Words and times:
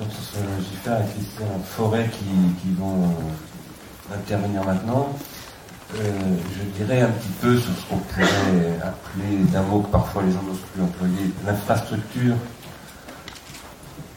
Giffard 0.00 1.00
et 1.00 1.12
Christian 1.14 1.60
Forêt 1.64 2.10
qui, 2.10 2.72
vont 2.72 3.14
intervenir 4.12 4.64
maintenant. 4.64 5.08
Euh, 5.94 6.36
je 6.56 6.84
dirais 6.84 7.02
un 7.02 7.10
petit 7.10 7.28
peu 7.40 7.56
sur 7.56 7.70
ce 7.72 7.86
qu'on 7.88 7.98
pourrait 7.98 8.24
appeler, 8.82 9.36
d'un 9.52 9.62
mot 9.62 9.80
que 9.80 9.90
parfois 9.90 10.22
les 10.22 10.32
gens 10.32 10.42
n'osent 10.42 10.64
plus 10.72 10.82
employer, 10.82 11.32
l'infrastructure 11.46 12.34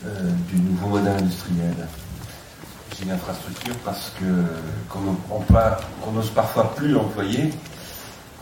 euh, 0.06 0.32
du 0.50 0.60
nouveau 0.60 0.88
modèle 0.88 1.18
industriel. 1.18 1.76
J'ai 2.98 3.04
une 3.04 3.12
infrastructure 3.12 3.76
parce 3.86 4.12
que 4.20 4.26
qu'on 4.90 6.12
n'ose 6.12 6.32
parfois 6.32 6.74
plus 6.74 6.88
l'employer, 6.88 7.54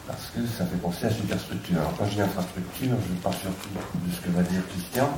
parce 0.07 0.31
que 0.33 0.45
ça 0.57 0.65
fait 0.65 0.77
penser 0.77 1.07
à 1.07 1.11
superstructure. 1.11 1.77
Alors 1.79 1.93
quand 1.97 2.05
dis 2.05 2.21
infrastructure, 2.21 2.95
je 3.09 3.21
parle 3.21 3.35
surtout 3.35 3.69
de 3.95 4.13
ce 4.15 4.21
que 4.21 4.29
va 4.29 4.43
dire 4.43 4.61
Christian. 4.69 5.09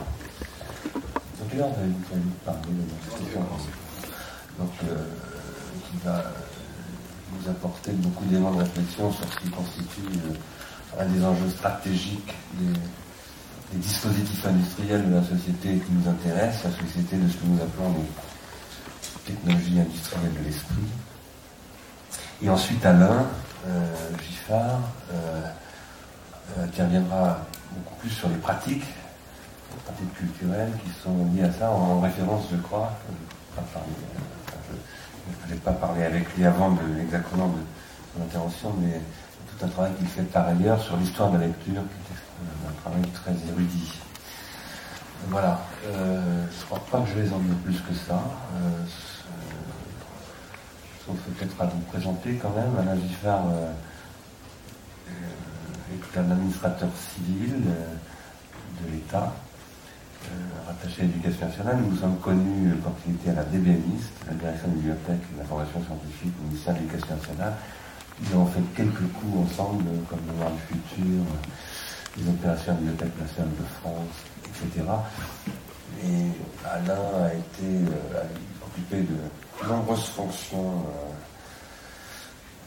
Donc 1.39 1.53
là, 1.53 1.65
on 1.65 1.69
va 1.69 2.53
parler 2.53 2.73
de 2.73 3.37
Donc, 4.59 4.71
euh, 4.83 5.05
qui 5.89 5.97
va 6.05 6.23
nous 7.31 7.49
apporter 7.49 7.91
beaucoup 7.91 8.25
d'éléments 8.25 8.51
de 8.51 8.59
réflexion 8.59 9.11
sur 9.11 9.25
ce 9.31 9.39
qui 9.39 9.49
constitue 9.49 10.19
euh, 10.25 11.01
un 11.01 11.05
des 11.05 11.23
enjeux 11.23 11.49
stratégiques 11.49 12.33
des, 12.53 12.73
dispositifs 13.73 14.45
industriels 14.45 15.09
de 15.09 15.15
la 15.15 15.23
société 15.23 15.77
qui 15.77 15.91
nous 15.91 16.09
intéresse, 16.09 16.63
la 16.63 16.71
société 16.71 17.17
de 17.17 17.27
ce 17.27 17.35
que 17.35 17.45
nous 17.45 17.61
appelons 17.61 17.93
les 17.97 19.33
technologies 19.33 19.79
industrielles 19.81 20.33
de 20.39 20.45
l'esprit. 20.45 20.87
Et 22.41 22.49
ensuite 22.49 22.85
Alain 22.85 23.25
euh, 23.67 23.93
Giffard 24.25 24.79
euh, 25.11 25.41
interviendra 26.63 27.45
beaucoup 27.75 27.95
plus 27.95 28.09
sur 28.09 28.29
les 28.29 28.37
pratiques, 28.37 28.85
pratiques 29.83 30.13
culturelles 30.13 30.71
qui 30.83 30.89
sont 31.01 31.25
liées 31.33 31.43
à 31.43 31.51
ça, 31.51 31.71
en, 31.71 31.99
référence, 31.99 32.45
je 32.51 32.57
crois, 32.57 32.91
je 35.47 35.53
n'ai 35.53 35.59
pas 35.59 35.73
parlé 35.73 36.03
avec 36.03 36.35
lui 36.35 36.45
avant 36.45 36.71
de, 36.71 37.01
exactement 37.01 37.47
de 37.47 37.59
son 38.15 38.23
intervention, 38.23 38.73
mais 38.81 39.01
tout 39.47 39.65
un 39.65 39.69
travail 39.69 39.93
qu'il 39.97 40.07
fait 40.07 40.23
par 40.23 40.47
ailleurs 40.47 40.81
sur 40.81 40.97
l'histoire 40.97 41.31
de 41.31 41.37
la 41.37 41.47
lecture, 41.47 41.73
qui 41.73 41.73
est 41.73 42.69
un 42.69 42.81
travail 42.81 43.01
très 43.13 43.31
érudit. 43.31 43.93
Voilà. 45.29 45.59
Euh, 45.85 46.45
je 46.51 46.59
ne 46.59 46.65
crois 46.65 46.83
pas 46.91 47.01
que 47.01 47.09
je 47.09 47.19
vais 47.19 47.33
en 47.33 47.39
dire 47.39 47.55
plus 47.63 47.79
que 47.81 47.93
ça. 47.93 48.21
Euh, 48.55 48.85
sauf 51.05 51.17
peut-être 51.17 51.61
à 51.61 51.65
vous 51.65 51.79
présenter 51.81 52.35
quand 52.35 52.51
même. 52.51 52.75
Alain 52.79 52.99
Giffard 52.99 53.45
euh, 53.51 53.71
est 55.93 56.17
un 56.17 56.31
administrateur 56.31 56.89
civil 57.15 57.61
de 57.63 58.91
l'État. 58.91 59.33
Euh, 60.27 60.67
rattaché 60.67 61.03
à 61.03 61.05
l'éducation 61.05 61.47
nationale. 61.47 61.77
Nous 61.81 61.91
nous 61.91 61.97
sommes 61.97 62.17
connus 62.19 62.73
quand 62.83 62.93
il 63.07 63.15
était 63.15 63.29
à 63.29 63.35
la 63.35 63.43
DBMIS, 63.45 64.03
la 64.27 64.33
direction 64.33 64.67
de 64.67 64.73
bibliothèque 64.73 65.23
et 65.23 65.33
de 65.35 65.39
l'information 65.39 65.81
scientifique 65.85 66.33
au 66.41 66.47
ministère 66.47 66.73
de 66.73 66.79
l'Éducation 66.79 67.15
nationale. 67.15 67.53
Ils 68.21 68.35
ont 68.35 68.45
fait 68.47 68.59
quelques 68.75 69.07
coups 69.13 69.37
ensemble, 69.39 69.85
comme 70.09 70.19
le 70.27 70.33
Voir 70.33 70.51
du 70.51 70.59
futur, 70.67 71.23
les 72.17 72.27
opérations 72.27 72.73
de 72.73 72.77
la 72.77 72.91
Bibliothèque 72.91 73.21
nationale 73.21 73.51
de 73.55 73.65
France, 73.79 74.17
etc. 74.43 74.83
Et 76.03 76.27
Alain 76.67 77.23
a 77.23 77.33
été 77.33 77.87
euh, 77.87 78.67
occupé 78.67 79.07
de 79.07 79.67
nombreuses 79.69 80.09
fonctions, 80.11 80.83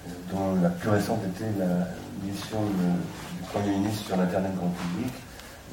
euh, 0.09 0.13
dont 0.33 0.57
la 0.63 0.71
plus 0.71 0.89
récente 0.89 1.21
était 1.29 1.53
la 1.59 1.89
mission 2.25 2.65
du 2.65 3.43
Premier 3.53 3.77
ministre 3.77 4.07
sur 4.07 4.17
l'Internet 4.17 4.57
grand 4.57 4.71
public 4.71 5.13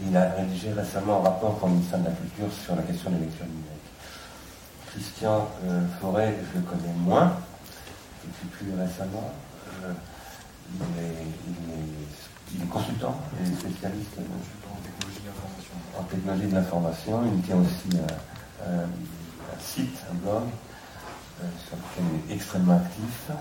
il 0.06 0.16
a 0.16 0.30
rédigé 0.32 0.72
récemment 0.74 1.20
un 1.22 1.30
rapport 1.30 1.58
pour 1.58 1.68
le 1.68 1.76
ministère 1.76 2.00
de 2.00 2.06
la 2.06 2.12
Culture 2.12 2.48
sur 2.52 2.76
la 2.76 2.84
question 2.84 3.10
des 3.12 3.20
lectures 3.20 3.46
numériques. 3.46 3.78
Christian 4.88 5.48
euh, 5.66 5.82
Forêt, 6.00 6.36
je 6.54 6.60
le 6.60 6.66
connais 6.66 6.94
moins, 7.00 7.34
et 8.24 8.30
puis 8.40 8.48
plus 8.50 8.72
récemment. 8.78 9.32
Euh, 9.84 9.94
il, 10.74 12.62
est, 12.62 12.68
consultant 12.70 13.20
et 13.42 13.46
spécialiste 13.46 14.18
en 14.18 14.76
technologie 14.82 15.22
de 15.22 15.28
l'information. 15.28 15.74
En 15.98 16.04
technologie 16.04 16.48
de 16.48 16.56
l'information. 16.56 17.22
Il 17.34 17.42
tient 17.42 17.58
aussi 17.58 17.98
un, 18.66 19.60
site, 19.60 19.98
un 20.12 20.16
blog, 20.16 20.44
euh, 21.42 21.46
sur 21.68 21.78
lequel 21.78 22.22
il 22.26 22.32
est 22.32 22.36
extrêmement 22.36 22.76
actif. 22.78 23.32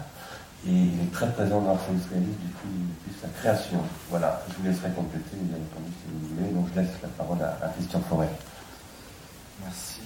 Et 0.68 0.72
il 0.72 1.00
est 1.00 1.12
très 1.12 1.30
présent 1.32 1.60
dans 1.60 1.74
l'art 1.74 1.88
industrialiste 1.88 2.40
depuis, 2.42 3.20
sa 3.22 3.28
création. 3.28 3.80
Voilà, 4.10 4.42
je 4.48 4.54
vous 4.56 4.64
laisserai 4.64 4.90
compléter, 4.90 5.36
bien 5.36 5.56
entendu, 5.56 5.92
si 5.92 6.10
vous 6.12 6.34
voulez. 6.34 6.50
Donc 6.50 6.66
je 6.74 6.80
laisse 6.80 6.90
la 7.02 7.08
parole 7.08 7.40
à, 7.40 7.68
Christian 7.68 8.00
Forêt. 8.08 8.30
Merci. 9.62 10.00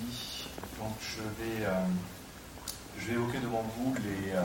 Donc 0.79 0.93
je 1.01 1.23
vais, 1.43 1.65
euh, 1.65 3.13
évoquer 3.13 3.39
devant 3.39 3.65
vous 3.79 3.95
les, 3.95 4.33
euh, 4.33 4.43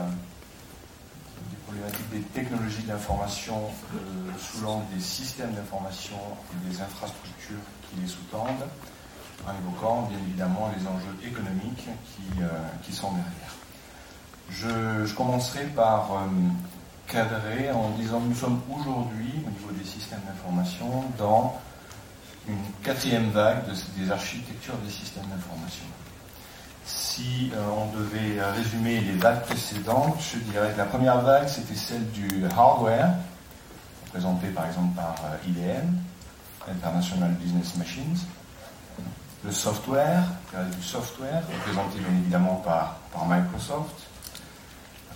problématiques 1.66 2.10
des 2.10 2.22
technologies 2.32 2.84
d'information 2.84 3.60
euh, 3.94 3.98
sous 4.38 4.64
l'angle 4.64 4.86
des 4.94 5.02
systèmes 5.02 5.52
d'information 5.52 6.16
et 6.16 6.70
des 6.70 6.80
infrastructures 6.80 7.66
qui 7.82 8.00
les 8.00 8.08
sous-tendent, 8.08 8.66
en 9.46 9.52
évoquant 9.52 10.08
bien 10.08 10.18
évidemment 10.18 10.72
les 10.76 10.86
enjeux 10.86 11.16
économiques 11.22 11.88
qui 12.82 12.92
sont 12.92 13.10
derrière. 13.10 13.55
Je, 14.50 15.12
commencerai 15.14 15.64
par 15.64 16.10
euh, 16.12 16.26
cadrer 17.06 17.70
en 17.70 17.90
disant 17.90 18.20
que 18.20 18.28
nous 18.28 18.34
sommes 18.34 18.60
aujourd'hui, 18.70 19.32
au 19.46 19.50
niveau 19.50 19.72
des 19.72 19.84
systèmes 19.84 20.20
d'information, 20.26 21.04
dans 21.18 21.60
une 22.48 22.62
quatrième 22.82 23.30
vague 23.30 23.64
des 23.96 24.10
architectures 24.10 24.76
des 24.84 24.90
systèmes 24.90 25.24
d'information. 25.24 25.84
Si 26.84 27.50
euh, 27.54 27.68
on 27.76 27.96
devait 27.98 28.40
résumer 28.52 29.00
les 29.00 29.16
vagues 29.16 29.42
précédentes, 29.42 30.18
je 30.20 30.38
dirais 30.50 30.72
que 30.72 30.78
la 30.78 30.84
première 30.84 31.20
vague, 31.20 31.48
c'était 31.48 31.74
celle 31.74 32.08
du 32.12 32.44
hardware, 32.56 33.10
représentée 34.06 34.48
par 34.48 34.66
exemple 34.66 34.94
par 34.94 35.16
euh, 35.24 35.48
IBM, 35.48 35.88
International 36.70 37.32
Business 37.32 37.76
Machines. 37.76 38.16
Le 39.44 39.52
software, 39.52 40.24
du 40.76 40.82
software, 40.82 41.42
représenté 41.52 41.98
bien 42.00 42.18
évidemment 42.18 42.56
par, 42.64 42.96
par 43.12 43.26
Microsoft, 43.26 44.05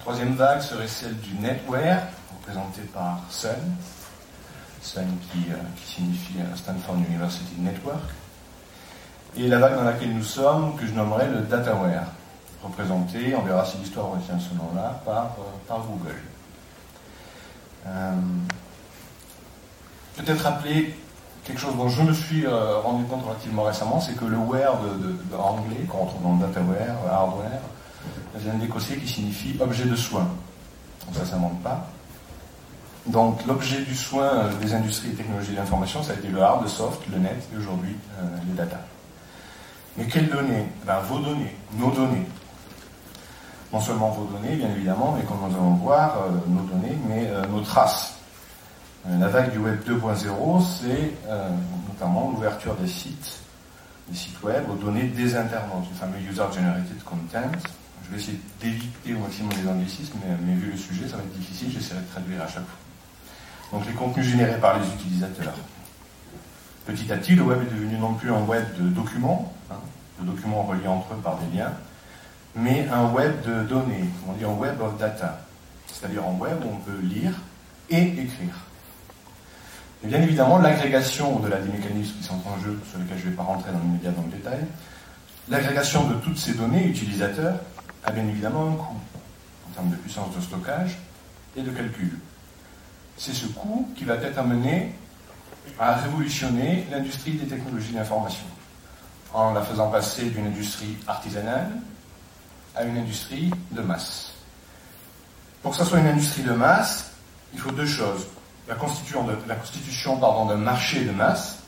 troisième 0.00 0.34
vague 0.34 0.60
serait 0.60 0.88
celle 0.88 1.16
du 1.18 1.34
netware, 1.34 2.08
représentée 2.34 2.82
par 2.92 3.20
Sun. 3.28 3.50
Sun 4.82 5.06
qui, 5.30 5.50
euh, 5.50 5.56
signifie 5.84 6.40
euh, 6.40 6.56
Stanford 6.56 6.96
University 6.96 7.54
Network. 7.58 8.02
Et 9.36 9.46
la 9.46 9.58
vague 9.58 9.76
dans 9.76 9.84
laquelle 9.84 10.14
nous 10.14 10.24
sommes, 10.24 10.74
que 10.76 10.86
je 10.86 10.92
nommerais 10.92 11.28
le 11.28 11.42
dataware, 11.42 12.06
représenté, 12.62 13.34
on 13.36 13.42
verra 13.42 13.64
si 13.64 13.76
l'histoire 13.78 14.10
retient 14.10 14.38
ce 14.38 14.54
nom-là, 14.54 15.00
par, 15.04 15.36
euh, 15.38 15.78
Google. 15.86 16.16
Peut-être 20.16 20.42
rappeler 20.42 20.94
quelque 21.44 21.60
chose 21.60 21.76
dont 21.76 21.88
je 21.88 22.02
me 22.02 22.12
suis 22.12 22.46
rendu 22.46 23.04
compte 23.04 23.24
relativement 23.24 23.62
récemment, 23.62 24.00
c'est 24.00 24.14
que 24.14 24.26
le 24.26 24.36
ware 24.36 24.76
de, 24.82 25.36
anglais, 25.36 25.84
qu'on 25.88 26.04
retrouve 26.04 26.22
dans 26.22 26.34
le 26.34 26.46
dataware, 26.46 26.96
hardware, 27.10 27.60
vient 28.36 28.54
d'écossais 28.54 28.96
qui 28.96 29.08
signifie 29.08 29.56
objet 29.60 29.84
de 29.84 29.96
soin. 29.96 30.28
Donc 31.06 31.16
ça, 31.16 31.24
ça 31.24 31.36
ne 31.36 31.42
manque 31.42 31.62
pas. 31.62 31.88
Donc 33.06 33.44
l'objet 33.46 33.80
du 33.82 33.94
soin 33.94 34.24
euh, 34.24 34.52
des 34.60 34.74
industries 34.74 35.10
et 35.10 35.14
technologies 35.14 35.52
de 35.52 35.56
l'information, 35.56 36.02
ça 36.02 36.12
a 36.12 36.14
été 36.16 36.28
le 36.28 36.40
hard, 36.42 36.62
le 36.62 36.68
soft, 36.68 37.00
le 37.10 37.18
net 37.18 37.48
et 37.52 37.56
aujourd'hui 37.56 37.96
euh, 38.18 38.22
les 38.46 38.54
data. 38.54 38.78
Mais 39.96 40.04
quelles 40.04 40.28
données? 40.28 40.66
Ben, 40.86 41.00
Vos 41.00 41.18
données, 41.18 41.56
nos 41.76 41.90
données. 41.90 42.26
Non 43.72 43.80
seulement 43.80 44.10
vos 44.10 44.24
données, 44.24 44.56
bien 44.56 44.70
évidemment, 44.70 45.14
mais 45.16 45.24
comme 45.24 45.38
nous 45.48 45.56
allons 45.56 45.74
voir, 45.74 46.16
euh, 46.18 46.30
nos 46.48 46.62
données, 46.62 46.98
mais 47.08 47.30
nos 47.48 47.60
traces. 47.60 48.14
la 49.08 49.28
vague 49.28 49.52
du 49.52 49.58
web 49.58 49.80
2.0, 49.88 50.62
c'est 50.80 51.12
notamment 51.88 52.30
l'ouverture 52.30 52.74
des 52.74 52.88
sites, 52.88 53.40
des 54.08 54.16
sites 54.16 54.42
web 54.42 54.64
aux 54.68 54.74
données 54.74 55.04
des 55.04 55.36
internautes, 55.36 55.86
le 55.88 55.96
fameux 55.96 56.18
user-generated 56.18 57.02
content, 57.04 57.50
je 58.04 58.10
vais 58.10 58.22
essayer 58.22 58.40
d'éviter 58.60 59.14
au 59.14 59.18
maximum 59.18 59.50
les 59.62 59.68
anglicismes, 59.68 60.18
mais, 60.44 60.54
vu 60.54 60.72
le 60.72 60.76
sujet, 60.76 61.08
ça 61.08 61.16
va 61.16 61.22
être 61.22 61.38
difficile, 61.38 61.70
j'essaierai 61.72 62.00
de 62.00 62.06
traduire 62.06 62.42
à 62.42 62.46
chaque 62.46 62.64
fois. 62.66 62.78
Donc 63.72 63.86
les 63.86 63.92
contenus 63.92 64.26
générés 64.26 64.58
par 64.58 64.78
les 64.78 64.86
utilisateurs. 64.88 65.54
Petit 66.86 67.12
à 67.12 67.16
petit, 67.16 67.34
le 67.34 67.42
web 67.42 67.60
est 67.62 67.72
devenu 67.72 67.96
non 67.98 68.14
plus 68.14 68.32
un 68.32 68.42
web 68.42 68.64
de 68.78 68.88
documents, 68.88 69.52
hein, 69.70 69.76
de 70.20 70.26
documents 70.26 70.62
reliés 70.64 70.88
entre 70.88 71.14
eux 71.14 71.20
par 71.22 71.38
des 71.38 71.56
liens, 71.56 71.72
mais 72.56 72.88
un 72.88 73.10
web 73.10 73.32
de 73.46 73.62
données, 73.64 74.08
on 74.28 74.32
dit 74.32 74.44
un 74.44 74.54
web 74.54 74.80
of 74.80 74.98
data, 74.98 75.40
c'est-à-dire 75.86 76.24
un 76.24 76.36
web 76.38 76.56
où 76.64 76.68
on 76.68 76.78
peut 76.78 76.98
lire 77.02 77.32
et 77.90 78.02
écrire. 78.02 78.54
Et 80.02 80.08
bien 80.08 80.20
évidemment, 80.22 80.58
l'agrégation 80.58 81.36
au-delà 81.36 81.58
des 81.58 81.70
mécanismes 81.70 82.16
qui 82.16 82.24
sont 82.24 82.40
en 82.46 82.58
jeu, 82.60 82.80
sur 82.88 82.98
lesquels 82.98 83.18
je 83.18 83.26
ne 83.26 83.30
vais 83.30 83.36
pas 83.36 83.42
rentrer 83.42 83.70
dans 83.70 83.78
dans 83.78 84.22
le 84.22 84.32
détail, 84.32 84.60
l'agrégation 85.48 86.08
de 86.08 86.14
toutes 86.14 86.38
ces 86.38 86.54
données 86.54 86.86
utilisateurs 86.86 87.56
a 88.04 88.12
bien 88.12 88.26
évidemment 88.26 88.68
un 88.68 88.74
coût 88.74 88.96
en 89.68 89.74
termes 89.74 89.90
de 89.90 89.96
puissance 89.96 90.34
de 90.34 90.40
stockage 90.40 90.98
et 91.56 91.62
de 91.62 91.70
calcul. 91.70 92.18
C'est 93.16 93.34
ce 93.34 93.46
coût 93.46 93.88
qui 93.96 94.04
va 94.04 94.14
être 94.14 94.38
amené 94.38 94.94
à 95.78 95.94
révolutionner 95.94 96.86
l'industrie 96.90 97.32
des 97.32 97.46
technologies 97.46 97.92
d'information. 97.92 98.46
en 99.32 99.52
la 99.52 99.62
faisant 99.62 99.88
passer 99.90 100.30
d'une 100.30 100.46
industrie 100.46 100.96
artisanale 101.06 101.70
à 102.74 102.82
une 102.84 102.98
industrie 102.98 103.50
de 103.70 103.80
masse. 103.80 104.32
Pour 105.62 105.70
que 105.70 105.76
ce 105.76 105.84
soit 105.84 106.00
une 106.00 106.08
industrie 106.08 106.42
de 106.42 106.52
masse, 106.52 107.12
il 107.52 107.60
faut 107.60 107.70
deux 107.70 107.86
choses. 107.86 108.26
La 108.66 108.74
constitution, 108.74 109.26
la 109.46 109.54
constitution 109.54 110.16
d'un 110.18 110.56
marché 110.56 111.04
de 111.04 111.12
masse 111.12 111.58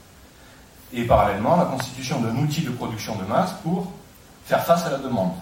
et 0.92 1.04
parallèlement 1.04 1.56
la 1.56 1.64
constitution 1.64 2.20
d'un 2.20 2.36
outil 2.36 2.62
de 2.62 2.70
production 2.70 3.16
de 3.16 3.24
masse 3.24 3.52
pour 3.62 3.92
faire 4.44 4.64
face 4.64 4.84
à 4.86 4.90
la 4.90 4.98
demande. 4.98 5.32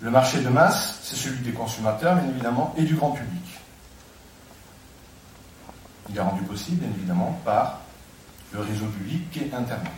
Le 0.00 0.10
marché 0.10 0.40
de 0.40 0.48
masse, 0.48 1.00
c'est 1.02 1.16
celui 1.16 1.40
des 1.40 1.52
consommateurs, 1.52 2.14
bien 2.16 2.30
évidemment, 2.30 2.72
et 2.76 2.84
du 2.84 2.94
grand 2.94 3.10
public. 3.10 3.42
Il 6.08 6.16
est 6.16 6.20
rendu 6.20 6.42
possible, 6.42 6.78
bien 6.78 6.90
évidemment, 6.96 7.38
par 7.44 7.80
le 8.52 8.60
réseau 8.60 8.86
public 8.86 9.30
qui 9.30 9.40
est 9.40 9.54
Internet. 9.54 9.92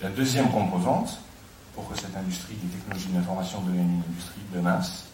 La 0.00 0.08
deuxième 0.08 0.50
composante, 0.50 1.20
pour 1.74 1.88
que 1.88 1.98
cette 1.98 2.16
industrie 2.16 2.54
des 2.54 2.68
technologies 2.68 3.08
de 3.08 3.14
l'information 3.18 3.60
devienne 3.60 3.90
une 3.90 4.02
industrie 4.10 4.40
de 4.52 4.60
masse, 4.60 5.04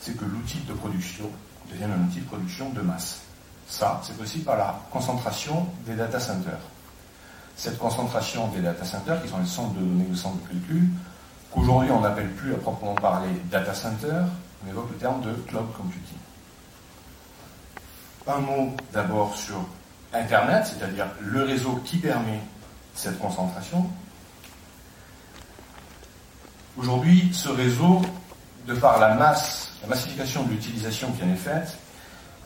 c'est 0.00 0.16
que 0.16 0.24
l'outil 0.24 0.58
de 0.68 0.74
production 0.74 1.30
devienne 1.70 1.90
un 1.92 2.06
outil 2.06 2.20
de 2.20 2.26
production 2.26 2.68
de 2.70 2.82
masse. 2.82 3.22
Ça, 3.66 4.00
c'est 4.04 4.16
possible 4.16 4.44
par 4.44 4.56
la 4.56 4.78
concentration 4.92 5.66
des 5.86 5.94
data 5.94 6.20
centers. 6.20 6.60
Cette 7.56 7.78
concentration 7.78 8.48
des 8.48 8.60
data 8.60 8.84
centers, 8.84 9.22
qui 9.22 9.28
sont 9.28 9.38
les 9.38 9.46
centres 9.46 9.74
de 9.74 9.80
données, 9.80 10.06
les 10.10 10.16
centres 10.16 10.42
de 10.42 10.48
calcul, 10.48 10.88
qu'aujourd'hui 11.54 11.90
on 11.92 12.00
n'appelle 12.00 12.30
plus 12.30 12.52
à 12.52 12.56
proprement 12.56 12.94
parler 12.94 13.28
data 13.50 13.72
center, 13.72 14.22
on 14.64 14.70
évoque 14.70 14.90
le 14.90 14.96
terme 14.96 15.20
de 15.22 15.32
cloud 15.46 15.72
computing. 15.76 16.18
Un 18.26 18.38
mot 18.38 18.74
d'abord 18.92 19.36
sur 19.36 19.64
Internet, 20.12 20.66
c'est-à-dire 20.66 21.06
le 21.20 21.44
réseau 21.44 21.80
qui 21.84 21.98
permet 21.98 22.40
cette 22.94 23.18
concentration. 23.18 23.88
Aujourd'hui, 26.76 27.30
ce 27.32 27.48
réseau, 27.48 28.00
de 28.66 28.74
par 28.74 28.98
la 28.98 29.14
masse, 29.14 29.70
la 29.82 29.88
massification 29.88 30.44
de 30.44 30.50
l'utilisation 30.50 31.12
qui 31.12 31.22
en 31.22 31.30
est 31.30 31.36
faite, 31.36 31.76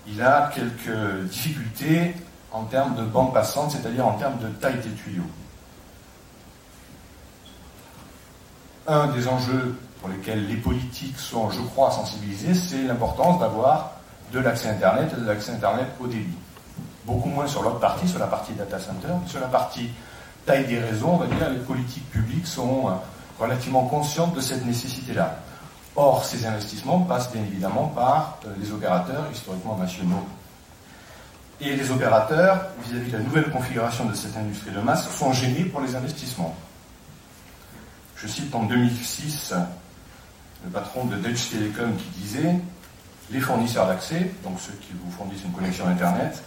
il 0.06 0.20
a 0.22 0.50
quelques 0.54 1.24
difficultés 1.28 2.14
en 2.50 2.64
termes 2.64 2.96
de 2.96 3.04
bande 3.04 3.32
passante, 3.32 3.70
c'est-à-dire 3.70 4.06
en 4.06 4.14
termes 4.14 4.38
de 4.38 4.48
taille 4.48 4.80
des 4.80 4.90
tuyaux. 4.90 5.22
Un 8.88 9.08
des 9.08 9.28
enjeux 9.28 9.76
pour 10.00 10.08
lesquels 10.08 10.48
les 10.48 10.56
politiques 10.56 11.18
sont, 11.18 11.50
je 11.50 11.60
crois, 11.60 11.90
sensibilisés, 11.90 12.54
c'est 12.54 12.84
l'importance 12.84 13.38
d'avoir 13.38 13.92
de 14.32 14.38
l'accès 14.38 14.70
Internet 14.70 15.12
et 15.14 15.20
de 15.20 15.26
l'accès 15.26 15.52
Internet 15.52 15.88
au 16.00 16.06
débit. 16.06 16.38
Beaucoup 17.04 17.28
moins 17.28 17.46
sur 17.46 17.62
l'autre 17.62 17.80
partie, 17.80 18.08
sur 18.08 18.18
la 18.18 18.26
partie 18.26 18.54
data 18.54 18.78
center, 18.78 19.08
mais 19.22 19.28
sur 19.28 19.40
la 19.40 19.48
partie 19.48 19.90
taille 20.46 20.66
des 20.66 20.78
réseaux, 20.78 21.08
on 21.08 21.16
va 21.18 21.26
dire, 21.26 21.50
les 21.50 21.58
politiques 21.58 22.08
publiques 22.10 22.46
sont 22.46 22.88
euh, 22.88 22.92
relativement 23.38 23.84
conscientes 23.84 24.34
de 24.34 24.40
cette 24.40 24.64
nécessité-là. 24.64 25.36
Or, 25.94 26.24
ces 26.24 26.46
investissements 26.46 27.00
passent 27.00 27.30
bien 27.30 27.42
évidemment 27.42 27.88
par 27.88 28.38
euh, 28.46 28.54
les 28.58 28.72
opérateurs 28.72 29.26
historiquement 29.30 29.76
nationaux. 29.76 30.26
Et 31.60 31.76
les 31.76 31.90
opérateurs, 31.90 32.68
vis-à-vis 32.86 33.10
de 33.10 33.18
la 33.18 33.22
nouvelle 33.22 33.50
configuration 33.50 34.06
de 34.06 34.14
cette 34.14 34.34
industrie 34.34 34.70
de 34.70 34.80
masse, 34.80 35.10
sont 35.10 35.32
gênés 35.34 35.64
pour 35.64 35.82
les 35.82 35.94
investissements. 35.94 36.56
Je 38.20 38.26
cite 38.26 38.52
en 38.52 38.64
2006 38.64 39.54
le 40.64 40.70
patron 40.70 41.04
de 41.04 41.16
Deutsche 41.16 41.50
Telekom 41.50 41.94
qui 41.96 42.20
disait 42.20 42.56
les 43.30 43.40
fournisseurs 43.40 43.86
d'accès, 43.86 44.32
donc 44.42 44.58
ceux 44.58 44.72
qui 44.72 44.92
vous 44.92 45.10
fournissent 45.12 45.44
une 45.44 45.52
connexion 45.52 45.86
Internet, 45.86 46.42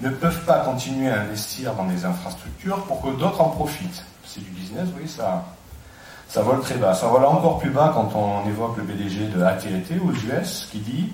ne 0.00 0.10
peuvent 0.10 0.44
pas 0.44 0.60
continuer 0.60 1.10
à 1.10 1.22
investir 1.22 1.74
dans 1.74 1.86
des 1.86 2.04
infrastructures 2.04 2.84
pour 2.84 3.02
que 3.02 3.08
d'autres 3.18 3.40
en 3.40 3.48
profitent. 3.48 4.04
C'est 4.24 4.40
du 4.40 4.50
business, 4.50 4.88
oui, 4.96 5.08
ça, 5.08 5.44
ça 6.28 6.42
vole 6.42 6.60
très 6.60 6.76
bas. 6.76 6.94
Ça 6.94 7.08
vole 7.08 7.24
encore 7.24 7.58
plus 7.58 7.70
bas 7.70 7.90
quand 7.92 8.14
on 8.14 8.48
évoque 8.48 8.76
le 8.76 8.84
PDG 8.84 9.28
de 9.28 9.42
AT&T 9.42 9.98
aux 9.98 10.12
US 10.12 10.68
qui 10.70 10.78
dit 10.78 11.12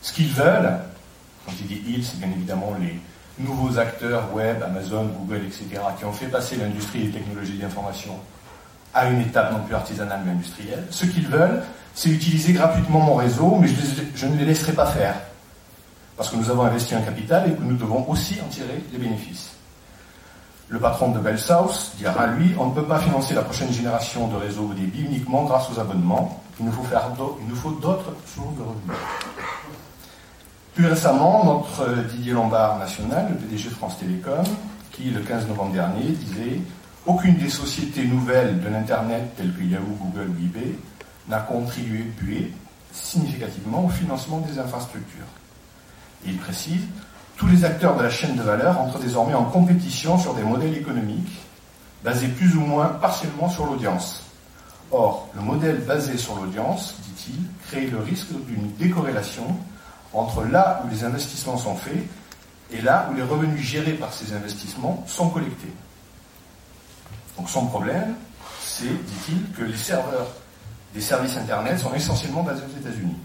ce 0.00 0.14
qu'ils 0.14 0.32
veulent, 0.32 0.78
quand 1.44 1.52
il 1.60 1.66
dit 1.66 1.82
ils, 1.86 2.04
c'est 2.04 2.18
bien 2.18 2.30
évidemment 2.30 2.74
les 2.80 2.98
nouveaux 3.38 3.78
acteurs 3.78 4.34
web, 4.34 4.62
Amazon, 4.62 5.04
Google, 5.04 5.44
etc., 5.44 5.66
qui 5.98 6.06
ont 6.06 6.12
fait 6.12 6.28
passer 6.28 6.56
l'industrie 6.56 7.04
des 7.04 7.10
technologies 7.10 7.58
d'information 7.58 8.18
à 8.96 9.06
une 9.08 9.20
étape 9.20 9.52
non 9.52 9.60
plus 9.60 9.74
artisanale 9.74 10.20
mais 10.24 10.32
industrielle. 10.32 10.84
Ce 10.90 11.04
qu'ils 11.04 11.28
veulent, 11.28 11.62
c'est 11.94 12.08
utiliser 12.08 12.54
gratuitement 12.54 13.00
mon 13.00 13.14
réseau, 13.14 13.58
mais 13.60 13.68
je, 13.68 14.26
ne 14.26 14.36
les 14.38 14.46
laisserai 14.46 14.72
pas 14.72 14.86
faire. 14.86 15.14
Parce 16.16 16.30
que 16.30 16.36
nous 16.36 16.48
avons 16.48 16.62
investi 16.62 16.94
un 16.94 17.02
capital 17.02 17.50
et 17.50 17.54
que 17.54 17.62
nous 17.62 17.76
devons 17.76 18.08
aussi 18.08 18.38
en 18.44 18.48
tirer 18.48 18.82
les 18.92 18.98
bénéfices. 18.98 19.50
Le 20.68 20.80
patron 20.80 21.10
de 21.10 21.20
Bell 21.20 21.38
South 21.38 21.92
dira, 21.98 22.26
lui, 22.26 22.54
on 22.58 22.66
ne 22.66 22.74
peut 22.74 22.84
pas 22.84 22.98
financer 22.98 23.34
la 23.34 23.42
prochaine 23.42 23.70
génération 23.70 24.28
de 24.28 24.36
réseaux 24.36 24.68
au 24.70 24.74
débit 24.74 25.02
uniquement 25.02 25.44
grâce 25.44 25.70
aux 25.70 25.78
abonnements. 25.78 26.42
Il 26.58 26.64
nous 26.64 26.72
faut, 26.72 26.82
faire 26.82 27.02
il 27.42 27.48
nous 27.48 27.54
faut 27.54 27.72
d'autres 27.72 28.14
sources 28.26 28.56
de 28.56 28.62
revenus. 28.62 28.96
Plus 30.74 30.86
récemment, 30.86 31.44
notre 31.44 32.02
Didier 32.10 32.32
Lombard 32.32 32.78
national, 32.78 33.28
le 33.30 33.36
PDG 33.36 33.68
France 33.68 33.98
Télécom, 33.98 34.44
qui, 34.90 35.10
le 35.10 35.20
15 35.20 35.48
novembre 35.48 35.72
dernier, 35.72 36.08
disait 36.08 36.60
Aucune 37.06 37.36
des 37.36 37.48
sociétés 37.48 38.04
nouvelles 38.04 38.60
de 38.60 38.68
l'Internet, 38.68 39.36
telles 39.36 39.54
que 39.54 39.62
Yahoo, 39.62 39.96
Google 40.00 40.28
ou 40.28 40.44
eBay, 40.44 40.76
n'a 41.28 41.38
contribué 41.38 42.52
significativement 42.92 43.84
au 43.84 43.88
financement 43.88 44.40
des 44.40 44.58
infrastructures. 44.58 45.26
Il 46.24 46.36
précise 46.36 46.82
tous 47.36 47.46
les 47.46 47.64
acteurs 47.64 47.96
de 47.96 48.02
la 48.02 48.10
chaîne 48.10 48.34
de 48.34 48.42
valeur 48.42 48.80
entrent 48.80 48.98
désormais 48.98 49.34
en 49.34 49.44
compétition 49.44 50.18
sur 50.18 50.34
des 50.34 50.42
modèles 50.42 50.76
économiques 50.76 51.38
basés 52.02 52.28
plus 52.28 52.56
ou 52.56 52.60
moins 52.60 52.86
partiellement 52.86 53.48
sur 53.48 53.66
l'audience. 53.66 54.24
Or, 54.90 55.28
le 55.36 55.42
modèle 55.42 55.78
basé 55.78 56.16
sur 56.16 56.34
l'audience, 56.34 56.96
dit-il, 57.02 57.40
crée 57.68 57.86
le 57.86 57.98
risque 57.98 58.32
d'une 58.46 58.72
décorrélation 58.78 59.46
entre 60.12 60.44
là 60.44 60.82
où 60.84 60.88
les 60.90 61.04
investissements 61.04 61.56
sont 61.56 61.76
faits 61.76 62.02
et 62.72 62.80
là 62.80 63.08
où 63.10 63.14
les 63.14 63.22
revenus 63.22 63.60
gérés 63.60 63.92
par 63.92 64.12
ces 64.12 64.32
investissements 64.32 65.04
sont 65.06 65.28
collectés. 65.28 65.72
Donc 67.36 67.48
son 67.48 67.66
problème, 67.66 68.14
c'est, 68.60 68.84
dit-il, 68.84 69.50
que 69.56 69.64
les 69.64 69.76
serveurs 69.76 70.28
des 70.94 71.00
services 71.00 71.36
Internet 71.36 71.78
sont 71.78 71.92
essentiellement 71.94 72.42
basés 72.42 72.62
aux 72.62 72.80
États-Unis. 72.80 73.16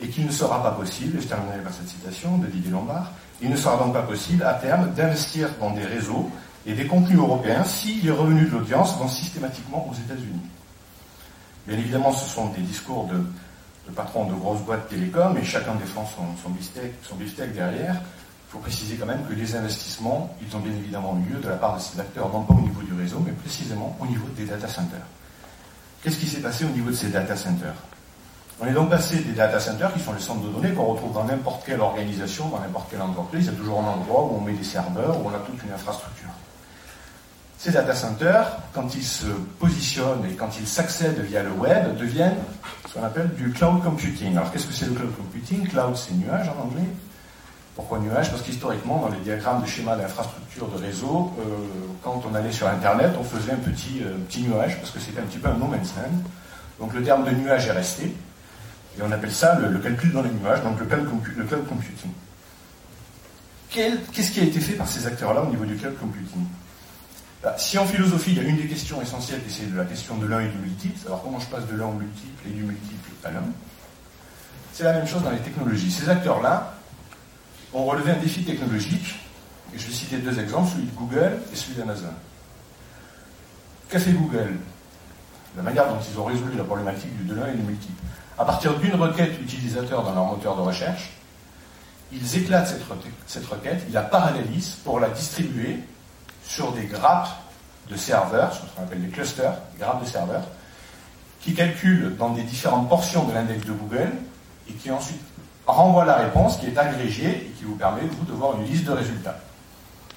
Et 0.00 0.08
qu'il 0.08 0.26
ne 0.26 0.30
sera 0.30 0.62
pas 0.62 0.70
possible, 0.70 1.18
et 1.18 1.20
je 1.20 1.26
terminerai 1.26 1.58
par 1.58 1.72
cette 1.72 1.88
citation 1.88 2.38
de 2.38 2.46
Didier 2.46 2.70
Lombard, 2.70 3.10
il 3.40 3.50
ne 3.50 3.56
sera 3.56 3.76
donc 3.76 3.92
pas 3.92 4.02
possible 4.02 4.44
à 4.44 4.54
terme 4.54 4.92
d'investir 4.94 5.48
dans 5.60 5.70
des 5.70 5.84
réseaux 5.84 6.30
et 6.66 6.74
des 6.74 6.86
contenus 6.86 7.18
européens 7.18 7.64
si 7.64 8.00
les 8.02 8.10
revenus 8.10 8.50
de 8.50 8.56
l'audience 8.56 8.96
vont 8.98 9.08
systématiquement 9.08 9.88
aux 9.90 9.94
États-Unis. 9.94 10.40
Bien 11.66 11.78
évidemment, 11.78 12.12
ce 12.12 12.28
sont 12.28 12.48
des 12.48 12.62
discours 12.62 13.06
de, 13.06 13.22
patrons 13.92 14.26
de 14.26 14.34
grosses 14.34 14.60
boîtes 14.62 14.88
télécom 14.88 15.36
et 15.36 15.44
chacun 15.44 15.74
défend 15.74 16.06
son, 16.06 16.24
son, 16.42 16.50
bistec, 17.16 17.54
derrière. 17.54 18.00
Il 18.48 18.52
faut 18.52 18.58
préciser 18.60 18.96
quand 18.96 19.04
même 19.04 19.26
que 19.28 19.34
les 19.34 19.56
investissements, 19.56 20.34
ils 20.40 20.56
ont 20.56 20.60
bien 20.60 20.72
évidemment 20.72 21.20
lieu 21.28 21.38
de 21.38 21.48
la 21.48 21.56
part 21.56 21.76
de 21.76 21.82
ces 21.82 22.00
acteurs, 22.00 22.32
non 22.32 22.44
pas 22.44 22.54
au 22.54 22.60
niveau 22.60 22.80
du 22.80 22.94
réseau, 22.94 23.22
mais 23.24 23.32
précisément 23.32 23.94
au 24.00 24.06
niveau 24.06 24.26
des 24.36 24.46
data 24.46 24.66
centers. 24.66 25.06
Qu'est-ce 26.02 26.16
qui 26.16 26.26
s'est 26.26 26.40
passé 26.40 26.64
au 26.64 26.70
niveau 26.70 26.88
de 26.88 26.94
ces 26.94 27.08
data 27.08 27.36
centers? 27.36 27.74
On 28.58 28.66
est 28.66 28.72
donc 28.72 28.88
passé 28.88 29.18
des 29.18 29.32
data 29.32 29.60
centers 29.60 29.92
qui 29.92 30.00
sont 30.00 30.14
les 30.14 30.20
centres 30.20 30.40
de 30.40 30.48
données 30.48 30.72
qu'on 30.72 30.86
retrouve 30.86 31.12
dans 31.12 31.24
n'importe 31.24 31.66
quelle 31.66 31.80
organisation, 31.80 32.48
dans 32.48 32.58
n'importe 32.58 32.90
quelle 32.90 33.02
entreprise. 33.02 33.44
Il 33.44 33.52
y 33.52 33.54
a 33.54 33.58
toujours 33.58 33.80
un 33.80 33.88
endroit 33.88 34.24
où 34.24 34.38
on 34.38 34.40
met 34.40 34.54
des 34.54 34.64
serveurs, 34.64 35.22
où 35.22 35.28
on 35.28 35.34
a 35.34 35.38
toute 35.40 35.62
une 35.62 35.72
infrastructure. 35.72 36.30
Ces 37.58 37.72
data 37.72 37.94
centers, 37.94 38.56
quand 38.72 38.94
ils 38.94 39.04
se 39.04 39.26
positionnent 39.58 40.24
et 40.24 40.34
quand 40.34 40.58
ils 40.58 40.66
s'accèdent 40.66 41.20
via 41.20 41.42
le 41.42 41.50
web, 41.50 41.98
deviennent 41.98 42.38
ce 42.88 42.94
qu'on 42.94 43.04
appelle 43.04 43.28
du 43.34 43.50
cloud 43.50 43.82
computing. 43.82 44.36
Alors 44.36 44.50
qu'est-ce 44.50 44.66
que 44.66 44.72
c'est 44.72 44.86
le 44.86 44.92
cloud 44.92 45.14
computing? 45.16 45.68
Cloud, 45.68 45.96
c'est 45.96 46.14
nuage 46.14 46.48
en 46.48 46.62
anglais. 46.62 46.88
Pourquoi 47.78 48.00
nuage? 48.00 48.28
Parce 48.32 48.42
qu'historiquement, 48.42 48.98
dans 48.98 49.08
les 49.08 49.20
diagrammes 49.20 49.62
de 49.62 49.66
schéma 49.68 49.94
d'infrastructure 49.94 50.66
de 50.66 50.78
réseau, 50.78 51.32
euh, 51.38 51.42
quand 52.02 52.20
on 52.28 52.34
allait 52.34 52.50
sur 52.50 52.66
Internet, 52.66 53.12
on 53.16 53.22
faisait 53.22 53.52
un 53.52 53.58
petit, 53.58 54.02
euh, 54.02 54.16
petit 54.28 54.42
nuage, 54.42 54.78
parce 54.78 54.90
que 54.90 54.98
c'était 54.98 55.20
un 55.20 55.24
petit 55.26 55.38
peu 55.38 55.48
un 55.48 55.54
no 55.54 55.66
man's 55.68 55.94
land. 55.94 56.10
Donc 56.80 56.92
le 56.92 57.04
terme 57.04 57.24
de 57.24 57.30
nuage 57.30 57.68
est 57.68 57.72
resté. 57.72 58.12
Et 58.98 59.00
on 59.00 59.12
appelle 59.12 59.30
ça 59.30 59.56
le, 59.60 59.78
calcul 59.78 60.10
dans 60.10 60.22
les 60.22 60.30
nuages, 60.30 60.60
donc 60.64 60.80
le 60.80 60.86
cloud, 60.86 61.68
computing. 61.68 62.10
Qu'est-ce 63.70 64.32
qui 64.32 64.40
a 64.40 64.42
été 64.42 64.58
fait 64.58 64.72
par 64.72 64.88
ces 64.88 65.06
acteurs-là 65.06 65.44
au 65.44 65.46
niveau 65.46 65.64
du 65.64 65.76
cloud 65.76 65.96
computing? 66.00 66.46
Bah, 67.44 67.54
Si 67.58 67.78
en 67.78 67.86
philosophie, 67.86 68.32
il 68.32 68.38
y 68.38 68.40
a 68.40 68.48
une 68.48 68.56
des 68.56 68.66
questions 68.66 69.00
essentielles, 69.00 69.42
c'est 69.48 69.72
la 69.76 69.84
question 69.84 70.16
de 70.16 70.26
l'un 70.26 70.40
et 70.40 70.48
du 70.48 70.58
multiple, 70.58 70.98
savoir 70.98 71.22
comment 71.22 71.38
je 71.38 71.46
passe 71.46 71.68
de 71.68 71.76
l'un 71.76 71.86
au 71.86 71.92
multiple 71.92 72.42
et 72.48 72.50
du 72.50 72.64
multiple 72.64 73.08
à 73.24 73.30
l'un, 73.30 73.44
c'est 74.72 74.82
la 74.82 74.94
même 74.94 75.06
chose 75.06 75.22
dans 75.22 75.30
les 75.30 75.38
technologies. 75.38 75.92
Ces 75.92 76.08
acteurs-là 76.08 76.77
ont 77.72 77.84
relevé 77.84 78.12
un 78.12 78.16
défi 78.16 78.44
technologique, 78.44 79.14
et 79.74 79.78
je 79.78 79.86
vais 79.86 79.92
citer 79.92 80.18
deux 80.18 80.38
exemples, 80.38 80.70
celui 80.72 80.86
de 80.86 80.96
Google 80.96 81.38
et 81.52 81.56
celui 81.56 81.74
d'Amazon. 81.74 82.08
Qu'a 83.88 83.98
fait 83.98 84.12
Google? 84.12 84.56
La 85.56 85.62
manière 85.62 85.88
dont 85.88 85.98
ils 86.10 86.18
ont 86.18 86.24
résolu 86.24 86.56
la 86.56 86.64
problématique 86.64 87.16
du 87.16 87.24
de 87.24 87.34
l'un 87.34 87.48
et 87.48 87.54
du 87.54 87.62
multiple 87.62 88.02
à 88.38 88.44
partir 88.44 88.78
d'une 88.78 88.94
requête 88.94 89.40
utilisateur 89.40 90.04
dans 90.04 90.14
leur 90.14 90.24
moteur 90.24 90.56
de 90.56 90.62
recherche, 90.62 91.10
ils 92.12 92.36
éclatent 92.36 92.72
cette 93.26 93.46
requête, 93.46 93.82
ils 93.88 93.92
la 93.92 94.02
parallélisent 94.02 94.76
pour 94.84 95.00
la 95.00 95.10
distribuer 95.10 95.80
sur 96.44 96.72
des 96.72 96.84
grappes 96.84 97.28
de 97.90 97.96
serveurs, 97.96 98.54
ce 98.54 98.60
qu'on 98.60 98.82
appelle 98.84 99.02
des 99.02 99.08
clusters, 99.08 99.54
des 99.74 99.80
grappes 99.80 100.02
de 100.02 100.08
serveurs, 100.08 100.44
qui 101.40 101.54
calculent 101.54 102.16
dans 102.16 102.30
des 102.30 102.42
différentes 102.42 102.88
portions 102.88 103.24
de 103.24 103.34
l'index 103.34 103.66
de 103.66 103.72
Google 103.72 104.12
et 104.68 104.72
qui 104.72 104.90
ensuite 104.90 105.20
renvoient 105.68 106.04
la 106.04 106.16
réponse 106.16 106.56
qui 106.56 106.66
est 106.66 106.78
agrégée 106.78 107.28
et 107.28 107.54
qui 107.56 107.64
vous 107.64 107.76
permet, 107.76 108.02
vous, 108.02 108.24
de 108.24 108.32
voir 108.32 108.58
une 108.58 108.66
liste 108.66 108.84
de 108.84 108.92
résultats. 108.92 109.36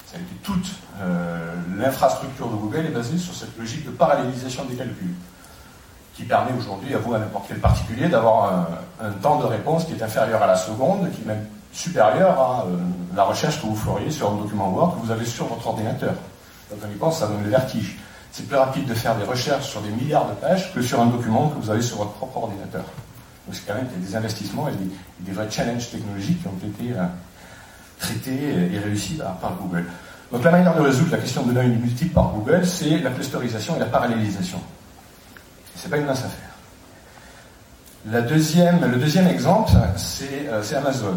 Ça 0.06 0.16
a 0.16 0.20
été 0.20 0.34
toute 0.42 0.66
euh, 1.00 1.54
l'infrastructure 1.78 2.48
de 2.48 2.56
Google 2.56 2.86
est 2.86 2.90
basée 2.90 3.18
sur 3.18 3.34
cette 3.34 3.56
logique 3.58 3.84
de 3.84 3.90
parallélisation 3.90 4.64
des 4.64 4.74
calculs, 4.74 5.14
qui 6.14 6.24
permet 6.24 6.52
aujourd'hui 6.58 6.94
à 6.94 6.98
vous, 6.98 7.14
à 7.14 7.18
n'importe 7.18 7.46
quel 7.48 7.60
particulier, 7.60 8.08
d'avoir 8.08 8.52
un, 8.52 9.06
un, 9.06 9.10
temps 9.12 9.38
de 9.38 9.44
réponse 9.44 9.84
qui 9.84 9.92
est 9.92 10.02
inférieur 10.02 10.42
à 10.42 10.46
la 10.46 10.56
seconde, 10.56 11.10
qui 11.12 11.22
est 11.22 11.26
même 11.26 11.46
supérieur 11.72 12.38
à 12.38 12.64
euh, 12.66 12.76
la 13.14 13.24
recherche 13.24 13.60
que 13.60 13.66
vous 13.66 13.76
feriez 13.76 14.10
sur 14.10 14.30
un 14.30 14.36
document 14.36 14.70
Word 14.70 14.96
que 14.96 15.06
vous 15.06 15.10
avez 15.10 15.24
sur 15.24 15.46
votre 15.46 15.66
ordinateur. 15.66 16.14
Quand 16.68 16.76
on 16.86 16.90
y 16.90 16.96
pense, 16.96 17.18
ça 17.18 17.26
donne 17.26 17.44
le 17.44 17.50
vertige. 17.50 17.98
C'est 18.30 18.46
plus 18.46 18.56
rapide 18.56 18.86
de 18.86 18.94
faire 18.94 19.14
des 19.16 19.24
recherches 19.24 19.68
sur 19.68 19.80
des 19.82 19.90
milliards 19.90 20.26
de 20.26 20.34
pages 20.34 20.72
que 20.72 20.80
sur 20.80 21.00
un 21.00 21.06
document 21.06 21.48
que 21.48 21.58
vous 21.60 21.70
avez 21.70 21.82
sur 21.82 21.98
votre 21.98 22.12
propre 22.12 22.38
ordinateur. 22.38 22.84
Donc 23.46 23.56
c'est 23.56 23.66
quand 23.66 23.74
même 23.74 23.88
des 23.96 24.16
investissements 24.16 24.68
et 24.68 24.72
des, 25.20 25.32
vrais 25.32 25.50
challenges 25.50 25.90
technologiques 25.90 26.40
qui 26.42 26.48
ont 26.48 26.68
été 26.68 26.92
euh, 26.92 27.04
traités 27.98 28.72
et 28.72 28.78
réussis 28.78 29.18
par, 29.40 29.56
Google. 29.60 29.84
Donc 30.30 30.44
la 30.44 30.50
manière 30.50 30.74
de 30.74 30.80
résoudre 30.80 31.10
la 31.12 31.18
question 31.18 31.44
de 31.44 31.52
l'œil 31.52 31.70
multiple 31.70 32.14
par 32.14 32.30
Google, 32.32 32.64
c'est 32.64 32.98
la 32.98 33.10
clusterisation 33.10 33.76
et 33.76 33.80
la 33.80 33.86
parallélisation. 33.86 34.60
C'est 35.74 35.88
pas 35.90 35.98
une 35.98 36.06
mince 36.06 36.24
affaire. 36.24 36.52
Le 38.06 38.22
deuxième 38.22 39.28
exemple, 39.28 39.72
c'est 39.96 40.48
euh, 40.48 40.62
Amazon. 40.76 41.16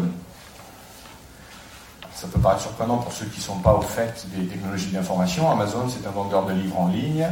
Ça 2.12 2.26
peut 2.28 2.40
paraître 2.40 2.62
surprenant 2.62 2.98
pour 2.98 3.12
ceux 3.12 3.26
qui 3.26 3.38
ne 3.38 3.44
sont 3.44 3.58
pas 3.58 3.74
au 3.74 3.82
fait 3.82 4.26
des 4.34 4.46
technologies 4.46 4.90
d'information. 4.90 5.50
Amazon, 5.50 5.88
c'est 5.88 6.06
un 6.06 6.12
vendeur 6.12 6.46
de 6.46 6.54
livres 6.54 6.80
en 6.80 6.88
ligne, 6.88 7.26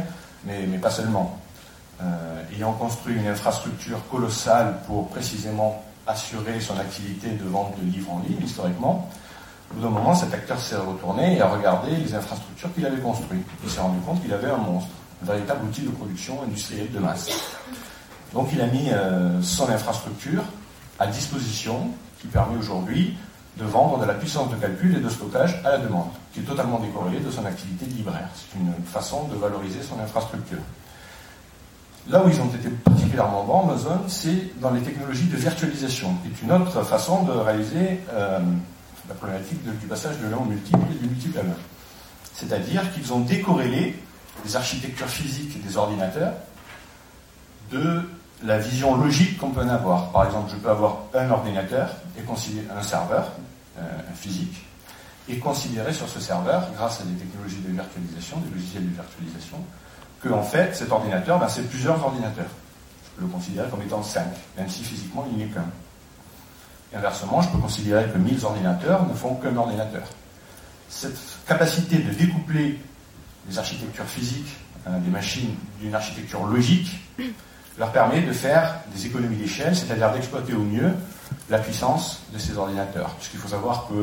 mais 0.45 0.77
pas 0.77 0.91
seulement. 0.91 1.39
Euh, 2.01 2.43
ayant 2.53 2.73
construit 2.73 3.15
une 3.15 3.27
infrastructure 3.27 3.99
colossale 4.09 4.79
pour 4.85 5.07
précisément 5.07 5.81
assurer 6.07 6.59
son 6.59 6.77
activité 6.77 7.29
de 7.29 7.47
vente 7.47 7.73
de 7.79 7.89
livres 7.89 8.11
en 8.11 8.19
ligne, 8.19 8.43
historiquement, 8.43 9.09
au 9.71 9.75
bout 9.75 9.81
d'un 9.81 9.89
moment, 9.89 10.13
cet 10.13 10.33
acteur 10.33 10.59
s'est 10.59 10.75
retourné 10.75 11.37
et 11.37 11.41
a 11.41 11.47
regardé 11.47 11.95
les 11.95 12.13
infrastructures 12.13 12.73
qu'il 12.73 12.85
avait 12.85 13.01
construites. 13.01 13.47
Il 13.63 13.69
s'est 13.69 13.79
rendu 13.79 13.99
compte 13.99 14.21
qu'il 14.21 14.33
avait 14.33 14.49
un 14.49 14.57
monstre, 14.57 14.91
un 15.23 15.25
véritable 15.25 15.65
outil 15.65 15.81
de 15.81 15.89
production 15.89 16.43
industrielle 16.43 16.91
de 16.91 16.99
masse. 16.99 17.29
Donc 18.33 18.49
il 18.51 18.61
a 18.61 18.67
mis 18.67 18.89
euh, 18.91 19.41
son 19.41 19.69
infrastructure 19.69 20.43
à 20.99 21.07
disposition, 21.07 21.89
qui 22.19 22.27
permet 22.27 22.57
aujourd'hui 22.57 23.17
de 23.57 23.63
vendre 23.63 23.99
de 23.99 24.05
la 24.05 24.13
puissance 24.13 24.49
de 24.51 24.55
calcul 24.55 24.97
et 24.97 24.99
de 24.99 25.09
stockage 25.09 25.61
à 25.63 25.71
la 25.71 25.77
demande, 25.77 26.09
qui 26.33 26.41
est 26.41 26.43
totalement 26.43 26.79
décorrélée 26.79 27.19
de 27.19 27.31
son 27.31 27.45
activité 27.45 27.85
de 27.85 27.91
libraire. 27.91 28.27
C'est 28.35 28.59
une 28.59 28.73
façon 28.85 29.27
de 29.29 29.35
valoriser 29.35 29.81
son 29.81 29.99
infrastructure. 29.99 30.59
Là 32.07 32.23
où 32.23 32.29
ils 32.29 32.39
ont 32.39 32.47
été 32.47 32.69
particulièrement 32.69 33.43
bons, 33.43 33.69
Amazon, 33.69 33.99
c'est 34.07 34.59
dans 34.59 34.69
les 34.69 34.81
technologies 34.81 35.25
de 35.25 35.37
virtualisation, 35.37 36.13
qui 36.21 36.27
est 36.29 36.45
une 36.45 36.51
autre 36.51 36.83
façon 36.83 37.23
de 37.23 37.31
réaliser 37.31 37.99
euh, 38.13 38.39
la 39.09 39.15
problématique 39.15 39.63
du 39.63 39.87
passage 39.87 40.19
de 40.19 40.27
l'un 40.27 40.39
multiple 40.45 40.79
et 40.91 40.99
du 41.01 41.07
multiple 41.07 41.39
à. 41.39 41.43
C'est-à-dire 42.35 42.93
qu'ils 42.93 43.11
ont 43.11 43.21
décorrélé 43.21 43.95
les 44.43 44.55
architectures 44.55 45.07
physiques 45.07 45.65
des 45.65 45.77
ordinateurs 45.77 46.33
de 47.71 48.07
la 48.43 48.59
vision 48.59 48.95
logique 48.95 49.37
qu'on 49.39 49.49
peut 49.49 49.61
en 49.61 49.69
avoir. 49.69 50.11
Par 50.11 50.25
exemple, 50.25 50.51
je 50.51 50.57
peux 50.57 50.69
avoir 50.69 50.99
un 51.15 51.29
ordinateur 51.31 51.89
et 52.19 52.21
considérer 52.21 52.67
un 52.77 52.83
serveur 52.83 53.31
euh, 53.79 53.81
physique 54.13 54.65
et 55.27 55.39
considérer 55.39 55.91
sur 55.91 56.07
ce 56.07 56.19
serveur, 56.19 56.67
grâce 56.75 57.01
à 57.01 57.03
des 57.03 57.15
technologies 57.15 57.61
de 57.67 57.71
virtualisation, 57.71 58.37
des 58.41 58.53
logiciels 58.53 58.85
de 58.85 58.93
virtualisation, 58.93 59.57
que 60.21 60.29
en 60.29 60.43
fait 60.43 60.75
cet 60.75 60.91
ordinateur, 60.91 61.39
ben, 61.39 61.47
c'est 61.47 61.63
plusieurs 61.69 62.03
ordinateurs. 62.03 62.49
Je 63.03 63.09
peux 63.19 63.27
le 63.27 63.31
considérer 63.31 63.69
comme 63.69 63.81
étant 63.81 64.03
5, 64.03 64.25
même 64.57 64.69
si 64.69 64.83
physiquement 64.83 65.25
il 65.31 65.37
n'est 65.37 65.45
qu'un. 65.45 65.65
Et 66.93 66.97
inversement, 66.97 67.41
je 67.41 67.49
peux 67.49 67.57
considérer 67.57 68.05
que 68.05 68.17
1000 68.17 68.45
ordinateurs 68.45 69.07
ne 69.07 69.13
font 69.13 69.35
qu'un 69.35 69.55
ordinateur. 69.55 70.03
Cette 70.89 71.17
capacité 71.47 71.97
de 71.97 72.11
découpler 72.11 72.79
les 73.49 73.57
architectures 73.57 74.05
physiques 74.05 74.55
hein, 74.85 74.99
des 74.99 75.09
machines 75.09 75.55
d'une 75.79 75.95
architecture 75.95 76.45
logique 76.45 76.99
leur 77.77 77.91
permet 77.91 78.21
de 78.21 78.31
faire 78.31 78.79
des 78.93 79.05
économies 79.05 79.35
d'échelle, 79.35 79.75
c'est-à-dire 79.75 80.11
d'exploiter 80.13 80.53
au 80.53 80.63
mieux 80.63 80.91
la 81.49 81.59
puissance 81.59 82.21
de 82.33 82.39
ces 82.39 82.57
ordinateurs. 82.57 83.09
Puisqu'il 83.15 83.39
faut 83.39 83.49
savoir 83.49 83.87
que 83.87 83.93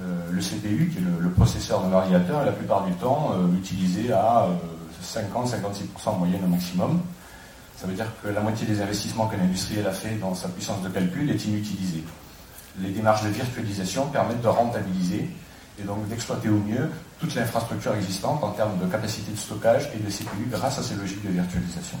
euh, 0.00 0.30
le 0.30 0.40
CPU, 0.40 0.90
qui 0.90 0.98
est 0.98 1.20
le, 1.20 1.30
processeur 1.30 1.82
d'un 1.82 1.92
ordinateur, 1.92 2.42
est 2.42 2.46
la 2.46 2.52
plupart 2.52 2.84
du 2.84 2.92
temps 2.94 3.32
euh, 3.34 3.58
utilisé 3.58 4.12
à 4.12 4.48
50-56% 5.02 5.26
euh, 6.06 6.10
en 6.10 6.12
moyenne 6.14 6.44
au 6.44 6.48
maximum. 6.48 7.02
Ça 7.76 7.86
veut 7.86 7.94
dire 7.94 8.06
que 8.22 8.28
la 8.28 8.40
moitié 8.40 8.66
des 8.66 8.80
investissements 8.80 9.26
qu'un 9.26 9.40
industriel 9.40 9.86
a 9.86 9.92
fait 9.92 10.14
dans 10.16 10.34
sa 10.34 10.48
puissance 10.48 10.82
de 10.82 10.88
calcul 10.88 11.30
est 11.30 11.44
inutilisée. 11.44 12.04
Les 12.80 12.90
démarches 12.90 13.24
de 13.24 13.28
virtualisation 13.28 14.06
permettent 14.06 14.40
de 14.40 14.48
rentabiliser 14.48 15.28
et 15.78 15.82
donc 15.82 16.06
d'exploiter 16.08 16.48
au 16.48 16.58
mieux 16.58 16.90
toute 17.18 17.34
l'infrastructure 17.34 17.94
existante 17.94 18.42
en 18.44 18.50
termes 18.50 18.78
de 18.78 18.86
capacité 18.86 19.32
de 19.32 19.36
stockage 19.36 19.90
et 19.94 19.98
de 19.98 20.10
CPU 20.10 20.48
grâce 20.50 20.78
à 20.78 20.82
ces 20.82 20.94
logiques 20.94 21.24
de 21.24 21.30
virtualisation. 21.30 21.98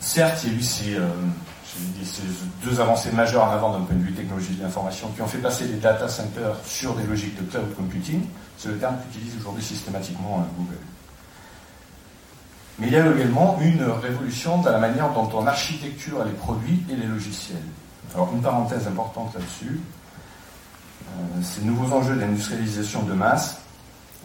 Certes, 0.00 0.40
il 0.44 0.52
y 0.52 0.54
a 0.54 0.58
eu 0.58 0.62
ces, 0.62 0.94
euh, 0.96 1.08
ces, 2.04 2.22
deux 2.64 2.80
avancées 2.80 3.12
majeures 3.12 3.44
en 3.44 3.50
avant 3.50 3.72
d'un 3.72 3.84
point 3.84 3.96
de 3.96 4.02
vue 4.02 4.12
technologie 4.12 4.54
de 4.54 4.62
l'information 4.62 5.08
qui 5.14 5.22
ont 5.22 5.26
fait 5.26 5.38
passer 5.38 5.64
les 5.64 5.76
data 5.76 6.08
centers 6.08 6.56
sur 6.64 6.94
des 6.94 7.04
logiques 7.04 7.36
de 7.36 7.50
cloud 7.50 7.74
computing. 7.76 8.22
C'est 8.56 8.68
le 8.68 8.78
terme 8.78 8.96
qu'utilise 9.02 9.36
aujourd'hui 9.38 9.64
systématiquement 9.64 10.40
euh, 10.40 10.58
Google. 10.58 10.78
Mais 12.78 12.86
il 12.86 12.92
y 12.92 12.96
a 12.96 13.06
également 13.06 13.58
une 13.60 13.84
révolution 14.02 14.58
dans 14.58 14.70
la 14.70 14.78
manière 14.78 15.12
dont 15.12 15.28
on 15.34 15.46
architecture 15.46 16.24
les 16.24 16.32
produits 16.32 16.82
et 16.90 16.96
les 16.96 17.06
logiciels. 17.06 17.58
Alors, 18.14 18.30
une 18.34 18.42
parenthèse 18.42 18.86
importante 18.86 19.34
là-dessus. 19.34 19.80
Euh, 21.08 21.42
ces 21.42 21.62
nouveaux 21.62 21.94
enjeux 21.94 22.16
d'industrialisation 22.16 23.02
de 23.02 23.12
masse 23.12 23.58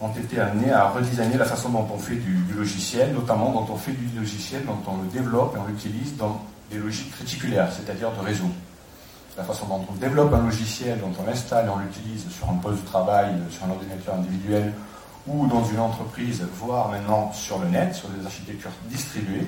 ont 0.00 0.12
été 0.12 0.40
amenés 0.40 0.70
à 0.70 0.88
redesigner 0.88 1.36
la 1.36 1.44
façon 1.44 1.70
dont 1.70 1.86
on 1.92 1.98
fait 1.98 2.16
du, 2.16 2.36
logiciel, 2.56 3.12
notamment 3.12 3.50
dont 3.52 3.66
on 3.72 3.76
fait 3.76 3.92
du 3.92 4.08
logiciel, 4.16 4.64
dont 4.64 4.78
on 4.86 5.02
le 5.02 5.08
développe 5.08 5.56
et 5.56 5.58
on 5.58 5.66
l'utilise 5.66 6.16
dans 6.16 6.40
des 6.70 6.78
logiques 6.78 7.14
réticulaires, 7.14 7.68
c'est-à-dire 7.72 8.10
de 8.12 8.24
réseau. 8.24 8.50
La 9.36 9.44
façon 9.44 9.66
dont 9.66 9.86
on 9.88 9.94
développe 9.94 10.34
un 10.34 10.42
logiciel, 10.42 10.98
dont 11.00 11.12
on 11.18 11.24
l'installe 11.24 11.66
et 11.66 11.68
on 11.68 11.78
l'utilise 11.78 12.26
sur 12.30 12.50
un 12.50 12.54
poste 12.54 12.82
de 12.82 12.86
travail, 12.86 13.28
sur 13.50 13.64
un 13.66 13.70
ordinateur 13.70 14.16
individuel 14.16 14.72
ou 15.28 15.46
dans 15.46 15.64
une 15.64 15.78
entreprise, 15.78 16.42
voire 16.54 16.88
maintenant 16.88 17.32
sur 17.32 17.58
le 17.58 17.68
net, 17.68 17.94
sur 17.94 18.08
des 18.08 18.24
architectures 18.24 18.70
distribuées, 18.90 19.46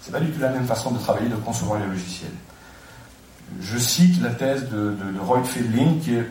c'est 0.00 0.10
pas 0.10 0.20
du 0.20 0.30
tout 0.30 0.40
la 0.40 0.48
même 0.48 0.66
façon 0.66 0.90
de 0.90 0.98
travailler, 0.98 1.28
de 1.28 1.36
concevoir 1.36 1.78
les 1.78 1.86
logiciels. 1.86 2.32
Je 3.60 3.78
cite 3.78 4.20
la 4.22 4.30
thèse 4.30 4.68
de, 4.70 4.96
Roy 5.20 5.42
Fielding, 5.44 6.00
qui 6.00 6.14
est, 6.14 6.26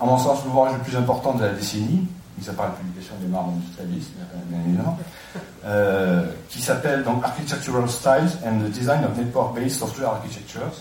à 0.00 0.04
mon 0.04 0.18
sens, 0.18 0.44
l'ouvrage 0.44 0.74
le 0.74 0.80
plus 0.80 0.96
important 0.96 1.34
de 1.34 1.44
la 1.44 1.52
décennie, 1.52 2.06
mis 2.38 2.48
à 2.48 2.52
part 2.52 2.66
la 2.66 2.72
publication 2.72 3.14
des 3.20 3.28
marques 3.28 3.48
industrialistes, 3.48 4.10
bien 4.46 4.60
évidemment, 4.66 4.98
euh, 5.64 6.24
qui 6.48 6.60
s'appelle 6.60 7.04
donc 7.04 7.24
Architectural 7.24 7.88
Styles 7.88 8.38
and 8.46 8.60
the 8.60 8.70
Design 8.70 9.04
of 9.04 9.16
Network-Based 9.16 9.78
Software 9.78 10.10
Architectures. 10.10 10.72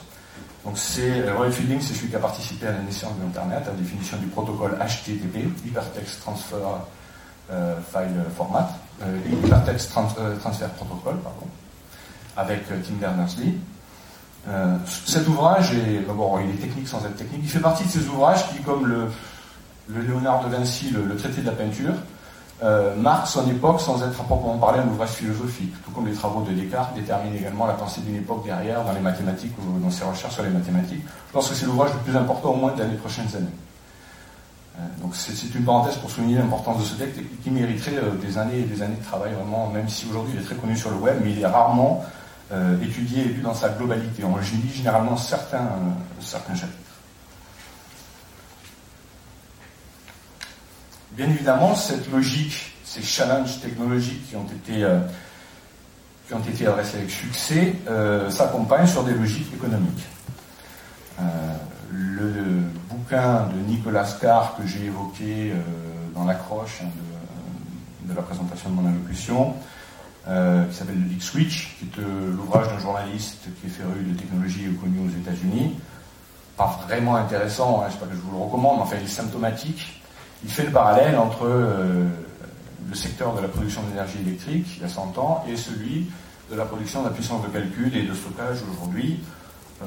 Donc 0.65 0.77
c'est 0.77 1.31
Roy 1.31 1.51
Fielding, 1.51 1.79
c'est 1.81 1.93
celui 1.93 2.09
qui 2.09 2.15
a 2.15 2.19
participé 2.19 2.67
à 2.67 2.71
la 2.71 2.79
naissance 2.79 3.17
de 3.17 3.23
l'Internet, 3.23 3.63
à 3.65 3.71
la 3.71 3.77
définition 3.77 4.17
du 4.17 4.27
protocole 4.27 4.77
HTTP, 4.77 5.49
Hypertext 5.65 6.21
Transfer 6.21 6.57
euh, 7.51 7.75
File 7.91 8.23
Format, 8.35 8.69
euh, 9.01 9.17
Hypertext 9.43 9.89
Trans 9.89 10.07
Transfer 10.39 10.67
Protocol, 10.77 11.17
pardon, 11.17 11.47
avec 12.37 12.67
Tim 12.67 12.95
Berners-Lee. 12.99 13.57
cet 14.85 15.27
ouvrage 15.27 15.73
est, 15.73 16.01
bon, 16.07 16.39
il 16.39 16.51
est 16.51 16.61
technique 16.61 16.87
sans 16.87 17.03
être 17.05 17.15
technique. 17.15 17.41
Il 17.43 17.49
fait 17.49 17.59
partie 17.59 17.85
de 17.85 17.89
ces 17.89 18.07
ouvrages 18.07 18.47
qui, 18.49 18.59
comme 18.61 18.87
le 18.87 19.07
Léonard 20.01 20.43
de 20.45 20.55
Vinci, 20.55 20.89
le, 20.89 21.15
traité 21.15 21.41
de 21.41 21.47
la 21.47 21.51
peinture, 21.53 21.93
euh, 22.63 22.95
marque 22.95 23.27
son 23.27 23.49
époque 23.49 23.81
sans 23.81 24.03
être 24.03 24.21
à 24.21 24.23
proprement 24.23 24.57
parler 24.57 24.79
un 24.79 24.87
ouvrage 24.87 25.09
philosophique, 25.09 25.73
tout 25.83 25.91
comme 25.91 26.07
les 26.07 26.13
travaux 26.13 26.41
de 26.41 26.51
Descartes 26.51 26.93
déterminent 26.93 27.35
également 27.35 27.65
la 27.65 27.73
pensée 27.73 28.01
d'une 28.01 28.17
époque 28.17 28.45
derrière 28.45 28.83
dans 28.83 28.93
les 28.93 28.99
mathématiques 28.99 29.53
ou 29.59 29.79
dans 29.79 29.89
ses 29.89 30.03
recherches 30.03 30.33
sur 30.33 30.43
les 30.43 30.49
mathématiques. 30.49 31.01
Je 31.27 31.33
pense 31.33 31.49
que 31.49 31.55
c'est 31.55 31.65
l'ouvrage 31.65 31.91
le 31.93 31.99
plus 31.99 32.15
important 32.15 32.49
au 32.49 32.55
moins 32.55 32.71
des 32.71 32.97
prochaines 32.97 33.35
années. 33.35 33.55
Euh, 34.77 35.01
donc 35.01 35.15
c'est 35.15 35.53
une 35.53 35.65
parenthèse 35.65 35.97
pour 35.97 36.09
souligner 36.09 36.37
l'importance 36.37 36.79
de 36.79 36.83
ce 36.83 36.95
texte 36.95 37.19
qui 37.43 37.51
mériterait 37.51 37.97
euh, 37.97 38.15
des 38.21 38.37
années 38.37 38.59
et 38.59 38.63
des 38.63 38.81
années 38.81 38.95
de 38.95 39.03
travail 39.03 39.33
vraiment, 39.33 39.67
même 39.67 39.89
si 39.89 40.07
aujourd'hui 40.09 40.33
il 40.35 40.41
est 40.41 40.45
très 40.45 40.55
connu 40.55 40.77
sur 40.77 40.91
le 40.91 40.97
web, 40.97 41.17
mais 41.23 41.31
il 41.31 41.39
est 41.39 41.45
rarement 41.45 42.05
euh, 42.51 42.79
étudié 42.81 43.23
et 43.23 43.29
lu 43.29 43.41
dans 43.41 43.53
sa 43.53 43.69
globalité. 43.69 44.23
On 44.23 44.37
lit 44.37 44.71
généralement 44.73 45.17
certains, 45.17 45.67
certains 46.19 46.55
chapitres. 46.55 46.77
Bien 51.11 51.29
évidemment, 51.29 51.75
cette 51.75 52.09
logique, 52.09 52.73
ces 52.85 53.01
challenges 53.01 53.59
technologiques 53.59 54.29
qui 54.29 54.35
ont 54.37 54.45
été, 54.45 54.83
euh, 54.85 54.99
adressés 56.31 56.97
avec 56.99 57.09
succès 57.09 57.75
euh, 57.89 58.29
s'accompagnent 58.29 58.87
sur 58.87 59.03
des 59.03 59.13
logiques 59.13 59.53
économiques. 59.53 60.05
Euh, 61.19 61.23
le 61.91 62.61
bouquin 62.89 63.47
de 63.47 63.59
Nicolas 63.67 64.07
Carr 64.21 64.55
que 64.55 64.65
j'ai 64.65 64.85
évoqué 64.85 65.51
dans 66.15 66.23
l'accroche 66.23 66.79
hein, 66.81 66.89
de 68.05 68.15
la 68.15 68.21
présentation 68.21 68.69
de 68.69 68.75
mon 68.75 68.87
allocution, 68.87 69.53
qui 70.23 70.77
s'appelle 70.77 70.95
The 70.95 71.09
Big 71.09 71.21
Switch, 71.21 71.75
qui 71.77 71.85
est 71.99 72.01
l'ouvrage 72.01 72.69
d'un 72.69 72.79
journaliste 72.79 73.49
qui 73.59 73.67
est 73.67 73.69
féru 73.69 74.01
de 74.07 74.17
technologie 74.17 74.63
et 74.63 74.73
connu 74.75 74.99
aux 75.05 75.19
États-Unis. 75.19 75.75
Pas 76.55 76.79
vraiment 76.87 77.17
intéressant, 77.17 77.83
hein, 77.83 77.89
sais 77.91 77.97
pas 77.97 78.05
que 78.05 78.15
je 78.15 78.21
vous 78.21 78.31
le 78.31 78.41
recommande, 78.45 78.77
mais 78.77 78.83
enfin 78.83 78.95
il 78.97 79.03
est 79.03 79.09
symptomatique. 79.09 80.00
Il 80.43 80.49
fait 80.49 80.63
le 80.63 80.71
parallèle 80.71 81.17
entre 81.17 81.45
euh, 81.45 82.07
le 82.89 82.95
secteur 82.95 83.35
de 83.35 83.41
la 83.41 83.47
production 83.47 83.81
d'énergie 83.83 84.17
électrique, 84.25 84.65
il 84.77 84.81
y 84.81 84.85
a 84.85 84.89
100 84.89 85.17
ans, 85.17 85.45
et 85.47 85.55
celui 85.55 86.09
de 86.51 86.55
la 86.55 86.65
production 86.65 87.01
de 87.03 87.07
la 87.07 87.13
puissance 87.13 87.43
de 87.43 87.47
calcul 87.47 87.95
et 87.95 88.03
de 88.03 88.13
stockage 88.13 88.57
aujourd'hui. 88.73 89.19
Euh, 89.83 89.85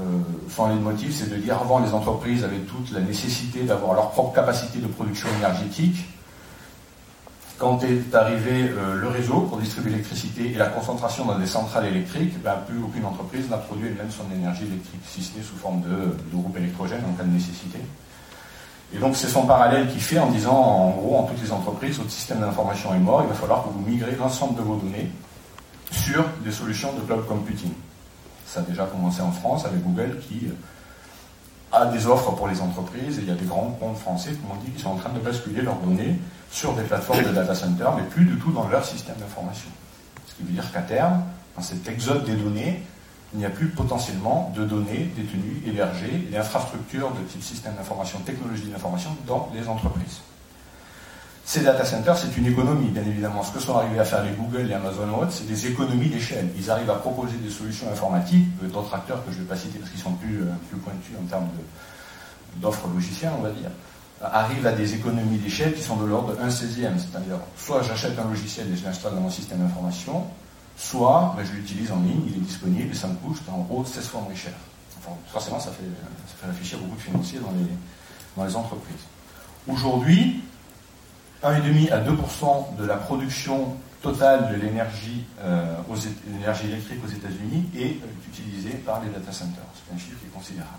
sans 0.48 0.68
les 0.68 0.74
motifs, 0.76 1.14
c'est 1.14 1.30
de 1.30 1.36
dire 1.36 1.60
avant 1.60 1.78
les 1.78 1.92
entreprises 1.92 2.42
avaient 2.42 2.58
toute 2.58 2.92
la 2.92 3.00
nécessité 3.00 3.62
d'avoir 3.62 3.94
leur 3.94 4.10
propre 4.10 4.34
capacité 4.34 4.78
de 4.78 4.86
production 4.86 5.28
énergétique. 5.38 6.06
Quand 7.58 7.82
est 7.84 8.12
arrivé 8.14 8.70
euh, 8.70 8.96
le 8.96 9.08
réseau 9.08 9.42
pour 9.42 9.58
distribuer 9.58 9.92
l'électricité 9.92 10.50
et 10.52 10.54
la 10.54 10.66
concentration 10.66 11.24
dans 11.24 11.38
des 11.38 11.46
centrales 11.46 11.86
électriques, 11.86 12.40
ben, 12.42 12.56
plus 12.66 12.82
aucune 12.82 13.04
entreprise 13.04 13.48
n'a 13.50 13.58
produit 13.58 13.86
elle-même 13.88 14.10
son 14.10 14.24
énergie 14.34 14.64
électrique, 14.64 15.02
si 15.06 15.22
ce 15.22 15.36
n'est 15.36 15.44
sous 15.44 15.56
forme 15.56 15.82
de, 15.82 15.88
de 15.88 16.32
groupe 16.32 16.56
électrogène 16.56 17.02
en 17.08 17.12
cas 17.12 17.22
de 17.22 17.30
nécessité. 17.30 17.78
Et 18.94 18.98
donc 18.98 19.16
c'est 19.16 19.28
son 19.28 19.44
parallèle 19.44 19.88
qu'il 19.88 20.00
fait 20.00 20.18
en 20.18 20.30
disant, 20.30 20.56
en 20.56 20.90
gros, 20.90 21.18
en 21.18 21.22
toutes 21.24 21.42
les 21.42 21.50
entreprises, 21.50 21.98
votre 21.98 22.10
système 22.10 22.40
d'information 22.40 22.94
est 22.94 22.98
mort, 22.98 23.22
il 23.24 23.28
va 23.28 23.34
falloir 23.34 23.64
que 23.64 23.68
vous 23.70 23.80
migrez 23.80 24.14
l'ensemble 24.14 24.56
de 24.56 24.62
vos 24.62 24.76
données 24.76 25.10
sur 25.90 26.24
des 26.44 26.52
solutions 26.52 26.92
de 26.92 27.00
cloud 27.00 27.26
computing. 27.26 27.72
Ça 28.46 28.60
a 28.60 28.62
déjà 28.62 28.84
commencé 28.84 29.20
en 29.20 29.32
France 29.32 29.64
avec 29.64 29.82
Google 29.82 30.18
qui 30.20 30.46
euh, 30.46 30.52
a 31.72 31.86
des 31.86 32.06
offres 32.06 32.30
pour 32.32 32.46
les 32.46 32.60
entreprises 32.60 33.18
et 33.18 33.22
il 33.22 33.28
y 33.28 33.32
a 33.32 33.34
des 33.34 33.46
grands 33.46 33.76
comptes 33.80 33.98
français, 33.98 34.30
comme 34.30 34.56
on 34.56 34.64
dit, 34.64 34.70
qui 34.70 34.80
sont 34.80 34.90
en 34.90 34.96
train 34.96 35.12
de 35.12 35.18
basculer 35.18 35.62
leurs 35.62 35.78
données 35.78 36.16
sur 36.52 36.72
des 36.74 36.82
plateformes 36.82 37.24
de 37.24 37.30
data 37.30 37.54
center, 37.54 37.86
mais 37.96 38.04
plus 38.04 38.24
du 38.24 38.38
tout 38.38 38.52
dans 38.52 38.68
leur 38.68 38.84
système 38.84 39.16
d'information. 39.16 39.70
Ce 40.26 40.34
qui 40.34 40.44
veut 40.44 40.52
dire 40.52 40.70
qu'à 40.72 40.82
terme, 40.82 41.24
dans 41.56 41.62
cet 41.62 41.88
exode 41.88 42.24
des 42.24 42.36
données, 42.36 42.82
il 43.34 43.40
n'y 43.40 43.46
a 43.46 43.50
plus 43.50 43.66
potentiellement 43.66 44.52
de 44.56 44.64
données 44.64 45.10
détenues, 45.16 45.60
hébergées, 45.66 46.26
et 46.28 46.32
d'infrastructures 46.32 47.10
de 47.10 47.20
type 47.28 47.42
système 47.42 47.74
d'information, 47.74 48.18
technologie 48.20 48.68
d'information 48.68 49.10
dans 49.26 49.50
les 49.52 49.68
entreprises. 49.68 50.20
Ces 51.44 51.60
data 51.60 51.84
centers, 51.84 52.16
c'est 52.16 52.36
une 52.38 52.46
économie, 52.46 52.88
bien 52.88 53.02
évidemment. 53.02 53.42
Ce 53.42 53.52
que 53.52 53.60
sont 53.60 53.76
arrivés 53.76 53.98
à 53.98 54.04
faire 54.04 54.22
les 54.22 54.30
Google, 54.30 54.62
les 54.62 54.74
Amazon 54.74 55.20
autres, 55.20 55.32
c'est 55.32 55.46
des 55.46 55.66
économies 55.66 56.08
d'échelle. 56.08 56.48
Ils 56.56 56.70
arrivent 56.70 56.88
à 56.88 56.94
proposer 56.94 57.36
des 57.36 57.50
solutions 57.50 57.90
informatiques, 57.90 58.46
euh, 58.62 58.68
d'autres 58.68 58.94
acteurs 58.94 59.22
que 59.26 59.30
je 59.30 59.38
ne 59.38 59.42
vais 59.42 59.48
pas 59.48 59.56
citer 59.56 59.78
parce 59.78 59.90
qu'ils 59.90 60.00
sont 60.00 60.12
plus, 60.12 60.40
euh, 60.40 60.46
plus 60.70 60.78
pointus 60.78 61.12
en 61.22 61.26
termes 61.26 61.48
d'offres 62.56 62.88
logicielles, 62.88 63.32
on 63.36 63.42
va 63.42 63.50
dire, 63.50 63.70
arrivent 64.22 64.66
à 64.66 64.72
des 64.72 64.94
économies 64.94 65.36
d'échelle 65.38 65.74
qui 65.74 65.82
sont 65.82 65.96
de 65.96 66.06
l'ordre 66.06 66.34
de 66.34 66.40
1 66.40 66.48
16e. 66.48 66.96
C'est-à-dire, 66.96 67.36
soit 67.58 67.82
j'achète 67.82 68.18
un 68.18 68.28
logiciel 68.28 68.72
et 68.72 68.76
je 68.76 68.84
l'installe 68.84 69.14
dans 69.14 69.20
mon 69.20 69.30
système 69.30 69.58
d'information, 69.58 70.24
soit 70.76 71.34
ben, 71.36 71.44
je 71.44 71.52
l'utilise 71.52 71.90
en 71.90 72.00
ligne, 72.00 72.22
il 72.26 72.36
est 72.36 72.40
disponible 72.40 72.90
et 72.90 72.94
ça 72.94 73.08
me 73.08 73.14
coûte 73.14 73.40
en 73.48 73.62
gros 73.62 73.84
16 73.84 74.06
fois 74.06 74.20
moins 74.22 74.34
cher. 74.34 74.54
Forcément, 75.28 75.60
ça 75.60 75.70
fait, 75.70 75.84
ça 76.40 76.46
réfléchir 76.46 76.78
beaucoup 76.78 76.96
de 76.96 77.02
financiers 77.02 77.38
dans 77.38 78.44
les, 78.44 78.56
entreprises. 78.56 79.04
Aujourd'hui, 79.68 80.42
1,5 81.42 81.92
à 81.92 82.00
2% 82.00 82.76
de 82.76 82.84
la 82.84 82.96
production 82.96 83.76
totale 84.00 84.52
de 84.52 84.62
l'énergie 84.62 85.24
euh, 85.40 85.76
électrique 86.64 87.00
aux 87.04 87.08
États-Unis 87.08 87.68
est 87.76 88.02
euh, 88.02 88.28
utilisée 88.28 88.76
par 88.78 89.02
les 89.02 89.10
data 89.10 89.30
centers. 89.30 89.62
C'est 89.74 89.94
un 89.94 89.98
chiffre 89.98 90.18
qui 90.20 90.26
est 90.26 90.34
considérable. 90.34 90.70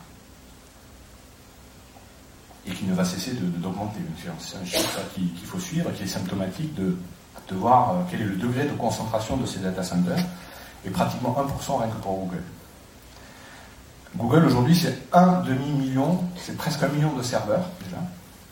Et 2.67 2.71
qui 2.71 2.85
ne 2.85 2.95
va 2.95 3.05
cesser 3.05 3.33
d'augmenter. 3.33 3.99
C'est 4.39 4.57
un 4.57 4.65
chiffre 4.65 4.99
qu'il 5.13 5.45
faut 5.45 5.59
suivre, 5.59 5.91
qui 5.91 6.03
est 6.03 6.07
symptomatique 6.07 6.73
de, 6.73 6.97
de 7.49 7.55
voir 7.55 7.91
euh, 7.91 7.93
quel 8.09 8.21
est 8.21 8.25
le 8.25 8.35
degré 8.35 8.65
de 8.65 8.73
concentration 8.73 9.37
de 9.37 9.45
ces 9.45 9.59
data 9.59 9.83
centers. 9.83 10.17
Et 10.85 10.89
pratiquement 10.89 11.35
1% 11.37 11.79
rien 11.79 11.87
que 11.87 12.01
pour 12.01 12.19
Google. 12.19 12.43
Google 14.15 14.45
aujourd'hui, 14.45 14.75
c'est 14.75 14.97
un 15.13 15.41
demi-million, 15.41 16.23
c'est 16.37 16.55
presque 16.55 16.81
un 16.83 16.87
million 16.87 17.11
de 17.13 17.23
serveurs 17.23 17.65
déjà. 17.83 17.97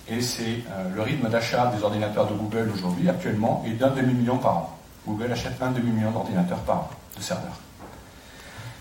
Et 0.09 0.21
c'est 0.21 0.63
euh, 0.71 0.89
le 0.93 1.01
rythme 1.01 1.29
d'achat 1.29 1.71
des 1.75 1.83
ordinateurs 1.83 2.27
de 2.27 2.33
Google 2.33 2.71
aujourd'hui, 2.73 3.07
actuellement, 3.09 3.63
est 3.65 3.73
d'un 3.73 3.91
demi-million 3.91 4.37
par 4.37 4.57
an. 4.57 4.77
Google 5.07 5.31
achète 5.31 5.61
un 5.61 5.71
demi-million 5.71 6.11
d'ordinateurs 6.11 6.59
par 6.59 6.75
an, 6.75 6.89
de 7.17 7.21
serveurs. 7.21 7.57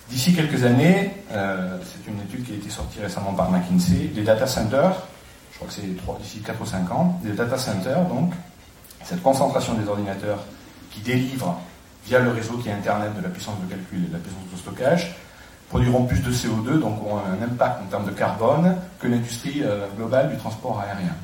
D'ici 0.08 0.34
quelques 0.34 0.64
années, 0.64 1.10
euh, 1.30 1.78
c'est 1.84 2.10
une 2.10 2.20
étude 2.20 2.44
qui 2.44 2.52
a 2.52 2.56
été 2.56 2.68
sortie 2.68 3.00
récemment 3.00 3.32
par 3.32 3.50
McKinsey, 3.50 4.10
les 4.14 4.22
data 4.22 4.46
centers, 4.46 4.94
je 5.52 5.56
crois 5.56 5.68
que 5.68 5.74
c'est 5.74 6.22
d'ici 6.22 6.40
4 6.40 6.60
ou 6.60 6.66
5 6.66 6.90
ans, 6.90 7.20
les 7.24 7.32
data 7.32 7.56
centers, 7.56 8.04
donc, 8.06 8.32
cette 9.04 9.22
concentration 9.22 9.74
des 9.74 9.88
ordinateurs 9.88 10.38
qui 10.90 11.00
délivrent 11.00 11.58
via 12.06 12.18
le 12.18 12.30
réseau 12.30 12.54
qui 12.58 12.68
est 12.68 12.72
Internet 12.72 13.14
de 13.16 13.22
la 13.22 13.28
puissance 13.28 13.54
de 13.60 13.70
calcul 13.70 14.04
et 14.04 14.08
de 14.08 14.12
la 14.12 14.18
puissance 14.18 14.42
de 14.52 14.58
stockage, 14.58 15.16
produiront 15.68 16.04
plus 16.04 16.20
de 16.20 16.30
CO2, 16.30 16.80
donc 16.80 17.00
auront 17.02 17.18
un 17.18 17.42
impact 17.42 17.82
en 17.82 17.86
termes 17.86 18.06
de 18.06 18.10
carbone, 18.10 18.76
que 18.98 19.06
l'industrie 19.06 19.62
euh, 19.62 19.86
globale 19.96 20.30
du 20.30 20.36
transport 20.36 20.80
aérien. 20.80 21.14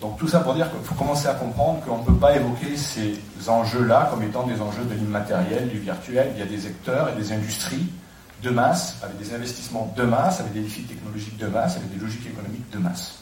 Donc 0.00 0.18
tout 0.18 0.26
ça 0.26 0.40
pour 0.40 0.54
dire 0.54 0.68
qu'il 0.70 0.80
faut 0.80 0.96
commencer 0.96 1.28
à 1.28 1.34
comprendre 1.34 1.80
qu'on 1.84 1.98
ne 1.98 2.04
peut 2.04 2.14
pas 2.14 2.34
évoquer 2.34 2.76
ces 2.76 3.20
enjeux-là 3.46 4.08
comme 4.10 4.24
étant 4.24 4.44
des 4.44 4.60
enjeux 4.60 4.84
de 4.84 4.94
l'immatériel, 4.94 5.68
du 5.68 5.78
virtuel. 5.78 6.32
Il 6.34 6.40
y 6.40 6.42
a 6.42 6.46
des 6.46 6.66
acteurs 6.66 7.08
et 7.10 7.12
des 7.12 7.32
industries 7.32 7.86
de 8.42 8.50
masse, 8.50 8.98
avec 9.02 9.16
des 9.18 9.32
investissements 9.32 9.94
de 9.96 10.02
masse, 10.02 10.40
avec 10.40 10.52
des 10.52 10.62
défis 10.62 10.82
technologiques 10.82 11.38
de 11.38 11.46
masse, 11.46 11.76
avec 11.76 11.94
des 11.94 12.04
logiques 12.04 12.26
économiques 12.26 12.68
de 12.70 12.78
masse. 12.78 13.21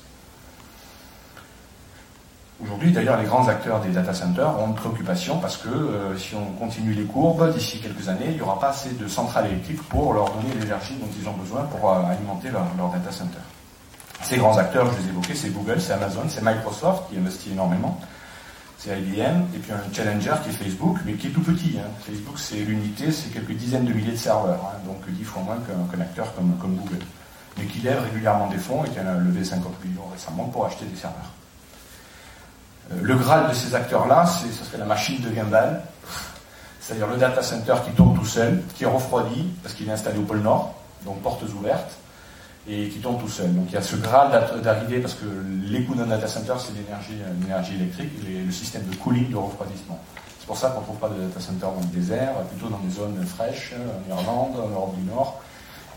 Aujourd'hui, 2.63 2.93
d'ailleurs, 2.93 3.19
les 3.19 3.25
grands 3.25 3.49
acteurs 3.49 3.81
des 3.81 3.89
data 3.89 4.13
centers 4.13 4.59
ont 4.59 4.69
une 4.69 4.75
préoccupation 4.75 5.39
parce 5.39 5.57
que 5.57 5.69
euh, 5.69 6.17
si 6.19 6.35
on 6.35 6.45
continue 6.59 6.93
les 6.93 7.05
courbes, 7.05 7.55
d'ici 7.55 7.81
quelques 7.81 8.07
années, 8.09 8.27
il 8.29 8.35
n'y 8.35 8.41
aura 8.43 8.61
pas 8.61 8.69
assez 8.69 8.91
de 8.91 9.09
centrales 9.09 9.47
électriques 9.47 9.83
pour 9.85 10.13
leur 10.13 10.31
donner 10.35 10.53
l'énergie 10.61 10.95
dont 10.97 11.09
ils 11.19 11.27
ont 11.27 11.33
besoin 11.33 11.63
pour 11.63 11.91
euh, 11.91 12.03
alimenter 12.05 12.51
leur, 12.51 12.65
data 12.93 13.11
center. 13.11 13.39
Ces 14.23 14.37
grands 14.37 14.59
acteurs, 14.59 14.93
je 14.93 15.03
les 15.03 15.09
évoquais, 15.09 15.35
c'est 15.35 15.49
Google, 15.49 15.81
c'est 15.81 15.95
Amazon, 15.95 16.25
c'est 16.29 16.45
Microsoft 16.45 17.05
qui 17.11 17.17
investit 17.17 17.53
énormément, 17.53 17.99
c'est 18.77 18.91
IBM, 19.01 19.41
et 19.55 19.59
puis 19.59 19.73
un 19.73 19.95
challenger 19.95 20.35
qui 20.45 20.51
est 20.51 20.53
Facebook, 20.53 20.99
mais 21.07 21.15
qui 21.15 21.29
est 21.29 21.31
tout 21.31 21.41
petit. 21.41 21.79
Hein. 21.79 21.89
Facebook, 22.07 22.39
c'est 22.39 22.57
l'unité, 22.57 23.11
c'est 23.11 23.31
quelques 23.31 23.53
dizaines 23.53 23.87
de 23.87 23.95
milliers 23.95 24.13
de 24.13 24.17
serveurs, 24.17 24.61
hein, 24.67 24.79
donc 24.87 25.09
dix 25.09 25.25
fois 25.25 25.43
moins 25.43 25.57
qu'un 25.57 26.01
acteur 26.03 26.35
comme, 26.35 26.55
comme 26.61 26.77
Google, 26.77 27.03
mais 27.57 27.65
qui 27.65 27.81
lève 27.81 28.03
régulièrement 28.03 28.49
des 28.49 28.59
fonds 28.59 28.85
et 28.85 28.91
qui 28.91 28.99
a 28.99 29.15
levé 29.15 29.45
50 29.45 29.83
millions 29.83 30.09
récemment 30.13 30.45
pour 30.45 30.67
acheter 30.67 30.85
des 30.85 30.97
serveurs. 30.97 31.31
Euh, 32.93 32.97
le 33.03 33.15
Graal 33.17 33.49
de 33.49 33.55
ces 33.55 33.75
acteurs-là, 33.75 34.27
c'est, 34.27 34.53
ce 34.53 34.65
serait 34.65 34.79
la 34.79 34.85
machine 34.85 35.21
de 35.21 35.35
Gimbal, 35.35 35.83
c'est-à-dire 36.81 37.07
le 37.07 37.17
data 37.17 37.43
center 37.43 37.75
qui 37.85 37.93
tourne 37.93 38.19
tout 38.19 38.27
seul, 38.27 38.63
qui 38.75 38.85
est 38.85 38.89
refroidi, 38.89 39.49
parce 39.63 39.75
qu'il 39.75 39.89
est 39.89 39.93
installé 39.93 40.19
au 40.19 40.23
pôle 40.23 40.41
Nord, 40.41 40.75
donc 41.05 41.21
portes 41.23 41.43
ouvertes, 41.43 41.93
et 42.69 42.89
qui 42.89 42.99
tourne 42.99 43.19
tout 43.19 43.29
seul. 43.29 43.55
Donc 43.55 43.67
il 43.69 43.75
y 43.75 43.77
a 43.77 43.83
ce 43.83 43.97
Graal 43.97 44.31
d'arrivée, 44.63 44.99
parce 44.99 45.15
que 45.15 45.27
les 45.65 45.85
coûts 45.85 45.95
d'un 45.95 46.07
data 46.07 46.27
center, 46.27 46.55
c'est 46.59 46.73
l'énergie, 46.75 47.75
électrique, 47.75 48.11
et 48.29 48.45
le 48.45 48.53
système 48.53 48.85
de 48.85 48.95
cooling, 48.97 49.31
de 49.31 49.37
refroidissement. 49.37 49.99
C'est 50.41 50.47
pour 50.47 50.57
ça 50.57 50.71
qu'on 50.71 50.81
ne 50.81 50.85
trouve 50.85 50.99
pas 50.99 51.09
de 51.11 51.21
data 51.21 51.41
center 51.41 51.67
dans 51.67 51.81
le 51.81 51.97
désert, 51.97 52.33
plutôt 52.51 52.69
dans 52.69 52.79
des 52.79 52.91
zones 52.91 53.25
fraîches, 53.25 53.73
en 53.77 54.11
Irlande, 54.11 54.57
en 54.57 54.69
Europe 54.69 54.97
du 54.97 55.05
Nord, 55.05 55.41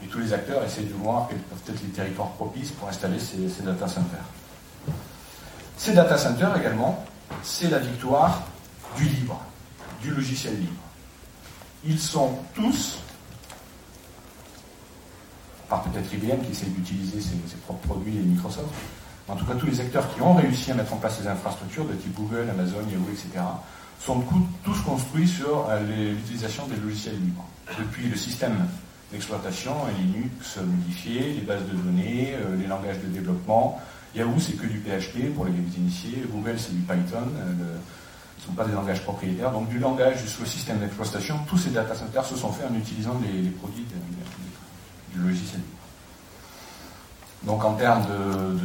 et 0.03 0.08
tous 0.08 0.19
les 0.19 0.32
acteurs 0.32 0.63
essaient 0.63 0.82
de 0.82 0.93
voir 0.93 1.27
quels 1.27 1.39
peuvent 1.39 1.75
être 1.75 1.82
les 1.82 1.89
territoires 1.89 2.29
propices 2.29 2.71
pour 2.71 2.88
installer 2.88 3.17
ces 3.19 3.63
data 3.63 3.88
centers. 3.88 4.42
Ces 5.77 5.93
data 5.93 6.17
centers 6.17 6.55
également, 6.57 7.03
c'est 7.41 7.69
la 7.69 7.79
victoire 7.79 8.43
du 8.95 9.05
libre, 9.05 9.39
du 10.01 10.12
logiciel 10.12 10.59
libre. 10.59 10.71
Ils 11.86 11.99
sont 11.99 12.38
tous, 12.53 12.99
à 15.67 15.69
part 15.69 15.83
peut-être 15.83 16.13
IBM 16.13 16.41
qui 16.45 16.51
essaie 16.51 16.67
d'utiliser 16.67 17.19
ses, 17.19 17.57
propres 17.65 17.88
produits 17.88 18.17
et 18.17 18.21
Microsoft, 18.21 18.69
en 19.27 19.36
tout 19.36 19.45
cas 19.45 19.55
tous 19.55 19.65
les 19.65 19.79
acteurs 19.79 20.13
qui 20.13 20.21
ont 20.21 20.36
réussi 20.36 20.71
à 20.71 20.75
mettre 20.75 20.93
en 20.93 20.97
place 20.97 21.19
ces 21.19 21.27
infrastructures 21.27 21.86
de 21.86 21.93
type 21.93 22.13
Google, 22.13 22.47
Amazon, 22.49 22.81
Yahoo, 22.89 23.09
etc., 23.12 23.43
sont 23.99 24.23
tous 24.63 24.81
construits 24.81 25.27
sur 25.27 25.67
euh, 25.69 25.79
l'utilisation 26.13 26.67
des 26.67 26.75
logiciels 26.75 27.15
libres. 27.15 27.45
Depuis 27.79 28.09
le 28.09 28.17
système 28.17 28.67
d'exploitation, 29.12 29.73
Linux 29.97 30.57
modifié, 30.57 31.33
les 31.33 31.41
bases 31.41 31.63
de 31.65 31.77
données, 31.77 32.33
euh, 32.33 32.57
les 32.57 32.67
langages 32.67 32.99
de 32.99 33.07
développement, 33.07 33.79
Yahoo, 34.15 34.39
c'est 34.39 34.54
que 34.54 34.67
du 34.67 34.80
PHP 34.80 35.34
pour 35.34 35.45
les 35.45 35.54
initiés. 35.78 36.23
Google, 36.32 36.56
c'est 36.58 36.73
du 36.73 36.82
Python. 36.82 37.23
Euh, 37.38 37.78
ce 38.38 38.43
ne 38.43 38.47
sont 38.47 38.54
pas 38.54 38.65
des 38.65 38.73
langages 38.73 39.02
propriétaires. 39.04 39.52
Donc, 39.52 39.69
du 39.69 39.80
langage 39.80 40.21
jusqu'au 40.21 40.45
système 40.45 40.80
d'exploitation, 40.80 41.39
tous 41.47 41.58
ces 41.58 41.69
data 41.69 41.95
centers 41.95 42.26
se 42.26 42.36
sont 42.36 42.52
faits 42.52 42.69
en 42.69 42.76
utilisant 42.76 43.19
les, 43.23 43.49
produits 43.49 43.86
du 45.13 45.19
logiciel. 45.19 45.62
Donc, 47.43 47.63
en 47.63 47.73
termes 47.73 48.04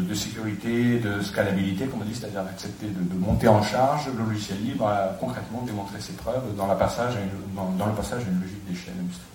de, 0.09 0.15
sécurité, 0.15 0.99
de 0.99 1.21
scalabilité, 1.21 1.87
comme 1.87 2.03
on 2.03 2.05
dit, 2.05 2.15
c'est-à-dire 2.15 2.45
d'accepter 2.45 2.87
de, 2.87 3.19
monter 3.19 3.49
en 3.49 3.63
charge, 3.63 4.09
le 4.17 4.25
logiciel 4.25 4.63
libre 4.63 4.87
a 4.87 5.17
concrètement 5.21 5.63
démontré 5.63 6.01
ses 6.01 6.13
preuves 6.13 6.55
dans, 6.57 6.67
le 6.67 6.77
passage 6.77 7.15
à 7.17 7.21
une 7.21 8.41
logique 8.41 8.65
d'échelle 8.69 8.95
industrielle. 9.01 9.28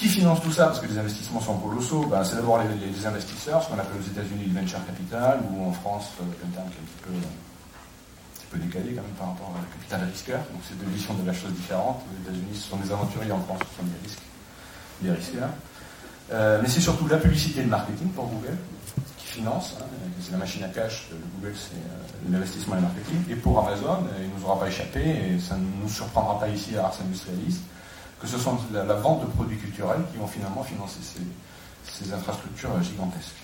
Qui 0.00 0.08
finance 0.08 0.40
tout 0.40 0.50
ça? 0.50 0.64
Parce 0.64 0.80
que 0.80 0.86
les 0.86 0.96
investissements 0.96 1.42
sont 1.42 1.58
colossaux. 1.58 2.06
Ben, 2.06 2.24
c'est 2.24 2.36
d'abord 2.36 2.58
les, 2.58 3.06
investisseurs, 3.06 3.62
ce 3.62 3.68
qu'on 3.68 3.78
appelle 3.78 4.00
aux 4.00 4.08
États-Unis 4.08 4.46
le 4.46 4.58
venture 4.58 4.78
capital, 4.86 5.40
ou 5.52 5.68
en 5.68 5.72
France, 5.72 6.12
euh, 6.22 6.24
un 6.24 6.50
terme 6.56 6.68
qui 6.70 6.76
est 6.76 7.12
un 7.12 7.20
petit 7.20 8.46
peu 8.50 8.58
décalé 8.58 8.94
quand 8.94 9.02
même 9.02 9.18
par 9.18 9.28
rapport 9.28 9.52
à 9.52 9.76
capital 9.76 10.08
risqueur. 10.10 10.38
Donc 10.38 10.62
c'est 10.66 10.78
deux 10.78 10.90
visions 10.90 11.12
de 11.12 11.26
la 11.26 11.34
chose 11.34 11.52
différente. 11.52 12.00
Aux 12.08 12.16
États-Unis, 12.24 12.54
ce 12.54 12.70
sont 12.70 12.78
des 12.78 12.90
aventuriers, 12.90 13.30
en 13.30 13.40
France, 13.40 13.60
ce 13.60 13.76
sont 13.76 13.84
des 13.84 14.08
risques, 14.08 14.22
des 15.02 15.10
risqueurs. 15.10 15.50
Euh, 16.32 16.60
mais 16.62 16.68
c'est 16.70 16.80
surtout 16.80 17.06
la 17.06 17.18
publicité 17.18 17.60
et 17.60 17.64
le 17.64 17.68
marketing 17.68 18.08
pour 18.12 18.24
Google 18.24 18.56
qui 19.18 19.26
finance. 19.26 19.76
Hein. 19.82 19.84
c'est 20.22 20.32
la 20.32 20.38
machine 20.38 20.64
à 20.64 20.68
cash 20.68 21.10
de 21.10 21.16
Google, 21.36 21.54
c'est 21.54 21.76
euh, 21.76 22.32
l'investissement 22.32 22.72
et 22.72 22.80
le 22.80 22.84
marketing. 22.84 23.20
Et 23.28 23.36
pour 23.36 23.58
Amazon, 23.58 23.98
il 24.18 24.30
ne 24.30 24.34
nous 24.34 24.46
aura 24.46 24.60
pas 24.60 24.68
échappé, 24.68 25.02
et 25.02 25.38
ça 25.38 25.56
ne 25.56 25.82
nous 25.82 25.90
surprendra 25.90 26.40
pas 26.40 26.48
ici 26.48 26.74
à 26.78 26.86
Ars 26.86 26.96
Industrialis, 27.04 27.60
que 28.20 28.26
ce 28.26 28.38
sont 28.38 28.58
la, 28.72 28.84
vente 28.94 29.22
de 29.22 29.26
produits 29.26 29.56
culturels 29.56 30.02
qui 30.12 30.18
vont 30.18 30.26
finalement 30.26 30.62
financer 30.62 31.00
ces 31.84 32.12
infrastructures 32.12 32.82
gigantesques. 32.82 33.36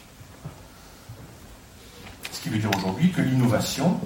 Ce 2.30 2.40
qui 2.40 2.50
veut 2.50 2.58
dire 2.58 2.70
aujourd'hui 2.76 3.10
que 3.10 3.22
l'innovation 3.22 3.98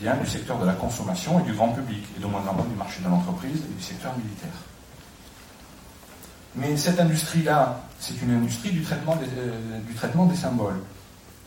vient 0.00 0.16
du 0.16 0.26
secteur 0.26 0.58
de 0.58 0.66
la 0.66 0.74
consommation 0.74 1.40
et 1.40 1.42
du 1.44 1.52
grand 1.52 1.68
public, 1.68 2.04
et 2.16 2.20
de 2.20 2.26
moins 2.26 2.40
en 2.48 2.54
moins 2.54 2.66
du 2.66 2.74
marché 2.74 3.00
de 3.02 3.08
l'entreprise 3.08 3.56
et 3.56 3.74
du 3.74 3.82
secteur 3.82 4.16
militaire. 4.16 4.50
Mais 6.54 6.76
cette 6.76 6.98
industrie-là, 6.98 7.80
c'est 8.00 8.20
une 8.22 8.32
industrie 8.32 8.70
du 8.70 8.82
traitement 8.82 9.16
des, 9.16 9.26
euh, 9.38 10.34
symboles. 10.34 10.80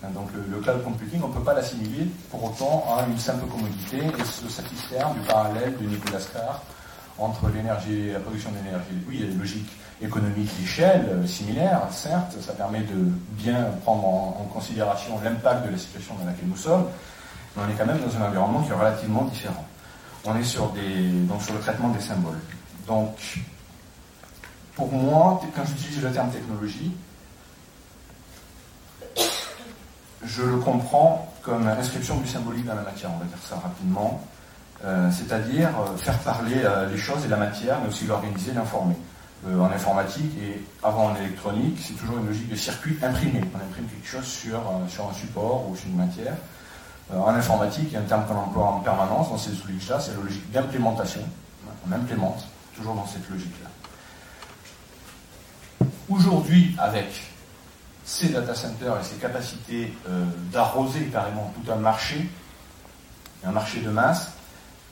Hein, 0.04 0.10
donc 0.14 0.30
le, 0.34 0.60
cloud 0.60 0.84
computing, 0.84 1.22
on 1.24 1.28
ne 1.28 1.34
peut 1.34 1.44
pas 1.44 1.54
l'assimiler 1.54 2.08
pour 2.30 2.44
autant 2.44 2.86
à 2.98 3.06
une 3.08 3.20
simple 3.20 3.46
commodité 3.48 3.98
et 3.98 4.24
se 4.24 4.50
satisfaire 4.50 5.14
du 5.14 5.20
parallèle 5.22 5.78
de 5.78 5.86
Nicolas 5.86 6.20
Carr 6.34 6.62
entre 7.22 7.50
l'énergie, 7.50 8.12
la 8.12 8.20
production 8.20 8.52
d'énergie. 8.52 8.98
Oui, 9.08 9.18
il 9.20 9.22
y 9.22 9.24
a 9.28 9.32
des 9.32 9.38
logiques 9.38 9.72
économiques 10.02 10.50
d'échelle 10.60 11.08
euh, 11.12 11.28
similaires, 11.28 11.82
certes, 11.92 12.36
ça 12.42 12.54
permet 12.54 12.82
de 12.82 13.12
bien 13.32 13.66
prendre 13.84 14.06
en, 14.06 14.50
considération 14.52 15.20
l'impact 15.24 15.66
de 15.66 15.72
la 15.72 15.78
situation 15.78 16.16
dans 16.20 16.26
laquelle 16.26 16.48
nous 16.48 16.58
sommes, 16.58 16.88
mais 17.56 17.64
on 17.66 17.70
est 17.70 17.78
quand 17.78 17.86
même 17.86 18.00
dans 18.00 18.18
un 18.18 18.28
environnement 18.28 18.62
qui 18.64 18.72
est 18.72 18.76
relativement 18.76 19.24
différent. 19.26 19.66
On 20.26 20.36
est 20.36 20.44
sur, 20.44 20.70
des, 20.72 21.10
donc 21.28 21.42
sur 21.42 21.54
le 21.54 21.60
traitement 21.60 21.90
des 21.90 22.02
symboles. 22.02 22.40
Donc, 22.88 23.16
pour 24.76 24.92
moi, 24.92 25.40
quand 25.56 25.64
j'utilise 25.66 26.02
le 26.02 26.12
terme 26.12 26.30
technologie, 26.32 26.92
je 30.24 30.44
le 30.44 30.58
comprends 30.58 31.32
comme 31.42 31.68
inscription 31.68 32.18
du 32.18 32.28
symbolique 32.28 32.66
dans 32.66 32.76
la 32.76 32.84
matière, 32.84 33.12
on 33.16 33.20
va 33.20 33.26
dire 33.26 33.38
ça 33.44 33.56
rapidement. 33.56 34.22
Euh, 34.84 35.12
c'est-à-dire 35.12 35.70
euh, 35.80 35.96
faire 35.96 36.18
parler 36.20 36.56
euh, 36.64 36.90
les 36.90 36.98
choses 36.98 37.24
et 37.26 37.28
la 37.28 37.38
matière, 37.38 37.80
mais 37.82 37.90
aussi 37.90 38.06
l'organiser, 38.06 38.52
l'informer. 38.54 38.96
en 39.46 39.72
informatique 39.72 40.32
et 40.42 40.64
avant 40.84 41.12
en 41.12 41.16
électronique, 41.16 41.78
c'est 41.82 41.94
toujours 41.94 42.18
une 42.18 42.28
logique 42.28 42.50
de 42.50 42.56
circuit 42.56 42.98
imprimé. 43.02 43.42
On 43.54 43.58
imprime 43.58 43.86
quelque 43.86 44.08
chose 44.08 44.26
sur, 44.26 44.60
un 44.60 45.14
support 45.14 45.68
ou 45.70 45.76
sur 45.76 45.88
une 45.88 45.98
matière. 45.98 46.36
en 47.12 47.30
informatique, 47.30 47.86
il 47.88 47.94
y 47.94 47.98
a 47.98 48.02
un 48.02 48.04
terme 48.04 48.26
qu'on 48.28 48.36
emploie 48.36 48.66
en 48.66 48.80
permanence 48.80 49.30
dans 49.30 49.38
ces 49.38 49.52
logiques-là, 49.52 50.00
c'est 50.00 50.12
la 50.12 50.24
logique 50.24 50.52
d'implémentation. 50.52 51.22
On 51.88 51.92
implémente, 51.92 52.46
toujours 52.76 52.94
dans 52.94 53.08
cette 53.08 53.28
logique-là. 53.30 53.70
Aujourd'hui, 56.08 56.76
avec 56.78 57.10
ces 58.06 58.30
data 58.30 58.54
centers 58.54 59.00
et 59.00 59.04
ces 59.04 59.16
capacités 59.16 59.94
d'arroser 60.52 61.06
carrément 61.12 61.52
tout 61.56 61.72
un 61.72 61.78
marché, 61.78 62.30
un 63.44 63.52
marché 63.52 63.82
de 63.82 63.90
masse, 63.90 64.32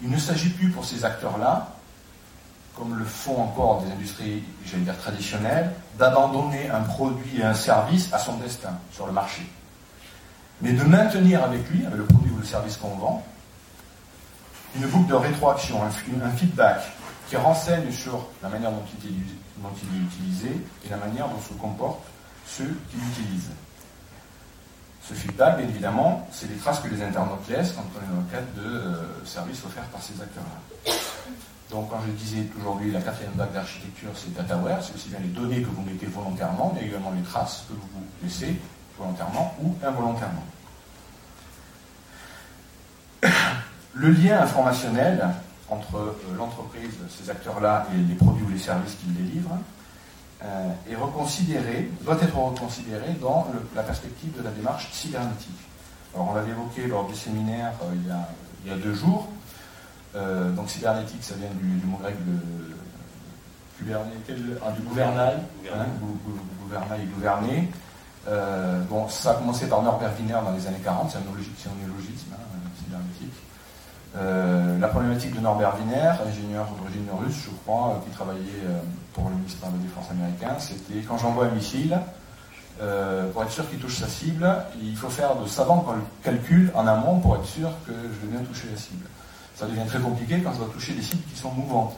il 0.02 0.10
ne 0.10 0.18
s'agit 0.18 0.50
plus 0.50 0.70
pour 0.70 0.86
ces 0.86 1.04
acteurs-là, 1.04 1.76
comme 2.76 2.98
le 2.98 3.06
font 3.06 3.42
encore 3.42 3.84
des 3.84 3.92
industries, 3.92 4.44
traditionnelles, 5.02 5.72
d'abandonner 5.98 6.70
un 6.70 6.82
produit 6.82 7.40
et 7.40 7.44
un 7.44 7.54
service 7.54 8.12
à 8.14 8.20
son 8.20 8.38
destin 8.38 8.78
sur 8.94 9.06
le 9.06 9.12
marché. 9.12 9.42
Mais 10.62 10.72
de 10.74 10.84
maintenir 10.84 11.44
avec 11.44 11.70
lui, 11.70 11.86
avec 11.86 11.98
le 11.98 12.06
produit 12.06 12.32
ou 12.32 12.38
le 12.38 12.46
service 12.46 12.78
qu'on 12.78 12.96
vend, 12.96 13.26
une 14.76 14.88
boucle 14.88 15.08
de 15.08 15.16
rétroaction, 15.16 15.82
un, 15.84 16.30
feedback 16.32 16.82
qui 17.28 17.36
renseigne 17.36 17.92
sur 17.92 18.28
la 18.42 18.50
manière 18.50 18.72
dont 18.72 18.84
il, 19.04 19.10
est 19.10 20.04
utilisé 20.04 20.50
et 20.86 20.90
la 20.90 20.98
manière 20.98 21.28
dont 21.28 21.42
se 21.42 21.54
comportent 21.54 22.06
ceux 22.46 22.78
qui 22.90 22.98
l'utilisent. 22.98 23.52
Ce 25.10 25.16
feedback, 25.16 25.58
bien 25.58 25.68
évidemment, 25.68 26.28
c'est 26.32 26.48
les 26.48 26.58
traces 26.58 26.82
que 26.82 26.88
les 26.88 27.02
internautes 27.02 27.48
laissent 27.50 27.72
quand 27.72 27.84
on 27.96 28.00
est 28.00 28.16
dans 28.16 28.22
le 28.22 28.32
cadre 28.32 28.54
de 28.56 28.78
euh, 28.78 29.26
services 29.26 29.66
offerts 29.66 29.86
par 29.86 30.00
ces 30.04 30.14
acteurs-là. 30.22 30.94
Donc, 31.72 31.90
quand 31.90 32.00
je 32.06 32.12
disais 32.12 32.46
aujourd'hui 32.60 32.92
la 32.92 33.02
quatrième 33.02 33.32
vague 33.36 33.52
d'architecture, 33.52 34.12
c'est 34.14 34.32
DataWare, 34.36 34.84
c'est 34.84 34.94
aussi 34.94 35.10
bien 35.10 35.18
les 35.20 35.30
données 35.30 35.64
que 35.64 35.70
vous 35.70 35.82
mettez 35.82 36.06
volontairement, 36.06 36.72
mais 36.76 36.86
également 36.86 37.12
les 37.16 37.24
traces 37.24 37.66
que 37.68 37.74
vous 37.74 38.04
laissez 38.22 38.56
volontairement 39.00 39.56
ou 39.64 39.74
involontairement. 39.84 40.46
Le 43.96 44.12
lien 44.12 44.42
informationnel 44.42 45.28
entre 45.70 45.98
euh, 45.98 46.14
l'entreprise, 46.38 46.94
ces 47.10 47.32
acteurs-là, 47.32 47.88
et 47.96 47.98
les 47.98 48.14
produits 48.14 48.46
ou 48.46 48.50
les 48.50 48.60
services 48.60 48.94
qu'ils 48.94 49.16
délivrent, 49.16 49.58
euh, 50.44 50.72
est 50.90 50.96
reconsidéré, 50.96 51.92
doit 52.02 52.16
être 52.22 52.38
reconsidéré 52.38 53.12
dans 53.20 53.48
la 53.76 53.84
perspective 53.84 54.38
de 54.38 54.42
la 54.42 54.52
démarche 54.52 54.90
cybernétique. 54.92 55.60
Alors 56.14 56.30
on 56.32 56.34
l'avait 56.34 56.52
évoqué 56.52 56.88
lors 56.88 57.06
du 57.08 57.16
séminaire 57.16 57.74
euh, 57.84 57.94
il, 58.64 58.70
y 58.70 58.72
a, 58.72 58.78
deux 58.78 58.94
jours. 58.94 59.28
Euh, 60.16 60.50
donc 60.52 60.70
cybernétique, 60.70 61.24
ça 61.24 61.36
vient 61.36 61.50
du, 61.62 61.86
mot 61.86 61.98
grec 61.98 62.16
de 62.26 62.40
ah, 64.66 64.72
du 64.72 64.82
gouvernail, 64.82 65.40
hein, 65.74 65.86
gouvernail 66.64 67.02
et 67.02 67.06
gouverner. 67.06 67.70
bon, 68.90 69.08
ça 69.10 69.32
a 69.32 69.34
commencé 69.36 69.68
par 69.68 69.82
Norbert 69.82 70.12
Wiener 70.18 70.40
dans 70.44 70.52
les 70.52 70.68
années 70.68 70.82
40, 70.84 71.12
c'est 71.12 71.18
un, 71.18 71.76
néologisme 71.76 72.28
hein, 72.34 72.70
cybernétique. 72.78 73.34
Euh, 74.18 74.80
la 74.80 74.88
problématique 74.88 75.36
de 75.36 75.40
Norbert 75.40 75.76
Wiener, 75.78 76.12
ingénieur 76.26 76.66
d'origine 76.78 77.08
russe, 77.22 77.46
je 77.46 77.52
crois, 77.64 77.94
euh, 77.94 78.06
qui 78.06 78.10
travaillait 78.16 78.66
euh, 78.66 78.80
pour 79.20 79.30
le 79.30 79.36
ministère 79.36 79.70
de 79.70 79.78
la 79.78 79.84
Défense 79.84 80.10
américain, 80.12 80.56
c'était 80.60 81.02
quand 81.08 81.18
j'envoie 81.18 81.46
un 81.46 81.52
missile, 81.52 82.00
pour 83.34 83.44
être 83.44 83.52
sûr 83.52 83.70
qu'il 83.70 83.78
touche 83.78 83.98
sa 83.98 84.08
cible, 84.08 84.48
il 84.82 84.96
faut 84.96 85.10
faire 85.10 85.36
de 85.36 85.46
savants 85.48 85.86
calculs 86.24 86.72
en 86.74 86.88
amont 86.88 87.20
pour 87.20 87.36
être 87.36 87.46
sûr 87.46 87.70
que 87.86 87.92
je 87.92 88.26
vais 88.26 88.32
bien 88.32 88.42
toucher 88.46 88.68
la 88.72 88.78
cible. 88.78 89.06
Ça 89.56 89.66
devient 89.66 89.86
très 89.86 90.00
compliqué 90.00 90.40
quand 90.40 90.54
je 90.54 90.60
dois 90.60 90.70
toucher 90.74 90.94
des 90.94 91.02
cibles 91.02 91.24
qui 91.30 91.38
sont 91.38 91.52
mouvantes. 91.52 91.98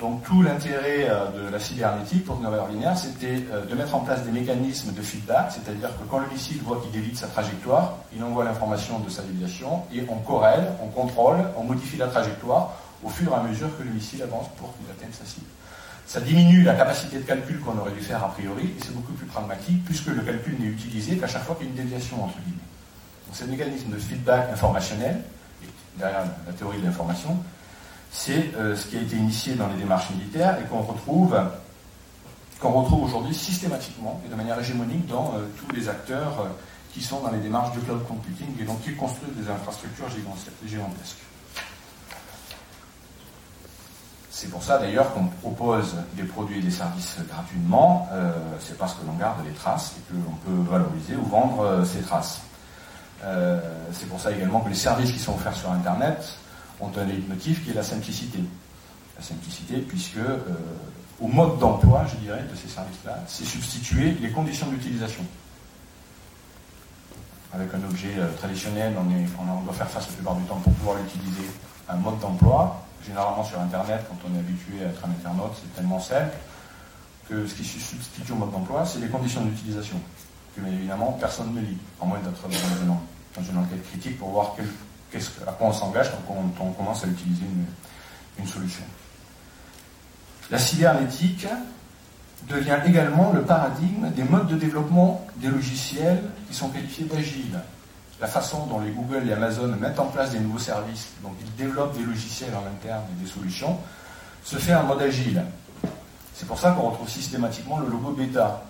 Donc 0.00 0.24
tout 0.24 0.42
l'intérêt 0.42 1.06
euh, 1.08 1.46
de 1.46 1.52
la 1.52 1.60
cybernétique 1.60 2.24
pour 2.24 2.40
Norbert 2.40 2.68
Wiener, 2.68 2.92
c'était 2.96 3.44
euh, 3.52 3.64
de 3.64 3.74
mettre 3.76 3.94
en 3.94 4.00
place 4.00 4.24
des 4.24 4.32
mécanismes 4.32 4.92
de 4.92 5.00
feedback, 5.00 5.52
c'est-à-dire 5.52 5.90
que 5.90 6.04
quand 6.10 6.18
le 6.18 6.26
missile 6.26 6.60
voit 6.62 6.80
qu'il 6.80 6.90
dévie 6.90 7.14
sa 7.14 7.28
trajectoire, 7.28 7.98
il 8.12 8.22
envoie 8.24 8.44
l'information 8.44 8.98
de 8.98 9.08
sa 9.08 9.22
déviation 9.22 9.82
et 9.94 10.04
on 10.08 10.16
corrèle, 10.16 10.72
on 10.82 10.88
contrôle, 10.88 11.36
on 11.56 11.62
modifie 11.62 11.96
la 11.96 12.08
trajectoire 12.08 12.72
au 13.04 13.08
fur 13.08 13.30
et 13.30 13.34
à 13.34 13.42
mesure 13.42 13.68
que 13.78 13.82
le 13.82 13.90
missile 13.90 14.22
avance 14.22 14.46
pour 14.56 14.74
qu'il 14.76 14.90
atteigne 14.90 15.12
sa 15.12 15.24
cible. 15.24 15.46
Ça 16.06 16.20
diminue 16.20 16.62
la 16.62 16.74
capacité 16.74 17.18
de 17.18 17.22
calcul 17.22 17.60
qu'on 17.60 17.78
aurait 17.78 17.92
dû 17.92 18.00
faire 18.00 18.22
a 18.22 18.30
priori 18.30 18.66
et 18.66 18.82
c'est 18.82 18.94
beaucoup 18.94 19.12
plus 19.12 19.26
pragmatique 19.26 19.84
puisque 19.84 20.08
le 20.08 20.20
calcul 20.20 20.56
n'est 20.58 20.66
utilisé 20.66 21.16
qu'à 21.16 21.26
chaque 21.26 21.44
fois 21.44 21.54
qu'il 21.54 21.66
y 21.66 21.68
a 21.68 21.72
une 21.72 21.78
déviation 21.78 22.22
entre 22.22 22.38
guillemets. 22.40 22.58
Donc 23.26 23.40
le 23.40 23.46
mécanisme 23.46 23.90
de 23.90 23.98
feedback 23.98 24.50
informationnel, 24.52 25.22
derrière 25.98 26.24
la 26.46 26.52
théorie 26.52 26.78
de 26.78 26.84
l'information, 26.84 27.38
c'est 28.12 28.54
euh, 28.56 28.76
ce 28.76 28.86
qui 28.86 28.96
a 28.96 29.00
été 29.00 29.16
initié 29.16 29.54
dans 29.54 29.66
les 29.68 29.76
démarches 29.76 30.10
militaires 30.10 30.58
et 30.60 30.64
qu'on 30.68 30.82
retrouve, 30.82 31.36
qu'on 32.60 32.70
retrouve 32.70 33.04
aujourd'hui 33.04 33.34
systématiquement 33.34 34.20
et 34.26 34.28
de 34.28 34.34
manière 34.34 34.58
hégémonique 34.60 35.06
dans 35.06 35.34
euh, 35.34 35.46
tous 35.58 35.74
les 35.74 35.88
acteurs 35.88 36.40
euh, 36.40 36.48
qui 36.92 37.00
sont 37.02 37.20
dans 37.20 37.30
les 37.30 37.40
démarches 37.40 37.72
du 37.72 37.80
cloud 37.80 38.06
computing 38.06 38.48
et 38.60 38.64
donc 38.64 38.82
qui 38.82 38.94
construisent 38.94 39.34
des 39.36 39.50
infrastructures 39.50 40.06
gigantesques. 40.64 41.16
C'est 44.36 44.48
pour 44.48 44.64
ça 44.64 44.78
d'ailleurs 44.78 45.14
qu'on 45.14 45.26
propose 45.26 45.94
des 46.14 46.24
produits 46.24 46.58
et 46.58 46.62
des 46.62 46.70
services 46.72 47.18
gratuitement, 47.28 48.08
c'est 48.58 48.76
parce 48.76 48.94
que 48.94 49.06
l'on 49.06 49.12
garde 49.14 49.38
les 49.46 49.52
traces 49.52 49.94
et 49.96 50.12
qu'on 50.12 50.34
peut 50.34 50.70
valoriser 50.70 51.14
ou 51.14 51.24
vendre 51.24 51.84
ces 51.84 52.00
traces. 52.00 52.40
c'est 53.92 54.08
pour 54.08 54.18
ça 54.18 54.32
également 54.32 54.58
que 54.58 54.70
les 54.70 54.74
services 54.74 55.12
qui 55.12 55.20
sont 55.20 55.34
offerts 55.34 55.54
sur 55.56 55.70
Internet 55.70 56.36
ont 56.80 56.90
un 56.96 57.04
leitmotiv 57.04 57.62
qui 57.64 57.70
est 57.70 57.74
la 57.74 57.82
simplicité. 57.82 58.40
La 59.16 59.22
simplicité, 59.22 59.78
puisque 59.78 60.16
euh, 60.16 60.38
au 61.20 61.28
mode 61.28 61.58
d'emploi, 61.58 62.04
je 62.10 62.16
dirais, 62.16 62.42
de 62.50 62.56
ces 62.56 62.68
services-là, 62.68 63.20
c'est 63.28 63.44
substituer 63.44 64.12
les 64.20 64.30
conditions 64.30 64.66
d'utilisation. 64.66 65.24
Avec 67.52 67.72
un 67.72 67.84
objet 67.88 68.12
euh, 68.18 68.32
traditionnel, 68.38 68.94
on, 68.98 69.42
on, 69.42 69.60
doit 69.62 69.74
faire 69.74 69.88
face 69.88 70.08
la 70.08 70.14
plupart 70.14 70.34
du 70.34 70.44
temps 70.44 70.56
pour 70.56 70.72
pouvoir 70.72 70.96
l'utiliser 70.98 71.48
un 71.88 71.96
mode 71.96 72.18
d'emploi. 72.18 72.84
Généralement 73.06 73.44
sur 73.44 73.60
Internet, 73.60 74.00
quand 74.08 74.16
on 74.28 74.34
est 74.34 74.38
habitué 74.38 74.82
à 74.84 74.88
être 74.88 75.04
un 75.04 75.10
internaute, 75.10 75.52
c'est 75.60 75.74
tellement 75.74 76.00
simple 76.00 76.34
que 77.28 77.46
ce 77.46 77.54
qui 77.54 77.64
se 77.64 77.78
substitue 77.78 78.32
au 78.32 78.36
mode 78.36 78.52
d'emploi, 78.52 78.84
c'est 78.86 79.00
les 79.00 79.08
conditions 79.08 79.42
d'utilisation. 79.42 80.00
Que 80.54 80.60
bien 80.60 80.72
évidemment, 80.72 81.12
personne 81.20 81.52
ne 81.54 81.60
lit, 81.60 81.78
en 82.00 82.06
moins 82.06 82.18
d'être 82.18 82.48
dans, 82.48 83.42
une 83.42 83.58
enquête 83.58 83.82
critique 83.90 84.18
pour 84.18 84.30
voir 84.30 84.54
à 85.46 85.52
quoi 85.52 85.68
on 85.68 85.72
s'engage 85.72 86.10
quand 86.10 86.34
on, 86.60 86.72
commence 86.72 87.04
à 87.04 87.08
utiliser 87.08 87.44
une, 88.38 88.46
solution. 88.46 88.84
La 90.50 90.58
cybernétique 90.58 91.46
devient 92.48 92.78
également 92.86 93.32
le 93.32 93.42
paradigme 93.42 94.10
des 94.10 94.24
modes 94.24 94.48
de 94.48 94.56
développement 94.56 95.26
des 95.36 95.48
logiciels 95.48 96.22
qui 96.48 96.54
sont 96.54 96.68
qualifiés 96.68 97.06
d'agiles. 97.06 97.58
La 98.20 98.26
façon 98.26 98.66
dont 98.66 98.80
les 98.80 98.90
Google 98.90 99.28
et 99.28 99.32
Amazon 99.32 99.68
mettent 99.80 99.98
en 99.98 100.06
place 100.06 100.30
des 100.30 100.40
nouveaux 100.40 100.58
services, 100.58 101.08
donc 101.22 101.32
ils 101.40 101.54
développent 101.56 101.96
des 101.96 102.04
logiciels 102.04 102.54
en 102.54 102.66
interne 102.66 103.02
et 103.12 103.24
des 103.24 103.30
solutions, 103.30 103.78
se 104.44 104.56
fait 104.56 104.74
en 104.74 104.84
mode 104.84 105.02
agile. 105.02 105.42
C'est 106.34 106.46
pour 106.46 106.58
ça 106.58 106.72
qu'on 106.72 106.90
retrouve 106.90 107.08
systématiquement 107.08 107.78
le 107.78 107.88
logo 107.88 108.10
bêta. 108.10 108.62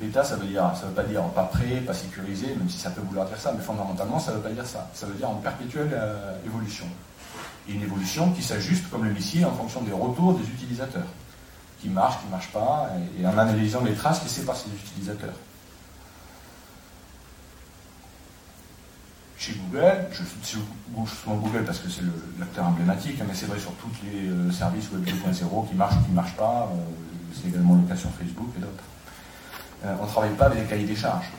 Bêta, 0.00 0.24
ça 0.24 0.36
veut 0.36 0.46
dire, 0.46 0.72
ça 0.74 0.86
veut 0.86 0.92
pas 0.92 1.02
dire 1.02 1.22
pas 1.28 1.44
prêt, 1.44 1.82
pas 1.86 1.94
sécurisé, 1.94 2.46
même 2.58 2.68
si 2.68 2.78
ça 2.78 2.90
peut 2.90 3.02
vouloir 3.02 3.26
dire 3.26 3.38
ça, 3.38 3.52
mais 3.52 3.62
fondamentalement, 3.62 4.18
ça 4.18 4.32
ne 4.32 4.36
veut 4.36 4.42
pas 4.42 4.50
dire 4.50 4.66
ça. 4.66 4.88
Ça 4.94 5.06
veut 5.06 5.14
dire 5.14 5.28
en 5.28 5.34
perpétuelle 5.34 5.90
euh, 5.92 6.34
évolution. 6.46 6.86
Et 7.68 7.72
une 7.72 7.82
évolution 7.82 8.32
qui 8.32 8.42
s'ajuste 8.42 8.88
comme 8.90 9.04
le 9.04 9.12
missile 9.12 9.44
en 9.46 9.52
fonction 9.52 9.82
des 9.82 9.92
retours 9.92 10.34
des 10.34 10.48
utilisateurs, 10.48 11.06
qui 11.80 11.88
marchent, 11.88 12.18
qui 12.20 12.26
ne 12.26 12.30
marchent 12.30 12.52
pas, 12.52 12.88
et, 13.20 13.26
en 13.26 13.36
analysant 13.36 13.82
les 13.84 13.94
traces 13.94 14.22
laissées 14.22 14.44
par 14.44 14.56
ces 14.56 14.70
utilisateurs. 14.70 15.34
Chez 19.42 19.54
Google, 19.54 20.06
je 20.12 20.18
cite 20.18 20.60
souvent 20.94 21.34
Google 21.34 21.64
parce 21.64 21.80
que 21.80 21.88
c'est 21.90 22.04
l'acteur 22.38 22.64
emblématique, 22.64 23.18
hein, 23.20 23.24
mais 23.26 23.34
c'est 23.34 23.46
vrai 23.46 23.58
sur 23.58 23.72
tous 23.72 23.90
les 24.04 24.28
euh, 24.28 24.52
services 24.52 24.88
Web 24.92 25.04
2.0 25.04 25.68
qui 25.68 25.74
marchent 25.74 25.96
ou 25.96 26.04
qui 26.04 26.10
ne 26.10 26.14
marchent 26.14 26.36
pas, 26.36 26.70
euh, 26.70 26.76
c'est 27.34 27.48
également 27.48 27.74
le 27.74 27.82
cas 27.88 27.96
sur 27.96 28.10
Facebook 28.10 28.50
et 28.56 28.60
d'autres. 28.60 28.84
Euh, 29.84 29.96
on 30.00 30.04
ne 30.04 30.08
travaille 30.08 30.34
pas 30.34 30.44
avec 30.46 30.60
des 30.60 30.64
cahiers 30.66 30.86
des 30.86 30.94
charges. 30.94 31.32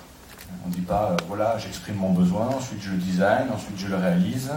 On 0.65 0.67
ne 0.67 0.73
dit 0.73 0.81
pas, 0.81 1.15
voilà, 1.29 1.57
j'exprime 1.57 1.95
mon 1.95 2.11
besoin, 2.11 2.47
ensuite 2.47 2.81
je 2.81 2.89
le 2.91 2.97
design, 2.97 3.47
ensuite 3.55 3.77
je 3.77 3.87
le 3.87 3.95
réalise, 3.95 4.51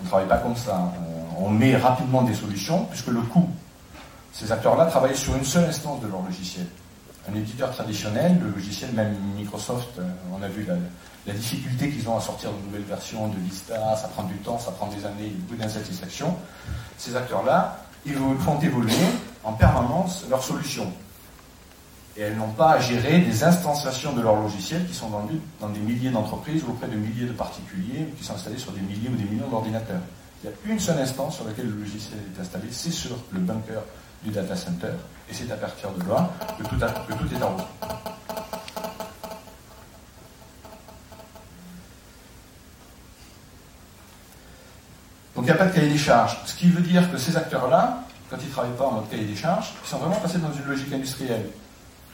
on 0.00 0.04
ne 0.04 0.08
travaille 0.08 0.28
pas 0.28 0.38
comme 0.38 0.56
ça. 0.56 0.90
On 1.36 1.50
met 1.50 1.76
rapidement 1.76 2.22
des 2.22 2.32
solutions, 2.34 2.86
puisque 2.86 3.08
le 3.08 3.20
coût, 3.20 3.50
ces 4.32 4.50
acteurs-là 4.50 4.86
travaillent 4.86 5.14
sur 5.14 5.36
une 5.36 5.44
seule 5.44 5.68
instance 5.68 6.00
de 6.00 6.06
leur 6.06 6.22
logiciel. 6.22 6.64
Un 7.30 7.34
éditeur 7.34 7.70
traditionnel, 7.70 8.38
le 8.42 8.48
logiciel, 8.48 8.92
même 8.92 9.14
Microsoft, 9.36 10.00
on 10.32 10.42
a 10.42 10.48
vu 10.48 10.64
la, 10.64 10.76
difficulté 11.26 11.90
qu'ils 11.90 12.08
ont 12.08 12.16
à 12.16 12.20
sortir 12.20 12.50
de 12.50 12.66
nouvelles 12.66 12.88
versions 12.88 13.28
de 13.28 13.38
Vista, 13.38 13.96
ça 13.96 14.08
prend 14.08 14.22
du 14.24 14.36
temps, 14.36 14.58
ça 14.58 14.70
prend 14.72 14.86
des 14.86 15.04
années, 15.04 15.32
beaucoup 15.40 15.60
d'insatisfaction. 15.60 16.34
Ces 16.96 17.16
acteurs-là, 17.16 17.84
ils 18.06 18.14
font 18.14 18.58
évoluer 18.60 18.92
en 19.44 19.52
permanence 19.52 20.24
leurs 20.30 20.42
solutions 20.42 20.92
et 22.18 22.22
elles 22.22 22.36
n'ont 22.36 22.50
pas 22.50 22.72
à 22.72 22.80
gérer 22.80 23.20
des 23.20 23.44
instanciations 23.44 24.12
de 24.12 24.20
leur 24.20 24.34
logiciel 24.34 24.84
qui 24.86 24.94
sont 24.94 25.08
vendues 25.08 25.40
dans 25.60 25.68
des 25.68 25.78
milliers 25.78 26.10
d'entreprises 26.10 26.64
ou 26.64 26.72
auprès 26.72 26.88
de 26.88 26.96
milliers 26.96 27.26
de 27.26 27.32
particuliers 27.32 28.08
qui 28.18 28.24
sont 28.24 28.34
installés 28.34 28.58
sur 28.58 28.72
des 28.72 28.80
milliers 28.80 29.08
ou 29.08 29.14
des 29.14 29.22
millions 29.22 29.48
d'ordinateurs. 29.48 30.00
Il 30.42 30.50
y 30.50 30.52
a 30.52 30.72
une 30.72 30.80
seule 30.80 30.98
instance 30.98 31.36
sur 31.36 31.44
laquelle 31.46 31.66
le 31.66 31.76
logiciel 31.76 32.18
est 32.34 32.40
installé, 32.40 32.66
c'est 32.72 32.90
sur 32.90 33.16
le 33.30 33.38
bunker 33.38 33.82
du 34.24 34.30
data 34.30 34.56
center, 34.56 34.88
et 35.30 35.34
c'est 35.34 35.50
à 35.52 35.56
partir 35.56 35.90
de 35.92 36.08
là 36.08 36.28
que 36.58 36.64
tout, 36.64 37.34
est 37.34 37.42
en 37.42 37.50
route. 37.50 38.17
N'y 45.52 45.60
a 45.60 45.64
pas 45.64 45.66
de 45.66 45.74
cahier 45.74 45.90
des 45.90 45.98
charges. 45.98 46.38
Ce 46.44 46.54
qui 46.54 46.68
veut 46.68 46.82
dire 46.82 47.10
que 47.10 47.16
ces 47.16 47.36
acteurs-là, 47.36 48.04
quand 48.30 48.36
ils 48.40 48.48
ne 48.48 48.52
travaillent 48.52 48.76
pas 48.76 48.86
en 48.86 48.92
mode 48.92 49.08
cahier 49.08 49.24
des 49.24 49.36
charges, 49.36 49.72
ils 49.84 49.88
sont 49.88 49.98
vraiment 49.98 50.16
passés 50.16 50.38
dans 50.38 50.52
une 50.52 50.64
logique 50.64 50.92
industrielle 50.92 51.46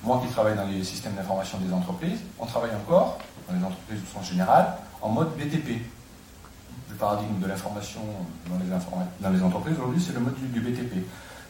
moi 0.05 0.23
qui 0.25 0.33
travaille 0.33 0.57
dans 0.57 0.67
les 0.67 0.85
systèmes 0.85 1.15
d'information 1.15 1.59
des 1.59 1.73
entreprises, 1.73 2.21
on 2.39 2.47
travaille 2.47 2.75
encore, 2.75 3.19
dans 3.49 3.57
les 3.57 3.65
entreprises 3.65 4.01
au 4.03 4.19
sens 4.19 4.29
général, 4.29 4.75
en 5.01 5.09
mode 5.09 5.31
BTP. 5.37 5.81
Le 6.91 6.97
paradigme 6.97 7.41
de 7.41 7.47
l'information 7.47 8.01
dans 8.49 9.31
les, 9.31 9.43
entreprises 9.43 9.75
aujourd'hui, 9.79 10.03
c'est 10.05 10.13
le 10.13 10.21
mode 10.21 10.35
du, 10.53 10.61
BTP. 10.61 11.05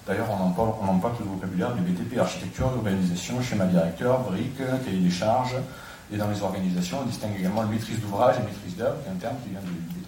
D'ailleurs, 0.06 0.28
on 0.30 0.42
emploie, 0.44 0.78
emploie 0.80 1.12
le 1.18 1.26
vocabulaire 1.26 1.74
du 1.74 1.82
BTP, 1.82 2.18
architecture, 2.18 2.66
organisation, 2.66 3.42
schéma 3.42 3.66
directeur, 3.66 4.20
briques, 4.20 4.56
cahier 4.84 5.00
des 5.00 5.10
charges. 5.10 5.56
Et 6.12 6.16
dans 6.16 6.28
les 6.28 6.40
organisations, 6.42 6.98
on 7.02 7.06
distingue 7.06 7.36
également 7.38 7.62
le 7.62 7.68
maîtrise 7.68 8.00
d'ouvrage 8.00 8.36
et 8.36 8.42
maîtrise 8.42 8.76
d'œuvre, 8.76 8.96
qui 9.02 9.08
est 9.08 9.12
un 9.12 9.16
terme 9.16 9.36
qui 9.42 9.50
vient 9.50 9.60
du 9.60 10.03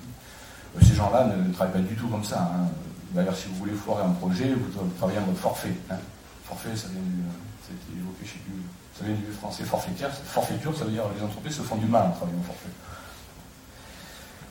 ces 0.82 0.94
gens-là 0.94 1.24
ne, 1.24 1.52
travaillent 1.52 1.82
pas 1.82 1.88
du 1.88 1.94
tout 1.94 2.08
comme 2.08 2.24
ça. 2.24 2.40
Hein. 2.40 2.68
D'ailleurs, 3.12 3.36
si 3.36 3.48
vous 3.48 3.56
voulez 3.56 3.72
foirer 3.72 4.04
un 4.04 4.10
projet, 4.10 4.52
vous, 4.54 4.88
travaillez 4.98 5.18
en 5.18 5.26
mode 5.26 5.36
forfait. 5.36 5.74
Hein. 5.90 5.96
Forfait, 6.44 6.74
ça 6.74 6.88
vient 6.88 7.00
du, 7.00 7.98
évoqué 7.98 8.24
chez 8.24 8.40
ça 8.98 9.04
vient 9.04 9.14
du 9.14 9.32
français 9.32 9.64
forfaitaire. 9.64 10.10
Forfaiture, 10.10 10.76
ça 10.76 10.84
veut 10.84 10.92
dire 10.92 11.02
les 11.16 11.22
entreprises 11.22 11.56
se 11.56 11.62
font 11.62 11.76
du 11.76 11.86
mal 11.86 12.04
en 12.04 12.10
travaillant 12.10 12.38
au 12.38 12.44
forfait. 12.44 12.70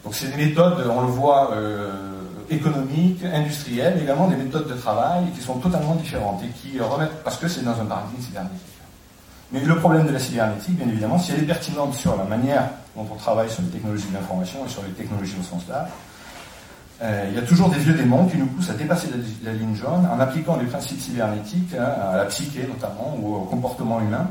Donc 0.04 0.14
c'est 0.14 0.28
des 0.28 0.46
méthodes, 0.46 0.86
on 0.88 1.02
le 1.02 1.08
voit, 1.08 1.52
euh, 1.54 2.16
économiques, 2.50 3.24
industrielles, 3.24 4.00
également 4.02 4.28
des 4.28 4.36
méthodes 4.36 4.68
de 4.68 4.76
travail 4.76 5.26
qui 5.36 5.42
sont 5.42 5.56
totalement 5.56 5.96
différentes 5.96 6.44
et 6.44 6.50
qui 6.50 6.80
remettent, 6.80 7.24
parce 7.24 7.38
que 7.38 7.48
c'est 7.48 7.64
dans 7.64 7.80
un 7.80 7.86
paradigme 7.86 8.22
cybernétique. 8.22 8.62
Mais 9.52 9.60
le 9.62 9.76
problème 9.78 10.08
de 10.08 10.12
la 10.12 10.20
cybernétique, 10.20 10.76
bien 10.76 10.88
évidemment, 10.88 11.20
si 11.20 11.32
elle 11.32 11.40
est 11.40 11.48
pertinente 11.48 11.94
sur 11.94 12.16
la 12.18 12.24
manière 12.24 12.70
dont 12.96 13.08
on 13.12 13.16
travaille 13.16 13.50
sur 13.50 13.62
les 13.62 13.70
technologies 13.70 14.08
de 14.10 14.14
l'information 14.14 14.66
et 14.66 14.70
sur 14.70 14.84
les 14.84 14.92
technologies 14.92 15.36
au 15.40 15.44
sens 15.44 15.68
large, 15.68 15.90
euh, 17.02 17.26
il 17.30 17.36
y 17.36 17.38
a 17.38 17.42
toujours 17.42 17.70
des 17.70 17.80
vieux 17.80 17.94
démons 17.94 18.26
qui 18.28 18.38
nous 18.38 18.46
poussent 18.46 18.70
à 18.70 18.74
dépasser 18.74 19.10
la, 19.44 19.52
ligne 19.52 19.76
jaune 19.76 20.08
en 20.10 20.18
appliquant 20.20 20.56
les 20.56 20.66
principes 20.66 21.00
cybernétiques 21.00 21.74
hein, 21.78 21.84
à 21.84 22.18
la 22.18 22.26
psyché 22.26 22.66
notamment 22.68 23.18
ou 23.22 23.36
au 23.36 23.42
comportement 23.42 24.00
humain 24.00 24.30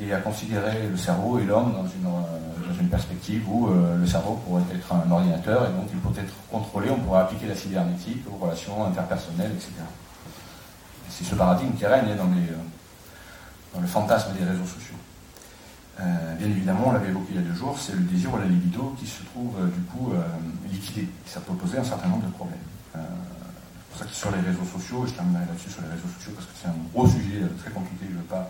et 0.00 0.12
à 0.14 0.18
considérer 0.18 0.86
le 0.88 0.96
cerveau 0.96 1.40
et 1.40 1.44
l'homme 1.44 1.72
dans 1.72 1.82
une, 1.82 2.06
euh, 2.06 2.68
dans 2.68 2.80
une 2.80 2.88
perspective 2.88 3.42
où 3.50 3.66
euh, 3.66 3.98
le 3.98 4.06
cerveau 4.06 4.34
pourrait 4.46 4.62
être 4.72 4.92
un 4.92 5.10
ordinateur 5.10 5.64
et 5.64 5.72
donc 5.72 5.88
il 5.92 5.98
peut 5.98 6.20
être 6.20 6.32
contrôlé, 6.48 6.90
on 6.90 7.00
pourrait 7.00 7.22
appliquer 7.22 7.48
la 7.48 7.56
cybernétique 7.56 8.22
aux 8.30 8.44
relations 8.44 8.86
interpersonnelles, 8.86 9.50
etc. 9.52 9.72
C'est 11.10 11.24
ce 11.24 11.34
paradigme 11.34 11.72
qui 11.72 11.86
règne 11.86 12.14
dans, 12.16 12.26
les, 12.26 12.54
dans 13.74 13.80
le 13.80 13.86
fantasme 13.88 14.30
des 14.38 14.44
réseaux 14.44 14.64
sociaux. 14.64 14.87
Euh, 16.00 16.34
bien 16.36 16.46
évidemment, 16.46 16.84
on 16.86 16.92
l'avait 16.92 17.08
évoqué 17.08 17.26
il 17.30 17.36
y 17.36 17.38
a 17.38 17.42
deux 17.42 17.54
jours, 17.54 17.76
c'est 17.78 17.92
le 17.92 18.02
désir 18.06 18.32
ou 18.32 18.38
la 18.38 18.44
libido 18.44 18.94
qui 19.00 19.06
se 19.06 19.22
trouve 19.24 19.52
euh, 19.58 19.66
du 19.66 19.80
coup 19.90 20.12
euh, 20.12 20.22
liquidé. 20.70 21.08
Ça 21.26 21.40
peut 21.40 21.54
poser 21.54 21.78
un 21.78 21.84
certain 21.84 22.08
nombre 22.08 22.24
de 22.24 22.30
problèmes. 22.32 22.58
c'est 22.94 23.90
pour 23.90 23.98
ça 23.98 24.04
que 24.04 24.14
sur 24.14 24.30
les 24.30 24.40
réseaux 24.40 24.64
sociaux, 24.64 25.04
et 25.04 25.08
je 25.08 25.14
terminerai 25.14 25.46
là-dessus 25.46 25.70
sur 25.70 25.82
les 25.82 25.88
réseaux 25.88 26.06
sociaux 26.18 26.32
parce 26.36 26.46
que 26.46 26.52
c'est 26.54 26.68
un 26.68 26.76
gros 26.94 27.08
sujet 27.08 27.42
très 27.58 27.70
compliqué, 27.72 28.06
je 28.06 28.14
ne 28.14 28.18
veux, 28.18 28.30
pas, 28.30 28.48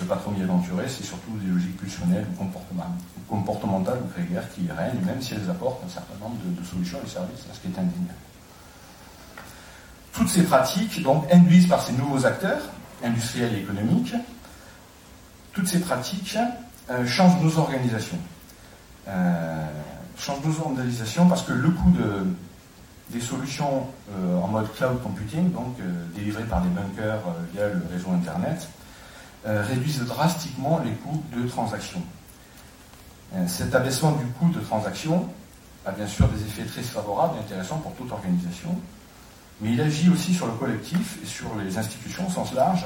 veux 0.00 0.06
pas 0.06 0.16
trop 0.16 0.30
m'y 0.30 0.42
aventurer, 0.42 0.88
c'est 0.88 1.04
surtout 1.04 1.36
des 1.44 1.52
logiques 1.52 1.76
pulsionnelles 1.76 2.26
ou 2.32 2.44
comportementales 3.28 3.98
ou 4.02 4.08
grégaires 4.08 4.48
qui 4.54 4.64
règnent, 4.72 5.04
même 5.04 5.20
si 5.20 5.34
elles 5.34 5.50
apportent 5.50 5.84
un 5.84 5.90
certain 5.90 6.16
nombre 6.22 6.36
de, 6.40 6.64
solutions 6.64 7.00
et 7.02 7.04
de 7.04 7.10
services, 7.10 7.44
à 7.50 7.54
ce 7.54 7.60
qui 7.60 7.66
est 7.66 7.78
indéniable. 7.78 8.24
Toutes 10.14 10.28
ces 10.30 10.42
pratiques, 10.42 11.02
donc, 11.02 11.30
induisent 11.30 11.68
par 11.68 11.82
ces 11.82 11.92
nouveaux 11.92 12.24
acteurs, 12.24 12.62
industriels 13.04 13.54
et 13.54 13.60
économiques, 13.60 14.14
toutes 15.52 15.68
ces 15.68 15.80
pratiques 15.80 16.38
euh, 16.90 17.06
change 17.06 17.40
nos 17.42 17.58
organisations. 17.58 18.18
Euh, 19.08 19.66
change 20.18 20.38
nos 20.44 20.60
organisations 20.60 21.28
parce 21.28 21.42
que 21.42 21.52
le 21.52 21.68
coût 21.68 21.90
de, 21.90 22.26
des 23.10 23.20
solutions 23.20 23.86
euh, 24.12 24.40
en 24.40 24.48
mode 24.48 24.72
cloud 24.74 25.02
computing, 25.02 25.52
donc 25.52 25.76
délivrées 26.14 26.44
par 26.44 26.62
des 26.62 26.70
bunkers 26.70 27.20
via 27.52 27.68
le 27.68 27.82
réseau 27.92 28.10
Internet, 28.12 28.68
réduisent 29.44 30.00
drastiquement 30.00 30.80
les 30.84 30.90
coûts 30.90 31.22
de 31.34 31.48
transaction. 31.48 32.02
cet 33.46 33.74
abaissement 33.74 34.12
du 34.12 34.26
coût 34.26 34.50
de 34.50 34.60
transaction 34.60 35.28
a 35.86 35.92
bien 35.92 36.06
sûr 36.06 36.28
des 36.28 36.42
effets 36.42 36.64
très 36.64 36.82
favorables 36.82 37.36
et 37.36 37.40
intéressants 37.40 37.78
pour 37.78 37.94
toute 37.94 38.10
organisation, 38.10 38.76
mais 39.60 39.72
il 39.72 39.80
agit 39.80 40.10
aussi 40.10 40.34
sur 40.34 40.46
le 40.46 40.52
collectif 40.54 41.18
et 41.22 41.26
sur 41.26 41.54
les 41.64 41.78
institutions 41.78 42.26
au 42.26 42.30
sens 42.30 42.52
large. 42.52 42.84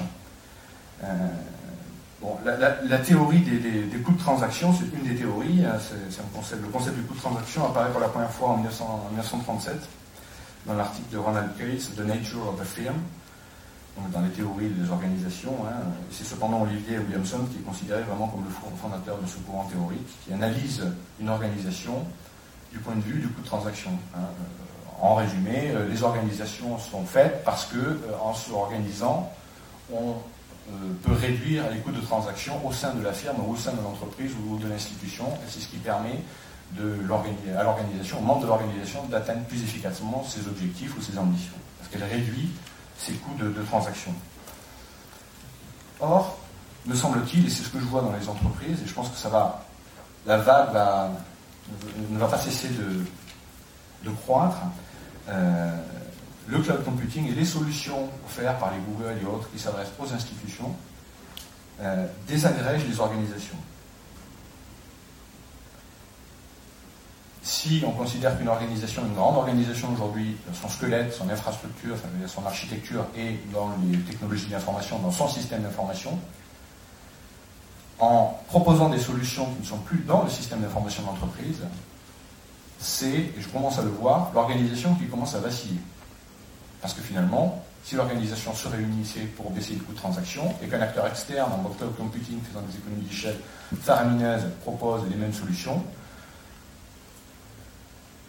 La, 2.45 2.99
théorie 2.99 3.41
des, 3.41 3.99
coûts 3.99 4.13
de 4.13 4.19
transaction, 4.19 4.73
c'est 4.73 4.97
une 4.97 5.09
des 5.09 5.17
théories. 5.17 5.65
Hein, 5.65 5.79
le 5.81 6.69
concept 6.69 6.97
du 6.97 7.03
coût 7.03 7.15
de 7.15 7.21
transaction 7.21 7.67
apparaît 7.67 7.91
pour 7.91 8.01
la 8.01 8.09
première 8.09 8.31
fois 8.31 8.51
en, 8.51 8.57
1937 8.59 9.75
dans 10.67 10.75
l'article 10.75 11.13
de 11.13 11.19
Ronald 11.19 11.51
Case, 11.59 11.91
The 11.97 12.07
Nature 12.07 12.49
of 12.49 12.61
the 12.61 12.65
Firm, 12.65 12.95
dans 14.13 14.21
les 14.21 14.31
théories 14.31 14.69
des 14.71 14.89
organisations. 14.91 15.57
Hein. 15.67 15.83
c'est 16.11 16.25
cependant 16.25 16.63
Olivier 16.63 16.99
Williamson 16.99 17.41
qui 17.51 17.59
est 17.59 17.63
considéré 17.63 18.03
vraiment 18.03 18.29
comme 18.29 18.45
le 18.45 18.77
fondateur 18.77 19.19
de 19.19 19.27
ce 19.27 19.39
courant 19.39 19.65
théorique, 19.65 20.07
qui 20.25 20.33
analyse 20.33 20.83
une 21.21 21.29
organisation 21.29 22.07
du 22.71 22.79
point 22.79 22.95
de 22.95 23.01
vue 23.01 23.19
du 23.19 23.29
coût 23.29 23.43
de 23.43 23.47
transaction. 23.47 23.91
Hein. 24.15 24.21
En 25.01 25.17
résumé, 25.17 25.73
euh, 25.73 25.89
les 25.89 26.05
organisations 26.05 26.79
sont 26.79 27.05
faites 27.05 27.43
parce 27.45 27.67
que, 27.67 27.77
euh, 27.77 27.99
en 28.23 28.35
s'organisant, 28.35 29.33
on 29.93 30.11
euh, 30.11 30.13
peut 31.03 31.13
réduire 31.13 31.69
les 31.71 31.79
coûts 31.79 31.93
de 31.93 32.01
transaction 32.01 32.65
au 32.67 32.73
sein 32.73 32.95
de 32.95 33.03
la 33.03 33.13
firme, 33.13 33.37
ou 33.47 33.53
au 33.53 33.57
sein 33.57 33.73
de 33.73 33.83
l'entreprise 33.83 34.33
ou 34.49 34.59
de 34.59 34.69
l'institution. 34.69 35.27
C'est 35.49 35.61
ce 35.61 35.69
qui 35.69 35.77
permet 35.77 36.21
à 36.79 37.63
l'organisation, 37.63 38.19
aux 38.19 38.23
membres 38.23 38.43
de 38.43 38.47
l'organisation, 38.47 39.05
d'atteindre 39.07 39.45
plus 39.45 39.63
efficacement 39.63 40.25
ses 40.25 40.47
objectifs 40.47 40.97
ou 40.97 41.03
ses 41.03 41.19
ambitions. 41.19 41.53
Parce 41.79 41.91
qu'elle 41.91 42.09
réduit 42.09 42.51
ses 42.97 43.13
coûts 43.15 43.35
de, 43.39 43.63
transaction. 43.65 44.15
Or, 46.01 46.39
me 46.87 46.95
semble-t-il, 46.95 47.47
et 47.47 47.51
c'est 47.51 47.63
ce 47.63 47.69
que 47.69 47.79
je 47.79 47.85
vois 47.85 48.03
dans 48.03 48.13
les 48.13 48.29
entreprises, 48.29 48.81
et 48.83 48.87
je 48.87 48.95
pense 48.95 49.09
que 49.09 49.17
ça 49.17 49.29
va, 49.29 49.65
la 50.27 50.39
vague 50.39 50.75
ne 52.11 52.19
va 52.19 52.27
pas 52.27 52.39
cesser 52.39 52.69
de, 52.69 54.11
croître, 54.11 54.59
euh, 55.29 55.77
le 56.49 56.59
cloud 56.59 56.85
computing 56.85 57.31
et 57.31 57.35
les 57.35 57.45
solutions 57.45 58.09
offertes 58.27 58.59
par 58.59 58.73
les 58.73 58.79
Google 58.79 59.19
et 59.23 59.25
autres 59.27 59.51
qui 59.53 59.59
s'adressent 59.59 59.93
aux 59.99 60.13
institutions 60.13 60.75
euh, 61.81 62.07
désagrègent 62.27 62.87
les 62.89 63.01
organisations. 63.01 63.59
si 67.43 67.83
on 67.87 67.91
considère 67.91 68.37
qu'une 68.39 68.49
organisation, 68.49 69.05
une 69.05 69.15
grande 69.15 69.37
organisation 69.37 69.93
aujourd'hui, 69.93 70.37
son 70.53 70.69
squelette, 70.69 71.13
son 71.13 71.29
infrastructure, 71.29 71.97
son 72.27 72.47
architecture 72.47 73.05
est 73.17 73.39
dans 73.53 73.71
les 73.91 73.99
technologies 73.99 74.47
d'information, 74.47 74.99
dans 75.01 75.11
son 75.11 75.29
système 75.29 75.63
d'information, 75.63 76.19
en 77.99 78.39
proposant 78.49 78.89
des 78.89 78.99
solutions 78.99 79.47
qui 79.47 79.61
ne 79.61 79.67
sont 79.67 79.79
plus 79.79 79.99
dans 80.01 80.23
le 80.23 80.31
système 80.31 80.61
d'information 80.61 81.03
d'entreprise, 81.03 81.61
c'est, 82.79 83.07
et 83.07 83.35
je 83.39 83.49
commence 83.49 83.79
à 83.79 83.83
le 83.83 83.91
voir, 83.91 84.31
l'organisation 84.35 84.95
qui 84.95 85.07
commence 85.07 85.35
à 85.35 85.39
vaciller. 85.39 85.79
Parce 86.83 86.95
que 86.95 87.01
finalement, 87.01 87.65
si 87.85 87.95
l'organisation 87.95 88.55
se 88.55 88.69
réunissait 88.69 89.21
pour 89.37 89.51
baisser 89.51 89.75
le 89.75 89.81
coût 89.81 89.93
de 89.93 89.99
transaction 89.99 90.55
et 90.63 90.67
qu'un 90.67 90.81
acteur 90.81 91.07
externe 91.07 91.51
en 91.53 91.69
cloud 91.71 91.97
computing 91.97 92.41
faisant 92.43 92.61
des 92.63 92.77
économies 92.77 93.07
d'échelle 93.07 93.37
faramineuses 93.81 94.43
propose 94.63 95.03
les 95.09 95.17
mêmes 95.17 95.33
solutions, 95.33 95.83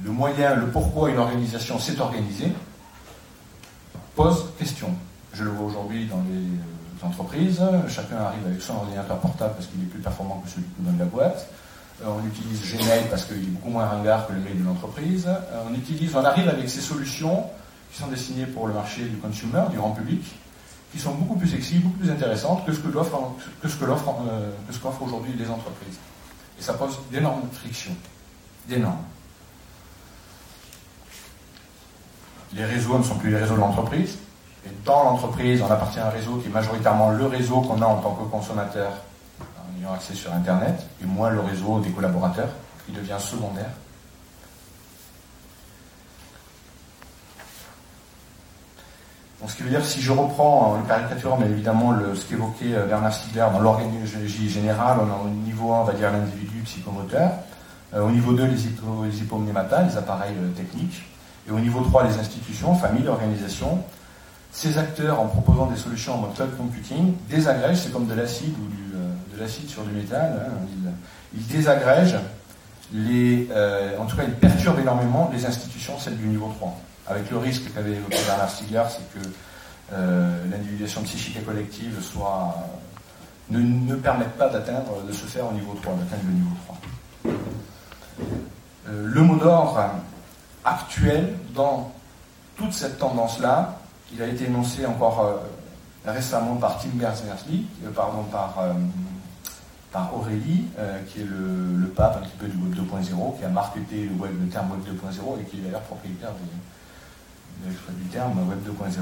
le 0.03 0.11
moyen, 0.11 0.55
le 0.55 0.67
pourquoi 0.67 1.09
une 1.09 1.17
organisation 1.17 1.79
s'est 1.79 1.99
organisée 1.99 2.51
pose 4.15 4.45
question. 4.57 4.89
Je 5.33 5.43
le 5.43 5.49
vois 5.49 5.67
aujourd'hui 5.67 6.05
dans 6.05 6.21
les 6.29 6.37
euh, 6.37 7.07
entreprises, 7.07 7.61
chacun 7.89 8.17
arrive 8.17 8.45
avec 8.45 8.61
son 8.61 8.75
ordinateur 8.75 9.17
portable 9.19 9.55
parce 9.55 9.67
qu'il 9.67 9.81
est 9.81 9.87
plus 9.87 9.99
performant 9.99 10.41
que 10.45 10.49
celui 10.49 10.65
nous 10.77 10.85
donne 10.85 10.99
la 10.99 11.05
boîte. 11.05 11.47
Euh, 12.01 12.05
on 12.07 12.27
utilise 12.27 12.61
Gmail 12.71 13.05
parce 13.09 13.25
qu'il 13.25 13.37
est 13.37 13.51
beaucoup 13.51 13.69
moins 13.69 13.85
ringard 13.85 14.27
que 14.27 14.33
le 14.33 14.39
mail 14.39 14.59
de 14.59 14.65
l'entreprise. 14.65 15.27
Euh, 15.27 15.63
on 15.69 15.73
utilise, 15.73 16.15
on 16.15 16.23
arrive 16.23 16.47
avec 16.47 16.69
ces 16.69 16.81
solutions 16.81 17.45
qui 17.93 18.01
sont 18.01 18.07
destinées 18.07 18.47
pour 18.47 18.67
le 18.67 18.73
marché 18.73 19.03
du 19.05 19.17
consumer, 19.17 19.61
du 19.69 19.77
grand 19.77 19.91
public, 19.91 20.23
qui 20.91 20.99
sont 20.99 21.13
beaucoup 21.13 21.35
plus 21.35 21.47
sexy, 21.47 21.79
beaucoup 21.79 21.99
plus 21.99 22.09
intéressantes 22.09 22.65
que 22.65 22.73
ce 22.73 22.79
que 22.79 22.87
aujourd'hui 25.01 25.33
les 25.37 25.49
entreprises. 25.49 25.99
Et 26.59 26.61
ça 26.61 26.73
pose 26.73 26.99
d'énormes 27.11 27.47
frictions, 27.51 27.95
d'énormes. 28.67 29.03
les 32.55 32.65
réseaux 32.65 32.97
ne 32.97 33.03
sont 33.03 33.15
plus 33.15 33.31
les 33.31 33.37
réseaux 33.37 33.55
de 33.55 33.59
l'entreprise. 33.59 34.17
Et 34.65 34.69
dans 34.85 35.03
l'entreprise, 35.03 35.61
on 35.61 35.71
appartient 35.71 35.99
à 35.99 36.07
un 36.07 36.11
réseau 36.11 36.37
qui 36.37 36.47
est 36.47 36.51
majoritairement 36.51 37.11
le 37.11 37.25
réseau 37.25 37.61
qu'on 37.61 37.81
a 37.81 37.85
en 37.85 37.97
tant 37.97 38.11
que 38.11 38.23
consommateur 38.29 38.91
en 39.41 39.79
ayant 39.79 39.93
accès 39.93 40.13
sur 40.13 40.31
Internet, 40.33 40.85
et 41.01 41.05
moins 41.05 41.29
le 41.29 41.41
réseau 41.41 41.79
des 41.79 41.89
collaborateurs, 41.89 42.49
qui 42.85 42.91
devient 42.91 43.17
secondaire. 43.19 43.71
Ce 49.47 49.55
qui 49.55 49.63
veut 49.63 49.69
dire, 49.69 49.85
si 49.85 50.01
je 50.01 50.11
reprends 50.11 50.73
en 50.73 50.81
caricaturant, 50.83 51.37
mais 51.39 51.47
évidemment, 51.47 51.91
le, 51.91 52.15
ce 52.15 52.25
qu'évoquait 52.25 52.75
euh, 52.75 52.85
Bernard 52.85 53.13
Stiegler 53.13 53.47
dans 53.51 53.59
l'organisation 53.59 54.19
générale, 54.25 54.97
on 55.01 55.11
a 55.11 55.25
au 55.25 55.29
niveau 55.29 55.73
1, 55.73 55.81
on 55.81 55.83
va 55.83 55.93
dire 55.93 56.11
l'individu 56.11 56.61
psychomoteur, 56.63 57.31
euh, 57.93 58.01
au 58.01 58.11
niveau 58.11 58.33
2, 58.33 58.45
les, 58.45 58.65
hypo, 58.65 59.03
les 59.03 59.11
les 59.11 59.97
appareils 59.97 60.35
euh, 60.41 60.49
techniques, 60.55 61.03
et 61.47 61.51
au 61.51 61.59
niveau 61.59 61.81
3, 61.81 62.07
les 62.07 62.17
institutions, 62.17 62.73
familles, 62.75 63.07
organisations, 63.07 63.83
ces 64.53 64.77
acteurs, 64.77 65.19
en 65.19 65.25
proposant 65.25 65.65
des 65.65 65.75
solutions 65.75 66.13
en 66.13 66.17
mode 66.19 66.35
cloud 66.35 66.55
computing, 66.55 67.15
désagrègent, 67.27 67.79
c'est 67.79 67.91
comme 67.91 68.05
de 68.05 68.13
l'acide 68.13 68.53
ou 68.53 68.95
euh, 68.95 69.35
de 69.35 69.41
l'acide 69.41 69.67
sur 69.67 69.83
du 69.83 69.91
métal, 69.91 70.47
hein, 70.47 70.93
ils, 71.35 71.47
désagrègent, 71.47 72.19
les, 72.93 73.49
euh, 73.51 73.97
en 73.99 74.05
tout 74.05 74.15
cas 74.15 74.23
ils 74.23 74.35
perturbent 74.35 74.79
énormément 74.79 75.31
les 75.33 75.45
institutions, 75.47 75.97
celles 75.97 76.17
du 76.17 76.27
niveau 76.27 76.53
3. 76.59 76.79
Avec 77.07 77.29
le 77.29 77.37
risque 77.37 77.73
qu'avait 77.73 77.93
évoqué 77.93 78.17
Bernard 78.25 78.49
Stiegler, 78.49 78.83
c'est 78.89 79.19
que 79.19 79.27
euh, 79.93 80.45
l'individuation 80.49 81.03
psychique 81.03 81.37
et 81.37 81.41
collective 81.41 82.01
soit, 82.01 82.55
ne, 83.49 83.95
permette 83.95 84.31
pas 84.37 84.49
d'atteindre, 84.49 85.03
de 85.07 85.11
se 85.11 85.25
faire 85.25 85.47
au 85.49 85.53
niveau 85.53 85.73
3, 85.81 85.93
d'atteindre 85.93 86.23
le 86.25 86.33
niveau 86.33 86.55
3. 87.23 87.33
le 88.93 89.21
mot 89.21 89.35
d'ordre, 89.35 89.91
actuel 90.65 91.35
dans 91.53 91.91
toute 92.57 92.73
cette 92.73 92.97
tendance-là. 92.97 93.77
Il 94.13 94.21
a 94.21 94.27
été 94.27 94.45
énoncé 94.45 94.85
encore 94.85 95.21
euh, 95.21 96.11
récemment 96.11 96.55
par 96.55 96.79
Tim 96.79 96.89
Berners-Lee, 96.93 97.65
euh, 97.85 97.91
pardon, 97.91 98.23
par, 98.23 98.55
euh, 98.59 98.73
par 99.91 100.15
Aurélie, 100.15 100.65
qui 101.07 101.21
est 101.21 101.25
le, 101.25 101.87
pape 101.95 102.17
un 102.17 102.25
petit 102.25 102.37
peu 102.37 102.47
du 102.47 102.57
Web 102.57 102.75
2.0, 102.75 103.37
qui 103.37 103.45
a 103.45 103.49
marketé 103.49 104.05
le, 104.05 104.15
web, 104.15 104.31
le 104.41 104.47
terme 104.47 104.71
Web 104.71 104.81
2.0 104.81 105.41
et 105.41 105.43
qui 105.45 105.57
est 105.57 105.61
d'ailleurs 105.61 105.81
propriétaire 105.81 106.31
du 107.63 108.05
terme 108.07 108.47
Web 108.47 108.59
2.0. 108.67 109.01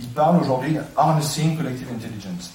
Il 0.00 0.08
parle 0.08 0.40
aujourd'hui 0.40 0.78
Harnessing 0.96 1.56
Collective 1.56 1.88
Intelligence. 1.92 2.52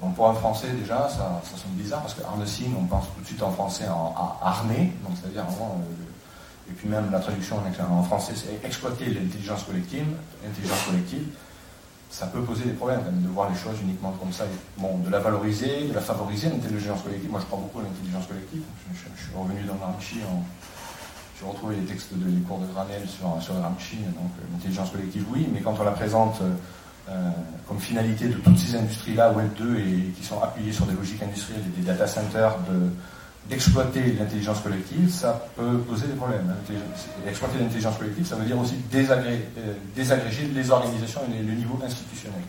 Bon, 0.00 0.10
pour 0.10 0.28
un 0.28 0.34
français, 0.34 0.68
déjà, 0.78 1.08
ça, 1.08 1.40
ça 1.42 1.56
sonne 1.56 1.72
bizarre 1.72 2.02
parce 2.02 2.12
que 2.12 2.22
harnessing, 2.22 2.74
on 2.78 2.84
pense 2.84 3.06
tout 3.14 3.22
de 3.22 3.26
suite 3.26 3.42
en 3.42 3.50
français 3.50 3.88
en, 3.88 4.14
à 4.14 4.38
harnais, 4.42 4.92
donc 5.02 5.16
c'est-à-dire 5.18 5.44
euh, 5.44 6.70
et 6.70 6.72
puis 6.74 6.88
même 6.88 7.10
la 7.10 7.20
traduction 7.20 7.56
en, 7.90 8.02
français, 8.02 8.34
c'est 8.36 8.66
exploiter 8.66 9.06
l'intelligence 9.06 9.62
collective, 9.62 10.06
l'intelligence 10.44 10.82
collective. 10.82 11.26
Ça 12.10 12.26
peut 12.26 12.42
poser 12.42 12.64
des 12.64 12.72
problèmes 12.72 13.02
même 13.04 13.22
de 13.22 13.28
voir 13.28 13.48
les 13.50 13.56
choses 13.56 13.80
uniquement 13.82 14.12
comme 14.12 14.32
ça. 14.32 14.44
Bon, 14.76 14.98
de 14.98 15.10
la 15.10 15.18
valoriser, 15.18 15.88
de 15.88 15.94
la 15.94 16.00
favoriser, 16.00 16.50
l'intelligence 16.50 17.02
collective. 17.02 17.30
Moi, 17.30 17.40
je 17.40 17.46
crois 17.46 17.58
beaucoup 17.58 17.80
à 17.80 17.82
l'intelligence 17.82 18.26
collective. 18.26 18.62
Je, 18.92 19.22
suis 19.22 19.34
revenu 19.34 19.62
dans 19.62 19.74
Gramsci, 19.74 20.16
j'ai 21.38 21.46
retrouvé 21.46 21.76
les 21.76 21.82
textes 21.82 22.14
de, 22.14 22.24
des 22.24 22.40
cours 22.42 22.58
de 22.58 22.66
Granel 22.66 23.02
sur, 23.06 23.42
sur 23.42 23.54
Gramsci, 23.54 23.96
donc 23.96 24.30
euh, 24.38 24.44
l'intelligence 24.52 24.90
collective, 24.90 25.24
oui, 25.32 25.48
mais 25.52 25.60
quand 25.60 25.74
on 25.78 25.84
la 25.84 25.92
présente. 25.92 26.40
Euh, 26.40 26.50
euh, 27.08 27.30
comme 27.68 27.78
finalité 27.78 28.26
de 28.26 28.34
toutes 28.34 28.58
ces 28.58 28.74
industries-là, 28.74 29.30
Web 29.30 29.54
2, 29.56 29.78
et 29.78 30.12
qui 30.16 30.24
sont 30.24 30.42
appuyées 30.42 30.72
sur 30.72 30.86
des 30.86 30.94
logiques 30.94 31.22
industrielles 31.22 31.62
et 31.64 31.80
des 31.80 31.86
data 31.86 32.04
centers, 32.04 32.56
d'exploiter 33.48 34.12
l'intelligence 34.18 34.58
collective, 34.58 35.08
ça 35.08 35.46
peut 35.54 35.78
poser 35.88 36.08
des 36.08 36.14
problèmes. 36.14 36.50
Hein. 36.50 36.74
Exploiter 37.28 37.60
l'intelligence 37.60 37.96
collective, 37.96 38.26
ça 38.26 38.34
veut 38.34 38.44
dire 38.44 38.58
aussi 38.58 38.74
désagréger 38.90 40.48
les 40.52 40.68
organisations 40.68 41.20
et 41.32 41.44
le 41.44 41.52
niveau 41.52 41.78
institutionnel. 41.84 42.40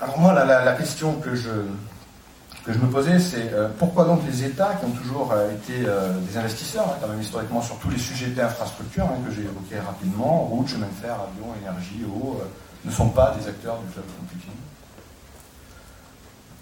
Alors 0.00 0.18
moi, 0.18 0.32
la 0.32 0.72
question 0.72 1.20
que 1.20 1.34
je, 1.34 1.50
que 2.64 2.72
je 2.72 2.78
me 2.78 2.88
posais, 2.88 3.18
c'est 3.18 3.52
euh, 3.52 3.68
pourquoi 3.78 4.04
donc 4.04 4.20
les 4.26 4.44
États, 4.44 4.74
qui 4.74 4.84
ont 4.84 4.90
toujours 4.90 5.32
euh, 5.32 5.52
été 5.52 5.84
euh, 5.84 6.12
des 6.20 6.36
investisseurs, 6.36 6.86
hein, 6.88 6.96
quand 7.00 7.08
même 7.08 7.20
historiquement, 7.20 7.60
sur 7.60 7.76
tous 7.78 7.90
les 7.90 7.98
sujets 7.98 8.28
d'infrastructure 8.28 9.04
hein, 9.04 9.18
que 9.26 9.34
j'ai 9.34 9.42
évoqués 9.42 9.80
rapidement, 9.80 10.42
route, 10.44 10.68
chemin 10.68 10.86
de 10.86 11.06
fer, 11.06 11.14
avion, 11.14 11.54
énergie, 11.60 12.04
eau, 12.06 12.40
ne 12.84 12.90
sont 12.90 13.08
pas 13.08 13.34
des 13.38 13.48
acteurs 13.48 13.78
du 13.78 13.92
cloud 13.92 14.06
computing 14.18 14.54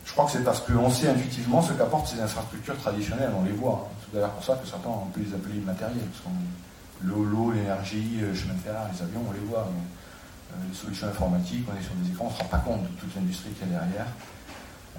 Je 0.07 0.13
crois 0.13 0.25
que 0.25 0.33
c'est 0.33 0.45
parce 0.45 0.61
qu'on 0.61 0.91
sait 0.91 1.09
intuitivement 1.09 1.61
ce 1.61 1.73
qu'apportent 1.75 2.09
ces 2.09 2.21
infrastructures 2.21 2.79
traditionnelles, 2.79 3.33
on 3.39 3.45
les 3.45 3.53
voit. 3.53 3.87
Hein. 3.87 3.97
C'est 4.05 4.15
d'ailleurs 4.15 4.33
pour 4.33 4.45
ça 4.45 4.55
que 4.55 4.67
certains 4.67 4.89
ont 4.89 5.07
pu 5.13 5.21
les 5.21 5.35
appeler 5.35 5.57
immatériels. 5.57 6.09
L'eau, 7.03 7.25
l'eau, 7.25 7.53
l'énergie, 7.53 8.19
le 8.21 8.35
chemin 8.35 8.55
de 8.55 8.61
fer, 8.61 8.75
les 8.93 9.03
avions, 9.03 9.25
on 9.29 9.33
les 9.33 9.47
voit. 9.49 9.67
les 10.69 10.77
solutions 10.77 11.09
informatiques, 11.09 11.67
on 11.71 11.79
est 11.79 11.83
sur 11.83 11.95
des 11.95 12.11
écrans, 12.11 12.27
on 12.27 12.31
ne 12.31 12.35
se 12.35 12.41
rend 12.41 12.49
pas 12.49 12.59
compte 12.59 12.83
de 12.83 13.01
toute 13.01 13.15
l'industrie 13.15 13.51
qu'il 13.53 13.69
y 13.69 13.77
a 13.77 13.81
derrière. 13.81 14.07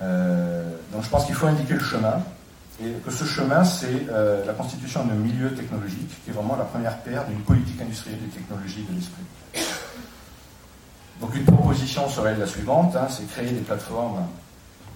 Euh, 0.01 0.71
donc 0.91 1.03
je 1.03 1.09
pense 1.09 1.25
qu'il 1.25 1.35
faut 1.35 1.47
indiquer 1.47 1.73
le 1.73 1.79
chemin, 1.83 2.21
et 2.83 2.91
que 3.05 3.11
ce 3.11 3.25
chemin, 3.25 3.63
c'est 3.63 4.07
euh, 4.09 4.45
la 4.45 4.53
constitution 4.53 5.03
d'un 5.05 5.15
milieu 5.15 5.53
technologique, 5.53 6.23
qui 6.23 6.29
est 6.29 6.33
vraiment 6.33 6.55
la 6.55 6.65
première 6.65 6.97
paire 6.99 7.25
d'une 7.27 7.41
politique 7.41 7.81
industrielle 7.81 8.19
des 8.19 8.39
technologies 8.39 8.85
de 8.89 8.95
l'esprit. 8.95 9.23
Donc 11.19 11.35
une 11.35 11.45
proposition 11.45 12.09
serait 12.09 12.35
la 12.35 12.47
suivante, 12.47 12.95
hein, 12.95 13.07
c'est 13.09 13.27
créer 13.27 13.51
des 13.51 13.61
plateformes 13.61 14.25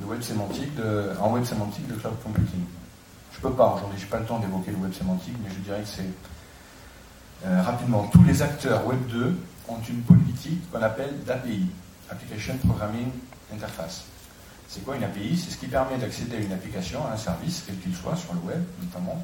de 0.02 0.06
web 0.06 0.22
sémantique 0.22 0.74
de, 0.76 1.12
en 1.22 1.32
web 1.32 1.44
sémantique 1.44 1.88
de 1.88 1.94
cloud 1.94 2.16
computing. 2.24 2.64
Je 3.32 3.40
peux 3.42 3.52
pas 3.52 3.76
aujourd'hui, 3.76 4.00
je 4.00 4.06
n'ai 4.06 4.10
pas 4.10 4.20
le 4.20 4.26
temps 4.26 4.40
d'évoquer 4.40 4.72
le 4.72 4.78
web 4.78 4.94
sémantique, 4.94 5.36
mais 5.44 5.50
je 5.54 5.60
dirais 5.60 5.82
que 5.82 5.88
c'est 5.88 6.10
euh, 7.46 7.62
rapidement, 7.62 8.08
tous 8.12 8.24
les 8.24 8.42
acteurs 8.42 8.86
Web 8.88 9.00
2 9.08 9.38
ont 9.68 9.78
une 9.88 10.02
politique 10.02 10.60
qu'on 10.72 10.82
appelle 10.82 11.14
d'API, 11.26 11.68
Application 12.10 12.58
Programming 12.66 13.10
Interface. 13.54 14.06
C'est 14.68 14.84
quoi 14.84 14.96
une 14.96 15.04
API 15.04 15.38
C'est 15.38 15.52
ce 15.52 15.58
qui 15.58 15.68
permet 15.68 15.98
d'accéder 15.98 16.38
à 16.38 16.40
une 16.40 16.52
application, 16.52 17.06
à 17.06 17.14
un 17.14 17.18
service, 17.18 17.64
quel 17.66 17.78
qu'il 17.78 17.96
soit, 17.96 18.16
sur 18.16 18.34
le 18.34 18.40
web 18.40 18.64
notamment. 18.82 19.24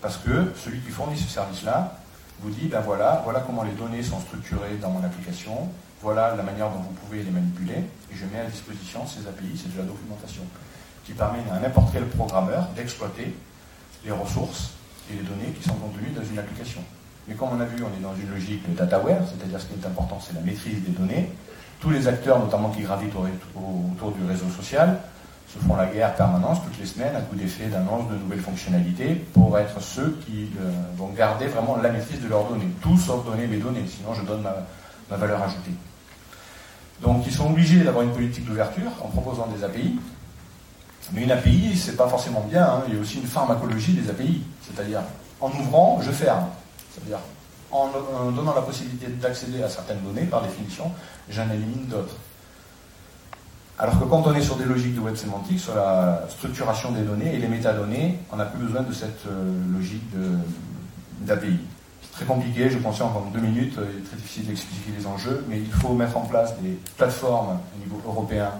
Parce 0.00 0.18
que 0.18 0.52
celui 0.56 0.80
qui 0.80 0.90
fournit 0.90 1.18
ce 1.18 1.28
service-là 1.28 1.98
vous 2.40 2.50
dit, 2.50 2.68
ben 2.68 2.80
voilà, 2.80 3.22
voilà 3.24 3.40
comment 3.40 3.62
les 3.62 3.72
données 3.72 4.02
sont 4.02 4.20
structurées 4.20 4.76
dans 4.80 4.90
mon 4.90 5.02
application, 5.02 5.68
voilà 6.02 6.36
la 6.36 6.42
manière 6.42 6.68
dont 6.70 6.80
vous 6.80 6.92
pouvez 6.92 7.22
les 7.22 7.30
manipuler, 7.30 7.78
et 8.12 8.14
je 8.14 8.26
mets 8.26 8.40
à 8.40 8.44
disposition 8.44 9.06
ces 9.06 9.26
API, 9.26 9.56
c'est 9.56 9.72
de 9.72 9.78
la 9.78 9.84
documentation, 9.84 10.42
qui 11.04 11.12
permet 11.12 11.38
à 11.50 11.58
n'importe 11.58 11.92
quel 11.92 12.06
programmeur 12.06 12.68
d'exploiter 12.76 13.34
les 14.04 14.10
ressources 14.10 14.72
et 15.10 15.14
les 15.14 15.22
données 15.22 15.52
qui 15.58 15.66
sont 15.66 15.74
contenues 15.74 16.10
dans 16.14 16.24
une 16.24 16.38
application. 16.38 16.82
Mais 17.26 17.34
comme 17.34 17.48
on 17.52 17.60
a 17.60 17.64
vu, 17.64 17.82
on 17.82 17.98
est 17.98 18.02
dans 18.02 18.14
une 18.14 18.30
logique 18.30 18.68
de 18.70 18.76
dataware, 18.76 19.22
c'est-à-dire 19.26 19.60
ce 19.60 19.66
qui 19.66 19.74
est 19.74 19.86
important, 19.86 20.20
c'est 20.20 20.34
la 20.34 20.42
maîtrise 20.42 20.82
des 20.84 20.92
données, 20.92 21.32
tous 21.80 21.90
les 21.90 22.08
acteurs, 22.08 22.38
notamment 22.38 22.70
qui 22.70 22.82
gravitent 22.82 23.14
autour 23.14 24.12
du 24.12 24.24
réseau 24.24 24.48
social, 24.56 24.98
se 25.48 25.58
font 25.58 25.76
la 25.76 25.86
guerre 25.86 26.14
permanente 26.14 26.62
toutes 26.64 26.78
les 26.78 26.86
semaines 26.86 27.14
à 27.14 27.20
coup 27.20 27.36
d'effet 27.36 27.66
d'annonce 27.66 28.08
de 28.10 28.16
nouvelles 28.16 28.40
fonctionnalités 28.40 29.14
pour 29.32 29.56
être 29.58 29.80
ceux 29.80 30.18
qui 30.26 30.50
euh, 30.60 30.70
vont 30.96 31.08
garder 31.08 31.46
vraiment 31.46 31.76
la 31.76 31.90
maîtrise 31.90 32.20
de 32.20 32.28
leurs 32.28 32.44
données. 32.48 32.68
Tout 32.80 32.96
sauf 32.98 33.24
donner 33.24 33.46
mes 33.46 33.58
données, 33.58 33.84
sinon 33.86 34.14
je 34.14 34.22
donne 34.22 34.42
ma, 34.42 35.16
valeur 35.16 35.42
ajoutée. 35.42 35.70
Donc 37.00 37.24
ils 37.26 37.32
sont 37.32 37.50
obligés 37.50 37.80
d'avoir 37.80 38.04
une 38.04 38.12
politique 38.12 38.44
d'ouverture 38.44 38.90
en 39.02 39.08
proposant 39.08 39.46
des 39.46 39.62
API. 39.62 39.98
Mais 41.12 41.22
une 41.22 41.30
API, 41.30 41.76
c'est 41.76 41.96
pas 41.96 42.08
forcément 42.08 42.44
bien. 42.50 42.64
Hein. 42.64 42.82
Il 42.88 42.94
y 42.94 42.98
a 42.98 43.00
aussi 43.00 43.18
une 43.18 43.26
pharmacologie 43.26 43.92
des 43.92 44.10
API. 44.10 44.42
C'est-à-dire, 44.62 45.02
en 45.40 45.50
ouvrant, 45.50 46.00
je 46.02 46.10
ferme. 46.10 46.46
C'est-à-dire, 46.92 47.18
en, 47.82 48.30
donnant 48.30 48.54
la 48.54 48.62
possibilité 48.62 49.06
d'accéder 49.08 49.62
à 49.62 49.68
certaines 49.68 50.00
données, 50.00 50.24
par 50.24 50.42
définition, 50.42 50.90
j'en 51.28 51.48
élimine 51.50 51.86
d'autres. 51.86 52.16
Alors 53.78 53.98
que 53.98 54.04
quand 54.04 54.22
on 54.26 54.34
est 54.34 54.40
sur 54.40 54.56
des 54.56 54.64
logiques 54.64 54.94
de 54.94 55.00
web 55.00 55.16
sémantique, 55.16 55.60
sur 55.60 55.74
la 55.74 56.22
structuration 56.30 56.92
des 56.92 57.02
données 57.02 57.34
et 57.34 57.38
les 57.38 57.48
métadonnées, 57.48 58.18
on 58.32 58.36
n'a 58.36 58.46
plus 58.46 58.64
besoin 58.64 58.82
de 58.82 58.92
cette 58.92 59.26
euh, 59.26 59.52
logique 59.76 60.02
d'API. 61.20 61.58
C'est 62.02 62.12
très 62.12 62.24
compliqué, 62.24 62.70
je 62.70 62.78
pense 62.78 63.00
en 63.02 63.30
deux 63.34 63.40
minutes, 63.40 63.74
il 63.76 63.98
est 63.98 64.04
très 64.04 64.16
difficile 64.16 64.46
d'expliquer 64.46 64.92
les 64.98 65.06
enjeux, 65.06 65.44
mais 65.48 65.58
il 65.58 65.70
faut 65.70 65.92
mettre 65.92 66.16
en 66.16 66.22
place 66.22 66.58
des 66.60 66.78
plateformes 66.96 67.58
au 67.76 67.84
niveau 67.84 68.00
européen, 68.06 68.50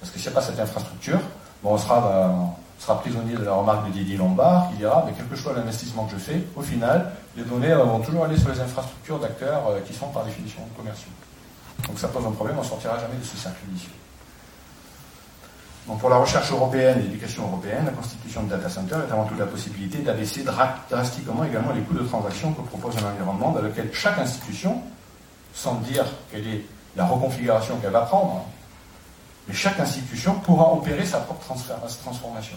parce 0.00 0.12
que 0.12 0.18
s'il 0.20 0.30
n'y 0.30 0.36
a 0.36 0.40
pas 0.40 0.46
cette 0.46 0.60
infrastructure, 0.60 1.20
bon, 1.64 1.74
on 1.74 1.78
sera, 1.78 2.00
bah, 2.00 2.34
sera 2.80 2.98
prisonnier 2.98 3.34
de 3.34 3.44
la 3.44 3.52
remarque 3.52 3.86
de 3.88 3.92
Didier 3.92 4.16
Lombard 4.16 4.70
qui 4.70 4.78
dira, 4.78 5.04
mais 5.06 5.12
quel 5.14 5.26
que 5.26 5.36
soit 5.36 5.52
l'investissement 5.52 6.06
que 6.06 6.12
je 6.12 6.16
fais, 6.16 6.42
au 6.56 6.62
final, 6.62 7.12
les 7.36 7.44
données 7.44 7.74
vont 7.74 8.00
toujours 8.00 8.24
aller 8.24 8.38
sur 8.38 8.48
les 8.48 8.58
infrastructures 8.58 9.18
d'acteurs 9.18 9.68
euh, 9.68 9.80
qui 9.80 9.92
sont 9.92 10.08
par 10.08 10.24
définition 10.24 10.62
commerciaux. 10.76 11.12
Donc 11.86 11.98
ça 11.98 12.08
pose 12.08 12.24
un 12.26 12.30
problème, 12.30 12.56
on 12.58 12.62
ne 12.62 12.66
sortira 12.66 12.98
jamais 12.98 13.16
de 13.20 13.24
ce 13.24 13.36
cercle 13.36 13.60
vicieux. 13.68 13.92
Donc 15.86 15.98
pour 15.98 16.08
la 16.08 16.16
recherche 16.16 16.50
européenne 16.52 16.98
et 17.00 17.02
l'éducation 17.02 17.42
européenne, 17.42 17.84
la 17.84 17.92
constitution 17.92 18.44
de 18.44 18.50
data 18.50 18.68
center 18.68 18.96
est 19.06 19.12
avant 19.12 19.24
tout 19.24 19.34
la 19.38 19.46
possibilité 19.46 19.98
d'abaisser 19.98 20.44
drastiquement 20.88 21.44
également 21.44 21.72
les 21.72 21.80
coûts 21.82 21.94
de 21.94 22.04
transaction 22.04 22.52
que 22.52 22.62
propose 22.62 22.96
un 22.98 23.10
environnement 23.10 23.50
dans 23.52 23.60
lequel 23.60 23.90
chaque 23.92 24.18
institution, 24.18 24.80
sans 25.52 25.74
dire 25.76 26.06
quelle 26.30 26.46
est 26.46 26.64
la 26.96 27.06
reconfiguration 27.06 27.76
qu'elle 27.78 27.92
va 27.92 28.02
prendre, 28.02 28.44
mais 29.50 29.56
chaque 29.56 29.80
institution 29.80 30.34
pourra 30.34 30.72
opérer 30.72 31.04
sa 31.04 31.18
propre 31.18 31.44
transformation. 31.44 32.56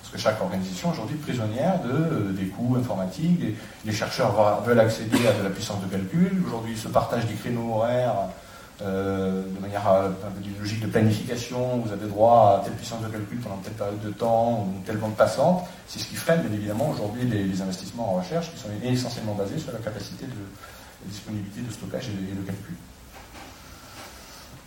Parce 0.00 0.12
que 0.12 0.18
chaque 0.18 0.40
organisation 0.40 0.90
aujourd'hui 0.90 1.16
est 1.16 1.22
prisonnière 1.22 1.82
de, 1.82 1.90
euh, 1.90 2.32
des 2.32 2.46
coûts 2.46 2.76
informatiques, 2.78 3.40
les 3.84 3.92
chercheurs 3.92 4.62
veulent 4.62 4.78
accéder 4.78 5.26
à 5.26 5.32
de 5.32 5.42
la 5.42 5.50
puissance 5.50 5.82
de 5.82 5.88
calcul, 5.88 6.40
aujourd'hui 6.46 6.74
ils 6.74 6.78
se 6.78 6.86
partagent 6.86 7.26
des 7.26 7.34
créneaux 7.34 7.74
horaires 7.74 8.14
euh, 8.82 9.42
de 9.42 9.60
manière 9.60 9.84
à, 9.88 10.04
une 10.44 10.60
logique 10.60 10.80
de 10.80 10.86
planification, 10.86 11.78
vous 11.78 11.92
avez 11.92 12.06
droit 12.06 12.60
à 12.60 12.64
telle 12.64 12.74
puissance 12.74 13.02
de 13.02 13.08
calcul 13.08 13.40
pendant 13.40 13.56
telle 13.56 13.72
période 13.72 14.00
de 14.00 14.10
temps 14.10 14.68
ou 14.68 14.80
telle 14.84 14.98
bande 14.98 15.16
passante, 15.16 15.66
c'est 15.88 15.98
ce 15.98 16.06
qui 16.06 16.14
freine 16.14 16.42
bien 16.42 16.52
évidemment 16.52 16.90
aujourd'hui 16.90 17.24
les, 17.24 17.60
investissements 17.60 18.14
en 18.14 18.18
recherche 18.18 18.52
qui 18.52 18.60
sont 18.60 18.68
essentiellement 18.84 19.34
basés 19.34 19.58
sur 19.58 19.72
la 19.72 19.80
capacité 19.80 20.26
de 20.26 21.08
disponibilité 21.10 21.62
de 21.62 21.72
stockage 21.72 22.08
et 22.10 22.34
de 22.34 22.42
calcul. 22.42 22.76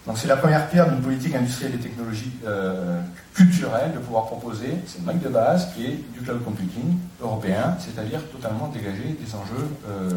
Donc 0.10 0.18
c'est 0.18 0.28
la 0.28 0.38
première 0.38 0.68
pierre 0.70 0.90
d'une 0.90 1.04
politique 1.04 1.36
industrielle 1.36 1.76
et 1.76 1.78
technologique 1.78 2.34
euh, 2.44 3.00
culturelle 3.36 3.94
de 3.94 4.00
pouvoir 4.00 4.26
proposer 4.26 4.74
cette 4.88 5.04
brique 5.04 5.22
de 5.22 5.30
base 5.30 5.72
qui 5.72 5.86
est 5.86 6.00
du 6.14 6.22
cloud 6.22 6.44
computing 6.44 6.98
européen, 7.22 7.78
c'est-à-dire 7.78 8.20
totalement 8.32 8.70
dégager 8.70 9.16
des 9.22 9.36
enjeux 9.36 9.70
euh, 9.88 10.10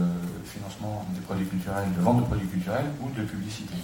financement 0.46 1.04
des 1.14 1.20
produits 1.20 1.44
culturels, 1.44 1.84
de 1.94 2.00
vente 2.00 2.20
de 2.20 2.24
produits 2.24 2.48
culturels 2.48 2.86
ou 3.02 3.10
de 3.10 3.22
publicité. 3.26 3.74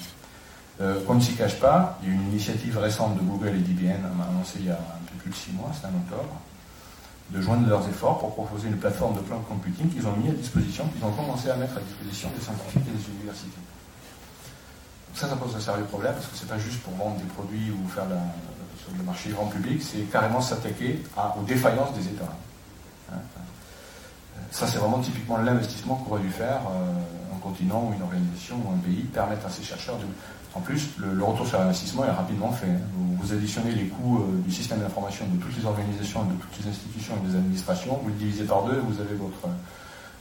Euh, 0.80 0.94
ne 1.06 1.20
s'y 1.20 1.34
cache 1.34 1.60
pas, 1.60 1.98
il 2.02 2.08
y 2.08 2.12
a 2.12 2.14
une 2.14 2.28
initiative 2.28 2.78
récente 2.78 3.16
de 3.16 3.20
Google 3.20 3.56
et 3.56 3.60
d'IBM, 3.60 4.00
annoncée 4.30 4.60
il 4.60 4.66
y 4.68 4.70
a 4.70 4.80
un 4.80 5.04
peu 5.12 5.18
plus 5.20 5.30
de 5.30 5.36
six 5.36 5.52
mois, 5.52 5.70
c'est 5.78 5.88
en 5.88 5.90
octobre, 5.90 6.40
de 7.32 7.40
joindre 7.42 7.68
leurs 7.68 7.86
efforts 7.86 8.18
pour 8.18 8.34
proposer 8.34 8.68
une 8.68 8.78
plateforme 8.78 9.14
de 9.14 9.20
cloud 9.20 9.42
computing 9.46 9.90
qu'ils 9.90 10.06
ont 10.06 10.16
mis 10.16 10.30
à 10.30 10.32
disposition, 10.32 10.88
qu'ils 10.88 11.04
ont 11.04 11.12
commencé 11.12 11.50
à 11.50 11.56
mettre 11.56 11.76
à 11.76 11.80
disposition 11.80 12.30
des 12.34 12.42
scientifiques 12.42 12.88
et 12.88 12.96
des 12.96 13.12
universités. 13.12 13.60
Ça, 15.14 15.28
ça 15.28 15.36
pose 15.36 15.54
un 15.56 15.60
sérieux 15.60 15.84
problème 15.84 16.12
parce 16.12 16.26
que 16.26 16.36
c'est 16.36 16.48
pas 16.48 16.58
juste 16.58 16.80
pour 16.82 16.94
vendre 16.94 17.16
des 17.16 17.24
produits 17.24 17.72
ou 17.72 17.88
faire 17.88 18.04
sur 18.82 18.96
le 18.96 19.02
marché 19.04 19.30
grand 19.30 19.46
public, 19.46 19.82
c'est 19.82 20.02
carrément 20.10 20.40
s'attaquer 20.40 21.02
aux 21.38 21.42
défaillances 21.42 21.92
des 21.94 22.06
États. 22.08 22.32
Hein, 23.12 23.18
ça, 24.50 24.66
c'est 24.66 24.78
vraiment 24.78 25.00
typiquement 25.00 25.36
l'investissement 25.38 25.96
qu'aurait 25.96 26.22
dû 26.22 26.30
faire 26.30 26.60
euh, 26.70 27.34
un 27.34 27.38
continent 27.40 27.88
ou 27.88 27.94
une 27.94 28.02
organisation 28.02 28.56
ou 28.56 28.72
un 28.72 28.78
pays, 28.78 29.02
permettre 29.02 29.46
à 29.46 29.50
ces 29.50 29.62
chercheurs 29.62 29.96
de. 29.98 30.04
En 30.54 30.60
plus, 30.60 30.88
le, 30.96 31.22
retour 31.22 31.46
sur 31.46 31.58
l'investissement 31.58 32.04
est 32.06 32.10
rapidement 32.10 32.50
fait. 32.50 32.66
Hein. 32.66 32.80
Vous, 33.20 33.32
additionnez 33.32 33.72
les 33.72 33.86
coûts 33.88 34.20
euh, 34.20 34.42
du 34.42 34.50
système 34.50 34.80
d'information 34.80 35.26
de 35.26 35.40
toutes 35.40 35.56
les 35.56 35.66
organisations, 35.66 36.24
de 36.24 36.32
toutes 36.34 36.64
les 36.64 36.70
institutions 36.70 37.14
et 37.22 37.28
des 37.28 37.36
administrations, 37.36 38.00
vous 38.02 38.08
le 38.08 38.14
divisez 38.14 38.44
par 38.44 38.64
deux, 38.64 38.80
vous 38.80 39.00
avez 39.00 39.14
votre, 39.14 39.46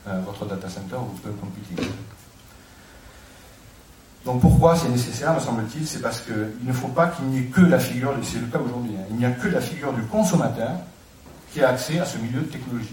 euh, 0.08 0.46
data 0.50 0.70
center, 0.70 0.96
votre 0.96 1.22
cloud 1.22 1.40
computing. 1.40 1.88
Donc 4.28 4.42
pourquoi 4.42 4.76
c'est 4.76 4.90
nécessaire, 4.90 5.34
me 5.34 5.40
semble-t-il 5.40 5.88
C'est 5.88 6.02
parce 6.02 6.20
qu'il 6.20 6.36
ne 6.62 6.74
faut 6.74 6.90
pas 6.90 7.08
qu'il 7.08 7.28
n'y 7.28 7.40
ait 7.40 7.44
que 7.44 7.62
la 7.62 7.80
figure, 7.80 8.14
c'est 8.24 8.40
le 8.40 8.48
cas 8.48 8.60
aujourd'hui, 8.60 8.92
hein, 9.00 9.06
il 9.10 9.16
n'y 9.16 9.26
a 9.26 9.32
que 9.32 9.48
la 9.48 9.62
figure 9.62 9.94
du 9.94 10.02
consommateur 10.02 10.72
qui 11.54 11.64
a 11.64 11.70
accès 11.70 11.98
à 11.98 12.06
ce 12.06 12.18
milieu 12.18 12.44
technologique. 12.44 12.92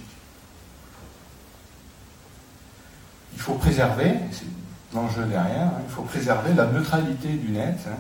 Il 3.32 3.41
faut 3.41 3.55
préserver, 3.55 4.14
c'est 4.30 4.47
l'enjeu 4.95 5.24
derrière, 5.24 5.66
hein, 5.66 5.82
il 5.85 5.93
faut 5.93 6.03
préserver 6.03 6.55
la 6.55 6.66
neutralité 6.66 7.30
du 7.30 7.51
net. 7.51 7.80
Hein. 7.89 7.99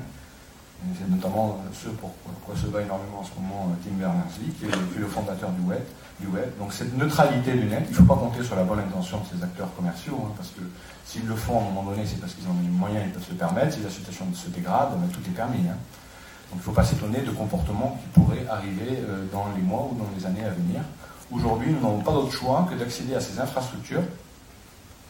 c'est 0.96 1.10
notamment 1.10 1.60
ce 1.72 1.88
pour 1.88 2.14
quoi 2.46 2.54
se 2.54 2.66
bat 2.66 2.82
énormément 2.82 3.18
en 3.18 3.24
ce 3.24 3.34
moment 3.34 3.68
euh, 3.72 3.82
Tim 3.82 3.96
Berners-Lee, 3.98 4.52
qui, 4.60 4.66
est 4.66 5.00
le 5.00 5.08
fondateur 5.08 5.50
du 5.50 5.62
web, 5.62 5.82
du 6.20 6.28
web. 6.28 6.48
Donc 6.58 6.72
cette 6.72 6.96
neutralité 6.96 7.52
du 7.52 7.66
net, 7.66 7.84
il 7.86 7.90
ne 7.90 7.96
faut 7.96 8.04
pas 8.04 8.16
compter 8.16 8.42
sur 8.42 8.56
la 8.56 8.64
bonne 8.64 8.80
intention 8.80 9.18
de 9.18 9.36
ces 9.36 9.42
acteurs 9.42 9.74
commerciaux, 9.74 10.32
parce 10.36 10.50
que 10.50 10.60
S'ils 11.04 11.26
le 11.26 11.36
font 11.36 11.58
à 11.58 11.62
un 11.62 11.64
moment 11.66 11.82
donné, 11.90 12.04
c'est 12.06 12.20
parce 12.20 12.34
qu'ils 12.34 12.48
ont 12.48 12.56
les 12.62 12.68
moyens, 12.68 13.04
ils 13.06 13.12
peuvent 13.12 13.26
se 13.26 13.34
permettre. 13.34 13.74
Si 13.74 13.80
la 13.82 13.90
situation 13.90 14.26
se 14.34 14.48
dégrade, 14.48 14.90
ben, 14.98 15.08
tout 15.08 15.20
est 15.28 15.34
permis. 15.34 15.68
Hein. 15.68 15.76
Donc 16.50 16.54
il 16.54 16.56
ne 16.58 16.62
faut 16.62 16.72
pas 16.72 16.84
s'étonner 16.84 17.20
de 17.20 17.30
comportements 17.30 17.98
qui 18.00 18.20
pourraient 18.20 18.46
arriver 18.48 18.98
euh, 19.08 19.26
dans 19.30 19.46
les 19.54 19.62
mois 19.62 19.88
ou 19.90 19.96
dans 19.96 20.08
les 20.16 20.24
années 20.24 20.44
à 20.44 20.50
venir. 20.50 20.80
Aujourd'hui, 21.30 21.72
nous 21.72 21.80
n'avons 21.80 22.00
pas 22.00 22.12
d'autre 22.12 22.32
choix 22.32 22.66
que 22.70 22.74
d'accéder 22.74 23.14
à 23.14 23.20
ces 23.20 23.38
infrastructures, 23.38 24.02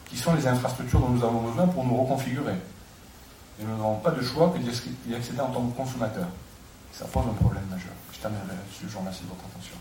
qui 0.06 0.16
sont 0.16 0.34
les 0.34 0.46
infrastructures 0.46 1.00
dont 1.00 1.08
nous 1.08 1.24
avons 1.24 1.40
besoin 1.42 1.66
pour 1.68 1.84
nous 1.84 1.96
reconfigurer. 2.02 2.54
Et 3.60 3.64
nous 3.64 3.76
n'avons 3.76 3.96
pas 3.96 4.10
de 4.10 4.22
choix 4.22 4.50
que 4.50 4.58
d'y 4.58 5.14
accéder 5.14 5.40
en 5.40 5.50
tant 5.50 5.62
que 5.62 5.76
consommateur. 5.76 6.26
Ça 6.92 7.04
pose 7.06 7.24
un 7.28 7.34
problème 7.34 7.64
majeur. 7.70 7.92
Je 8.12 8.18
terminerai 8.18 8.48
là-dessus. 8.48 8.86
Je 8.88 8.92
vous 8.92 8.98
remercie 8.98 9.22
de 9.22 9.28
votre 9.28 9.44
attention. 9.44 9.76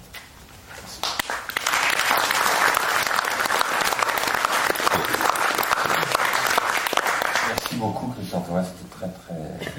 Beaucoup, 7.76 8.08
Christian 8.08 8.42
Thomas. 8.42 8.64
C'était 8.64 8.96
très, 8.96 9.10
très 9.10 9.74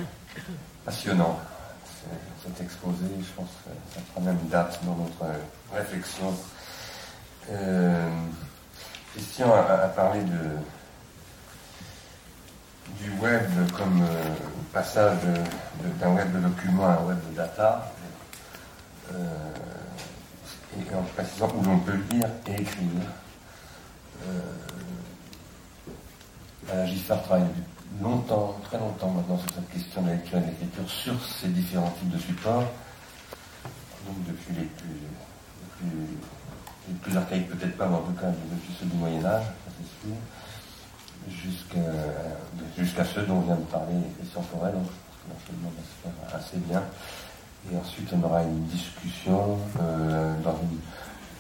passionnant, 0.85 1.39
cet 2.43 2.61
exposé. 2.61 3.05
Je 3.21 3.33
pense 3.37 3.49
que 3.65 3.71
ça 3.95 4.01
prend 4.13 4.21
même 4.21 4.39
date 4.51 4.81
dans 4.85 4.97
notre 4.97 5.25
réflexion. 5.73 6.35
Euh, 7.51 8.09
Christian 9.13 9.53
a, 9.53 9.89
parlé 9.89 10.21
de, 10.23 10.59
du 13.03 13.11
web 13.21 13.49
comme 13.77 14.03
euh, 14.03 14.35
passage 14.73 15.19
d'un 16.01 16.15
web 16.15 16.33
de 16.33 16.41
document 16.41 16.87
à 16.87 16.93
un 16.95 17.05
web 17.05 17.19
de 17.31 17.37
data. 17.37 17.93
Euh, 19.13 19.17
et 20.77 20.95
en 20.95 21.03
précisant 21.03 21.53
où 21.57 21.63
l'on 21.63 21.79
peut 21.79 21.99
lire 22.11 22.29
et 22.49 22.61
écrire. 22.61 23.03
Euh, 26.73 26.87
Giscard 26.87 27.23
travaille 27.23 27.45
longtemps, 28.01 28.57
très 28.65 28.79
longtemps 28.79 29.11
maintenant 29.11 29.39
sur 29.39 29.55
cette 29.55 29.71
question 29.71 30.03
de 30.03 30.09
la 30.09 30.15
lecture 30.15 30.39
et 30.39 30.41
de 30.43 30.47
l'écriture 30.47 30.89
sur 30.89 31.25
ces 31.25 31.49
différents 31.49 31.91
types 31.91 32.11
de 32.11 32.19
supports. 32.19 32.65
Donc 34.07 34.25
depuis 34.27 34.55
les 34.55 34.67
plus, 34.67 35.01
les 36.89 36.95
plus, 36.95 37.17
archaïques 37.17 37.49
peut-être 37.49 37.77
pas, 37.77 37.87
mais 37.89 37.97
en 37.97 38.03
tout 38.03 38.13
cas 38.13 38.29
depuis 38.29 38.75
ceux 38.79 38.87
du 38.87 38.97
Moyen 38.97 39.25
Âge, 39.25 39.45
c'est 39.79 40.09
sûr, 40.09 40.17
jusqu'à 42.77 43.05
ceux 43.05 43.23
dont 43.23 43.41
vient 43.41 43.57
de 43.57 43.63
parler 43.63 43.95
Christian 44.19 44.43
Forel, 44.43 44.75
donc 44.75 44.87
l'enchaînement 45.29 45.71
va 45.77 45.83
se 45.83 45.95
faire 46.03 46.37
assez 46.37 46.59
bien. 46.59 46.83
Et 47.73 47.77
ensuite 47.77 48.09
on 48.13 48.23
aura 48.23 48.43
une 48.43 48.67
discussion 48.67 49.59
euh, 49.81 50.35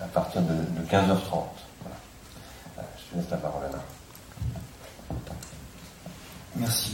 à 0.00 0.06
partir 0.06 0.40
de, 0.42 0.54
15h30. 0.90 1.44
Voilà. 1.82 2.88
Je 2.96 3.12
te 3.12 3.16
laisse 3.16 3.30
la 3.30 3.36
parole 3.36 3.70
là. 3.70 3.78
Merci. 6.56 6.92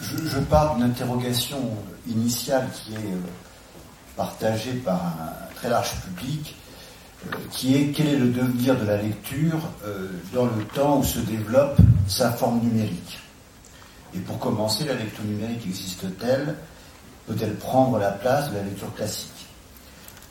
Je, 0.00 0.38
pars 0.40 0.74
d'une 0.74 0.84
interrogation 0.84 1.58
initiale 2.08 2.68
qui 2.74 2.94
est 2.94 2.96
euh, 2.96 3.20
partagée 4.16 4.72
par 4.72 5.00
un 5.00 5.54
très 5.54 5.68
large 5.68 5.94
public, 6.00 6.56
euh, 7.26 7.36
qui 7.52 7.76
est 7.76 7.92
quel 7.92 8.08
est 8.08 8.16
le 8.16 8.30
devenir 8.30 8.76
de 8.76 8.84
la 8.84 9.00
lecture 9.00 9.60
euh, 9.84 10.08
dans 10.34 10.46
le 10.46 10.64
temps 10.74 10.98
où 10.98 11.04
se 11.04 11.20
développe 11.20 11.78
sa 12.08 12.32
forme 12.32 12.60
numérique? 12.60 13.20
Et 14.14 14.18
pour 14.18 14.40
commencer, 14.40 14.84
la 14.84 14.94
lecture 14.94 15.24
numérique 15.24 15.64
existe-t-elle? 15.64 16.56
Peut-elle 17.28 17.54
prendre 17.54 17.98
la 17.98 18.10
place 18.10 18.50
de 18.50 18.56
la 18.56 18.64
lecture 18.64 18.92
classique? 18.94 19.46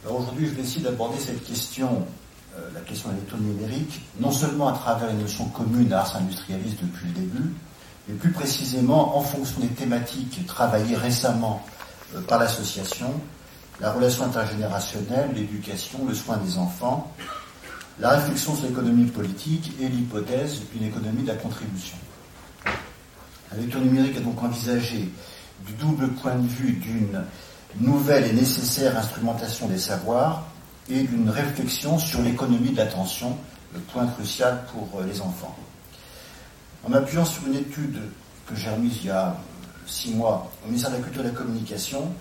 Alors 0.03 0.20
aujourd'hui, 0.20 0.47
je 0.47 0.51
vais 0.51 0.64
essayer 0.64 0.82
d'aborder 0.82 1.18
cette 1.18 1.43
question, 1.45 2.05
la 2.74 2.82
question 2.82 3.09
de 3.09 3.14
la 3.14 3.20
lecture 3.22 3.38
numérique, 3.38 4.01
non 4.20 4.32
seulement 4.32 4.68
à 4.68 4.74
travers 4.74 5.07
les 5.07 5.22
notions 5.22 5.45
communes 5.45 5.88
d'art 5.88 6.14
industrialiste 6.18 6.80
depuis 6.82 7.07
le 7.07 7.14
début, 7.14 7.53
et 8.10 8.14
plus 8.14 8.32
précisément 8.32 9.18
en 9.18 9.22
fonction 9.22 9.60
des 9.62 9.68
thématiques 9.68 10.45
travaillées 10.47 10.95
récemment 10.95 11.64
euh, 12.16 12.22
par 12.22 12.39
l'association 12.39 13.14
la 13.82 13.91
relation 13.91 14.26
intergénérationnelle, 14.26 15.32
l'éducation, 15.34 16.06
le 16.08 16.14
soin 16.14 16.38
des 16.38 16.58
enfants, 16.58 17.12
la 17.99 18.12
réflexion 18.12 18.56
sur 18.56 18.68
l'économie 18.68 19.10
politique 19.10 19.74
et 19.82 19.88
l'hypothèse 19.89 20.62
d'une 20.72 20.88
économie 20.88 21.24
de 21.24 21.30
la 21.30 21.36
contribution. 21.36 21.97
La 23.52 23.80
numérique 23.80 24.16
est 24.16 24.22
donc 24.22 24.41
envisagée 24.41 25.10
du 25.66 25.74
double 25.74 26.10
point 26.10 26.36
de 26.36 26.47
vue 26.47 26.74
d'une 26.74 27.24
nouvelle 27.80 28.26
et 28.26 28.34
nécessaire 28.34 28.97
instrumentation 28.97 29.68
des 29.68 29.80
savoirs 29.80 30.45
et 30.89 31.02
d'une 31.04 31.30
réflexion 31.30 31.97
sur 31.97 32.22
l'économie 32.22 32.72
de 32.72 32.78
l'attention, 32.78 33.38
le 33.74 33.80
point 33.80 34.06
crucial 34.08 34.64
pour 34.72 34.99
euh, 34.99 35.06
les 35.06 35.22
enfants. 35.22 35.56
En 36.84 36.90
m'appuyant 36.90 37.26
sur 37.26 37.46
une 37.46 37.56
étude 37.56 38.00
que 38.48 38.56
j'ai 38.56 38.70
remise 38.70 38.98
il 39.04 39.08
y 39.08 39.12
a 39.12 39.28
euh, 39.28 39.32
six 39.86 40.14
mois 40.14 40.50
au 40.64 40.68
ministère 40.68 40.92
de 40.92 40.96
la 40.96 41.02
Culture 41.04 41.22
et 41.22 41.26
de 41.26 41.30
la 41.30 41.38
Communication, 41.38 42.12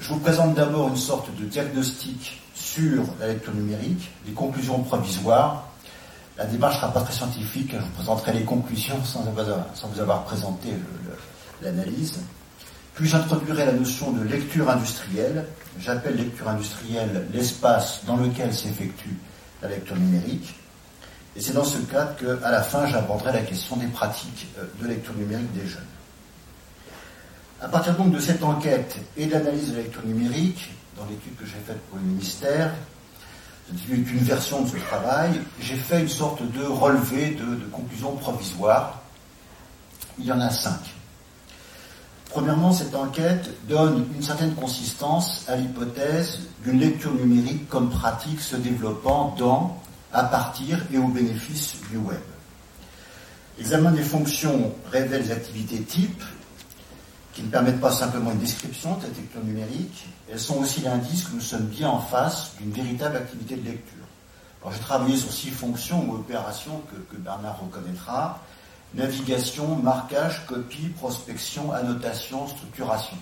je 0.00 0.08
vous 0.08 0.18
présente 0.18 0.54
d'abord 0.54 0.88
une 0.88 0.96
sorte 0.96 1.34
de 1.36 1.44
diagnostic 1.44 2.40
sur 2.54 3.04
la 3.20 3.28
lecture 3.28 3.54
numérique, 3.54 4.10
les 4.26 4.32
conclusions 4.32 4.82
provisoires. 4.82 5.68
La 6.38 6.46
démarche 6.46 6.76
sera 6.76 6.90
pas 6.90 7.02
très 7.02 7.12
scientifique, 7.12 7.72
je 7.72 7.78
vous 7.78 7.90
présenterai 7.90 8.32
les 8.32 8.44
conclusions 8.44 9.04
sans, 9.04 9.22
vous 9.22 10.00
avoir 10.00 10.24
présenté 10.24 10.70
l'analyse. 11.60 12.18
Puis 12.94 13.06
j'introduirai 13.06 13.66
la 13.66 13.72
notion 13.72 14.12
de 14.12 14.22
lecture 14.24 14.70
industrielle. 14.70 15.44
J'appelle 15.78 16.16
lecture 16.16 16.48
industrielle 16.48 17.26
l'espace 17.32 18.00
dans 18.06 18.16
lequel 18.16 18.54
s'effectue 18.54 19.16
la 19.60 19.68
lecture 19.68 19.96
numérique. 19.96 20.54
Et 21.34 21.40
c'est 21.40 21.54
dans 21.54 21.64
ce 21.64 21.78
cadre 21.78 22.14
qu'à 22.16 22.50
la 22.50 22.62
fin, 22.62 22.86
j'aborderai 22.86 23.32
la 23.32 23.40
question 23.40 23.76
des 23.76 23.86
pratiques 23.86 24.48
euh, 24.58 24.64
de 24.80 24.88
lecture 24.88 25.14
numérique 25.14 25.52
des 25.52 25.66
jeunes. 25.66 25.82
À 27.60 27.68
partir 27.68 27.94
donc 27.94 28.12
de 28.12 28.18
cette 28.18 28.42
enquête 28.42 28.96
et 29.16 29.26
de 29.26 29.32
l'analyse 29.32 29.70
de 29.70 29.76
la 29.76 29.82
lecture 29.82 30.04
numérique, 30.04 30.72
dans 30.96 31.04
l'étude 31.06 31.36
que 31.36 31.46
j'ai 31.46 31.60
faite 31.66 31.80
pour 31.88 31.98
le 31.98 32.04
ministère, 32.04 32.72
c'est 33.68 33.94
une 33.94 34.04
version 34.04 34.62
de 34.62 34.68
ce 34.68 34.76
travail, 34.76 35.40
j'ai 35.60 35.76
fait 35.76 36.00
une 36.00 36.08
sorte 36.08 36.42
de 36.42 36.64
relevé 36.64 37.30
de, 37.30 37.54
de 37.54 37.64
conclusions 37.70 38.16
provisoires. 38.16 39.00
Il 40.18 40.26
y 40.26 40.32
en 40.32 40.40
a 40.40 40.50
cinq. 40.50 40.80
Premièrement, 42.32 42.72
cette 42.72 42.94
enquête 42.94 43.50
donne 43.68 44.06
une 44.14 44.22
certaine 44.22 44.54
consistance 44.54 45.44
à 45.48 45.56
l'hypothèse 45.56 46.40
d'une 46.64 46.80
lecture 46.80 47.12
numérique 47.12 47.68
comme 47.68 47.90
pratique 47.90 48.40
se 48.40 48.56
développant 48.56 49.34
dans, 49.38 49.78
à 50.12 50.24
partir 50.24 50.78
et 50.92 50.98
au 50.98 51.08
bénéfice 51.08 51.76
du 51.90 51.96
web. 51.96 52.20
L'examen 53.58 53.92
des 53.92 54.02
fonctions 54.02 54.74
révèle 54.90 55.22
les 55.22 55.30
activités 55.30 55.82
types 55.82 56.22
qui 57.32 57.42
ne 57.42 57.48
permettent 57.48 57.80
pas 57.80 57.90
simplement 57.90 58.32
une 58.32 58.38
description 58.38 58.96
de 58.96 59.02
cette 59.02 59.16
lecture 59.16 59.42
numérique, 59.42 60.06
elles 60.30 60.40
sont 60.40 60.58
aussi 60.58 60.82
l'indice 60.82 61.24
que 61.24 61.34
nous 61.34 61.40
sommes 61.40 61.66
bien 61.66 61.88
en 61.88 62.00
face 62.00 62.52
d'une 62.58 62.72
véritable 62.72 63.16
activité 63.16 63.56
de 63.56 63.64
lecture. 63.64 64.04
Alors 64.60 64.74
j'ai 64.74 64.80
travaillé 64.80 65.16
sur 65.16 65.32
six 65.32 65.50
fonctions 65.50 66.08
ou 66.08 66.14
opérations 66.14 66.82
que 66.90 67.16
Bernard 67.16 67.58
reconnaîtra, 67.60 68.40
navigation, 68.94 69.76
marquage, 69.76 70.44
copie, 70.46 70.88
prospection, 70.88 71.72
annotation, 71.72 72.46
structuration. 72.46 73.16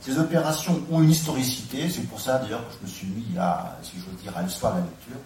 Ces 0.00 0.18
opérations 0.18 0.80
ont 0.90 1.02
une 1.02 1.10
historicité, 1.10 1.90
c'est 1.90 2.02
pour 2.02 2.20
ça 2.20 2.38
d'ailleurs 2.38 2.66
que 2.68 2.74
je 2.80 2.86
me 2.86 2.90
suis 2.90 3.06
mis 3.08 3.38
à, 3.38 3.76
si 3.82 3.96
j'ose 3.96 4.22
dire, 4.22 4.36
à 4.36 4.42
l'histoire 4.42 4.74
de 4.74 4.78
la 4.78 4.84
lecture. 4.84 5.20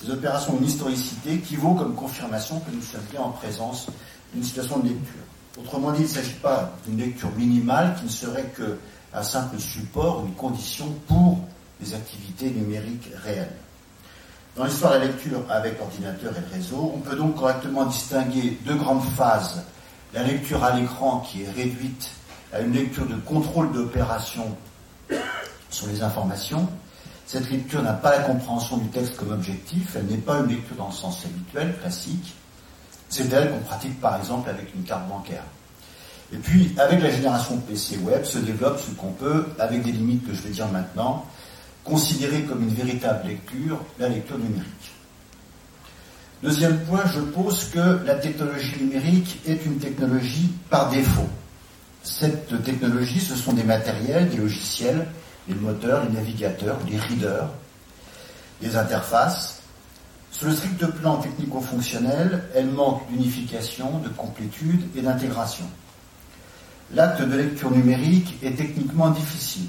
Ces 0.00 0.10
opérations 0.10 0.54
ont 0.54 0.58
une 0.58 0.66
historicité 0.66 1.38
qui 1.38 1.56
vaut 1.56 1.74
comme 1.74 1.94
confirmation 1.94 2.60
que 2.60 2.70
nous 2.70 2.82
sommes 2.82 3.00
bien 3.10 3.22
en 3.22 3.30
présence 3.30 3.86
d'une 4.32 4.42
situation 4.42 4.78
de 4.78 4.88
lecture. 4.88 5.22
Autrement 5.58 5.92
dit, 5.92 6.00
il 6.00 6.04
ne 6.04 6.08
s'agit 6.08 6.34
pas 6.34 6.72
d'une 6.86 6.98
lecture 6.98 7.30
minimale 7.36 7.94
qui 7.98 8.04
ne 8.04 8.10
serait 8.10 8.52
qu'un 8.54 9.22
simple 9.22 9.58
support, 9.58 10.24
une 10.26 10.34
condition 10.34 10.86
pour 11.08 11.38
les 11.80 11.94
activités 11.94 12.50
numériques 12.50 13.08
réelles. 13.24 13.56
Dans 14.54 14.64
l'histoire 14.64 14.94
de 14.94 14.98
la 14.98 15.04
lecture 15.06 15.42
avec 15.50 15.78
l'ordinateur 15.78 16.32
et 16.36 16.54
réseau, 16.54 16.92
on 16.94 17.00
peut 17.00 17.16
donc 17.16 17.36
correctement 17.36 17.84
distinguer 17.86 18.58
deux 18.64 18.76
grandes 18.76 19.04
phases. 19.04 19.62
La 20.14 20.22
lecture 20.22 20.62
à 20.64 20.78
l'écran 20.78 21.20
qui 21.20 21.42
est 21.42 21.50
réduite 21.50 22.10
à 22.52 22.60
une 22.60 22.72
lecture 22.72 23.06
de 23.06 23.16
contrôle 23.16 23.72
d'opération 23.72 24.56
sur 25.70 25.86
les 25.88 26.02
informations. 26.02 26.68
Cette 27.26 27.50
lecture 27.50 27.82
n'a 27.82 27.92
pas 27.92 28.12
la 28.12 28.22
compréhension 28.22 28.76
du 28.76 28.88
texte 28.88 29.16
comme 29.16 29.32
objectif, 29.32 29.96
elle 29.96 30.06
n'est 30.06 30.16
pas 30.16 30.38
une 30.38 30.48
lecture 30.48 30.76
dans 30.76 30.86
le 30.86 30.92
sens 30.92 31.24
habituel, 31.24 31.76
classique. 31.80 32.34
C'est 33.08 33.32
elle 33.32 33.50
qu'on 33.50 33.58
pratique 33.58 34.00
par 34.00 34.16
exemple 34.16 34.48
avec 34.48 34.72
une 34.74 34.84
carte 34.84 35.08
bancaire. 35.08 35.42
Et 36.32 36.38
puis, 36.38 36.72
avec 36.78 37.00
la 37.02 37.10
génération 37.10 37.58
PC 37.58 37.98
web, 37.98 38.24
se 38.24 38.38
développe 38.38 38.80
ce 38.80 38.90
qu'on 38.92 39.12
peut, 39.12 39.46
avec 39.58 39.82
des 39.82 39.92
limites 39.92 40.26
que 40.26 40.34
je 40.34 40.42
vais 40.42 40.50
dire 40.50 40.68
maintenant, 40.68 41.24
considérer 41.84 42.42
comme 42.42 42.62
une 42.62 42.74
véritable 42.74 43.28
lecture 43.28 43.80
la 43.98 44.08
lecture 44.08 44.38
numérique. 44.38 44.92
Deuxième 46.42 46.78
point, 46.84 47.02
je 47.12 47.20
pose 47.20 47.70
que 47.70 48.04
la 48.04 48.16
technologie 48.16 48.74
numérique 48.80 49.40
est 49.46 49.64
une 49.64 49.78
technologie 49.78 50.52
par 50.68 50.90
défaut. 50.90 51.28
Cette 52.02 52.62
technologie, 52.62 53.20
ce 53.20 53.34
sont 53.34 53.52
des 53.52 53.64
matériels, 53.64 54.28
des 54.28 54.36
logiciels, 54.36 55.06
les 55.48 55.54
moteurs, 55.54 56.04
les 56.04 56.14
navigateurs, 56.14 56.78
les 56.88 56.98
readers, 56.98 57.48
les 58.60 58.76
interfaces. 58.76 59.60
Sur 60.30 60.48
le 60.48 60.54
strict 60.54 60.84
plan 60.86 61.16
technico-fonctionnel, 61.16 62.44
elle 62.54 62.66
manque 62.66 63.08
d'unification, 63.08 63.98
de 64.00 64.08
complétude 64.10 64.82
et 64.96 65.00
d'intégration. 65.00 65.64
L'acte 66.94 67.22
de 67.22 67.36
lecture 67.36 67.70
numérique 67.70 68.36
est 68.42 68.56
techniquement 68.56 69.10
difficile. 69.10 69.68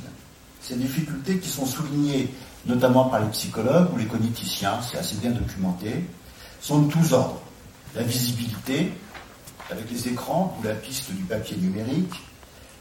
Ces 0.61 0.75
difficultés 0.75 1.39
qui 1.39 1.49
sont 1.49 1.65
soulignées 1.65 2.29
notamment 2.65 3.05
par 3.05 3.21
les 3.21 3.29
psychologues 3.29 3.93
ou 3.93 3.97
les 3.97 4.05
cogniticiens, 4.05 4.81
c'est 4.81 4.97
assez 4.97 5.15
bien 5.15 5.31
documenté, 5.31 6.03
sont 6.59 6.81
de 6.81 6.91
tous 6.91 7.13
ordres. 7.13 7.41
La 7.95 8.03
visibilité, 8.03 8.91
avec 9.71 9.89
les 9.89 10.09
écrans 10.09 10.57
ou 10.59 10.67
la 10.67 10.73
piste 10.73 11.11
du 11.11 11.23
papier 11.23 11.57
numérique, 11.57 12.13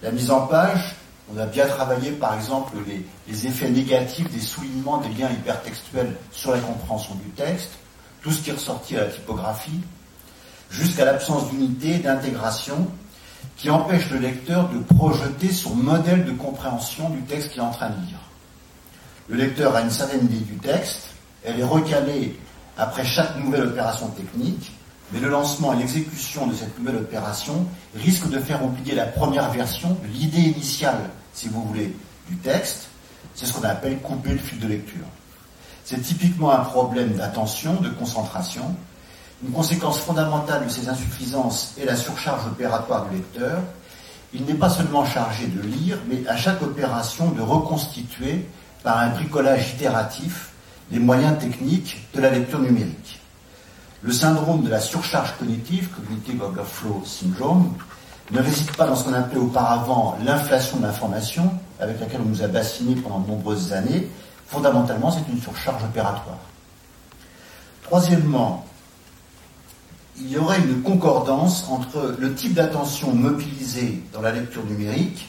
la 0.03 0.11
mise 0.11 0.31
en 0.31 0.47
page, 0.47 0.97
on 1.33 1.39
a 1.39 1.47
bien 1.47 1.67
travaillé 1.67 2.13
par 2.13 2.35
exemple 2.35 2.75
les, 2.87 3.47
effets 3.47 3.71
négatifs 3.71 4.31
des 4.31 4.41
soulignements 4.41 4.99
des 4.99 5.09
liens 5.09 5.31
hypertextuels 5.31 6.15
sur 6.31 6.53
la 6.53 6.61
compréhension 6.61 7.15
du 7.17 7.31
texte, 7.31 7.71
tout 8.23 8.31
ce 8.31 8.43
qui 8.43 8.51
est 8.51 8.55
ressorti 8.55 8.97
à 8.97 9.01
la 9.01 9.07
typographie, 9.07 9.81
jusqu'à 10.71 11.05
l'absence 11.05 11.51
d'unité, 11.51 11.99
d'intégration 11.99 12.89
qui 13.57 13.71
empêche 13.71 14.11
le 14.11 14.19
lecteur 14.19 14.69
de 14.69 14.79
projeter 14.95 15.51
son 15.51 15.75
modèle 15.75 16.25
de 16.25 16.33
compréhension 16.33 17.11
du 17.11 17.23
texte 17.23 17.51
qu'il 17.51 17.61
est 17.61 17.65
en 17.65 17.71
train 17.71 17.91
de 17.91 18.07
lire. 18.07 18.19
Le 19.29 19.37
lecteur 19.37 19.75
a 19.75 19.81
une 19.81 19.91
certaine 19.91 20.25
idée 20.27 20.45
du 20.45 20.57
texte, 20.57 21.09
elle 21.45 21.59
est 21.59 21.65
recalée 21.65 22.39
après 22.77 23.05
chaque 23.05 23.37
nouvelle 23.37 23.65
opération 23.65 24.09
technique, 24.09 24.71
mais 25.13 25.21
le 25.21 25.29
lancement 25.29 25.73
et 25.73 25.77
l'exécution 25.77 26.47
de 26.47 26.55
cette 26.55 26.79
nouvelle 26.79 26.97
opération 26.97 27.67
risquent 27.95 28.29
de 28.29 28.41
faire 28.41 28.65
oublier 28.65 28.95
la 28.95 29.07
première 29.07 29.51
version, 29.51 29.97
l'idée 30.13 30.41
initiale, 30.41 31.11
si 31.33 31.49
vous 31.49 31.63
voulez, 31.63 31.95
du 32.29 32.37
texte. 32.37 32.89
C'est 33.35 33.47
ce 33.47 33.53
qu'on 33.53 33.65
appelle 33.65 33.99
couper 33.99 34.31
le 34.31 34.39
fil 34.39 34.59
de 34.59 34.67
lecture. 34.67 35.07
C'est 35.85 36.03
typiquement 36.03 36.51
un 36.51 36.65
problème 36.65 37.13
d'attention, 37.13 37.75
de 37.81 37.91
concentration, 37.91 38.75
une 39.45 39.53
conséquence 39.53 39.99
fondamentale 39.99 40.65
de 40.65 40.71
ces 40.71 40.89
insuffisances 40.89 41.75
est 41.79 41.85
la 41.85 41.95
surcharge 41.95 42.47
opératoire 42.47 43.07
du 43.07 43.17
lecteur. 43.17 43.61
Il 44.33 44.45
n'est 44.45 44.55
pas 44.55 44.71
seulement 44.71 45.05
chargé 45.05 45.47
de 45.47 45.61
lire, 45.61 45.99
mais 46.09 46.27
à 46.27 46.37
chaque 46.37 46.63
opération 46.63 47.31
de 47.31 47.43
reconstituer 47.43 48.47
par 48.83 48.99
un 48.99 49.11
bricolage 49.11 49.75
itératif 49.75 50.51
les 50.91 50.99
moyens 50.99 51.39
techniques 51.39 51.99
de 52.15 52.21
la 52.21 52.31
lecture 52.31 52.61
numérique. 52.61 53.06
Le 54.07 54.13
syndrome 54.13 54.63
de 54.63 54.71
la 54.71 54.79
surcharge 54.79 55.37
cognitive, 55.37 55.89
Cognitive 55.89 56.41
Overflow 56.41 57.03
Syndrome, 57.05 57.75
ne 58.31 58.41
réside 58.41 58.71
pas 58.77 58.87
dans 58.87 58.95
ce 58.95 59.03
qu'on 59.03 59.13
appelait 59.13 59.41
auparavant 59.41 60.17
l'inflation 60.25 60.77
de 60.77 60.83
l'information, 60.85 61.53
avec 61.81 61.99
laquelle 61.99 62.21
on 62.25 62.29
nous 62.29 62.41
a 62.41 62.47
bassiné 62.47 62.95
pendant 62.95 63.19
de 63.19 63.27
nombreuses 63.27 63.73
années. 63.73 64.09
Fondamentalement, 64.47 65.11
c'est 65.11 65.29
une 65.29 65.41
surcharge 65.41 65.83
opératoire. 65.83 66.39
Troisièmement, 67.83 68.65
il 70.19 70.31
y 70.31 70.39
aurait 70.39 70.61
une 70.61 70.83
concordance 70.83 71.67
entre 71.69 72.15
le 72.17 72.33
type 72.33 72.55
d'attention 72.55 73.13
mobilisée 73.13 74.05
dans 74.13 74.21
la 74.21 74.31
lecture 74.31 74.65
numérique, 74.67 75.29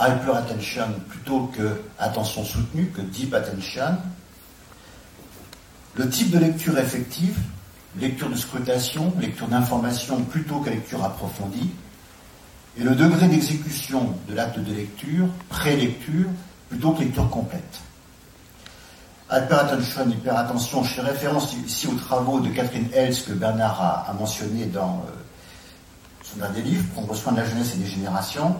hyper 0.00 0.36
attention 0.36 0.86
plutôt 1.08 1.50
que 1.52 1.82
attention 1.98 2.44
soutenue, 2.44 2.92
que 2.94 3.00
deep 3.00 3.34
attention, 3.34 3.98
le 5.96 6.08
type 6.08 6.30
de 6.30 6.38
lecture 6.38 6.78
effective, 6.78 7.36
lecture 7.96 8.28
de 8.28 8.36
scrutation, 8.36 9.12
lecture 9.20 9.48
d'information 9.48 10.22
plutôt 10.22 10.60
que 10.60 10.70
lecture 10.70 11.04
approfondie, 11.04 11.70
et 12.78 12.84
le 12.84 12.94
degré 12.94 13.26
d'exécution 13.28 14.14
de 14.28 14.34
l'acte 14.34 14.58
de 14.58 14.72
lecture, 14.72 15.26
pré-lecture, 15.48 16.28
plutôt 16.68 16.92
que 16.92 17.02
lecture 17.02 17.28
complète. 17.28 17.80
Hyperattention, 19.30 20.08
hyperattention, 20.08 20.82
je 20.84 20.94
fais 20.94 21.00
référence 21.02 21.54
ici 21.66 21.86
aux 21.86 21.94
travaux 21.94 22.40
de 22.40 22.48
Catherine 22.48 22.88
Hels 22.94 23.22
que 23.24 23.32
Bernard 23.32 24.06
a, 24.08 24.12
mentionné 24.18 24.66
dans 24.66 25.04
euh, 25.06 25.10
son 26.22 26.38
dernier 26.38 26.62
livre, 26.62 26.84
Prendre 26.94 27.14
soin 27.14 27.32
de 27.32 27.38
la 27.38 27.44
jeunesse 27.44 27.74
et 27.74 27.78
des 27.78 27.86
générations. 27.86 28.56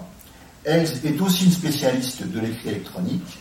Elle 0.65 0.83
est 1.05 1.21
aussi 1.21 1.47
une 1.47 1.53
spécialiste 1.53 2.27
de 2.27 2.41
l'écrit 2.41 2.71
électronique. 2.71 3.39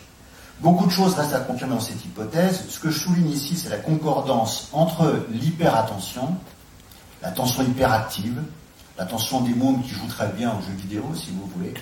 Beaucoup 0.60 0.86
de 0.86 0.90
choses 0.90 1.14
restent 1.14 1.34
à 1.34 1.40
confirmer 1.40 1.74
dans 1.74 1.80
cette 1.80 2.04
hypothèse. 2.04 2.64
Ce 2.68 2.80
que 2.80 2.90
je 2.90 2.98
souligne 2.98 3.30
ici, 3.30 3.56
c'est 3.56 3.68
la 3.68 3.78
concordance 3.78 4.68
entre 4.72 5.24
l'hyperattention, 5.30 6.34
l'attention 7.22 7.62
hyperactive, 7.62 8.42
l'attention 8.98 9.42
des 9.42 9.54
mômes 9.54 9.82
qui 9.82 9.90
jouent 9.90 10.08
très 10.08 10.28
bien 10.28 10.50
aux 10.50 10.60
jeux 10.62 10.76
vidéo, 10.76 11.04
si 11.14 11.30
vous 11.30 11.46
voulez, 11.56 11.74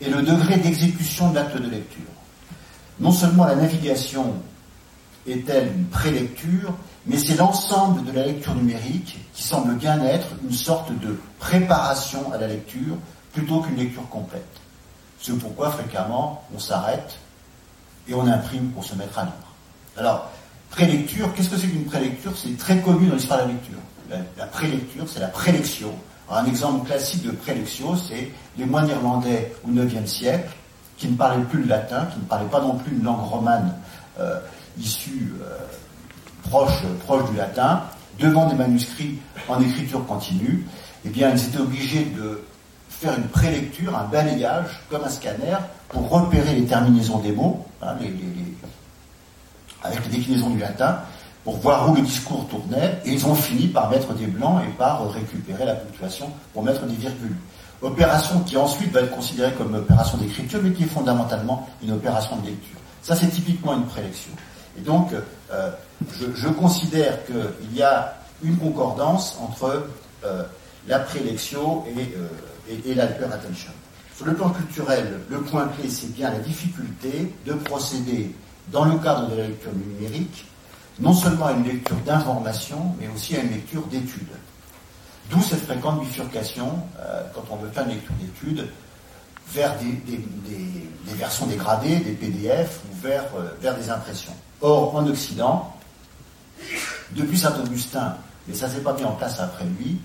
et 0.00 0.08
le 0.08 0.22
degré 0.22 0.56
d'exécution 0.58 1.30
de 1.30 1.34
l'acte 1.34 1.56
de 1.56 1.68
lecture. 1.68 2.02
Non 3.00 3.10
seulement 3.10 3.46
la 3.46 3.56
navigation 3.56 4.34
est-elle 5.26 5.72
une 5.76 5.86
prélecture, 5.86 6.72
mais 7.06 7.18
c'est 7.18 7.36
l'ensemble 7.36 8.04
de 8.04 8.12
la 8.12 8.26
lecture 8.26 8.54
numérique 8.54 9.18
qui 9.32 9.42
semble 9.42 9.74
bien 9.74 10.02
être 10.04 10.28
une 10.44 10.54
sorte 10.54 10.92
de 11.00 11.18
préparation 11.40 12.32
à 12.32 12.38
la 12.38 12.46
lecture 12.46 12.96
plutôt 13.32 13.60
qu'une 13.60 13.76
lecture 13.76 14.08
complète. 14.08 14.46
C'est 15.20 15.36
pourquoi 15.36 15.70
fréquemment 15.70 16.44
on 16.54 16.58
s'arrête 16.58 17.18
et 18.08 18.14
on 18.14 18.26
imprime 18.26 18.70
pour 18.70 18.84
se 18.84 18.94
mettre 18.94 19.18
à 19.18 19.24
lire. 19.24 19.32
Alors, 19.96 20.30
prélecture, 20.70 21.32
qu'est-ce 21.34 21.50
que 21.50 21.56
c'est 21.56 21.68
qu'une 21.68 21.84
prélecture? 21.84 22.32
C'est 22.36 22.56
très 22.56 22.80
connu 22.80 23.08
dans 23.08 23.14
l'histoire 23.14 23.40
de 23.40 23.48
la 23.48 23.52
lecture. 23.52 23.78
La, 24.36 24.46
prélecture, 24.46 25.08
c'est 25.08 25.20
la 25.20 25.28
prélection. 25.28 25.92
un 26.30 26.44
exemple 26.44 26.86
classique 26.86 27.22
de 27.22 27.30
prélection, 27.30 27.96
c'est 27.96 28.30
les 28.58 28.64
moines 28.64 28.88
irlandais 28.88 29.52
au 29.64 29.70
IXe 29.70 30.10
siècle, 30.10 30.50
qui 30.96 31.08
ne 31.08 31.16
parlaient 31.16 31.44
plus 31.44 31.62
le 31.62 31.68
latin, 31.68 32.06
qui 32.06 32.18
ne 32.18 32.24
parlaient 32.24 32.50
pas 32.50 32.60
non 32.60 32.76
plus 32.76 32.96
une 32.96 33.04
langue 33.04 33.22
romane 33.22 33.74
euh, 34.18 34.38
issue 34.78 35.32
euh, 35.42 35.56
proche, 36.42 36.82
proche 37.06 37.30
du 37.30 37.36
latin, 37.36 37.84
devant 38.18 38.46
des 38.46 38.54
manuscrits 38.54 39.18
en 39.48 39.60
écriture 39.60 40.04
continue, 40.06 40.66
eh 41.04 41.08
bien, 41.08 41.30
ils 41.30 41.46
étaient 41.46 41.60
obligés 41.60 42.04
de 42.04 42.42
faire 43.00 43.16
une 43.16 43.28
prélecture, 43.28 43.96
un 43.96 44.04
balayage, 44.04 44.80
comme 44.90 45.02
un 45.04 45.08
scanner, 45.08 45.56
pour 45.88 46.08
repérer 46.10 46.54
les 46.54 46.66
terminaisons 46.66 47.18
des 47.18 47.32
mots, 47.32 47.64
hein, 47.82 47.96
avec 49.82 50.04
les 50.04 50.18
déclinaisons 50.18 50.50
du 50.50 50.58
latin, 50.58 50.98
pour 51.42 51.56
voir 51.56 51.90
où 51.90 51.94
le 51.94 52.02
discours 52.02 52.46
tournait, 52.48 52.98
et 53.06 53.12
ils 53.12 53.26
ont 53.26 53.34
fini 53.34 53.68
par 53.68 53.88
mettre 53.88 54.12
des 54.12 54.26
blancs 54.26 54.62
et 54.68 54.72
par 54.72 55.10
récupérer 55.10 55.64
la 55.64 55.74
ponctuation 55.74 56.30
pour 56.52 56.62
mettre 56.62 56.84
des 56.84 56.96
virgules. 56.96 57.36
Opération 57.80 58.40
qui 58.40 58.58
ensuite 58.58 58.92
va 58.92 59.00
être 59.00 59.14
considérée 59.16 59.52
comme 59.52 59.74
opération 59.74 60.18
d'écriture, 60.18 60.60
mais 60.62 60.72
qui 60.72 60.82
est 60.82 60.86
fondamentalement 60.88 61.66
une 61.82 61.92
opération 61.92 62.36
de 62.36 62.46
lecture. 62.46 62.76
Ça, 63.00 63.16
c'est 63.16 63.28
typiquement 63.28 63.72
une 63.74 63.86
prélection. 63.86 64.32
Et 64.78 64.82
donc, 64.82 65.14
euh, 65.50 65.70
je, 66.34 66.48
considère 66.48 67.24
qu'il 67.24 67.74
y 67.74 67.82
a 67.82 68.14
une 68.42 68.58
concordance 68.58 69.38
entre 69.42 69.86
euh, 70.24 70.42
la 70.86 70.98
prélection 70.98 71.84
et, 71.86 72.14
euh, 72.16 72.28
et, 72.70 72.90
et 72.90 73.00
attention. 73.00 73.72
Sur 74.16 74.26
le 74.26 74.34
plan 74.34 74.50
culturel, 74.50 75.20
le 75.28 75.40
point 75.40 75.68
clé, 75.68 75.88
c'est 75.88 76.12
bien 76.12 76.30
la 76.30 76.38
difficulté 76.38 77.32
de 77.46 77.54
procéder, 77.54 78.34
dans 78.68 78.84
le 78.84 78.98
cadre 78.98 79.30
de 79.30 79.36
la 79.36 79.48
lecture 79.48 79.72
numérique, 79.72 80.44
non 80.98 81.14
seulement 81.14 81.46
à 81.46 81.52
une 81.52 81.64
lecture 81.64 81.96
d'information, 82.06 82.94
mais 83.00 83.08
aussi 83.08 83.36
à 83.36 83.40
une 83.40 83.50
lecture 83.50 83.82
d'études. 83.86 84.36
D'où 85.30 85.40
cette 85.42 85.64
fréquente 85.64 86.00
bifurcation, 86.00 86.78
euh, 87.00 87.22
quand 87.34 87.44
on 87.50 87.56
veut 87.56 87.70
faire 87.70 87.84
une 87.84 87.94
lecture 87.94 88.14
d'études, 88.20 88.68
vers 89.52 89.74
des, 89.78 90.20
versions 91.16 91.46
dégradées, 91.46 91.96
des 91.96 92.12
PDF, 92.12 92.80
ou 92.90 92.96
vers, 93.02 93.24
vers 93.60 93.76
des 93.76 93.90
impressions. 93.90 94.34
Or, 94.60 94.94
en 94.94 95.06
Occident, 95.06 95.74
depuis 97.12 97.38
Saint-Augustin, 97.38 98.16
mais 98.46 98.54
ça 98.54 98.68
ne 98.68 98.74
s'est 98.74 98.80
pas 98.80 98.92
mis 98.92 99.04
en 99.04 99.12
place 99.12 99.40
après 99.40 99.64
lui, 99.64 99.98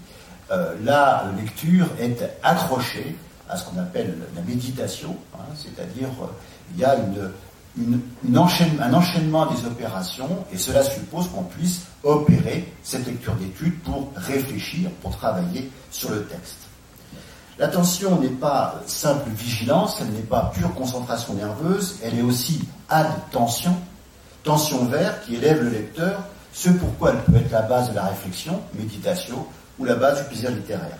euh, 0.51 0.75
la 0.83 1.25
lecture 1.37 1.87
est 1.99 2.17
accrochée 2.43 3.15
à 3.49 3.57
ce 3.57 3.65
qu'on 3.65 3.79
appelle 3.79 4.17
la 4.35 4.41
méditation, 4.41 5.15
hein, 5.33 5.43
c'est-à-dire 5.55 6.09
euh, 6.21 6.27
il 6.73 6.79
y 6.79 6.83
a 6.83 6.95
un 6.95 8.93
enchaînement 8.93 9.45
des 9.47 9.65
opérations 9.65 10.45
et 10.51 10.57
cela 10.57 10.83
suppose 10.83 11.27
qu'on 11.29 11.43
puisse 11.43 11.81
opérer 12.03 12.71
cette 12.83 13.05
lecture 13.05 13.35
d'étude 13.35 13.79
pour 13.81 14.11
réfléchir, 14.15 14.89
pour 15.01 15.15
travailler 15.17 15.69
sur 15.91 16.11
le 16.11 16.23
texte. 16.25 16.57
L'attention 17.57 18.19
n'est 18.19 18.27
pas 18.27 18.81
simple 18.85 19.29
vigilance, 19.29 19.99
elle 20.01 20.09
n'est 20.09 20.19
pas 20.21 20.51
pure 20.53 20.73
concentration 20.75 21.33
nerveuse, 21.35 21.97
elle 22.03 22.19
est 22.19 22.21
aussi 22.21 22.67
attention, 22.89 23.75
tension 24.43 24.85
vert 24.85 25.21
qui 25.23 25.35
élève 25.35 25.63
le 25.63 25.69
lecteur, 25.69 26.21
ce 26.51 26.69
pourquoi 26.69 27.11
elle 27.11 27.23
peut 27.23 27.37
être 27.37 27.51
la 27.51 27.61
base 27.61 27.89
de 27.89 27.95
la 27.95 28.05
réflexion, 28.05 28.61
méditation, 28.73 29.45
ou 29.79 29.85
la 29.85 29.95
base 29.95 30.21
du 30.21 30.27
plaisir 30.29 30.51
littéraire. 30.51 30.97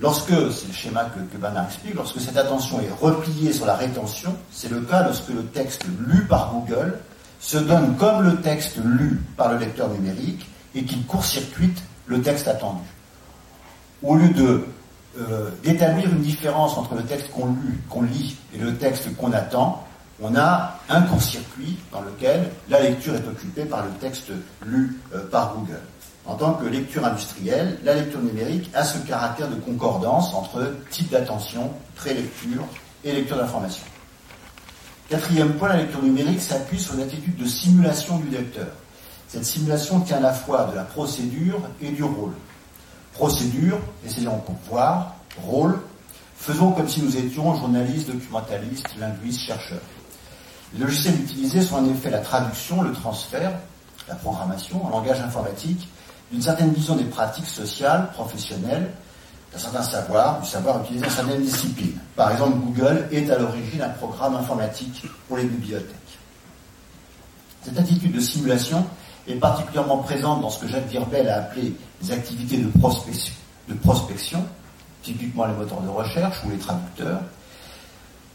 Lorsque, 0.00 0.30
c'est 0.30 0.66
le 0.66 0.72
schéma 0.72 1.04
que, 1.04 1.20
que 1.20 1.66
explique, 1.66 1.94
lorsque 1.94 2.20
cette 2.20 2.36
attention 2.36 2.80
est 2.80 2.90
repliée 3.00 3.52
sur 3.52 3.64
la 3.64 3.76
rétention, 3.76 4.34
c'est 4.50 4.70
le 4.70 4.80
cas 4.80 5.04
lorsque 5.04 5.28
le 5.28 5.44
texte 5.44 5.84
lu 6.06 6.24
par 6.24 6.52
Google 6.52 6.98
se 7.38 7.58
donne 7.58 7.96
comme 7.96 8.22
le 8.22 8.36
texte 8.40 8.76
lu 8.82 9.20
par 9.36 9.52
le 9.52 9.58
lecteur 9.58 9.88
numérique 9.90 10.48
et 10.74 10.84
qu'il 10.84 11.04
court-circuite 11.06 11.82
le 12.06 12.20
texte 12.22 12.48
attendu. 12.48 12.82
Au 14.02 14.16
lieu 14.16 14.30
euh, 15.18 15.50
d'établir 15.62 16.10
une 16.10 16.22
différence 16.22 16.76
entre 16.76 16.96
le 16.96 17.04
texte 17.04 17.30
qu'on 17.30 17.54
qu'on 17.88 18.02
lit 18.02 18.36
et 18.52 18.58
le 18.58 18.74
texte 18.74 19.14
qu'on 19.16 19.32
attend, 19.32 19.84
on 20.20 20.34
a 20.36 20.78
un 20.88 21.02
court-circuit 21.02 21.78
dans 21.92 22.00
lequel 22.00 22.50
la 22.68 22.80
lecture 22.80 23.14
est 23.14 23.28
occupée 23.28 23.64
par 23.64 23.84
le 23.84 23.90
texte 24.00 24.30
lu 24.66 24.98
euh, 25.14 25.28
par 25.30 25.54
Google. 25.54 25.80
En 26.26 26.36
tant 26.36 26.54
que 26.54 26.64
lecture 26.64 27.04
industrielle, 27.04 27.78
la 27.84 27.94
lecture 27.94 28.20
numérique 28.20 28.70
a 28.74 28.82
ce 28.82 28.96
caractère 28.98 29.48
de 29.48 29.56
concordance 29.56 30.32
entre 30.32 30.74
type 30.90 31.10
d'attention, 31.10 31.70
prélecture 31.96 32.64
et 33.04 33.12
lecture 33.12 33.36
d'information. 33.36 33.84
Quatrième 35.10 35.52
point, 35.54 35.68
la 35.68 35.76
lecture 35.76 36.02
numérique 36.02 36.40
s'appuie 36.40 36.80
sur 36.80 36.94
une 36.94 37.02
attitude 37.02 37.36
de 37.36 37.44
simulation 37.44 38.18
du 38.18 38.30
lecteur. 38.30 38.68
Cette 39.28 39.44
simulation 39.44 40.00
tient 40.00 40.16
à 40.16 40.20
la 40.20 40.32
fois 40.32 40.64
de 40.70 40.76
la 40.76 40.84
procédure 40.84 41.60
et 41.82 41.90
du 41.90 42.02
rôle. 42.02 42.32
Procédure, 43.12 43.78
essayons 44.06 44.38
pour 44.38 44.54
voir, 44.70 45.16
rôle, 45.42 45.78
faisons 46.38 46.72
comme 46.72 46.88
si 46.88 47.02
nous 47.02 47.16
étions 47.18 47.54
journalistes, 47.54 48.10
documentalistes, 48.10 48.96
linguistes, 48.98 49.40
chercheurs. 49.40 49.82
Les 50.72 50.80
logiciels 50.80 51.20
utilisés 51.20 51.60
sont 51.60 51.76
en 51.76 51.88
effet 51.90 52.10
la 52.10 52.20
traduction, 52.20 52.80
le 52.80 52.92
transfert, 52.92 53.52
la 54.08 54.14
programmation 54.14 54.84
en 54.86 54.88
langage 54.88 55.20
informatique 55.20 55.88
d'une 56.30 56.42
certaine 56.42 56.72
vision 56.72 56.96
des 56.96 57.04
pratiques 57.04 57.46
sociales, 57.46 58.10
professionnelles, 58.12 58.90
d'un 59.52 59.58
certain 59.58 59.82
savoir, 59.82 60.40
du 60.40 60.48
savoir 60.48 60.82
utilisé 60.82 61.04
dans 61.04 61.10
certaines 61.10 61.42
disciplines. 61.42 61.98
Par 62.16 62.32
exemple, 62.32 62.58
Google 62.58 63.08
est 63.12 63.30
à 63.30 63.38
l'origine 63.38 63.82
un 63.82 63.90
programme 63.90 64.34
informatique 64.34 65.04
pour 65.28 65.36
les 65.36 65.44
bibliothèques. 65.44 65.94
Cette 67.62 67.78
attitude 67.78 68.12
de 68.12 68.20
simulation 68.20 68.84
est 69.26 69.36
particulièrement 69.36 69.98
présente 69.98 70.42
dans 70.42 70.50
ce 70.50 70.60
que 70.60 70.68
Jacques 70.68 70.88
Virbel 70.88 71.28
a 71.28 71.36
appelé 71.38 71.74
les 72.02 72.12
activités 72.12 72.58
de 72.58 72.68
prospection, 72.78 73.32
de 73.68 73.74
prospection, 73.74 74.44
typiquement 75.02 75.46
les 75.46 75.54
moteurs 75.54 75.80
de 75.80 75.88
recherche 75.88 76.36
ou 76.44 76.50
les 76.50 76.58
traducteurs. 76.58 77.20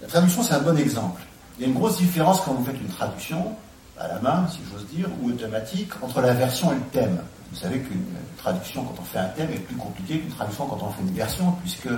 La 0.02 0.08
traduction, 0.08 0.42
c'est 0.42 0.54
un 0.54 0.62
bon 0.62 0.78
exemple. 0.78 1.22
Il 1.58 1.64
y 1.64 1.66
a 1.66 1.68
une 1.68 1.78
grosse 1.78 1.98
différence 1.98 2.42
quand 2.42 2.54
vous 2.54 2.64
faites 2.64 2.80
une 2.80 2.88
traduction 2.88 3.54
à 4.00 4.08
la 4.08 4.20
main, 4.20 4.48
si 4.50 4.60
j'ose 4.72 4.88
dire, 4.88 5.10
ou 5.22 5.30
automatique, 5.30 5.92
entre 6.02 6.22
la 6.22 6.34
version 6.34 6.72
et 6.72 6.76
le 6.76 6.82
thème. 6.92 7.20
Vous 7.52 7.58
savez 7.58 7.80
qu'une 7.80 8.06
traduction 8.38 8.84
quand 8.84 9.02
on 9.02 9.06
fait 9.06 9.20
un 9.20 9.30
thème 9.30 9.50
est 9.52 9.60
plus 9.60 9.76
compliquée 9.76 10.20
qu'une 10.20 10.32
traduction 10.32 10.68
quand 10.68 10.80
on 10.82 10.92
fait 10.92 11.02
une 11.02 11.14
version, 11.14 11.52
puisque 11.62 11.88
euh, 11.88 11.98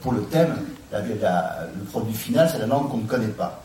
pour 0.00 0.12
le 0.12 0.22
thème, 0.24 0.54
le 0.92 1.84
produit 1.90 2.14
final, 2.14 2.48
c'est 2.50 2.58
la 2.58 2.66
langue 2.66 2.90
qu'on 2.90 2.98
ne 2.98 3.06
connaît 3.06 3.28
pas. 3.28 3.62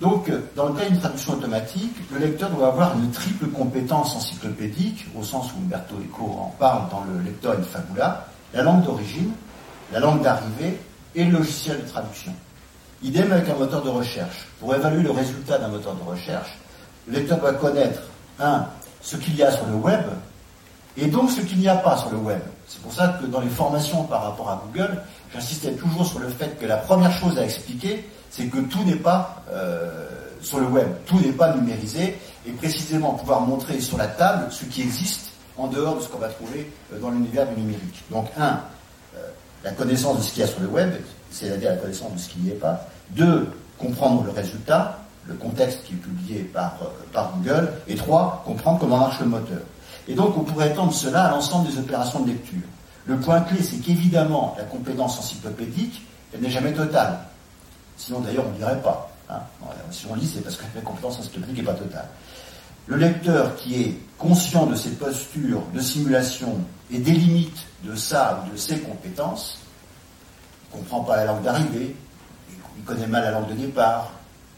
Donc, 0.00 0.28
euh, 0.28 0.40
dans 0.54 0.68
le 0.68 0.74
cas 0.74 0.88
d'une 0.88 0.98
traduction 0.98 1.32
automatique, 1.34 1.96
le 2.12 2.18
lecteur 2.18 2.50
doit 2.50 2.68
avoir 2.68 2.96
une 2.98 3.10
triple 3.10 3.46
compétence 3.48 4.14
encyclopédique, 4.14 5.06
au 5.16 5.22
sens 5.22 5.52
où 5.52 5.64
Umberto 5.64 5.96
Eco 5.96 6.24
en 6.24 6.54
parle 6.58 6.88
dans 6.90 7.04
le 7.04 7.20
lecteur 7.22 7.54
in 7.58 7.62
fabula, 7.62 8.26
la 8.54 8.62
langue 8.62 8.84
d'origine, 8.84 9.32
la 9.92 10.00
langue 10.00 10.22
d'arrivée 10.22 10.78
et 11.14 11.24
le 11.24 11.38
logiciel 11.38 11.82
de 11.82 11.88
traduction. 11.88 12.32
Idem 13.02 13.32
avec 13.32 13.48
un 13.48 13.54
moteur 13.54 13.82
de 13.82 13.88
recherche. 13.88 14.46
Pour 14.60 14.74
évaluer 14.74 15.02
le 15.02 15.10
résultat 15.10 15.58
d'un 15.58 15.68
moteur 15.68 15.94
de 15.94 16.02
recherche, 16.02 16.58
le 17.06 17.14
lecteur 17.14 17.38
doit 17.38 17.54
connaître, 17.54 18.00
un, 18.40 18.66
ce 19.00 19.16
qu'il 19.16 19.36
y 19.36 19.42
a 19.42 19.50
sur 19.50 19.66
le 19.66 19.74
web, 19.74 20.02
et 21.00 21.06
donc 21.06 21.30
ce 21.30 21.40
qu'il 21.40 21.58
n'y 21.58 21.68
a 21.68 21.76
pas 21.76 21.96
sur 21.96 22.10
le 22.10 22.18
web. 22.18 22.40
C'est 22.66 22.82
pour 22.82 22.92
ça 22.92 23.18
que 23.20 23.26
dans 23.26 23.40
les 23.40 23.48
formations 23.48 24.04
par 24.04 24.24
rapport 24.24 24.50
à 24.50 24.62
Google, 24.66 25.00
j'insistais 25.32 25.72
toujours 25.72 26.06
sur 26.06 26.18
le 26.18 26.28
fait 26.28 26.58
que 26.58 26.66
la 26.66 26.76
première 26.76 27.12
chose 27.12 27.38
à 27.38 27.44
expliquer, 27.44 28.04
c'est 28.30 28.46
que 28.46 28.58
tout 28.58 28.82
n'est 28.84 28.96
pas 28.96 29.42
euh, 29.50 30.06
sur 30.42 30.58
le 30.60 30.66
web, 30.66 30.88
tout 31.06 31.18
n'est 31.20 31.32
pas 31.32 31.54
numérisé, 31.54 32.18
et 32.46 32.50
précisément 32.52 33.12
pouvoir 33.14 33.40
montrer 33.42 33.80
sur 33.80 33.96
la 33.96 34.08
table 34.08 34.46
ce 34.50 34.64
qui 34.64 34.82
existe 34.82 35.30
en 35.56 35.66
dehors 35.68 35.96
de 35.96 36.02
ce 36.02 36.08
qu'on 36.08 36.18
va 36.18 36.28
trouver 36.28 36.70
euh, 36.92 37.00
dans 37.00 37.10
l'univers 37.10 37.46
du 37.48 37.60
numérique. 37.60 38.04
Donc, 38.10 38.26
un, 38.38 38.60
euh, 39.16 39.20
la 39.64 39.72
connaissance 39.72 40.18
de 40.18 40.22
ce 40.22 40.30
qu'il 40.30 40.40
y 40.40 40.44
a 40.44 40.48
sur 40.48 40.60
le 40.60 40.68
web, 40.68 40.92
c'est-à-dire 41.30 41.70
la 41.70 41.76
connaissance 41.76 42.12
de 42.12 42.18
ce 42.18 42.28
qu'il 42.28 42.42
n'y 42.42 42.50
est 42.50 42.60
pas. 42.60 42.86
Deux, 43.10 43.48
comprendre 43.78 44.24
le 44.24 44.30
résultat, 44.30 44.98
le 45.26 45.34
contexte 45.34 45.84
qui 45.84 45.94
est 45.94 45.96
publié 45.96 46.40
par, 46.42 46.76
par 47.12 47.32
Google. 47.36 47.72
Et 47.86 47.94
trois, 47.94 48.42
comprendre 48.44 48.78
comment 48.80 48.98
marche 48.98 49.20
le 49.20 49.26
moteur. 49.26 49.60
Et 50.08 50.14
donc 50.14 50.36
on 50.36 50.40
pourrait 50.40 50.70
étendre 50.70 50.92
cela 50.92 51.26
à 51.26 51.30
l'ensemble 51.30 51.70
des 51.70 51.78
opérations 51.78 52.20
de 52.20 52.28
lecture. 52.28 52.66
Le 53.06 53.18
point 53.18 53.40
clé, 53.42 53.62
c'est 53.62 53.76
qu'évidemment, 53.76 54.54
la 54.58 54.64
compétence 54.64 55.18
encyclopédique, 55.18 56.02
elle 56.32 56.40
n'est 56.40 56.50
jamais 56.50 56.72
totale. 56.72 57.18
Sinon, 57.96 58.20
d'ailleurs, 58.20 58.44
on 58.46 58.52
ne 58.52 58.56
dirait 58.56 58.80
pas. 58.82 59.10
Hein. 59.30 59.40
Si 59.90 60.06
on 60.10 60.14
lit, 60.14 60.26
c'est 60.26 60.42
parce 60.42 60.56
que 60.56 60.64
la 60.74 60.80
compétence 60.82 61.18
encyclopédique 61.18 61.58
n'est 61.58 61.64
pas 61.64 61.74
totale. 61.74 62.08
Le 62.86 62.96
lecteur 62.96 63.56
qui 63.56 63.82
est 63.82 63.98
conscient 64.18 64.66
de 64.66 64.74
ses 64.74 64.90
postures 64.90 65.62
de 65.74 65.80
simulation 65.80 66.58
et 66.90 66.98
des 66.98 67.12
limites 67.12 67.66
de 67.84 67.94
sa 67.94 68.42
ou 68.46 68.52
de 68.52 68.56
ses 68.56 68.80
compétences, 68.80 69.58
ne 70.70 70.78
comprend 70.78 71.00
pas 71.00 71.16
la 71.16 71.26
langue 71.26 71.42
d'arrivée, 71.42 71.94
il 72.76 72.84
connaît 72.84 73.06
mal 73.06 73.24
la 73.24 73.32
langue 73.32 73.48
de 73.48 73.54
départ, 73.54 74.12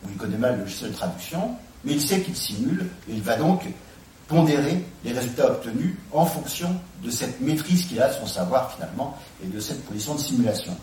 ou 0.05 0.09
il 0.11 0.17
connaît 0.17 0.39
mal 0.39 0.57
le 0.57 0.63
logiciel 0.63 0.91
de 0.91 0.97
traduction, 0.97 1.57
mais 1.85 1.93
il 1.93 2.01
sait 2.01 2.21
qu'il 2.21 2.37
simule, 2.37 2.89
et 3.09 3.15
il 3.15 3.23
va 3.23 3.37
donc 3.37 3.65
pondérer 4.31 4.83
les 5.05 5.13
résultats 5.13 5.47
obtenus 5.47 5.97
en 6.13 6.25
fonction 6.25 6.69
de 7.03 7.11
cette 7.11 7.41
maîtrise 7.41 7.85
qu'il 7.87 8.01
a 8.01 8.09
de 8.09 8.15
son 8.15 8.27
savoir 8.27 8.73
finalement, 8.73 9.17
et 9.45 9.49
de 9.49 9.59
cette 9.59 9.85
position 9.85 10.15
de 10.15 10.21
simulation. 10.21 10.75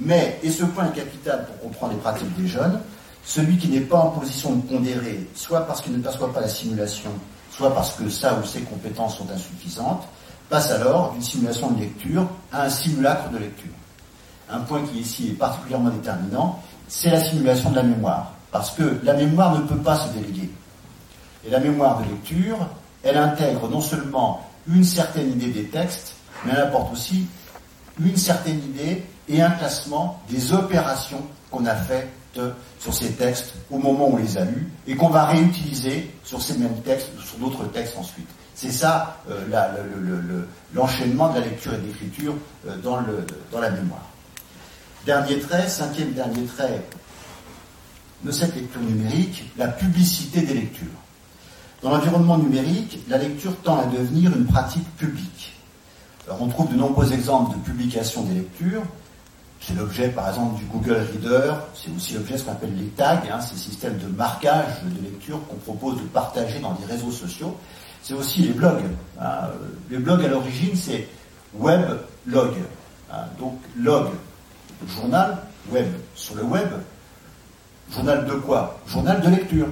Mais, 0.00 0.40
et 0.42 0.50
ce 0.50 0.64
point 0.64 0.88
est 0.90 0.96
capital 0.96 1.46
pour 1.46 1.60
comprendre 1.60 1.92
les 1.92 2.00
pratiques 2.00 2.36
des 2.36 2.48
jeunes, 2.48 2.80
celui 3.24 3.56
qui 3.56 3.68
n'est 3.68 3.80
pas 3.80 3.98
en 3.98 4.10
position 4.10 4.56
de 4.56 4.62
pondérer, 4.62 5.28
soit 5.34 5.60
parce 5.60 5.80
qu'il 5.80 5.92
ne 5.92 6.02
perçoit 6.02 6.32
pas 6.32 6.40
la 6.40 6.48
simulation, 6.48 7.10
soit 7.52 7.72
parce 7.72 7.92
que 7.94 8.08
sa 8.08 8.34
ou 8.34 8.44
ses 8.44 8.62
compétences 8.62 9.18
sont 9.18 9.30
insuffisantes, 9.30 10.02
passe 10.48 10.70
alors 10.72 11.12
d'une 11.12 11.22
simulation 11.22 11.70
de 11.70 11.80
lecture 11.80 12.26
à 12.52 12.64
un 12.64 12.68
simulacre 12.68 13.30
de 13.30 13.38
lecture. 13.38 13.70
Un 14.50 14.60
point 14.60 14.82
qui 14.82 14.98
ici 14.98 15.28
est 15.28 15.38
particulièrement 15.38 15.90
déterminant, 15.90 16.58
c'est 16.88 17.10
la 17.10 17.22
simulation 17.22 17.70
de 17.70 17.76
la 17.76 17.84
mémoire. 17.84 18.32
Parce 18.50 18.72
que 18.72 18.98
la 19.04 19.14
mémoire 19.14 19.56
ne 19.56 19.66
peut 19.66 19.78
pas 19.78 19.96
se 19.96 20.12
déléguer. 20.12 20.50
Et 21.46 21.50
la 21.50 21.60
mémoire 21.60 22.00
de 22.02 22.10
lecture, 22.10 22.58
elle 23.02 23.16
intègre 23.16 23.68
non 23.68 23.80
seulement 23.80 24.48
une 24.68 24.84
certaine 24.84 25.32
idée 25.32 25.50
des 25.50 25.64
textes, 25.64 26.14
mais 26.44 26.52
elle 26.52 26.60
apporte 26.60 26.92
aussi 26.92 27.26
une 28.00 28.16
certaine 28.16 28.58
idée 28.58 29.04
et 29.28 29.42
un 29.42 29.50
classement 29.50 30.20
des 30.28 30.52
opérations 30.52 31.22
qu'on 31.50 31.66
a 31.66 31.74
faites 31.74 32.08
sur 32.78 32.94
ces 32.94 33.12
textes 33.12 33.54
au 33.70 33.78
moment 33.78 34.08
où 34.08 34.14
on 34.14 34.16
les 34.16 34.38
a 34.38 34.44
lus 34.44 34.68
et 34.86 34.96
qu'on 34.96 35.10
va 35.10 35.26
réutiliser 35.26 36.10
sur 36.24 36.40
ces 36.40 36.56
mêmes 36.56 36.80
textes 36.82 37.08
ou 37.16 37.20
sur 37.20 37.38
d'autres 37.38 37.64
textes 37.66 37.96
ensuite. 37.98 38.28
C'est 38.54 38.70
ça 38.72 39.18
euh, 39.30 39.46
l'enchaînement 40.74 41.30
de 41.30 41.40
la 41.40 41.46
lecture 41.46 41.74
et 41.74 41.78
de 41.78 41.86
l'écriture 41.86 42.34
euh, 42.66 42.76
dans, 42.78 43.02
dans 43.50 43.60
la 43.60 43.70
mémoire. 43.70 44.06
Dernier 45.04 45.40
trait, 45.40 45.68
cinquième 45.68 46.12
dernier 46.12 46.44
trait 46.44 46.82
de 48.22 48.30
cette 48.30 48.54
lecture 48.54 48.80
numérique, 48.80 49.50
la 49.56 49.68
publicité 49.68 50.42
des 50.42 50.54
lectures. 50.54 50.86
Dans 51.82 51.90
l'environnement 51.90 52.38
numérique, 52.38 53.00
la 53.08 53.18
lecture 53.18 53.56
tend 53.64 53.80
à 53.80 53.86
devenir 53.86 54.30
une 54.36 54.46
pratique 54.46 54.88
publique. 54.96 55.52
on 56.28 56.46
trouve 56.46 56.70
de 56.70 56.76
nombreux 56.76 57.12
exemples 57.12 57.58
de 57.58 57.62
publication 57.62 58.22
des 58.22 58.34
lectures. 58.34 58.82
C'est 59.60 59.74
l'objet, 59.74 60.08
par 60.08 60.28
exemple, 60.28 60.58
du 60.60 60.64
Google 60.66 61.04
Reader. 61.12 61.54
C'est 61.74 61.90
aussi 61.90 62.14
l'objet 62.14 62.34
de 62.34 62.38
ce 62.38 62.44
qu'on 62.44 62.52
appelle 62.52 62.76
les 62.76 62.86
tags, 62.86 63.22
hein, 63.32 63.40
ces 63.40 63.56
systèmes 63.56 63.98
de 63.98 64.06
marquage 64.06 64.82
de 64.84 65.02
lecture 65.02 65.40
qu'on 65.48 65.56
propose 65.56 65.96
de 65.96 66.06
partager 66.06 66.60
dans 66.60 66.72
des 66.74 66.84
réseaux 66.84 67.10
sociaux. 67.10 67.56
C'est 68.02 68.14
aussi 68.14 68.42
les 68.42 68.52
blogs. 68.52 68.82
Hein. 69.20 69.48
Les 69.90 69.98
blogs, 69.98 70.24
à 70.24 70.28
l'origine, 70.28 70.76
c'est 70.76 71.08
weblog. 71.58 72.54
Hein. 73.12 73.24
Donc, 73.40 73.58
log, 73.76 74.06
journal, 74.86 75.36
web. 75.72 75.88
Sur 76.14 76.36
le 76.36 76.44
web, 76.44 76.68
journal 77.92 78.24
de 78.24 78.34
quoi? 78.34 78.78
Journal 78.86 79.20
de 79.20 79.28
lecture. 79.28 79.66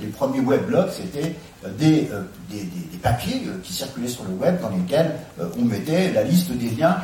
Les 0.00 0.08
premiers 0.08 0.40
weblogs, 0.40 0.90
c'était 0.90 1.36
euh, 1.64 1.68
euh, 1.82 2.22
des, 2.50 2.62
des, 2.62 2.98
papiers 3.02 3.42
euh, 3.46 3.58
qui 3.64 3.72
circulaient 3.72 4.08
sur 4.08 4.22
le 4.24 4.34
web 4.34 4.60
dans 4.60 4.70
lesquels 4.70 5.16
on 5.58 5.62
mettait 5.62 6.12
la 6.12 6.22
liste 6.22 6.52
des 6.52 6.70
liens 6.70 6.98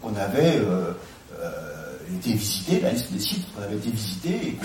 qu'on 0.00 0.14
avait 0.16 0.60
été 2.16 2.32
visités, 2.34 2.80
la 2.80 2.90
liste 2.90 3.12
des 3.12 3.18
sites 3.18 3.46
qu'on 3.54 3.62
avait 3.62 3.76
été 3.76 3.90
visités 3.90 4.30
et 4.30 4.58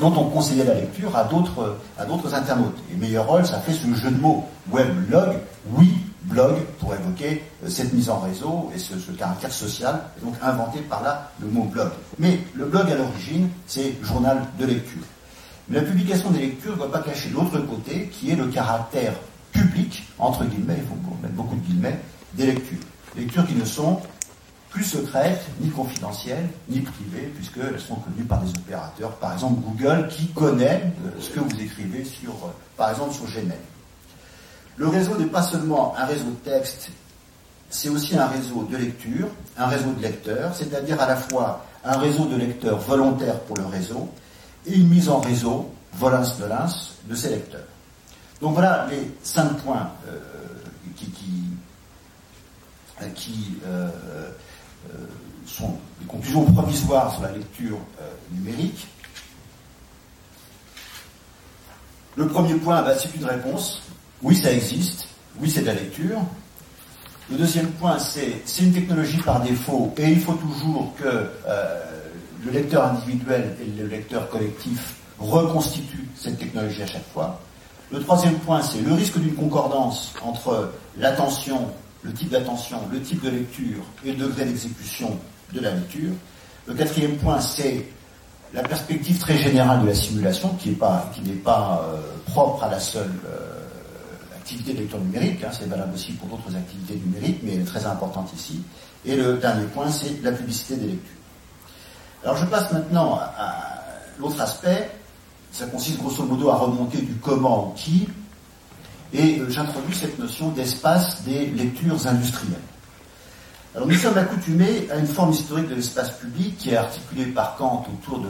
dont 0.00 0.12
on 0.16 0.30
conseillait 0.30 0.64
la 0.64 0.74
lecture 0.74 1.14
à 1.16 1.24
d'autres 1.24 1.76
à 1.98 2.04
d'autres 2.04 2.32
internautes. 2.32 2.78
Et 2.90 3.18
Rôle, 3.18 3.44
ça 3.44 3.58
fait 3.60 3.72
ce 3.72 3.92
jeu 3.94 4.10
de 4.10 4.20
mots 4.20 4.46
weblog, 4.70 5.36
oui 5.72 5.90
blog 6.22 6.54
pour 6.78 6.94
évoquer 6.94 7.42
cette 7.68 7.92
mise 7.92 8.08
en 8.08 8.20
réseau 8.20 8.70
et 8.74 8.78
ce, 8.78 8.98
ce, 8.98 9.10
caractère 9.10 9.52
social, 9.52 10.00
donc 10.22 10.34
inventé 10.40 10.78
par 10.80 11.02
là 11.02 11.32
le 11.40 11.48
mot 11.48 11.64
blog. 11.64 11.90
Mais 12.18 12.38
le 12.54 12.66
blog 12.66 12.90
à 12.90 12.94
l'origine, 12.94 13.48
c'est 13.66 13.96
journal 14.02 14.40
de 14.58 14.66
lecture. 14.66 15.02
Mais 15.68 15.80
la 15.80 15.84
publication 15.84 16.30
des 16.30 16.40
lectures 16.40 16.72
ne 16.72 16.76
doit 16.78 16.92
pas 16.92 17.00
cacher 17.00 17.30
l'autre 17.30 17.58
côté, 17.58 18.08
qui 18.12 18.30
est 18.30 18.36
le 18.36 18.46
caractère 18.46 19.14
public, 19.52 20.04
entre 20.18 20.44
guillemets, 20.44 20.78
il 20.78 20.84
faut 20.84 21.22
mettre 21.22 21.34
beaucoup 21.34 21.56
de 21.56 21.60
guillemets, 21.60 21.98
des 22.34 22.46
lectures. 22.46 22.78
Lectures 23.16 23.46
qui 23.46 23.54
ne 23.54 23.64
sont 23.64 24.00
plus 24.70 24.84
secrètes, 24.84 25.44
ni 25.60 25.68
confidentielles, 25.68 26.48
ni 26.68 26.80
privées, 26.80 27.30
puisqu'elles 27.34 27.78
sont 27.78 27.96
connues 27.96 28.24
par 28.24 28.40
des 28.40 28.50
opérateurs, 28.58 29.10
par 29.16 29.34
exemple 29.34 29.60
Google, 29.60 30.08
qui 30.08 30.28
connaît 30.28 30.92
euh, 31.04 31.20
ce 31.20 31.28
que 31.28 31.40
vous 31.40 31.60
écrivez 31.60 32.04
sur, 32.04 32.30
euh, 32.30 32.50
par 32.76 32.90
exemple, 32.90 33.12
sur 33.12 33.26
Gmail. 33.26 33.58
Le 34.76 34.88
réseau 34.88 35.16
n'est 35.18 35.26
pas 35.26 35.42
seulement 35.42 35.94
un 35.98 36.06
réseau 36.06 36.24
de 36.24 36.50
texte, 36.50 36.90
c'est 37.68 37.90
aussi 37.90 38.16
un 38.16 38.26
réseau 38.26 38.66
de 38.70 38.76
lecture, 38.76 39.28
un 39.58 39.66
réseau 39.66 39.92
de 39.92 40.02
lecteurs, 40.02 40.54
c'est-à-dire 40.54 41.00
à 41.00 41.06
la 41.06 41.16
fois 41.16 41.64
un 41.84 41.98
réseau 41.98 42.24
de 42.24 42.36
lecteurs 42.36 42.78
volontaires 42.78 43.40
pour 43.40 43.56
le 43.58 43.66
réseau, 43.66 44.08
et 44.66 44.74
une 44.74 44.88
mise 44.88 45.08
en 45.08 45.20
réseau, 45.20 45.72
volens 45.94 46.38
volins, 46.38 46.66
de 47.04 47.14
ces 47.14 47.30
lecteurs. 47.30 47.66
Donc 48.40 48.54
voilà 48.54 48.86
les 48.90 49.10
cinq 49.22 49.56
points 49.58 49.88
euh, 50.08 50.18
qui, 50.96 51.06
qui, 53.14 53.58
euh, 53.64 53.88
euh, 54.90 55.06
sont 55.46 55.78
les 56.00 56.06
conclusions 56.06 56.44
provisoires 56.52 57.12
sur 57.12 57.22
la 57.22 57.32
lecture 57.32 57.78
numérique. 58.32 58.88
Le 62.16 62.26
premier 62.28 62.54
point, 62.54 62.82
bah, 62.82 62.94
c'est 62.98 63.14
une 63.14 63.24
réponse. 63.24 63.82
Oui, 64.22 64.36
ça 64.36 64.52
existe. 64.52 65.06
Oui, 65.38 65.50
c'est 65.50 65.62
de 65.62 65.66
la 65.66 65.74
lecture. 65.74 66.20
Le 67.30 67.36
deuxième 67.36 67.70
point, 67.72 67.98
c'est 67.98 68.42
c'est 68.44 68.62
une 68.62 68.72
technologie 68.72 69.18
par 69.18 69.40
défaut 69.40 69.94
et 69.96 70.10
il 70.10 70.20
faut 70.20 70.34
toujours 70.34 70.92
que 70.96 71.30
le 72.44 72.50
lecteur 72.50 72.84
individuel 72.86 73.56
et 73.60 73.80
le 73.80 73.88
lecteur 73.88 74.28
collectif 74.28 74.94
reconstituent 75.18 76.08
cette 76.16 76.38
technologie 76.38 76.82
à 76.82 76.86
chaque 76.86 77.06
fois. 77.12 77.40
Le 77.90 78.00
troisième 78.00 78.38
point, 78.38 78.62
c'est 78.62 78.80
le 78.80 78.94
risque 78.94 79.18
d'une 79.18 79.34
concordance 79.34 80.14
entre 80.22 80.72
l'attention, 80.98 81.68
le 82.02 82.12
type 82.12 82.30
d'attention, 82.30 82.78
le 82.90 83.00
type 83.00 83.22
de 83.22 83.30
lecture 83.30 83.84
et 84.04 84.12
le 84.12 84.26
degré 84.26 84.44
d'exécution 84.44 85.16
de 85.52 85.60
la 85.60 85.74
lecture. 85.74 86.12
Le 86.66 86.74
quatrième 86.74 87.16
point, 87.18 87.40
c'est 87.40 87.86
la 88.54 88.62
perspective 88.62 89.18
très 89.18 89.36
générale 89.36 89.82
de 89.82 89.86
la 89.86 89.94
simulation, 89.94 90.48
qui 90.58 90.70
n'est 90.70 90.74
pas, 90.74 91.86
euh, 91.86 92.00
propre 92.26 92.64
à 92.64 92.70
la 92.70 92.80
seule 92.80 93.10
euh, 93.26 94.36
activité 94.36 94.72
de 94.72 94.78
lecture 94.78 94.98
numérique, 95.00 95.42
hein, 95.44 95.50
c'est 95.52 95.68
valable 95.68 95.94
aussi 95.94 96.12
pour 96.12 96.28
d'autres 96.28 96.54
activités 96.54 96.94
numériques, 96.96 97.40
mais 97.42 97.54
elle 97.54 97.60
est 97.60 97.64
très 97.64 97.84
importante 97.86 98.30
ici. 98.34 98.62
Et 99.04 99.16
le 99.16 99.38
dernier 99.38 99.64
point, 99.66 99.90
c'est 99.90 100.22
la 100.22 100.32
publicité 100.32 100.76
des 100.76 100.86
lectures. 100.86 101.21
Alors 102.24 102.36
je 102.36 102.46
passe 102.46 102.70
maintenant 102.72 103.18
à, 103.20 103.54
l'autre 104.18 104.40
aspect. 104.40 104.90
Ça 105.50 105.66
consiste 105.66 105.98
grosso 105.98 106.24
modo 106.24 106.50
à 106.50 106.56
remonter 106.56 106.98
du 106.98 107.14
comment 107.14 107.68
au 107.68 107.72
qui. 107.72 108.08
Et 109.12 109.40
euh, 109.40 109.50
j'introduis 109.50 109.94
cette 109.94 110.18
notion 110.18 110.48
d'espace 110.50 111.22
des 111.24 111.46
lectures 111.46 112.06
industrielles. 112.06 112.56
Alors 113.74 113.88
nous 113.88 113.94
sommes 113.94 114.16
accoutumés 114.16 114.88
à 114.90 114.96
une 114.96 115.06
forme 115.06 115.32
historique 115.32 115.68
de 115.68 115.74
l'espace 115.74 116.12
public 116.12 116.56
qui 116.58 116.70
est 116.70 116.76
articulée 116.76 117.26
par 117.26 117.56
Kant 117.56 117.86
autour 117.92 118.20
de 118.20 118.28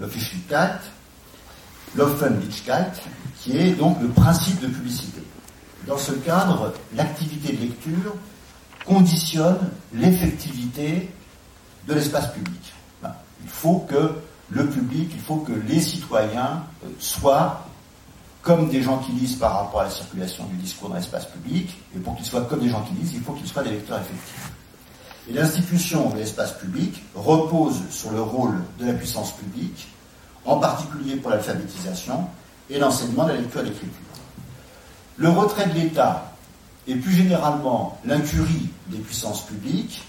l'Öffentlichkeit, 0.00 0.80
l'Offenlichkeit, 1.96 2.92
qui 3.40 3.56
est 3.56 3.72
donc 3.72 4.00
le 4.00 4.08
principe 4.08 4.60
de 4.60 4.68
publicité. 4.68 5.22
Dans 5.86 5.98
ce 5.98 6.12
cadre, 6.12 6.72
l'activité 6.96 7.52
de 7.52 7.60
lecture 7.60 8.14
conditionne 8.86 9.70
l'effectivité 9.92 11.10
de 11.86 11.94
l'espace 11.94 12.32
public. 12.32 12.63
Il 13.44 13.50
faut 13.50 13.86
que 13.88 14.10
le 14.50 14.66
public, 14.66 15.10
il 15.12 15.20
faut 15.20 15.36
que 15.36 15.52
les 15.52 15.80
citoyens 15.80 16.64
euh, 16.84 16.88
soient 16.98 17.66
comme 18.42 18.68
des 18.68 18.82
gens 18.82 18.98
qui 18.98 19.12
lisent 19.12 19.36
par 19.36 19.54
rapport 19.54 19.80
à 19.80 19.84
la 19.84 19.90
circulation 19.90 20.44
du 20.46 20.56
discours 20.56 20.90
dans 20.90 20.96
l'espace 20.96 21.26
public, 21.26 21.78
et 21.96 21.98
pour 21.98 22.14
qu'ils 22.14 22.26
soient 22.26 22.42
comme 22.42 22.60
des 22.60 22.68
gens 22.68 22.82
qui 22.82 22.92
lisent, 22.94 23.14
il 23.14 23.22
faut 23.22 23.32
qu'ils 23.32 23.48
soient 23.48 23.62
des 23.62 23.70
lecteurs 23.70 23.98
effectifs. 23.98 24.52
Et 25.28 25.32
l'institution 25.32 26.10
de 26.10 26.16
l'espace 26.16 26.52
public 26.58 27.02
repose 27.14 27.80
sur 27.90 28.10
le 28.10 28.20
rôle 28.20 28.62
de 28.78 28.86
la 28.86 28.92
puissance 28.92 29.32
publique, 29.32 29.88
en 30.44 30.58
particulier 30.58 31.16
pour 31.16 31.30
l'alphabétisation 31.30 32.26
et 32.68 32.78
l'enseignement 32.78 33.24
de 33.24 33.30
la 33.30 33.38
lecture 33.38 33.60
et 33.60 33.64
de 33.64 33.68
l'écriture. 33.70 34.00
Le 35.16 35.30
retrait 35.30 35.68
de 35.68 35.74
l'État 35.74 36.32
et 36.86 36.96
plus 36.96 37.12
généralement 37.12 37.98
l'incurie 38.04 38.68
des 38.88 38.98
puissances 38.98 39.46
publiques 39.46 40.02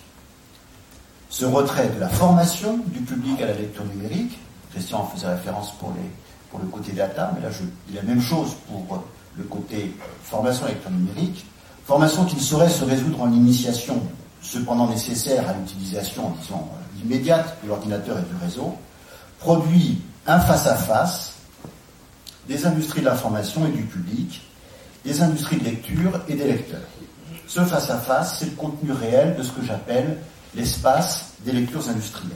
ce 1.36 1.43
retrait 1.43 1.89
de 1.89 1.99
la 1.99 2.07
formation 2.07 2.77
du 2.88 3.01
public 3.01 3.41
à 3.41 3.47
la 3.47 3.55
lecture 3.55 3.83
numérique, 3.83 4.39
Christian 4.71 4.99
en 5.01 5.07
faisait 5.07 5.27
référence 5.27 5.73
pour, 5.73 5.89
les, 5.89 6.09
pour 6.49 6.61
le 6.61 6.65
côté 6.67 6.93
data, 6.93 7.33
mais 7.36 7.41
là 7.41 7.51
je 7.51 7.63
dis 7.89 7.93
la 7.93 8.03
même 8.03 8.21
chose 8.21 8.55
pour 8.69 9.03
le 9.38 9.43
côté 9.43 9.93
formation 10.23 10.63
à 10.63 10.69
la 10.69 10.75
lecture 10.75 10.91
numérique, 10.91 11.45
formation 11.86 12.23
qui 12.23 12.38
ne 12.38 12.39
saurait 12.39 12.69
se 12.69 12.86
résoudre 12.86 13.21
en 13.21 13.33
initiation, 13.33 14.01
cependant 14.41 14.88
nécessaire 14.88 15.49
à 15.49 15.51
l'utilisation, 15.51 16.31
disons, 16.41 16.69
immédiate 17.03 17.57
de 17.63 17.67
l'ordinateur 17.67 18.17
et 18.17 18.33
du 18.33 18.41
réseau, 18.41 18.73
produit 19.39 20.01
un 20.27 20.39
face-à-face 20.39 21.33
des 22.47 22.65
industries 22.65 23.01
de 23.01 23.07
l'information 23.07 23.65
et 23.67 23.71
du 23.71 23.83
public, 23.83 24.41
des 25.03 25.21
industries 25.21 25.57
de 25.57 25.65
lecture 25.65 26.17
et 26.29 26.36
des 26.36 26.45
lecteurs. 26.45 26.88
Ce 27.45 27.59
face-à-face, 27.59 28.39
c'est 28.39 28.45
le 28.45 28.55
contenu 28.55 28.93
réel 28.93 29.36
de 29.36 29.43
ce 29.43 29.51
que 29.51 29.65
j'appelle 29.65 30.17
l'espace 30.56 31.34
des 31.41 31.51
lectures 31.51 31.88
industrielles. 31.89 32.32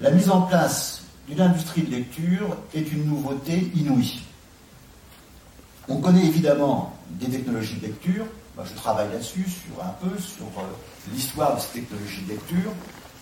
La 0.00 0.10
mise 0.10 0.30
en 0.30 0.42
place 0.42 1.02
d'une 1.28 1.40
industrie 1.40 1.82
de 1.82 1.90
lecture 1.90 2.56
est 2.74 2.92
une 2.92 3.06
nouveauté 3.06 3.70
inouïe. 3.74 4.22
On 5.88 6.00
connaît 6.00 6.24
évidemment 6.24 6.96
des 7.10 7.28
technologies 7.28 7.76
de 7.76 7.86
lecture. 7.86 8.24
Moi, 8.56 8.64
je 8.68 8.74
travaille 8.74 9.10
là-dessus, 9.10 9.44
sur 9.48 9.84
un 9.84 9.94
peu 10.00 10.18
sur 10.18 10.46
euh, 10.58 10.62
l'histoire 11.12 11.56
de 11.56 11.60
ces 11.60 11.80
technologies 11.80 12.22
de 12.22 12.30
lecture. 12.30 12.70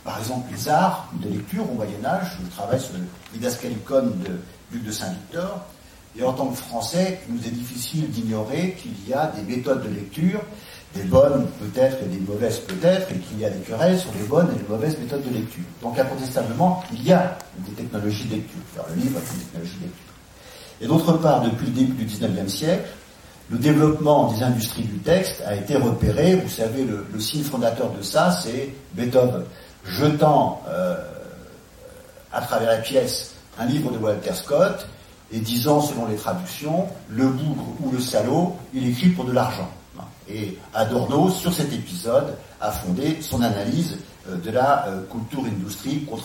Par 0.05 0.18
exemple, 0.18 0.53
les 0.53 0.68
arts 0.68 1.09
de 1.14 1.28
lecture 1.28 1.68
au 1.70 1.74
Moyen 1.74 2.05
Âge. 2.05 2.39
Je 2.45 2.51
travaille 2.51 2.80
sur 2.80 2.95
le 2.95 3.01
Didascalicon 3.33 4.03
de 4.03 4.41
Luc 4.72 4.85
de 4.85 4.93
Saint-Victor. 4.93 5.64
Et 6.16 6.22
en 6.22 6.33
tant 6.33 6.49
que 6.49 6.57
Français, 6.57 7.20
il 7.28 7.35
nous 7.37 7.47
est 7.47 7.51
difficile 7.51 8.11
d'ignorer 8.11 8.76
qu'il 8.80 8.93
y 9.09 9.14
a 9.14 9.28
des 9.28 9.43
méthodes 9.43 9.83
de 9.83 9.89
lecture, 9.89 10.41
des 10.95 11.03
bonnes 11.05 11.47
peut-être 11.59 11.99
et 12.03 12.07
des 12.07 12.20
mauvaises 12.20 12.59
peut-être, 12.61 13.11
et 13.11 13.18
qu'il 13.18 13.38
y 13.38 13.45
a 13.45 13.51
des 13.51 13.61
querelles 13.61 13.99
sur 13.99 14.11
les 14.18 14.26
bonnes 14.26 14.49
et 14.55 14.59
les 14.59 14.68
mauvaises 14.68 14.99
méthodes 14.99 15.22
de 15.22 15.34
lecture. 15.34 15.64
Donc 15.82 15.99
incontestablement, 15.99 16.82
il 16.93 17.05
y 17.05 17.12
a 17.12 17.38
des 17.59 17.72
technologies 17.72 18.28
de 18.28 18.34
lecture. 18.36 18.61
Faire 18.74 18.84
le 18.90 19.03
livre 19.03 19.18
est 19.18 19.34
une 19.34 19.40
technologie 19.40 19.76
de 19.76 19.84
lecture. 19.84 20.12
Et 20.80 20.86
d'autre 20.86 21.12
part, 21.14 21.43
depuis 21.43 21.66
le 21.66 21.72
début 21.72 21.93
du 21.93 22.05
XIXe 22.05 22.53
siècle, 22.53 22.88
le 23.51 23.59
développement 23.59 24.32
des 24.32 24.43
industries 24.43 24.82
du 24.84 24.99
texte 24.99 25.43
a 25.47 25.55
été 25.55 25.76
repéré. 25.76 26.36
Vous 26.36 26.49
savez, 26.49 26.84
le, 26.84 27.20
signe 27.20 27.43
fondateur 27.43 27.90
de 27.93 28.03
ça, 28.03 28.30
c'est 28.32 28.70
Beethoven 28.95 29.45
jetant 29.84 30.62
euh, 30.68 30.97
à 32.32 32.40
travers 32.40 32.68
la 32.68 32.78
pièce 32.78 33.34
un 33.59 33.66
livre 33.66 33.90
de 33.90 33.99
Walter 33.99 34.32
Scott 34.34 34.86
et 35.32 35.38
disant, 35.38 35.80
selon 35.80 36.07
les 36.07 36.16
traductions, 36.16 36.86
le 37.09 37.26
bougre 37.26 37.66
ou 37.82 37.90
le 37.90 38.01
salaud, 38.01 38.57
il 38.74 38.88
écrit 38.88 39.11
pour 39.11 39.24
de 39.24 39.32
l'argent. 39.32 39.70
Et 40.28 40.58
Adorno, 40.74 41.30
sur 41.30 41.52
cet 41.52 41.72
épisode, 41.72 42.36
a 42.60 42.70
fondé 42.70 43.18
son 43.20 43.42
analyse 43.42 43.98
euh, 44.28 44.36
de 44.36 44.50
la 44.50 44.86
euh, 44.86 45.02
culture 45.10 45.44
industrie 45.44 46.04
qu'on 46.04 46.18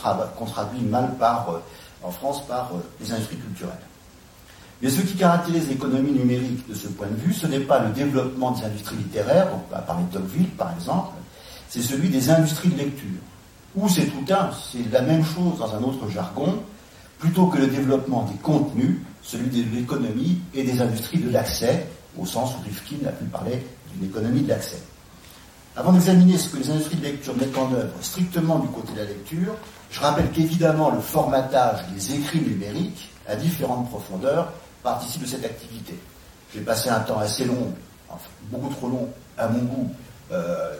mal 0.90 1.16
par, 1.18 1.62
en 2.04 2.12
France 2.12 2.46
par 2.48 2.72
les 3.00 3.12
industries 3.12 3.38
culturelles. 3.38 3.88
Mais 4.82 4.90
ce 4.90 5.02
qui 5.02 5.16
caractérise 5.16 5.68
l'économie 5.68 6.12
numérique 6.12 6.68
de 6.70 6.76
ce 6.76 6.88
point 6.88 7.08
de 7.08 7.16
vue, 7.16 7.34
ce 7.34 7.48
n'est 7.48 7.62
pas 7.62 7.80
le 7.80 7.90
développement 7.90 8.52
des 8.52 8.64
industries 8.64 8.98
littéraires, 8.98 9.50
donc 9.50 9.64
à 9.74 9.80
parler 9.80 10.04
de 10.12 10.18
Tocqueville 10.18 10.50
par 10.50 10.72
exemple, 10.74 11.16
c'est 11.68 11.82
celui 11.82 12.10
des 12.10 12.30
industries 12.30 12.70
de 12.70 12.78
lecture. 12.78 13.20
Ou 13.76 13.90
c'est 13.90 14.06
tout 14.06 14.34
un, 14.34 14.52
c'est 14.72 14.92
la 14.92 15.02
même 15.02 15.26
chose 15.26 15.58
dans 15.58 15.74
un 15.74 15.82
autre 15.82 16.08
jargon, 16.10 16.60
plutôt 17.20 17.48
que 17.48 17.58
le 17.58 17.68
développement 17.68 18.24
des 18.24 18.38
contenus, 18.38 18.98
celui 19.24 19.50
de 19.50 19.76
l'économie 19.76 20.40
et 20.54 20.64
des 20.64 20.80
industries 20.80 21.20
de 21.20 21.32
l'accès, 21.32 21.88
au 22.18 22.26
sens 22.26 22.54
où 22.56 22.64
Rifkin 22.64 23.08
a 23.08 23.12
pu 23.12 23.26
parler 23.26 23.64
d'une 23.98 24.10
économie 24.10 24.42
de 24.42 24.50
l'accès. 24.50 24.82
Avant 25.76 25.94
d'examiner 25.94 26.38
ce 26.38 26.50
que 26.50 26.58
les 26.58 26.72
industries 26.72 26.98
de 26.98 27.04
lecture 27.04 27.36
mettent 27.36 27.58
en 27.58 27.72
œuvre 27.72 27.94
strictement 28.02 28.60
du 28.60 28.68
côté 28.70 28.94
de 28.94 28.98
la 28.98 29.06
lecture, 29.06 29.54
je 29.92 30.00
rappelle 30.00 30.32
qu'évidemment 30.32 30.90
le 30.90 31.00
formatage 31.00 31.86
des 31.94 32.16
écrits 32.16 32.42
numériques 32.42 33.12
à 33.28 33.36
différentes 33.36 33.88
profondeurs 33.90 34.52
participe 34.82 35.22
de 35.22 35.28
cette 35.28 35.46
activité. 35.46 35.94
J'ai 36.54 36.62
passé 36.62 36.90
un 36.90 37.02
temps 37.02 37.20
assez 37.20 37.46
long, 37.46 37.74
beaucoup 38.50 38.74
trop 38.74 38.88
long 38.88 39.10
à 39.38 39.48
mon 39.50 39.60
goût, 39.60 39.92
euh, 40.32 40.76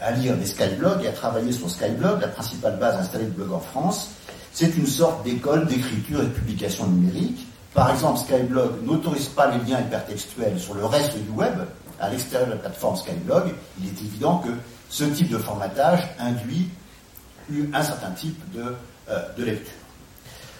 à 0.00 0.12
lire 0.12 0.36
des 0.36 0.46
Skyblogs 0.46 1.04
et 1.04 1.08
à 1.08 1.12
travailler 1.12 1.52
sur 1.52 1.68
Skyblog, 1.68 2.20
la 2.20 2.28
principale 2.28 2.78
base 2.78 2.96
installée 2.96 3.26
de 3.26 3.30
blog 3.30 3.52
en 3.52 3.60
France. 3.60 4.10
C'est 4.52 4.76
une 4.76 4.86
sorte 4.86 5.24
d'école 5.24 5.66
d'écriture 5.66 6.20
et 6.20 6.26
de 6.26 6.30
publication 6.30 6.86
numérique. 6.86 7.46
Par 7.74 7.90
exemple, 7.90 8.18
Skyblog 8.18 8.84
n'autorise 8.84 9.28
pas 9.28 9.50
les 9.50 9.70
liens 9.70 9.80
hypertextuels 9.80 10.58
sur 10.58 10.74
le 10.74 10.84
reste 10.84 11.16
du 11.16 11.30
web, 11.30 11.54
à 12.02 12.10
l'extérieur 12.10 12.48
de 12.48 12.54
la 12.54 12.58
plateforme 12.58 12.96
Skyblog. 12.96 13.54
Il 13.80 13.86
est 13.86 14.02
évident 14.02 14.38
que 14.38 14.50
ce 14.90 15.04
type 15.04 15.30
de 15.30 15.38
formatage 15.38 16.00
induit 16.18 16.68
un 17.72 17.82
certain 17.82 18.10
type 18.10 18.38
de, 18.52 18.74
euh, 19.08 19.32
de 19.38 19.44
lecture. 19.44 19.72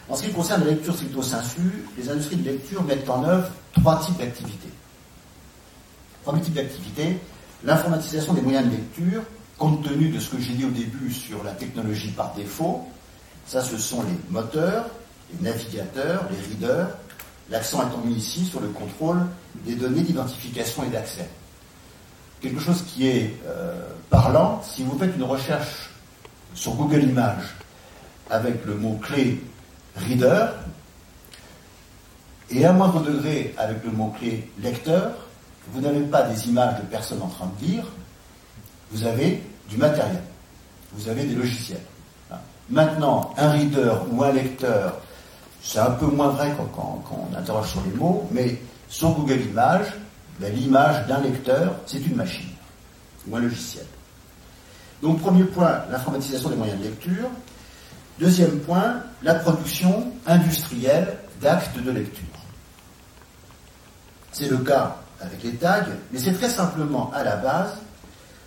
En 0.08 0.16
ce 0.16 0.24
qui 0.24 0.32
concerne 0.32 0.64
la 0.64 0.70
lecture 0.70 0.94
stricto 0.94 1.22
sensu, 1.22 1.84
les 1.98 2.08
industries 2.08 2.36
de 2.36 2.50
lecture 2.50 2.82
mettent 2.84 3.08
en 3.10 3.24
œuvre 3.24 3.48
trois 3.72 4.00
types 4.00 4.18
d'activités. 4.18 4.70
Premier 6.24 6.40
type 6.40 6.54
d'activité, 6.54 7.18
l'informatisation 7.64 8.34
des 8.34 8.40
moyens 8.40 8.66
de 8.66 8.70
lecture, 8.70 9.22
compte 9.58 9.82
tenu 9.84 10.10
de 10.10 10.20
ce 10.20 10.30
que 10.30 10.40
j'ai 10.40 10.54
dit 10.54 10.64
au 10.64 10.70
début 10.70 11.12
sur 11.12 11.42
la 11.44 11.52
technologie 11.52 12.10
par 12.10 12.34
défaut. 12.34 12.86
Ça, 13.46 13.62
ce 13.62 13.76
sont 13.78 14.02
les 14.02 14.16
moteurs, 14.30 14.86
les 15.32 15.48
navigateurs, 15.48 16.24
les 16.30 16.38
readers. 16.48 16.88
L'accent 17.50 17.86
étant 17.86 17.98
mis 18.04 18.14
ici 18.14 18.44
sur 18.44 18.60
le 18.60 18.68
contrôle 18.68 19.18
des 19.64 19.74
données 19.74 20.02
d'identification 20.02 20.84
et 20.84 20.88
d'accès. 20.88 21.28
Quelque 22.40 22.60
chose 22.60 22.82
qui 22.82 23.06
est 23.06 23.36
euh, 23.46 23.88
parlant, 24.10 24.60
si 24.62 24.82
vous 24.82 24.98
faites 24.98 25.14
une 25.16 25.22
recherche 25.22 25.90
sur 26.54 26.74
Google 26.74 27.04
Images 27.04 27.54
avec 28.30 28.64
le 28.64 28.74
mot-clé 28.74 29.40
reader, 29.96 30.46
et 32.50 32.64
à 32.64 32.72
moindre 32.72 33.00
degré 33.00 33.54
avec 33.56 33.84
le 33.84 33.92
mot-clé 33.92 34.50
lecteur, 34.60 35.12
vous 35.72 35.80
n'avez 35.80 36.00
pas 36.00 36.22
des 36.22 36.48
images 36.48 36.80
de 36.80 36.86
personnes 36.86 37.22
en 37.22 37.28
train 37.28 37.50
de 37.60 37.66
lire, 37.66 37.84
vous 38.90 39.04
avez 39.04 39.42
du 39.70 39.76
matériel, 39.76 40.22
vous 40.92 41.08
avez 41.08 41.24
des 41.24 41.34
logiciels. 41.34 41.80
Maintenant, 42.70 43.34
un 43.36 43.52
reader 43.52 43.94
ou 44.10 44.22
un 44.22 44.32
lecteur, 44.32 45.00
c'est 45.62 45.78
un 45.78 45.90
peu 45.92 46.06
moins 46.06 46.28
vrai 46.28 46.52
quand, 46.74 47.02
on 47.10 47.36
interroge 47.36 47.70
sur 47.70 47.82
les 47.82 47.96
mots, 47.96 48.28
mais 48.30 48.58
sur 48.92 49.12
Google 49.12 49.40
Images, 49.40 49.94
ben, 50.38 50.54
l'image 50.54 51.06
d'un 51.06 51.20
lecteur, 51.22 51.74
c'est 51.86 52.04
une 52.06 52.14
machine 52.14 52.50
ou 53.26 53.34
un 53.34 53.40
logiciel. 53.40 53.86
Donc, 55.00 55.20
premier 55.20 55.44
point, 55.44 55.80
l'informatisation 55.90 56.50
des 56.50 56.56
moyens 56.56 56.78
de 56.78 56.84
lecture. 56.84 57.30
Deuxième 58.20 58.60
point, 58.60 58.96
la 59.22 59.36
production 59.36 60.12
industrielle 60.26 61.16
d'actes 61.40 61.82
de 61.82 61.90
lecture. 61.90 62.22
C'est 64.30 64.50
le 64.50 64.58
cas 64.58 64.96
avec 65.20 65.42
les 65.42 65.54
tags, 65.54 65.86
mais 66.12 66.18
c'est 66.18 66.34
très 66.34 66.50
simplement 66.50 67.10
à 67.14 67.24
la 67.24 67.36
base 67.36 67.78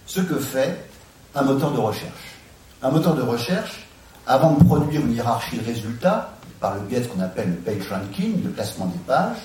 ce 0.06 0.22
que 0.22 0.38
fait 0.38 0.88
un 1.34 1.42
moteur 1.42 1.72
de 1.72 1.80
recherche. 1.80 2.36
Un 2.84 2.92
moteur 2.92 3.16
de 3.16 3.24
recherche, 3.24 3.88
avant 4.28 4.54
de 4.54 4.64
produire 4.64 5.02
une 5.02 5.14
hiérarchie 5.14 5.58
de 5.58 5.66
résultats, 5.66 6.30
par 6.60 6.76
le 6.76 6.82
biais 6.82 7.00
de 7.00 7.06
ce 7.06 7.10
qu'on 7.10 7.22
appelle 7.22 7.50
le 7.50 7.56
page 7.56 7.90
ranking, 7.90 8.44
le 8.44 8.52
classement 8.52 8.86
des 8.86 9.00
pages, 9.00 9.40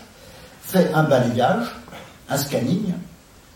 fait 0.71 0.93
un 0.93 1.05
balayage, 1.05 1.67
un 2.29 2.37
scanning, 2.37 2.95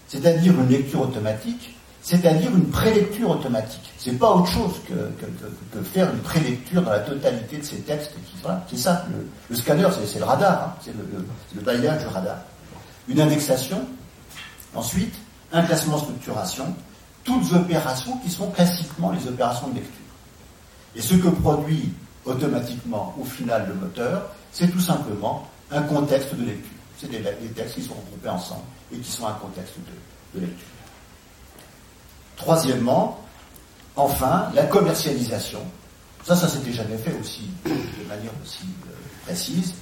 c'est-à-dire 0.08 0.52
une 0.52 0.68
lecture 0.68 1.02
automatique 1.02 1.74
c'est-à-dire 2.04 2.54
une 2.54 2.66
prélecture 2.66 3.30
automatique. 3.30 3.90
C'est 3.96 4.18
pas 4.18 4.30
autre 4.30 4.48
chose 4.48 4.74
que, 4.86 5.82
faire 5.82 6.12
une 6.12 6.20
prélecture 6.20 6.82
dans 6.82 6.90
la 6.90 7.00
totalité 7.00 7.56
de 7.56 7.62
ces 7.62 7.78
textes. 7.78 8.12
C'est 8.68 8.76
ça, 8.76 9.06
le, 9.48 9.56
scanner, 9.56 9.88
c'est 10.06 10.18
le 10.18 10.24
radar, 10.26 10.52
hein. 10.64 10.74
c'est 10.84 10.94
le, 10.94 11.02
le, 11.54 11.60
balayage 11.62 12.02
du 12.02 12.08
radar. 12.08 12.36
Une 13.08 13.20
indexation, 13.22 13.80
ensuite, 14.74 15.14
un 15.50 15.62
classement 15.62 15.96
structuration, 15.96 16.76
toutes 17.24 17.50
opérations 17.54 18.18
qui 18.18 18.28
sont 18.28 18.50
classiquement 18.50 19.10
les 19.10 19.26
opérations 19.26 19.68
de 19.68 19.76
lecture. 19.76 19.92
Et 20.94 21.00
ce 21.00 21.14
que 21.14 21.28
produit 21.28 21.90
automatiquement 22.26 23.14
au 23.18 23.24
final 23.24 23.64
le 23.68 23.74
moteur, 23.74 24.30
c'est 24.52 24.68
tout 24.70 24.80
simplement 24.80 25.48
un 25.70 25.80
contexte 25.80 26.34
de 26.34 26.44
lecture. 26.44 26.70
C'est 26.98 27.10
des, 27.10 27.22
textes 27.54 27.74
qui 27.74 27.82
sont 27.82 27.94
regroupés 27.94 28.28
ensemble 28.28 28.62
et 28.92 28.98
qui 28.98 29.10
sont 29.10 29.26
un 29.26 29.32
contexte 29.32 29.74
de 30.34 30.40
lecture. 30.40 30.66
Troisièmement, 32.36 33.20
enfin, 33.96 34.50
la 34.54 34.64
commercialisation. 34.64 35.60
Ça, 36.24 36.34
ça 36.34 36.48
s'était 36.48 36.72
jamais 36.72 36.96
fait 36.96 37.14
aussi 37.20 37.50
de 37.64 38.08
manière 38.08 38.32
aussi 38.42 38.64
euh, 38.86 38.94
précise. 39.26 39.74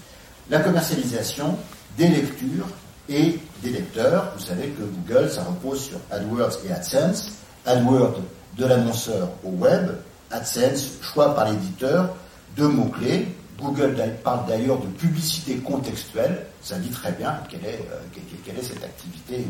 La 0.50 0.60
commercialisation 0.60 1.56
des 1.96 2.08
lectures 2.08 2.66
et 3.08 3.38
des 3.62 3.70
lecteurs. 3.70 4.32
Vous 4.36 4.44
savez 4.44 4.68
que 4.68 4.82
Google, 4.82 5.30
ça 5.30 5.44
repose 5.44 5.84
sur 5.84 5.98
AdWords 6.10 6.58
et 6.66 6.72
AdSense. 6.72 7.32
AdWords 7.64 8.20
de 8.56 8.66
l'annonceur 8.66 9.28
au 9.44 9.50
web, 9.50 9.92
AdSense, 10.30 10.98
choix 11.00 11.34
par 11.34 11.50
l'éditeur 11.50 12.14
de 12.56 12.66
mots-clés. 12.66 13.28
Google 13.58 13.94
parle 14.24 14.46
d'ailleurs 14.46 14.78
de 14.78 14.86
publicité 14.86 15.56
contextuelle. 15.56 16.46
Ça 16.62 16.78
dit 16.78 16.90
très 16.90 17.12
bien 17.12 17.38
quelle 17.48 17.64
est, 17.64 17.86
euh, 17.92 18.62
cette 18.62 18.84
activité 18.84 19.44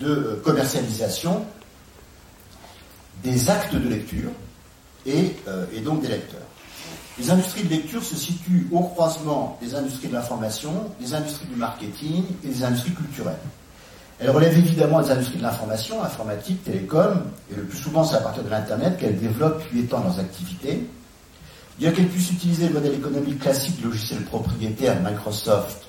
euh, 0.00 0.04
de 0.04 0.34
commercialisation 0.44 1.44
des 3.22 3.50
actes 3.50 3.74
de 3.74 3.88
lecture 3.88 4.30
euh, 5.08 5.66
et, 5.72 5.80
donc 5.80 6.02
des 6.02 6.08
lecteurs. 6.08 6.40
Les 7.18 7.30
industries 7.30 7.64
de 7.64 7.70
lecture 7.70 8.02
se 8.02 8.16
situent 8.16 8.68
au 8.72 8.80
croisement 8.80 9.58
des 9.62 9.74
industries 9.74 10.08
de 10.08 10.14
l'information, 10.14 10.72
des 11.00 11.14
industries 11.14 11.46
du 11.46 11.56
marketing 11.56 12.24
et 12.44 12.48
des 12.48 12.64
industries 12.64 12.92
culturelles. 12.92 13.38
Elles 14.18 14.30
relèvent 14.30 14.58
évidemment 14.58 15.00
des 15.02 15.10
industries 15.10 15.38
de 15.38 15.42
l'information, 15.42 16.02
informatique, 16.02 16.62
télécom, 16.64 17.22
et 17.50 17.54
le 17.54 17.64
plus 17.64 17.78
souvent 17.78 18.04
c'est 18.04 18.16
à 18.16 18.20
partir 18.20 18.42
de 18.42 18.48
l'Internet 18.48 18.98
qu'elles 18.98 19.18
développent 19.18 19.62
puis 19.68 19.80
étendent 19.80 20.04
leurs 20.04 20.20
activités. 20.20 20.86
Bien 21.78 21.92
qu'elle 21.92 22.08
puisse 22.08 22.30
utiliser 22.30 22.68
le 22.68 22.74
modèle 22.74 22.94
économique 22.94 23.40
classique 23.40 23.76
du 23.76 23.84
logiciel 23.84 24.22
propriétaire 24.22 25.00
Microsoft 25.02 25.82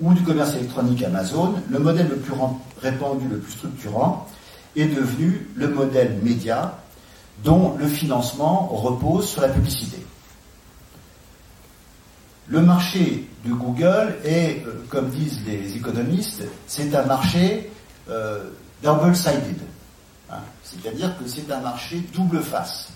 ou 0.00 0.14
du 0.14 0.22
commerce 0.22 0.54
électronique 0.54 1.02
Amazon, 1.02 1.54
le 1.68 1.78
modèle 1.78 2.08
le 2.08 2.16
plus 2.16 2.34
répandu, 2.80 3.26
le 3.28 3.38
plus 3.38 3.52
structurant, 3.52 4.26
est 4.76 4.86
devenu 4.86 5.48
le 5.54 5.68
modèle 5.68 6.18
média 6.22 6.78
dont 7.44 7.76
le 7.76 7.86
financement 7.86 8.68
repose 8.68 9.28
sur 9.28 9.42
la 9.42 9.48
publicité. 9.48 9.98
Le 12.48 12.62
marché 12.62 13.28
de 13.44 13.52
Google 13.52 14.16
est, 14.24 14.64
euh, 14.66 14.84
comme 14.88 15.10
disent 15.10 15.40
les 15.46 15.76
économistes, 15.76 16.44
c'est 16.66 16.94
un 16.94 17.04
marché 17.04 17.70
euh, 18.08 18.44
double-sided. 18.82 19.58
Hein. 20.30 20.38
C'est-à-dire 20.62 21.16
que 21.18 21.28
c'est 21.28 21.50
un 21.52 21.60
marché 21.60 22.02
double 22.14 22.40
face. 22.40 22.90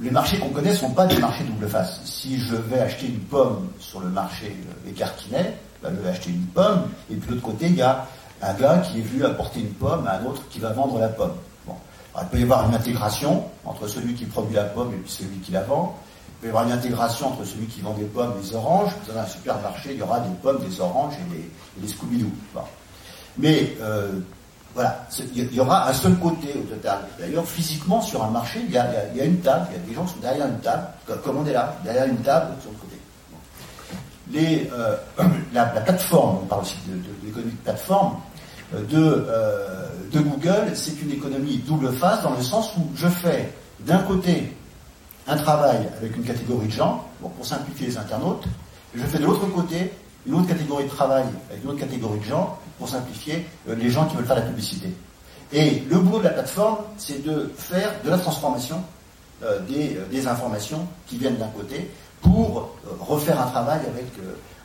Les 0.00 0.10
marchés 0.10 0.38
qu'on 0.38 0.48
connaît 0.48 0.70
ne 0.70 0.76
sont 0.76 0.90
pas 0.90 1.06
des 1.06 1.18
marchés 1.18 1.44
double 1.44 1.68
face. 1.68 2.00
Si 2.04 2.38
je 2.38 2.56
vais 2.56 2.80
acheter 2.80 3.06
une 3.06 3.20
pomme 3.20 3.68
sur 3.78 4.00
le 4.00 4.08
marché 4.08 4.56
des 4.84 4.92
Carquinets, 4.92 5.56
ben, 5.82 5.92
je 5.96 6.02
vais 6.02 6.10
acheter 6.10 6.30
une 6.30 6.46
pomme, 6.46 6.88
et 7.10 7.16
puis 7.16 7.28
de 7.28 7.34
l'autre 7.34 7.46
côté, 7.46 7.66
il 7.66 7.76
y 7.76 7.82
a 7.82 8.06
un 8.42 8.54
gars 8.54 8.78
qui 8.78 8.98
est 8.98 9.02
vu 9.02 9.24
apporter 9.24 9.60
une 9.60 9.72
pomme 9.72 10.06
à 10.06 10.18
un 10.18 10.24
autre 10.24 10.42
qui 10.48 10.58
va 10.58 10.70
vendre 10.72 10.98
la 10.98 11.08
pomme. 11.08 11.34
Bon. 11.66 11.74
il 12.20 12.28
peut 12.28 12.38
y 12.38 12.42
avoir 12.42 12.68
une 12.68 12.74
intégration 12.74 13.44
entre 13.64 13.86
celui 13.88 14.14
qui 14.14 14.24
produit 14.24 14.56
la 14.56 14.64
pomme 14.64 14.92
et 14.92 15.08
celui 15.08 15.38
qui 15.38 15.52
la 15.52 15.62
vend. 15.62 15.98
Il 16.28 16.40
peut 16.40 16.46
y 16.46 16.50
avoir 16.50 16.64
une 16.64 16.72
intégration 16.72 17.28
entre 17.28 17.44
celui 17.44 17.66
qui 17.66 17.80
vend 17.80 17.94
des 17.94 18.04
pommes 18.04 18.34
et 18.38 18.42
des 18.42 18.54
oranges. 18.54 18.92
Dans 19.08 19.18
un 19.18 19.26
supermarché, 19.26 19.92
il 19.92 19.98
y 19.98 20.02
aura 20.02 20.20
des 20.20 20.34
pommes, 20.42 20.58
des 20.58 20.80
oranges 20.80 21.14
et 21.14 21.80
des, 21.80 21.88
Scooby-Doo. 21.88 22.30
Mais 23.38 23.76
euh, 23.80 24.20
voilà, 24.74 25.06
il 25.36 25.54
y 25.54 25.60
aura 25.60 25.88
un 25.88 25.92
seul 25.92 26.16
côté 26.16 26.52
au 26.56 26.62
total. 26.74 26.98
D'ailleurs, 27.18 27.46
physiquement, 27.46 28.00
sur 28.00 28.24
un 28.24 28.30
marché, 28.30 28.60
il 28.66 28.72
y, 28.72 28.76
a, 28.76 29.24
une 29.24 29.38
table, 29.38 29.68
il 29.70 29.80
y 29.80 29.84
a 29.84 29.88
des 29.88 29.94
gens 29.94 30.04
qui 30.04 30.14
sont 30.14 30.20
derrière 30.20 30.48
une 30.48 30.58
table, 30.58 30.88
comme 31.22 31.38
on 31.38 31.46
est 31.46 31.52
là, 31.52 31.76
derrière 31.84 32.06
une 32.06 32.18
table 32.18 32.48
sur 32.60 32.70
le 32.72 32.76
côté. 32.78 32.94
Euh, 34.34 34.96
la, 35.52 35.66
plateforme, 35.66 36.38
on 36.42 36.46
parle 36.46 36.62
aussi 36.62 36.76
de, 36.88 36.94
l'économie 37.24 37.52
de 37.52 37.56
plateforme, 37.58 38.16
euh, 38.74 38.84
de, 38.86 39.26
euh, 39.28 39.88
de 40.12 40.20
Google, 40.20 40.72
c'est 40.74 41.00
une 41.00 41.12
économie 41.12 41.58
double 41.58 41.92
face 41.92 42.22
dans 42.22 42.34
le 42.34 42.42
sens 42.42 42.72
où 42.76 42.82
je 42.96 43.06
fais 43.06 43.52
d'un 43.80 43.98
côté 43.98 44.56
un 45.28 45.36
travail 45.36 45.88
avec 45.98 46.16
une 46.16 46.24
catégorie 46.24 46.66
de 46.66 46.72
gens, 46.72 47.04
pour 47.20 47.46
simplifier 47.46 47.86
les 47.86 47.96
internautes, 47.96 48.44
et 48.94 48.98
je 48.98 49.04
fais 49.04 49.18
de 49.18 49.24
l'autre 49.24 49.46
côté 49.46 49.92
une 50.26 50.34
autre 50.34 50.48
catégorie 50.48 50.84
de 50.84 50.90
travail 50.90 51.24
avec 51.50 51.62
une 51.62 51.70
autre 51.70 51.80
catégorie 51.80 52.18
de 52.18 52.24
gens, 52.24 52.58
pour 52.78 52.88
simplifier, 52.88 53.46
les 53.66 53.90
gens 53.90 54.06
qui 54.06 54.16
veulent 54.16 54.26
faire 54.26 54.36
la 54.36 54.42
publicité. 54.42 54.88
Et 55.52 55.82
le 55.88 55.98
boulot 55.98 56.18
de 56.18 56.24
la 56.24 56.30
plateforme, 56.30 56.78
c'est 56.96 57.24
de 57.24 57.52
faire 57.56 57.92
de 58.04 58.10
la 58.10 58.18
transformation 58.18 58.82
des, 59.68 59.98
des, 60.10 60.26
informations 60.26 60.86
qui 61.06 61.18
viennent 61.18 61.36
d'un 61.36 61.48
côté 61.48 61.90
pour 62.24 62.70
refaire 63.00 63.40
un 63.40 63.46
travail 63.50 63.80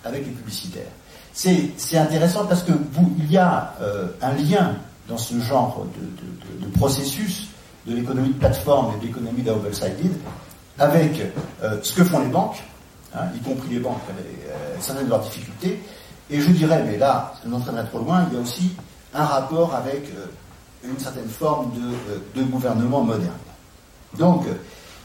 avec, 0.04 0.26
les 0.26 0.32
publicitaires. 0.32 0.92
C'est 1.34 1.98
intéressant 1.98 2.46
parce 2.46 2.64
que 2.64 2.72
vous, 2.72 3.14
il 3.20 3.32
y 3.32 3.38
a 3.38 3.76
euh, 3.82 4.08
un 4.22 4.34
lien 4.34 4.76
dans 5.08 5.18
ce 5.18 5.40
genre 5.40 5.86
de, 6.62 6.68
processus 6.78 7.48
de 7.86 7.96
l'économie 7.96 8.30
de 8.30 8.40
plateforme 8.40 8.96
et 8.96 9.02
de 9.02 9.08
l'économie 9.08 9.42
double-sided 9.42 10.12
avec 10.78 11.22
euh, 11.64 11.78
ce 11.84 11.94
que 11.94 12.04
font 12.04 12.20
les 12.20 12.28
banques, 12.30 12.62
hein, 13.14 13.26
y 13.36 13.40
compris 13.40 13.70
les 13.70 13.80
banques 13.80 14.02
euh, 14.10 14.76
certaines 14.80 15.06
de 15.06 15.10
leurs 15.10 15.22
difficultés. 15.22 15.80
Et 16.30 16.40
je 16.40 16.52
dirais, 16.52 16.84
mais 16.86 16.98
là, 16.98 17.34
ça 17.42 17.48
nous 17.48 17.60
trop 17.88 18.00
loin, 18.00 18.26
il 18.30 18.36
y 18.36 18.38
a 18.38 18.42
aussi 18.42 18.76
un 19.14 19.26
rapport 19.26 19.74
avec 19.74 20.12
une 20.84 21.00
certaine 21.00 21.28
forme 21.28 21.72
de, 21.72 22.40
de 22.40 22.46
gouvernement 22.46 23.04
moderne. 23.04 23.32
Donc, 24.18 24.46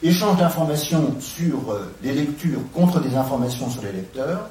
échange 0.02 0.38
d'informations 0.38 1.14
sur 1.20 1.78
les 2.02 2.12
lectures 2.12 2.60
contre 2.74 3.00
des 3.00 3.16
informations 3.16 3.70
sur 3.70 3.82
les 3.82 3.92
lecteurs, 3.92 4.50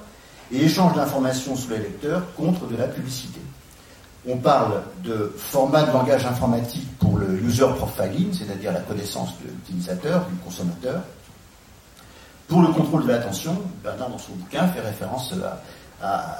et 0.52 0.64
échange 0.64 0.94
d'informations 0.96 1.56
sur 1.56 1.72
les 1.72 1.80
lecteurs 1.80 2.34
contre 2.36 2.68
de 2.68 2.76
la 2.76 2.88
publicité. 2.88 3.40
On 4.28 4.38
parle 4.38 4.84
de 5.04 5.34
format 5.38 5.84
de 5.84 5.92
langage 5.92 6.26
informatique 6.26 6.88
pour 6.98 7.18
le 7.18 7.40
user 7.42 7.68
profiling, 7.76 8.32
c'est-à-dire 8.32 8.72
la 8.72 8.80
connaissance 8.80 9.32
de 9.44 9.50
l'utilisateur, 9.50 10.26
du 10.28 10.36
consommateur. 10.38 11.02
Pour 12.48 12.62
le 12.62 12.68
contrôle 12.70 13.04
de 13.04 13.12
l'attention, 13.12 13.58
Bernard 13.84 14.10
dans 14.10 14.18
son 14.18 14.34
bouquin 14.34 14.68
fait 14.68 14.82
référence 14.82 15.34
à, 15.34 15.62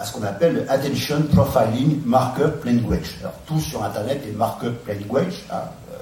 ce 0.04 0.12
qu'on 0.12 0.24
appelle 0.24 0.66
Attention 0.70 1.24
Profiling 1.34 2.02
Markup 2.06 2.66
Language. 2.66 3.18
Alors 3.22 3.34
tout 3.46 3.60
sur 3.60 3.84
Internet 3.84 4.24
est 4.28 4.36
Markup 4.36 4.88
Language. 4.88 5.46
Hein, 5.52 5.62
euh, 5.92 5.98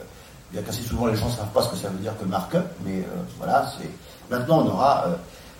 bien 0.51 0.62
qu'assez 0.62 0.82
souvent 0.82 1.07
les 1.07 1.16
gens 1.16 1.28
ne 1.28 1.34
savent 1.34 1.51
pas 1.53 1.62
ce 1.62 1.70
que 1.70 1.76
ça 1.76 1.89
veut 1.89 1.99
dire 1.99 2.18
que 2.20 2.26
markup, 2.26 2.66
mais 2.84 2.99
euh, 2.99 3.22
voilà, 3.38 3.72
c'est 3.78 3.89
maintenant 4.30 4.66
on 4.66 4.70
aura 4.70 5.05
euh, 5.07 5.16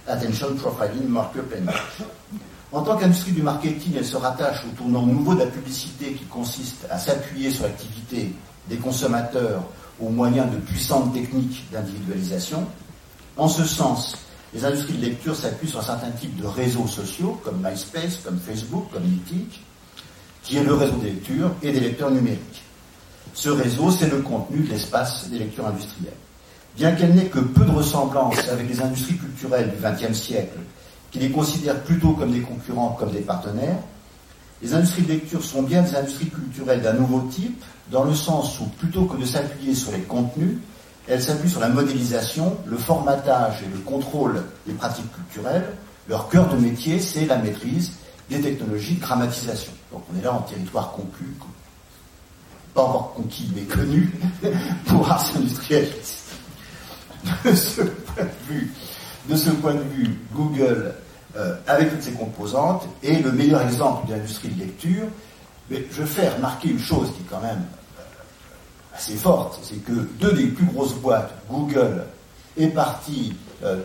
Attention 0.08 0.56
Profiling 0.56 1.08
Markup 1.08 1.54
Language. 1.54 2.08
En 2.72 2.82
tant 2.82 2.96
qu'industrie 2.96 3.34
du 3.34 3.44
marketing, 3.44 3.94
elle 3.98 4.06
se 4.06 4.16
rattache 4.16 4.64
au 4.66 4.76
tournant 4.78 5.06
nouveau 5.06 5.36
de 5.36 5.40
la 5.40 5.48
publicité 5.48 6.14
qui 6.14 6.24
consiste 6.26 6.88
à 6.90 6.98
s'appuyer 6.98 7.52
sur 7.52 7.64
l'activité 7.64 8.34
des 8.68 8.78
consommateurs 8.78 9.62
au 10.00 10.10
moyen 10.10 10.46
de 10.46 10.56
puissantes 10.58 11.14
techniques 11.14 11.66
d'individualisation. 11.72 12.66
En 13.38 13.48
ce 13.48 13.66
sens, 13.66 14.16
les 14.54 14.66
industries 14.66 14.94
de 14.94 15.06
lecture 15.06 15.36
s'appuient 15.36 15.70
sur 15.70 15.84
certains 15.84 16.12
types 16.12 16.36
de 16.36 16.46
réseaux 16.46 16.88
sociaux, 16.88 17.40
comme 17.44 17.64
MySpace, 17.64 18.18
comme 18.24 18.38
Facebook, 18.40 18.86
comme 18.92 19.04
Mythic, 19.04 19.62
qui 20.44 20.58
est 20.58 20.64
le 20.64 20.74
réseau 20.74 20.98
des 20.98 21.12
lectures 21.12 21.52
et 21.62 21.72
des 21.72 21.80
lecteurs 21.80 22.12
numériques. 22.12 22.62
Ce 23.34 23.50
réseau, 23.50 23.92
c'est 23.92 24.10
le 24.10 24.18
contenu 24.18 24.64
de 24.64 24.72
l'espace 24.72 25.30
des 25.30 25.40
lectures 25.40 25.68
industrielles. 25.68 26.14
Bien 26.76 26.92
qu'elle 26.94 27.16
n'ait 27.16 27.26
que 27.26 27.40
peu 27.40 27.64
de 27.64 27.72
ressemblance 27.72 28.48
avec 28.50 28.68
les 28.68 28.82
industries 28.82 29.18
culturelles 29.18 29.72
du 29.72 29.82
XXe 29.82 30.18
siècle, 30.18 30.58
qui 31.12 31.20
les 31.20 31.30
considèrent 31.30 31.82
plutôt 31.84 32.14
comme 32.14 32.32
des 32.32 32.42
concurrents 32.42 32.96
comme 33.00 33.12
des 33.12 33.20
partenaires, 33.20 33.80
les 34.62 34.74
industries 34.74 35.04
de 35.04 35.14
lecture 35.14 35.44
sont 35.44 35.64
bien 35.64 35.82
des 35.82 35.96
industries 35.96 36.30
culturelles 36.30 36.82
d'un 36.82 36.94
nouveau 36.94 37.22
type, 37.32 37.64
dans 37.90 38.04
le 38.04 38.14
sens 38.14 38.60
où, 38.60 38.66
plutôt 38.66 39.06
que 39.06 39.18
de 39.18 39.26
s'appuyer 39.26 39.74
sur 39.74 39.92
les 39.92 40.02
contenus, 40.02 40.58
elles 41.12 41.22
s'appuient 41.22 41.50
sur 41.50 41.60
la 41.60 41.68
modélisation, 41.68 42.56
le 42.66 42.78
formatage 42.78 43.64
et 43.64 43.70
le 43.70 43.80
contrôle 43.80 44.44
des 44.66 44.72
pratiques 44.72 45.12
culturelles. 45.14 45.76
Leur 46.08 46.30
cœur 46.30 46.48
de 46.48 46.56
métier, 46.56 47.02
c'est 47.02 47.26
la 47.26 47.38
maîtrise 47.38 47.92
des 48.30 48.40
technologies 48.40 48.96
de 48.96 49.02
grammatisation. 49.02 49.74
Donc 49.92 50.04
on 50.12 50.18
est 50.18 50.24
là 50.24 50.34
en 50.34 50.40
territoire 50.40 50.94
conclu, 50.94 51.28
pas 52.74 52.84
encore 52.84 53.14
conquis, 53.14 53.52
mais 53.54 53.64
connu, 53.64 54.10
pour 54.86 55.12
Ars 55.12 55.30
Industriel 55.36 55.90
de 57.44 57.54
ce 57.54 57.82
point 57.82 58.24
de 58.24 58.54
vue, 58.54 58.72
ce 59.36 59.50
point 59.50 59.74
de 59.74 59.84
vue 59.84 60.18
Google, 60.34 60.94
euh, 61.36 61.56
avec 61.68 61.92
toutes 61.92 62.04
ses 62.04 62.14
composantes, 62.14 62.88
est 63.04 63.22
le 63.22 63.34
meilleur 63.34 63.62
exemple 63.62 64.08
de 64.08 64.14
l'industrie 64.14 64.48
de 64.48 64.62
lecture. 64.62 65.08
Mais 65.70 65.86
je 65.92 66.04
fais 66.04 66.30
remarquer 66.30 66.70
une 66.70 66.80
chose 66.80 67.10
qui 67.10 67.22
est 67.22 67.30
quand 67.30 67.42
même 67.42 67.64
assez 69.02 69.16
forte, 69.16 69.60
c'est 69.64 69.84
que 69.84 70.08
deux 70.20 70.34
des 70.34 70.48
plus 70.48 70.66
grosses 70.66 70.94
boîtes, 70.94 71.32
Google, 71.50 72.04
est 72.58 72.68
parti 72.68 73.34
euh, 73.64 73.78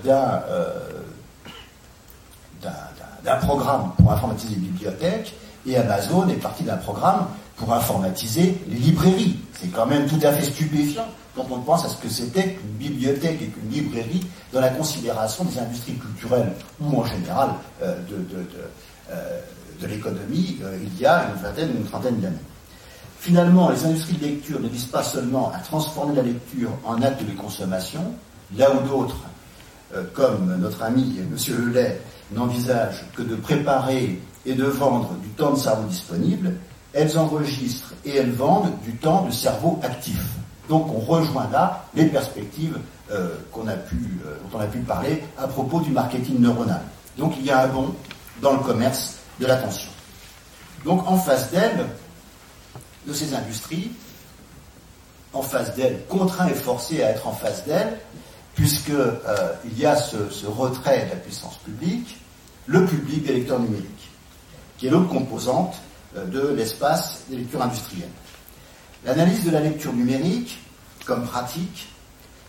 d'un 3.24 3.36
programme 3.36 3.92
pour 3.96 4.12
informatiser 4.12 4.56
les 4.56 4.60
bibliothèques, 4.60 5.34
et 5.66 5.76
Amazon 5.78 6.28
est 6.28 6.34
parti 6.34 6.64
d'un 6.64 6.76
programme 6.76 7.26
pour 7.56 7.72
informatiser 7.72 8.58
les 8.68 8.76
librairies. 8.76 9.38
C'est 9.58 9.68
quand 9.68 9.86
même 9.86 10.06
tout 10.06 10.20
à 10.22 10.32
fait 10.32 10.44
stupéfiant 10.44 11.06
quand 11.34 11.46
on 11.50 11.60
pense 11.60 11.84
à 11.84 11.88
ce 11.88 11.96
que 11.96 12.08
c'était 12.08 12.54
qu'une 12.54 12.72
bibliothèque 12.78 13.40
et 13.42 13.46
qu'une 13.46 13.70
librairie 13.70 14.26
dans 14.52 14.60
la 14.60 14.68
considération 14.68 15.44
des 15.44 15.58
industries 15.58 15.94
culturelles 15.94 16.52
ou 16.80 17.00
en 17.00 17.04
général 17.04 17.50
euh, 17.82 17.96
de, 18.08 18.26
euh, 19.10 19.40
de, 19.80 19.86
l'économie 19.86 20.58
euh, 20.62 20.78
il 20.82 21.00
y 21.00 21.06
a 21.06 21.28
une 21.28 21.42
vingtaine 21.42 21.70
ou 21.74 21.78
une 21.78 21.84
trentaine 21.84 22.20
d'années. 22.20 22.36
Finalement, 23.26 23.70
les 23.70 23.84
industries 23.84 24.18
de 24.18 24.24
lecture 24.24 24.60
ne 24.60 24.68
visent 24.68 24.84
pas 24.84 25.02
seulement 25.02 25.50
à 25.52 25.58
transformer 25.58 26.14
la 26.14 26.22
lecture 26.22 26.70
en 26.84 27.02
acte 27.02 27.24
de 27.24 27.32
consommation, 27.32 28.00
là 28.56 28.68
où 28.72 28.86
d'autres, 28.86 29.16
comme 30.14 30.54
notre 30.60 30.84
ami 30.84 31.18
M. 31.18 31.36
Lelay, 31.66 32.00
n'envisagent 32.30 33.04
que 33.16 33.22
de 33.22 33.34
préparer 33.34 34.22
et 34.44 34.54
de 34.54 34.62
vendre 34.62 35.10
du 35.20 35.28
temps 35.30 35.54
de 35.54 35.58
cerveau 35.58 35.88
disponible, 35.88 36.52
elles 36.92 37.18
enregistrent 37.18 37.94
et 38.04 38.14
elles 38.14 38.30
vendent 38.30 38.70
du 38.84 38.92
temps 38.94 39.24
de 39.24 39.32
cerveau 39.32 39.80
actif. 39.82 40.22
Donc 40.68 40.86
on 40.94 41.00
rejoint 41.00 41.48
là 41.50 41.84
les 41.96 42.06
perspectives 42.06 42.78
euh, 43.10 43.14
euh, 43.16 43.34
dont 43.52 44.56
on 44.56 44.60
a 44.60 44.66
pu 44.66 44.78
parler 44.78 45.24
à 45.36 45.48
propos 45.48 45.80
du 45.80 45.90
marketing 45.90 46.38
neuronal. 46.38 46.82
Donc 47.18 47.34
il 47.40 47.46
y 47.46 47.50
a 47.50 47.64
un 47.64 47.66
bond 47.66 47.92
dans 48.40 48.52
le 48.52 48.60
commerce 48.60 49.16
de 49.40 49.46
l'attention. 49.46 49.90
Donc 50.84 51.04
en 51.08 51.16
face 51.16 51.50
d'elle, 51.50 51.86
de 53.06 53.12
ces 53.12 53.34
industries, 53.34 53.90
en 55.32 55.42
face 55.42 55.74
d'elle, 55.74 56.04
contraint 56.08 56.48
et 56.48 56.54
forcé 56.54 57.02
à 57.02 57.10
être 57.10 57.26
en 57.26 57.32
face 57.32 57.64
d'elle, 57.64 57.98
puisqu'il 58.54 58.94
euh, 58.94 59.52
y 59.76 59.84
a 59.84 59.96
ce, 59.96 60.30
ce, 60.30 60.46
retrait 60.46 61.06
de 61.06 61.10
la 61.10 61.16
puissance 61.16 61.58
publique, 61.58 62.18
le 62.66 62.84
public 62.86 63.24
des 63.24 63.34
lecteurs 63.34 63.60
numériques, 63.60 64.10
qui 64.78 64.86
est 64.86 64.90
l'autre 64.90 65.08
composante 65.08 65.76
de 66.14 66.48
l'espace 66.48 67.24
des 67.28 67.36
lectures 67.36 67.62
industrielles. 67.62 68.08
L'analyse 69.04 69.44
de 69.44 69.50
la 69.50 69.60
lecture 69.60 69.92
numérique 69.92 70.58
comme 71.04 71.26
pratique 71.26 71.88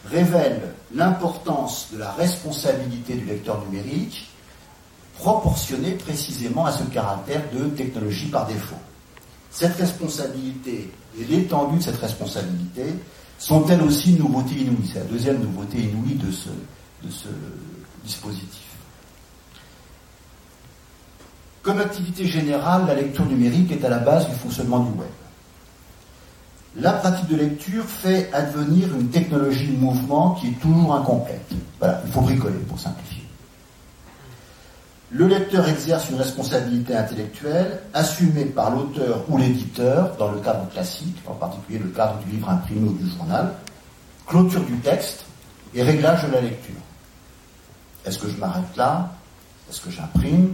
révèle 0.05 0.73
l'importance 0.93 1.89
de 1.91 1.99
la 1.99 2.11
responsabilité 2.11 3.13
du 3.15 3.25
lecteur 3.25 3.63
numérique 3.65 4.29
proportionnée 5.19 5.93
précisément 5.93 6.65
à 6.65 6.71
ce 6.71 6.83
caractère 6.83 7.43
de 7.51 7.65
technologie 7.69 8.27
par 8.27 8.47
défaut. 8.47 8.75
Cette 9.51 9.75
responsabilité 9.77 10.91
et 11.19 11.25
l'étendue 11.25 11.77
de 11.77 11.83
cette 11.83 11.97
responsabilité 11.97 12.83
sont 13.39 13.65
elles 13.67 13.81
aussi 13.81 14.11
une 14.11 14.19
nouveauté 14.19 14.55
inouïe. 14.55 14.89
C'est 14.91 14.99
la 14.99 15.05
deuxième 15.05 15.39
nouveauté 15.39 15.79
inouïe 15.79 16.15
de 16.15 16.31
ce, 16.31 16.49
de 17.03 17.11
ce 17.11 17.27
dispositif. 18.03 18.63
Comme 21.61 21.79
activité 21.79 22.25
générale, 22.25 22.85
la 22.87 22.95
lecture 22.95 23.25
numérique 23.25 23.71
est 23.71 23.83
à 23.83 23.89
la 23.89 23.99
base 23.99 24.29
du 24.29 24.35
fonctionnement 24.35 24.79
du 24.79 24.91
web. 24.91 25.09
La 26.79 26.93
pratique 26.93 27.27
de 27.27 27.35
lecture 27.35 27.83
fait 27.85 28.31
advenir 28.33 28.95
une 28.95 29.09
technologie 29.09 29.67
de 29.67 29.77
mouvement 29.77 30.31
qui 30.35 30.47
est 30.47 30.59
toujours 30.61 30.93
incomplète. 30.93 31.41
Voilà, 31.79 32.01
il 32.05 32.11
faut 32.11 32.21
bricoler 32.21 32.59
pour 32.69 32.79
simplifier. 32.79 33.06
Le 35.09 35.25
lecteur 35.25 35.67
exerce 35.69 36.09
une 36.09 36.17
responsabilité 36.17 36.93
intellectuelle 36.93 37.79
assumée 37.93 38.45
par 38.45 38.71
l'auteur 38.71 39.23
ou 39.29 39.37
l'éditeur 39.37 40.17
dans 40.17 40.31
le 40.31 40.39
cadre 40.41 40.67
classique, 40.69 41.15
en 41.25 41.33
particulier 41.33 41.79
le 41.79 41.89
cadre 41.89 42.17
du 42.19 42.31
livre 42.31 42.49
imprimé 42.49 42.89
ou 42.89 42.93
du 42.93 43.09
journal, 43.09 43.53
clôture 44.25 44.65
du 44.65 44.77
texte 44.79 45.23
et 45.73 45.81
réglage 45.81 46.25
de 46.25 46.33
la 46.33 46.41
lecture. 46.41 46.75
Est-ce 48.05 48.19
que 48.19 48.29
je 48.29 48.35
m'arrête 48.35 48.75
là? 48.75 49.09
Est-ce 49.69 49.79
que 49.79 49.89
j'imprime? 49.89 50.53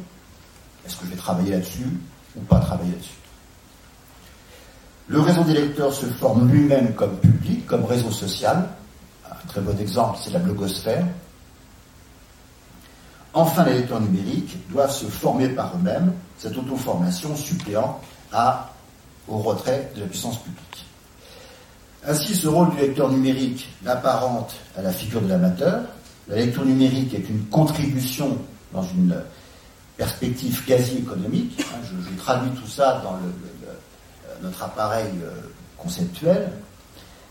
Est-ce 0.86 0.98
que 0.98 1.06
je 1.06 1.12
vais 1.12 1.18
travailler 1.18 1.52
là-dessus 1.52 1.88
ou 2.36 2.42
pas 2.42 2.60
travailler 2.60 2.92
là-dessus? 2.92 3.18
Le 5.08 5.20
réseau 5.20 5.44
des 5.44 5.54
lecteurs 5.54 5.94
se 5.94 6.06
forme 6.06 6.48
lui-même 6.52 6.94
comme 6.94 7.18
public, 7.18 7.66
comme 7.66 7.86
réseau 7.86 8.12
social. 8.12 8.70
Un 9.30 9.48
très 9.48 9.62
bon 9.62 9.78
exemple, 9.80 10.20
c'est 10.24 10.32
la 10.32 10.40
blogosphère. 10.40 11.06
Enfin, 13.34 13.66
les 13.66 13.80
lecteurs 13.80 14.02
numériques 14.02 14.58
doivent 14.70 14.94
se 14.94 15.06
former 15.06 15.50
par 15.50 15.74
eux-mêmes, 15.76 16.14
cette 16.38 16.56
auto-formation 16.56 17.36
suppléant 17.36 18.00
au 19.28 19.38
retrait 19.38 19.92
de 19.96 20.02
la 20.02 20.08
puissance 20.08 20.38
publique. 20.38 20.86
Ainsi, 22.06 22.36
ce 22.36 22.48
rôle 22.48 22.70
du 22.72 22.78
lecteur 22.78 23.10
numérique 23.10 23.70
l'apparente 23.84 24.56
à 24.78 24.82
la 24.82 24.92
figure 24.92 25.22
de 25.22 25.30
l'amateur. 25.30 25.84
La 26.28 26.36
lecture 26.36 26.66
numérique 26.66 27.14
est 27.14 27.30
une 27.30 27.46
contribution 27.46 28.38
dans 28.74 28.84
une 28.84 29.16
perspective 29.98 30.64
quasi 30.66 30.98
économique. 30.98 31.60
Hein, 31.62 31.80
je, 31.84 32.18
traduis 32.18 32.52
tout 32.52 32.68
ça 32.68 33.02
dans 33.04 33.18
notre 34.42 34.64
appareil 34.64 35.12
euh, 35.24 35.32
conceptuel. 35.78 36.52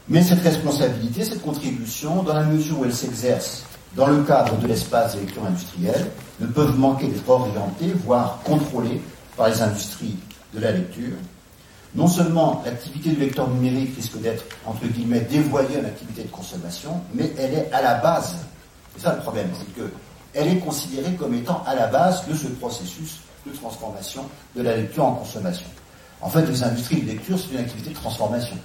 Mais 0.08 0.22
cette 0.22 0.42
responsabilité, 0.42 1.24
cette 1.24 1.42
contribution, 1.42 2.22
dans 2.22 2.34
la 2.34 2.44
mesure 2.44 2.80
où 2.80 2.84
elle 2.84 2.94
s'exerce 2.94 3.64
dans 3.96 4.06
le 4.06 4.22
cadre 4.22 4.56
de 4.56 4.66
l'espace 4.66 5.14
des 5.14 5.20
lectures 5.20 5.44
industrielles, 5.44 6.10
ne 6.40 6.46
peuvent 6.46 6.78
manquer 6.78 7.08
d'être 7.08 7.28
orientés, 7.28 7.92
voire 8.04 8.40
contrôlés 8.44 9.00
par 9.36 9.48
les 9.48 9.60
industries 9.60 10.16
de 10.54 10.60
la 10.60 10.72
lecture. 10.72 11.16
Non 11.94 12.06
seulement 12.06 12.62
l'activité 12.64 13.10
du 13.10 13.20
lecteur 13.20 13.48
numérique 13.48 13.94
risque 13.96 14.18
d'être, 14.20 14.44
entre 14.64 14.86
guillemets, 14.86 15.20
dévoyée 15.20 15.78
à 15.78 15.82
l'activité 15.82 16.22
de 16.22 16.28
consommation, 16.28 17.00
mais 17.12 17.32
elle 17.38 17.52
est 17.52 17.72
à 17.72 17.82
la 17.82 17.94
base. 17.96 18.36
C'est 18.96 19.02
ça 19.02 19.14
le 19.14 19.20
problème, 19.20 19.50
c'est 19.58 19.82
qu'elle 19.82 20.48
est 20.48 20.58
considérée 20.58 21.14
comme 21.14 21.34
étant 21.34 21.62
à 21.66 21.74
la 21.74 21.86
base 21.88 22.26
de 22.26 22.34
ce 22.34 22.46
processus 22.46 23.18
de 23.46 23.52
transformation 23.52 24.24
de 24.56 24.62
la 24.62 24.76
lecture 24.76 25.04
en 25.04 25.12
consommation. 25.12 25.66
En 26.22 26.30
fait, 26.30 26.46
les 26.46 26.62
industries 26.62 27.02
de 27.02 27.08
lecture, 27.08 27.36
c'est 27.38 27.52
une 27.52 27.60
activité 27.60 27.90
de 27.90 27.94
transformation. 27.94 28.56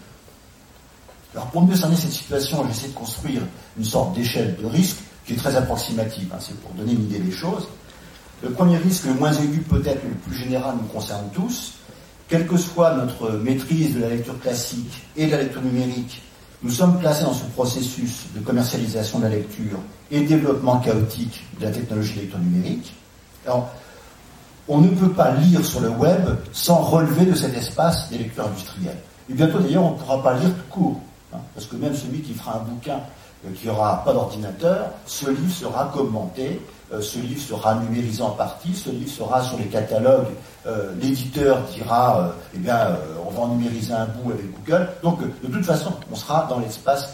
Alors 1.34 1.48
pour 1.48 1.62
mieux 1.64 1.76
cerner 1.76 1.96
cette 1.96 2.12
situation, 2.12 2.66
j'essaie 2.68 2.88
de 2.88 2.94
construire 2.94 3.42
une 3.78 3.84
sorte 3.84 4.14
d'échelle 4.14 4.56
de 4.56 4.66
risque 4.66 4.98
qui 5.28 5.34
est 5.34 5.36
très 5.36 5.56
approximative, 5.56 6.30
hein, 6.34 6.38
c'est 6.40 6.58
pour 6.62 6.72
donner 6.72 6.94
une 6.94 7.04
idée 7.04 7.20
des 7.20 7.32
choses. 7.32 7.68
Le 8.42 8.50
premier 8.52 8.78
risque, 8.78 9.06
le 9.06 9.14
moins 9.14 9.34
aigu 9.34 9.60
peut-être, 9.60 10.02
le 10.04 10.16
plus 10.16 10.36
général, 10.36 10.76
nous 10.82 10.88
concerne 10.88 11.26
tous. 11.34 11.74
Quelle 12.30 12.48
que 12.48 12.56
soit 12.58 12.96
notre 12.96 13.32
maîtrise 13.32 13.96
de 13.96 14.02
la 14.02 14.10
lecture 14.10 14.40
classique 14.40 15.04
et 15.18 15.28
de 15.28 15.32
la 15.32 15.44
lecture 15.44 15.62
numérique, 15.62 16.22
nous 16.64 16.72
sommes 16.72 16.98
placés 17.00 17.24
dans 17.24 17.34
ce 17.34 17.46
processus 17.46 18.26
de 18.34 18.40
commercialisation 18.40 19.20
de 19.20 19.24
la 19.26 19.32
lecture 19.32 19.80
et 20.12 20.22
développement 20.22 20.80
chaotique 20.80 21.46
de 21.60 21.66
la 21.66 21.72
technologie 21.72 22.16
de 22.16 22.22
lecture 22.22 22.40
numérique. 22.40 22.94
Alors, 23.46 23.70
on 24.70 24.80
ne 24.80 24.90
peut 24.90 25.12
pas 25.12 25.32
lire 25.32 25.64
sur 25.66 25.82
le 25.82 25.90
web 25.90 26.22
sans 26.54 26.78
relever 26.78 27.26
de 27.26 27.36
cet 27.36 27.56
espace 27.56 28.10
des 28.10 28.18
lecteurs 28.18 28.48
industriels. 28.48 28.98
Et 29.30 29.34
bientôt 29.34 29.60
d'ailleurs, 29.60 29.84
on 29.84 29.92
ne 29.92 29.98
pourra 29.98 30.24
pas 30.24 30.34
lire 30.40 30.50
tout 30.50 30.70
court. 30.70 31.02
Hein, 31.34 31.40
parce 31.54 31.66
que 31.68 31.76
même 31.76 31.94
celui 31.94 32.22
qui 32.22 32.34
fera 32.34 32.62
un 32.62 32.64
bouquin 32.64 33.02
euh, 33.48 33.54
qui 33.54 33.68
n'aura 33.68 34.04
pas 34.04 34.14
d'ordinateur, 34.14 34.92
ce 35.06 35.30
livre 35.30 35.54
sera 35.54 35.86
commenté, 35.94 36.62
euh, 36.94 37.02
ce 37.02 37.20
livre 37.20 37.42
sera 37.42 37.76
numérisé 37.76 38.22
en 38.22 38.32
partie, 38.32 38.74
ce 38.74 38.90
livre 38.90 39.12
sera 39.12 39.42
sur 39.44 39.58
les 39.58 39.66
catalogues, 39.66 40.28
euh, 40.66 40.94
l'éditeur 41.02 41.62
dira, 41.74 42.34
eh 42.54 42.58
bien, 42.58 42.98
on 43.26 43.32
va 43.32 43.42
en 43.42 43.48
numériser 43.50 43.94
un 43.94 44.06
bout 44.06 44.32
avec 44.32 44.46
Google. 44.60 44.90
Donc, 45.04 45.20
de 45.22 45.48
toute 45.48 45.66
façon, 45.66 45.94
on 46.12 46.16
sera 46.16 46.46
dans 46.50 46.60
l'espace. 46.60 47.14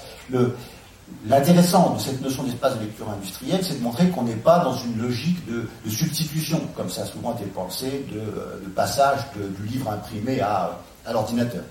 L'intéressant 1.27 1.93
de 1.95 1.99
cette 1.99 2.21
notion 2.21 2.43
d'espace 2.43 2.75
de 2.75 2.81
lecture 2.81 3.09
industrielle, 3.09 3.59
c'est 3.63 3.77
de 3.77 3.83
montrer 3.83 4.07
qu'on 4.09 4.23
n'est 4.23 4.33
pas 4.33 4.59
dans 4.59 4.75
une 4.75 4.99
logique 5.01 5.45
de, 5.45 5.67
substitution, 5.89 6.59
comme 6.75 6.89
ça 6.89 7.03
a 7.03 7.05
souvent 7.05 7.35
été 7.35 7.45
pensé, 7.45 8.05
de, 8.11 8.69
passage 8.69 9.19
du 9.35 9.67
livre 9.67 9.91
imprimé 9.91 10.39
à 10.41 10.79
l'ordinateur. 11.11 11.63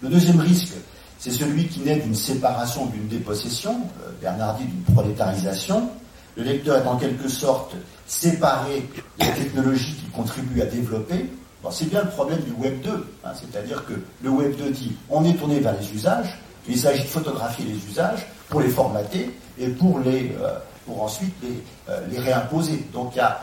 Le 0.00 0.08
deuxième 0.08 0.40
risque, 0.40 0.74
c'est 1.18 1.32
celui 1.32 1.66
qui 1.66 1.80
naît 1.80 1.96
d'une 1.96 2.14
séparation, 2.14 2.86
d'une 2.86 3.08
dépossession, 3.08 3.72
euh, 4.04 4.10
Bernard 4.20 4.56
dit 4.56 4.64
d'une 4.64 4.94
prolétarisation. 4.94 5.90
Le 6.36 6.44
lecteur 6.44 6.76
est 6.76 6.86
en 6.86 6.96
quelque 6.96 7.28
sorte 7.28 7.74
séparé 8.06 8.88
de 9.18 9.26
la 9.26 9.32
technologie 9.32 9.94
qu'il 9.94 10.10
contribue 10.10 10.62
à 10.62 10.66
développer. 10.66 11.26
c'est 11.72 11.90
bien 11.90 12.02
le 12.04 12.10
problème 12.10 12.38
du 12.42 12.52
Web 12.52 12.80
2, 12.82 13.06
hein, 13.24 13.30
c'est-à-dire 13.34 13.84
que 13.84 13.94
le 14.22 14.30
Web 14.30 14.56
2 14.56 14.70
dit 14.70 14.96
on 15.10 15.24
est 15.24 15.34
tourné 15.34 15.58
vers 15.58 15.74
les 15.78 15.92
usages, 15.92 16.38
il 16.68 16.78
s'agit 16.78 17.02
de 17.02 17.08
photographier 17.08 17.64
les 17.64 17.90
usages 17.90 18.26
pour 18.48 18.60
les 18.60 18.68
formater 18.68 19.30
et 19.58 19.68
pour, 19.68 19.98
les, 19.98 20.36
euh, 20.40 20.58
pour 20.86 21.02
ensuite 21.02 21.34
les, 21.42 21.62
euh, 21.88 22.00
les, 22.10 22.20
réimposer. 22.20 22.86
Donc 22.92 23.14
il 23.14 23.18
y 23.18 23.20
a, 23.20 23.40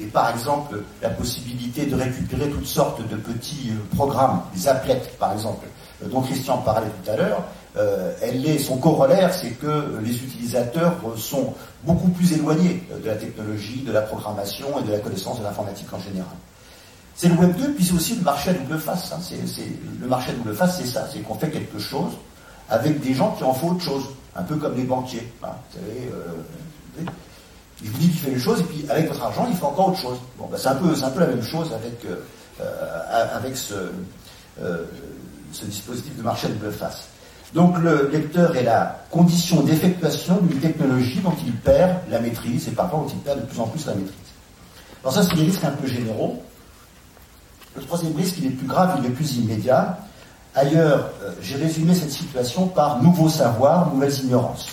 et 0.00 0.06
par 0.06 0.30
exemple, 0.30 0.80
la 1.02 1.10
possibilité 1.10 1.86
de 1.86 1.96
récupérer 1.96 2.48
toutes 2.48 2.66
sortes 2.66 3.06
de 3.08 3.16
petits 3.16 3.72
programmes, 3.96 4.42
des 4.54 4.68
applets 4.68 5.02
par 5.18 5.32
exemple, 5.32 5.66
dont 6.02 6.20
Christian 6.22 6.58
parlait 6.58 6.90
tout 7.02 7.10
à 7.10 7.16
l'heure, 7.16 7.44
euh, 7.76 8.12
elle 8.22 8.46
est, 8.46 8.58
son 8.58 8.76
corollaire, 8.76 9.34
c'est 9.34 9.50
que 9.50 9.98
les 10.02 10.14
utilisateurs 10.14 10.94
sont 11.16 11.54
beaucoup 11.82 12.08
plus 12.08 12.32
éloignés 12.32 12.84
de 13.02 13.06
la 13.06 13.16
technologie, 13.16 13.82
de 13.82 13.90
la 13.90 14.02
programmation 14.02 14.78
et 14.78 14.84
de 14.84 14.92
la 14.92 14.98
connaissance 14.98 15.40
de 15.40 15.44
l'informatique 15.44 15.92
en 15.92 15.98
général. 15.98 16.36
C'est 17.16 17.28
le 17.28 17.34
Web 17.34 17.56
2, 17.56 17.72
puis 17.74 17.84
c'est 17.84 17.94
aussi 17.94 18.14
le 18.16 18.22
marché 18.22 18.50
à 18.50 18.54
double 18.54 18.78
face. 18.78 19.12
Hein. 19.12 19.18
le 20.00 20.06
marché 20.06 20.30
à 20.30 20.34
double 20.34 20.54
face, 20.54 20.78
c'est 20.78 20.86
ça, 20.86 21.08
c'est 21.12 21.20
qu'on 21.20 21.34
fait 21.34 21.50
quelque 21.50 21.78
chose 21.78 22.12
avec 22.70 23.00
des 23.00 23.12
gens 23.12 23.32
qui 23.32 23.42
en 23.42 23.52
font 23.52 23.72
autre 23.72 23.82
chose, 23.82 24.04
un 24.36 24.42
peu 24.42 24.56
comme 24.56 24.76
les 24.76 24.84
banquiers. 24.84 25.28
Hein. 25.42 25.48
Vous 25.70 25.80
savez, 25.80 26.10
euh, 26.12 27.02
il 27.82 27.90
vous 27.90 27.98
dit 27.98 28.08
qu'il 28.08 28.20
fait 28.20 28.30
une 28.30 28.38
chose, 28.38 28.60
et 28.60 28.64
puis 28.64 28.84
avec 28.88 29.08
votre 29.08 29.22
argent, 29.22 29.46
il 29.50 29.56
fait 29.56 29.64
encore 29.64 29.88
autre 29.88 29.98
chose. 29.98 30.18
Bon, 30.38 30.46
bah, 30.46 30.56
c'est 30.60 30.68
un, 30.68 30.76
peu, 30.76 30.94
un 31.02 31.10
peu 31.10 31.20
la 31.20 31.26
même 31.26 31.42
chose 31.42 31.72
avec, 31.72 32.06
avec 33.32 33.56
ce, 33.56 33.74
ce 35.54 35.64
dispositif 35.66 36.16
de 36.16 36.22
double 36.22 36.72
face. 36.72 37.08
Donc 37.54 37.78
le 37.78 38.10
lecteur 38.12 38.56
est 38.56 38.64
la 38.64 39.04
condition 39.10 39.62
d'effectuation 39.62 40.38
d'une 40.42 40.58
technologie 40.58 41.20
dont 41.20 41.34
il 41.46 41.52
perd 41.52 41.98
la 42.10 42.18
maîtrise 42.18 42.66
et 42.66 42.72
parfois 42.72 43.00
dont 43.00 43.08
il 43.08 43.18
perd 43.18 43.40
de 43.40 43.46
plus 43.46 43.60
en 43.60 43.68
plus 43.68 43.86
la 43.86 43.94
maîtrise. 43.94 44.14
Alors 45.02 45.14
ça, 45.14 45.22
c'est 45.22 45.36
des 45.36 45.42
risques 45.42 45.62
un 45.62 45.70
peu 45.70 45.86
généraux. 45.86 46.42
Le 47.76 47.82
troisième 47.82 48.16
risque, 48.16 48.36
il 48.38 48.46
est 48.46 48.50
plus 48.50 48.66
grave, 48.66 48.98
il 48.98 49.06
est 49.06 49.10
plus 49.10 49.36
immédiat. 49.36 49.98
Ailleurs, 50.56 51.10
euh, 51.22 51.32
j'ai 51.40 51.56
résumé 51.56 51.94
cette 51.94 52.10
situation 52.10 52.66
par 52.66 53.02
nouveau 53.02 53.28
savoir, 53.28 53.92
nouvelles 53.92 54.18
ignorances. 54.24 54.68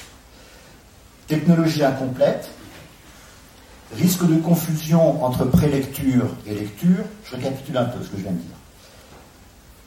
Technologie 1.27 1.83
incomplète, 1.83 2.49
risque 3.95 4.25
de 4.27 4.35
confusion 4.37 5.23
entre 5.23 5.45
prélecture 5.45 6.25
et 6.47 6.55
lecture. 6.55 7.03
Je 7.25 7.35
récapitule 7.35 7.77
un 7.77 7.85
peu 7.85 8.03
ce 8.03 8.09
que 8.09 8.17
je 8.17 8.23
viens 8.23 8.31
de 8.31 8.37
dire. 8.37 8.60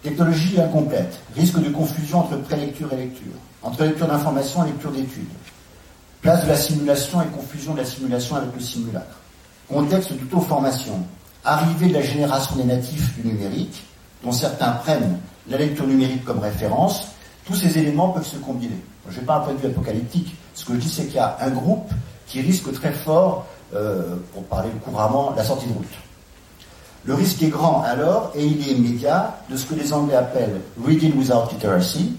Technologie 0.05 0.60
incomplète, 0.60 1.18
risque 1.35 1.59
de 1.59 1.70
confusion 1.70 2.18
entre 2.18 2.36
prélecture 2.36 2.93
et 2.93 2.97
lecture, 2.97 3.32
entre 3.62 3.85
lecture 3.85 4.06
d'information 4.06 4.62
et 4.62 4.66
lecture 4.66 4.93
d'études, 4.93 5.24
place 6.20 6.44
de 6.44 6.48
la 6.51 6.56
simulation 6.56 7.22
et 7.22 7.26
confusion 7.28 7.72
de 7.72 7.78
la 7.78 7.86
simulation 7.86 8.36
avec 8.36 8.51
le 8.55 8.60
simulacre, 8.60 9.16
contexte 9.66 10.12
d'auto-formation, 10.12 11.06
arrivée 11.43 11.89
de 11.89 11.94
la 11.94 12.02
génération 12.02 12.55
des 12.56 12.64
natifs 12.64 13.14
du 13.14 13.28
numérique, 13.28 13.82
dont 14.22 14.32
certains 14.32 14.72
prennent 14.72 15.18
la 15.48 15.56
lecture 15.56 15.86
numérique 15.86 16.22
comme 16.26 16.40
référence, 16.40 17.06
tous 17.47 17.55
ces 17.55 17.78
éléments 17.78 18.10
peuvent 18.10 18.26
se 18.26 18.36
combiner. 18.36 18.76
Je 19.09 19.18
n'ai 19.18 19.24
pas 19.24 19.36
un 19.36 19.40
point 19.40 19.55
de 19.55 19.59
vue 19.59 19.68
apocalyptique, 19.68 20.36
ce 20.55 20.66
que 20.66 20.74
je 20.74 20.81
dis 20.81 20.90
c'est 20.90 21.06
qu'il 21.06 21.16
y 21.16 21.18
a 21.18 21.39
un 21.40 21.51
groupe 21.51 21.90
qui 22.26 22.43
risque 22.43 22.70
très 22.74 22.93
fort, 22.93 23.47
euh, 23.74 24.16
pour 24.35 24.44
parler 24.44 24.68
couramment, 24.85 25.32
la 25.35 25.44
sortie 25.44 25.66
de 25.66 25.72
route. 25.72 25.86
Le 27.06 27.14
risque 27.14 27.43
est 27.43 27.48
grand 27.48 27.82
alors, 27.82 28.32
et 28.35 28.44
il 28.44 28.66
est 28.66 28.72
immédiat, 28.72 29.39
de 29.51 29.56
ce 29.56 29.66
que 29.66 29.74
les 29.74 29.93
Anglais 29.93 30.16
appellent 30.16 30.60
reading 30.82 31.16
without 31.18 31.52
literacy, 31.52 32.12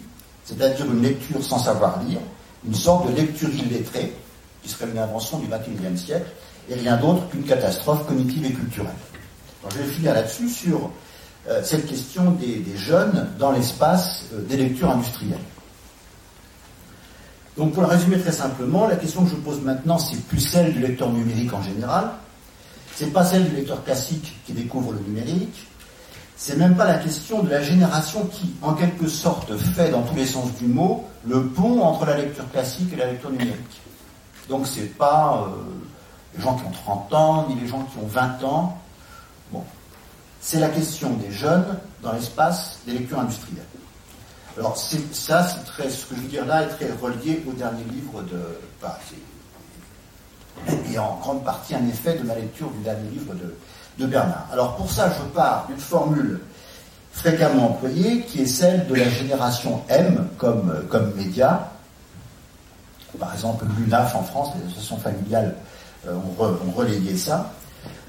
c'est-à-dire 0.44 0.86
une 0.86 1.02
lecture 1.02 1.44
sans 1.44 1.58
savoir 1.58 2.02
lire, 2.04 2.20
une 2.66 2.76
sorte 2.76 3.10
de 3.10 3.16
lecture 3.16 3.50
illettrée, 3.50 4.14
qui 4.62 4.70
serait 4.70 4.86
une 4.92 5.00
invention 5.00 5.40
du 5.40 5.48
XXIe 5.48 5.98
siècle, 5.98 6.30
et 6.70 6.76
rien 6.76 6.98
d'autre 6.98 7.28
qu'une 7.30 7.44
catastrophe 7.44 8.06
cognitive 8.08 8.46
et 8.46 8.54
culturelle. 8.54 8.94
je 9.72 9.78
vais 9.78 9.86
finir 9.86 10.14
là-dessus 10.14 10.50
sur 10.50 10.92
euh, 11.48 11.64
cette 11.64 11.88
question 11.88 12.32
des, 12.32 12.64
jeunes 12.76 13.30
dans 13.40 13.52
l'espace 13.52 14.26
euh, 14.34 14.42
des 14.42 14.58
lectures 14.58 14.90
industrielles. 14.90 15.38
Donc 17.58 17.74
pour 17.74 17.84
le 17.84 17.88
résumer 17.88 18.20
très 18.20 18.32
simplement, 18.32 18.88
la 18.88 18.96
question 18.98 19.24
que 19.24 19.30
je 19.32 19.36
pose 19.36 19.62
maintenant, 19.62 19.98
c'est 19.98 20.20
plus 20.28 20.40
celle 20.40 20.74
du 20.74 20.80
lecteur 20.80 21.12
numérique 21.12 21.54
en 21.54 21.62
général, 21.62 22.12
c'est 22.96 23.12
pas 23.12 23.26
celle 23.26 23.50
du 23.50 23.56
lecteur 23.56 23.84
classique 23.84 24.36
qui 24.46 24.54
découvre 24.54 24.94
le 24.94 25.00
numérique, 25.00 25.68
c'est 26.38 26.58
même 26.58 26.76
pas 26.76 26.86
la 26.86 26.98
question 26.98 27.44
de 27.44 27.50
la 27.50 27.62
génération 27.62 28.26
qui, 28.26 28.54
en 28.62 28.74
quelque 28.74 29.08
sorte, 29.08 29.56
fait 29.58 29.90
dans 29.90 30.02
tous 30.04 30.16
les 30.16 30.26
sens 30.26 30.54
du 30.56 30.66
mot 30.66 31.06
le 31.26 31.46
pont 31.48 31.82
entre 31.82 32.06
la 32.06 32.18
lecture 32.18 32.50
classique 32.52 32.92
et 32.94 32.96
la 32.96 33.12
lecture 33.12 33.32
numérique. 33.32 33.82
Donc 34.50 34.68
c'est 34.68 34.98
pas 34.98 35.46
euh, 35.48 35.60
les 36.36 36.42
gens 36.42 36.56
qui 36.56 36.66
ont 36.66 36.72
30 36.72 37.14
ans, 37.14 37.48
ni 37.50 37.56
les 37.60 37.68
gens 37.68 37.84
qui 37.84 37.98
ont 37.98 38.08
20 38.08 38.44
ans. 38.44 38.78
Bon. 39.52 39.64
C'est 40.40 40.60
la 40.60 40.70
question 40.70 41.12
des 41.14 41.32
jeunes 41.32 41.80
dans 42.04 42.14
l'espace 42.14 42.80
des 42.86 42.94
lectures 42.94 43.20
industrielles. 43.20 43.64
Alors 44.58 44.78
ça, 44.78 45.44
c'est 45.44 45.66
très, 45.66 45.90
ce 45.90 46.06
que 46.06 46.16
je 46.16 46.22
veux 46.22 46.28
dire 46.28 46.46
là 46.46 46.64
est 46.64 46.68
très 46.68 46.92
relié 47.02 47.44
au 47.48 47.52
dernier 47.54 47.84
livre 47.86 48.22
de, 48.22 48.40
enfin, 48.82 48.94
et 50.92 50.98
en 51.00 51.18
grande 51.22 51.44
partie 51.44 51.76
un 51.76 51.88
effet 51.88 52.18
de 52.18 52.24
ma 52.24 52.36
lecture 52.36 52.70
du 52.72 52.84
dernier 52.84 53.10
livre 53.10 53.34
de, 53.34 54.06
Bernard. 54.06 54.48
Alors 54.52 54.76
pour 54.76 54.92
ça, 54.92 55.10
je 55.10 55.24
pars 55.34 55.66
d'une 55.68 55.80
formule 55.80 56.42
fréquemment 57.14 57.72
employée 57.72 58.22
qui 58.24 58.42
est 58.42 58.46
celle 58.46 58.88
de 58.88 58.96
la 58.96 59.08
génération 59.10 59.82
M 59.88 60.28
comme, 60.38 60.84
comme 60.90 61.14
média. 61.16 61.72
Par 63.18 63.34
exemple, 63.34 63.66
l'UNAF 63.78 64.14
en 64.16 64.24
France, 64.24 64.50
les 64.58 64.66
associations 64.66 64.98
familiales 64.98 65.56
euh, 66.08 66.14
ont, 66.40 66.72
relayé 66.72 67.16
ça. 67.16 67.52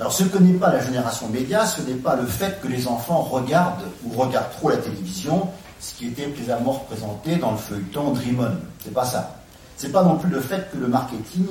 Alors 0.01 0.13
ce 0.13 0.25
que 0.25 0.39
n'est 0.39 0.59
pas 0.59 0.73
la 0.73 0.81
génération 0.81 1.29
média, 1.29 1.65
ce 1.67 1.83
n'est 1.83 1.95
pas 1.95 2.17
le 2.17 2.27
fait 2.27 2.61
que 2.61 2.67
les 2.67 2.89
enfants 2.89 3.21
regardent 3.23 3.85
ou 4.05 4.19
regardent 4.19 4.51
trop 4.51 4.71
la 4.71 4.79
télévision, 4.79 5.49
ce 5.79 5.95
qui 5.95 6.09
était 6.09 6.27
plaisamment 6.27 6.73
représenté 6.73 7.37
dans 7.37 7.53
le 7.53 7.59
feuilleton 7.59 8.11
Dream 8.11 8.41
On. 8.41 8.57
C'est 8.83 8.93
pas 8.93 9.05
ça. 9.05 9.37
C'est 9.77 9.93
pas 9.93 10.03
non 10.03 10.17
plus 10.17 10.31
le 10.31 10.41
fait 10.41 10.69
que 10.73 10.79
le 10.79 10.89
marketing 10.89 11.47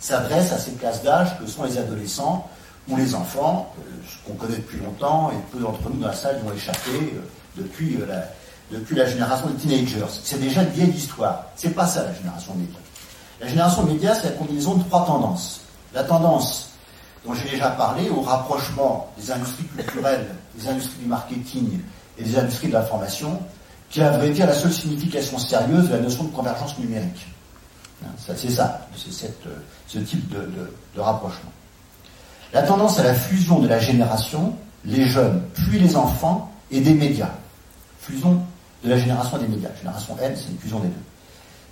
s'adresse 0.00 0.52
à 0.52 0.58
ces 0.58 0.72
classes 0.72 1.02
d'âge 1.02 1.38
que 1.38 1.46
sont 1.46 1.64
les 1.64 1.78
adolescents 1.78 2.48
ou 2.88 2.96
les 2.96 3.14
enfants, 3.14 3.72
euh, 3.78 3.82
qu'on 4.26 4.34
connaît 4.34 4.56
depuis 4.56 4.78
longtemps, 4.78 5.30
et 5.30 5.52
peu 5.52 5.58
d'entre 5.58 5.90
nous 5.90 6.00
dans 6.00 6.08
la 6.08 6.14
salle 6.14 6.40
y 6.42 6.48
ont 6.48 6.54
échappé 6.54 6.90
euh, 7.14 7.20
depuis, 7.56 7.96
euh, 7.96 8.06
la, 8.06 8.78
depuis 8.78 8.96
la 8.96 9.06
génération 9.06 9.48
des 9.48 9.56
teenagers. 9.56 10.06
C'est 10.24 10.40
déjà 10.40 10.62
une 10.62 10.70
vieille 10.70 10.90
histoire. 10.90 11.44
C'est 11.56 11.74
pas 11.74 11.86
ça 11.86 12.04
la 12.04 12.14
génération 12.14 12.54
média. 12.54 12.78
La 13.40 13.46
génération 13.46 13.82
média, 13.84 14.14
c'est 14.14 14.30
la 14.30 14.36
combinaison 14.36 14.74
de 14.74 14.84
trois 14.84 15.04
tendances. 15.04 15.60
La 15.94 16.02
tendance 16.04 16.70
dont 17.26 17.34
j'ai 17.34 17.48
déjà 17.50 17.70
parlé, 17.70 18.08
au 18.08 18.22
rapprochement 18.22 19.12
des 19.18 19.30
industries 19.30 19.64
culturelles, 19.64 20.26
des 20.56 20.68
industries 20.68 20.98
du 21.00 21.06
marketing 21.06 21.80
et 22.16 22.22
des 22.22 22.38
industries 22.38 22.68
de 22.68 22.72
l'information, 22.72 23.40
qui 23.90 24.00
a, 24.00 24.12
à 24.12 24.18
vrai 24.18 24.30
dire, 24.30 24.46
la 24.46 24.54
seule 24.54 24.72
signification 24.72 25.38
sérieuse 25.38 25.88
de 25.88 25.94
la 25.94 26.00
notion 26.00 26.24
de 26.24 26.30
convergence 26.30 26.78
numérique. 26.78 27.26
Hein, 28.04 28.10
c'est 28.36 28.50
ça, 28.50 28.86
c'est 28.96 29.32
ce 29.86 29.98
type 29.98 30.28
de 30.30 31.00
rapprochement. 31.00 31.50
La 32.52 32.62
tendance 32.62 32.98
à 32.98 33.02
la 33.02 33.14
fusion 33.14 33.58
de 33.58 33.68
la 33.68 33.78
génération, 33.78 34.54
les 34.84 35.04
jeunes, 35.04 35.42
puis 35.52 35.78
les 35.78 35.96
enfants, 35.96 36.50
et 36.70 36.80
des 36.80 36.94
médias. 36.94 37.30
Fusion 38.00 38.40
de 38.84 38.90
la 38.90 38.98
génération 38.98 39.38
des 39.38 39.48
médias. 39.48 39.70
Génération 39.78 40.16
N, 40.20 40.34
c'est 40.36 40.50
une 40.50 40.58
fusion 40.58 40.78
des 40.80 40.88
deux. 40.88 40.94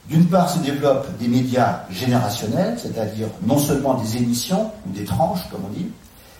D'une 0.09 0.27
part, 0.27 0.51
se 0.51 0.59
développent 0.61 1.17
des 1.19 1.29
médias 1.29 1.81
générationnels, 1.91 2.79
c'est-à-dire 2.79 3.29
non 3.43 3.59
seulement 3.59 3.95
des 3.95 4.17
émissions, 4.17 4.71
ou 4.87 4.93
des 4.93 5.05
tranches, 5.05 5.49
comme 5.51 5.63
on 5.67 5.73
dit, 5.73 5.89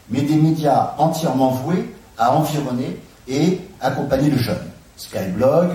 mais 0.09 0.23
des 0.23 0.37
médias 0.37 0.95
entièrement 0.99 1.51
voués 1.51 1.93
à 2.19 2.35
environner 2.35 3.01
et 3.27 3.61
accompagner 3.81 4.31
le 4.31 4.39
jeune. 4.39 4.71
Skyblog, 4.97 5.71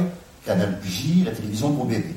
Canal 0.45 0.79
J, 0.83 1.23
la 1.25 1.31
télévision 1.31 1.73
pour 1.73 1.85
bébés. 1.85 2.15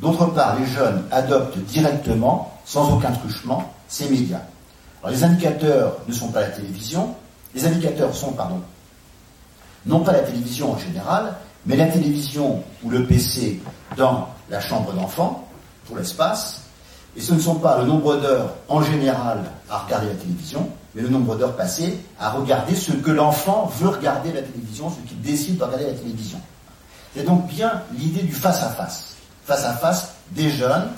D'autre 0.00 0.26
part, 0.26 0.58
les 0.58 0.66
jeunes 0.66 1.04
adoptent 1.10 1.58
directement, 1.58 2.58
sans 2.64 2.94
aucun 2.94 3.12
truchement, 3.12 3.72
ces 3.88 4.08
médias. 4.08 4.40
Alors, 5.02 5.14
les 5.14 5.24
indicateurs 5.24 5.96
ne 6.08 6.12
sont 6.12 6.28
pas 6.28 6.40
la 6.40 6.48
télévision, 6.48 7.14
les 7.54 7.66
indicateurs 7.66 8.14
sont, 8.14 8.32
pardon, 8.32 8.60
non 9.86 10.00
pas 10.00 10.12
la 10.12 10.20
télévision 10.20 10.72
en 10.72 10.78
général, 10.78 11.34
mais 11.66 11.76
la 11.76 11.86
télévision 11.86 12.62
ou 12.82 12.90
le 12.90 13.04
PC 13.04 13.60
dans 13.96 14.28
la 14.48 14.60
chambre 14.60 14.92
d'enfant, 14.92 15.46
pour 15.86 15.96
l'espace, 15.96 16.62
et 17.16 17.20
ce 17.20 17.34
ne 17.34 17.40
sont 17.40 17.56
pas 17.56 17.78
le 17.78 17.86
nombre 17.86 18.16
d'heures 18.16 18.54
en 18.68 18.82
général 18.82 19.42
à 19.68 19.78
regarder 19.78 20.08
la 20.08 20.14
télévision, 20.14 20.68
mais 20.94 21.02
le 21.02 21.08
nombre 21.08 21.36
d'heures 21.36 21.56
passées 21.56 21.98
à 22.18 22.30
regarder 22.30 22.74
ce 22.74 22.92
que 22.92 23.10
l'enfant 23.10 23.70
veut 23.78 23.88
regarder 23.88 24.32
la 24.32 24.42
télévision, 24.42 24.90
ce 24.90 25.08
qu'il 25.08 25.20
décide 25.20 25.58
de 25.58 25.64
regarder 25.64 25.86
la 25.86 25.94
télévision. 25.94 26.40
C'est 27.14 27.24
donc 27.24 27.48
bien 27.48 27.82
l'idée 27.98 28.22
du 28.22 28.32
face-à-face. 28.32 29.16
Face-à-face 29.50 30.12
des 30.30 30.48
jeunes 30.48 30.90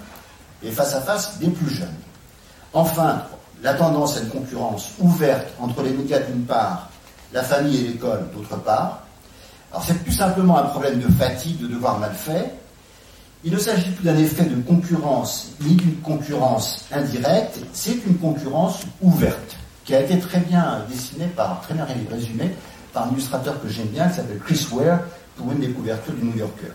et 0.62 0.70
face-à-face 0.70 1.38
des 1.38 1.48
plus 1.48 1.74
jeunes. 1.74 1.96
Enfin, 2.74 3.22
la 3.62 3.72
tendance 3.72 4.18
à 4.18 4.20
une 4.20 4.28
concurrence 4.28 4.90
ouverte 4.98 5.46
entre 5.58 5.82
les 5.82 5.88
médias 5.88 6.18
d'une 6.18 6.44
part, 6.44 6.90
la 7.32 7.42
famille 7.42 7.78
et 7.78 7.88
l'école 7.88 8.28
d'autre 8.36 8.58
part. 8.58 9.04
Alors 9.70 9.82
c'est 9.82 9.98
plus 10.04 10.12
simplement 10.12 10.58
un 10.58 10.64
problème 10.64 11.00
de 11.00 11.10
fatigue, 11.14 11.62
de 11.62 11.66
devoir 11.66 11.98
mal 11.98 12.12
fait. 12.12 12.52
Il 13.42 13.54
ne 13.54 13.58
s'agit 13.58 13.90
plus 13.92 14.04
d'un 14.04 14.18
effet 14.18 14.44
de 14.44 14.60
concurrence 14.60 15.52
ni 15.62 15.74
d'une 15.74 15.96
concurrence 16.02 16.84
indirecte, 16.92 17.58
c'est 17.72 18.04
une 18.06 18.18
concurrence 18.18 18.80
ouverte, 19.00 19.56
qui 19.86 19.94
a 19.94 20.00
été 20.02 20.18
très 20.18 20.40
bien 20.40 20.84
dessinée 20.90 21.28
par, 21.34 21.62
très 21.62 21.72
bien 21.72 21.86
résumée 22.10 22.54
par 22.92 23.08
un 23.08 23.12
illustrateur 23.12 23.62
que 23.62 23.68
j'aime 23.70 23.86
bien, 23.86 24.10
qui 24.10 24.16
s'appelle 24.16 24.40
Chris 24.40 24.66
Ware, 24.72 24.98
pour 25.38 25.50
une 25.52 25.60
des 25.60 25.70
couvertures 25.70 26.12
du 26.12 26.24
New 26.24 26.36
Yorker. 26.36 26.72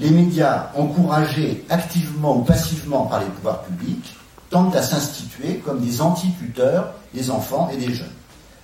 Les 0.00 0.08
médias 0.08 0.70
encouragés 0.74 1.62
activement 1.68 2.38
ou 2.38 2.40
passivement 2.40 3.04
par 3.04 3.20
les 3.20 3.26
pouvoirs 3.26 3.60
publics 3.64 4.16
tentent 4.48 4.74
à 4.74 4.82
s'instituer 4.82 5.56
comme 5.58 5.80
des 5.84 6.00
anti-tuteurs 6.00 6.94
des 7.12 7.30
enfants 7.30 7.68
et 7.70 7.76
des 7.76 7.92
jeunes. 7.92 8.08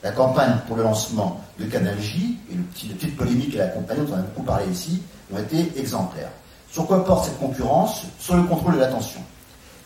La 0.02 0.12
campagne 0.12 0.56
pour 0.66 0.78
le 0.78 0.84
lancement 0.84 1.38
de 1.60 1.66
Canal 1.66 2.00
J 2.00 2.38
et 2.50 2.54
le 2.54 2.62
petit, 2.62 2.88
la 2.88 2.94
petite 2.94 3.16
polémique 3.18 3.54
et 3.54 3.58
la 3.58 3.66
compagnie 3.66 4.06
dont 4.06 4.14
on 4.14 4.16
a 4.16 4.22
beaucoup 4.22 4.44
parlé 4.44 4.64
ici 4.72 5.02
ont 5.30 5.38
été 5.38 5.78
exemplaires. 5.78 6.30
Sur 6.72 6.86
quoi 6.86 7.04
porte 7.04 7.26
cette 7.26 7.38
concurrence? 7.38 8.04
Sur 8.18 8.36
le 8.36 8.44
contrôle 8.44 8.76
de 8.76 8.80
l'attention. 8.80 9.20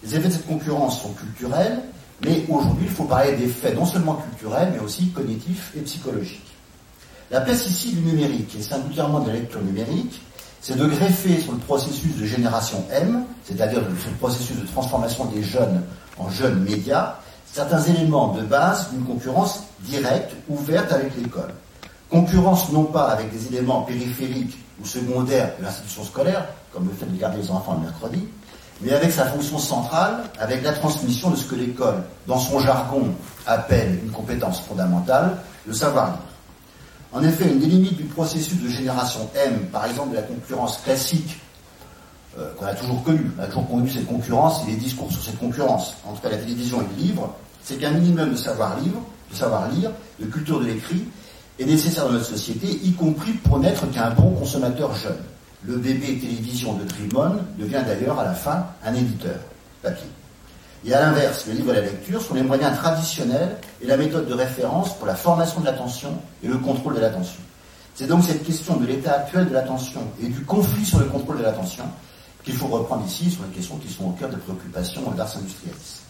Les 0.04 0.14
effets 0.14 0.28
de 0.28 0.32
cette 0.34 0.46
concurrence 0.46 1.02
sont 1.02 1.12
culturels, 1.14 1.80
mais 2.24 2.44
aujourd'hui 2.48 2.86
il 2.86 2.92
faut 2.92 3.04
parler 3.04 3.36
d'effets 3.36 3.74
non 3.74 3.86
seulement 3.86 4.14
culturels, 4.14 4.70
mais 4.72 4.78
aussi 4.78 5.08
cognitifs 5.08 5.72
et 5.76 5.80
psychologiques. 5.80 6.46
La 7.32 7.40
place 7.40 7.66
ici 7.66 7.92
du 7.92 8.02
numérique, 8.02 8.54
et 8.56 8.62
singulièrement 8.62 9.18
de 9.18 9.28
la 9.28 9.34
lecture 9.34 9.62
numérique, 9.62 10.20
c'est 10.60 10.76
de 10.76 10.86
greffer 10.86 11.40
sur 11.40 11.52
le 11.52 11.58
processus 11.58 12.16
de 12.16 12.26
génération 12.26 12.84
M, 12.92 13.24
c'est-à-dire 13.44 13.80
sur 14.00 14.10
le 14.10 14.16
processus 14.16 14.56
de 14.56 14.66
transformation 14.66 15.24
des 15.26 15.42
jeunes 15.42 15.82
en 16.18 16.28
jeunes 16.28 16.62
médias, 16.62 17.14
certains 17.50 17.82
éléments 17.82 18.34
de 18.34 18.42
base 18.42 18.90
d'une 18.90 19.04
concurrence 19.04 19.64
directe, 19.80 20.32
ouverte 20.48 20.92
avec 20.92 21.16
l'école. 21.16 21.52
Concurrence 22.10 22.70
non 22.72 22.84
pas 22.84 23.08
avec 23.08 23.32
des 23.32 23.46
éléments 23.46 23.82
périphériques 23.82 24.58
ou 24.80 24.86
secondaires 24.86 25.50
de 25.58 25.64
l'institution 25.64 26.04
scolaire, 26.04 26.46
comme 26.72 26.86
le 26.88 26.94
fait 26.94 27.06
de 27.06 27.18
garder 27.18 27.38
les 27.38 27.50
enfants 27.50 27.74
le 27.74 27.86
mercredi, 27.86 28.28
mais 28.82 28.92
avec 28.92 29.10
sa 29.12 29.26
fonction 29.26 29.58
centrale, 29.58 30.24
avec 30.38 30.62
la 30.62 30.72
transmission 30.72 31.30
de 31.30 31.36
ce 31.36 31.44
que 31.44 31.54
l'école, 31.54 32.02
dans 32.26 32.38
son 32.38 32.60
jargon, 32.60 33.08
appelle 33.46 34.00
une 34.02 34.10
compétence 34.10 34.60
fondamentale, 34.60 35.36
le 35.66 35.72
savoir-lire. 35.72 36.29
En 37.12 37.22
effet, 37.24 37.48
une 37.48 37.58
des 37.58 37.66
limites 37.66 37.96
du 37.96 38.04
processus 38.04 38.60
de 38.60 38.68
génération 38.68 39.28
M, 39.34 39.66
par 39.72 39.84
exemple 39.86 40.10
de 40.10 40.16
la 40.16 40.22
concurrence 40.22 40.78
classique, 40.78 41.40
euh, 42.38 42.52
qu'on 42.54 42.66
a 42.66 42.74
toujours 42.74 43.02
connue, 43.02 43.28
on 43.36 43.42
a 43.42 43.46
toujours 43.46 43.68
connu 43.68 43.90
cette 43.90 44.06
concurrence 44.06 44.62
et 44.64 44.70
les 44.70 44.76
discours 44.76 45.10
sur 45.10 45.20
cette 45.20 45.38
concurrence 45.38 45.96
entre 46.06 46.28
la 46.28 46.36
télévision 46.36 46.80
et 46.80 46.84
le 46.96 47.02
livre, 47.02 47.34
c'est 47.64 47.76
qu'un 47.76 47.90
minimum 47.90 48.30
de 48.30 48.36
savoir-lire, 48.36 48.92
de 49.30 49.36
savoir-lire, 49.36 49.90
de 50.20 50.26
culture 50.26 50.60
de 50.60 50.66
l'écrit, 50.66 51.04
est 51.58 51.64
nécessaire 51.64 52.06
dans 52.06 52.12
notre 52.12 52.26
société, 52.26 52.68
y 52.68 52.92
compris 52.92 53.32
pour 53.32 53.58
n'être 53.58 53.90
qu'un 53.90 54.10
bon 54.10 54.30
consommateur 54.30 54.94
jeune. 54.94 55.18
Le 55.64 55.76
bébé 55.76 56.18
télévision 56.18 56.74
de 56.74 56.84
Trimon 56.84 57.40
devient 57.58 57.82
d'ailleurs 57.84 58.18
à 58.20 58.24
la 58.24 58.34
fin 58.34 58.66
un 58.84 58.94
éditeur 58.94 59.36
papier. 59.82 60.08
Et 60.84 60.94
à 60.94 61.00
l'inverse, 61.00 61.46
le 61.46 61.52
livre 61.52 61.72
et 61.72 61.76
la 61.76 61.82
lecture 61.82 62.22
sont 62.22 62.34
les 62.34 62.42
moyens 62.42 62.76
traditionnels 62.76 63.56
et 63.82 63.86
la 63.86 63.96
méthode 63.96 64.26
de 64.26 64.34
référence 64.34 64.96
pour 64.96 65.06
la 65.06 65.14
formation 65.14 65.60
de 65.60 65.66
l'attention 65.66 66.16
et 66.42 66.48
le 66.48 66.56
contrôle 66.56 66.94
de 66.94 67.00
l'attention. 67.00 67.40
C'est 67.94 68.06
donc 68.06 68.24
cette 68.24 68.44
question 68.44 68.76
de 68.76 68.86
l'état 68.86 69.12
actuel 69.12 69.48
de 69.48 69.52
l'attention 69.52 70.00
et 70.22 70.28
du 70.28 70.42
conflit 70.44 70.84
sur 70.86 70.98
le 70.98 71.04
contrôle 71.06 71.38
de 71.38 71.42
l'attention 71.42 71.84
qu'il 72.44 72.54
faut 72.54 72.68
reprendre 72.68 73.04
ici 73.06 73.30
sur 73.30 73.42
les 73.44 73.50
questions 73.50 73.76
qui 73.76 73.92
sont 73.92 74.06
au 74.06 74.12
cœur 74.12 74.30
des 74.30 74.38
préoccupations 74.38 75.02
d'Ars 75.10 75.36
Industrialis. 75.36 76.00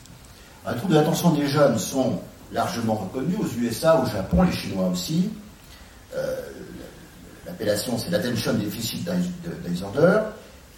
Les 0.69 0.77
troubles 0.77 0.93
de 0.93 0.99
l'attention 0.99 1.31
des 1.31 1.49
jeunes 1.49 1.79
sont 1.79 2.21
largement 2.53 2.95
reconnus 2.95 3.39
aux 3.41 3.61
USA, 3.61 4.01
au 4.01 4.07
Japon, 4.07 4.43
les 4.43 4.53
Chinois 4.53 4.89
aussi. 4.89 5.31
Euh, 6.15 6.37
l'appellation, 7.47 7.99
c'est 7.99 8.11
l'attention 8.11 8.53
deficit 8.55 9.09
disorder. 9.67 10.21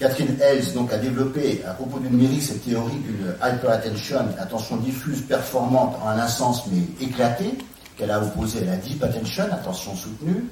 Catherine 0.03 0.37
Hales 0.43 0.73
donc, 0.75 0.93
a 0.93 0.99
développé 0.99 1.63
à 1.65 1.75
propos 1.75 2.01
du 2.01 2.09
numérique 2.09 2.43
cette 2.43 2.65
théorie 2.65 2.99
d'une 3.07 3.37
hyperattention, 3.41 4.19
attention 4.37 4.77
diffuse, 4.79 5.21
performante 5.21 5.97
en 6.05 6.09
un 6.09 6.27
sens 6.27 6.65
mais 6.73 6.83
éclatée, 7.01 7.57
qu'elle 7.97 8.11
a 8.11 8.21
opposée 8.21 8.63
à 8.63 8.73
la 8.73 8.77
deep 8.79 9.01
attention, 9.05 9.45
attention 9.45 9.95
soutenue. 9.95 10.45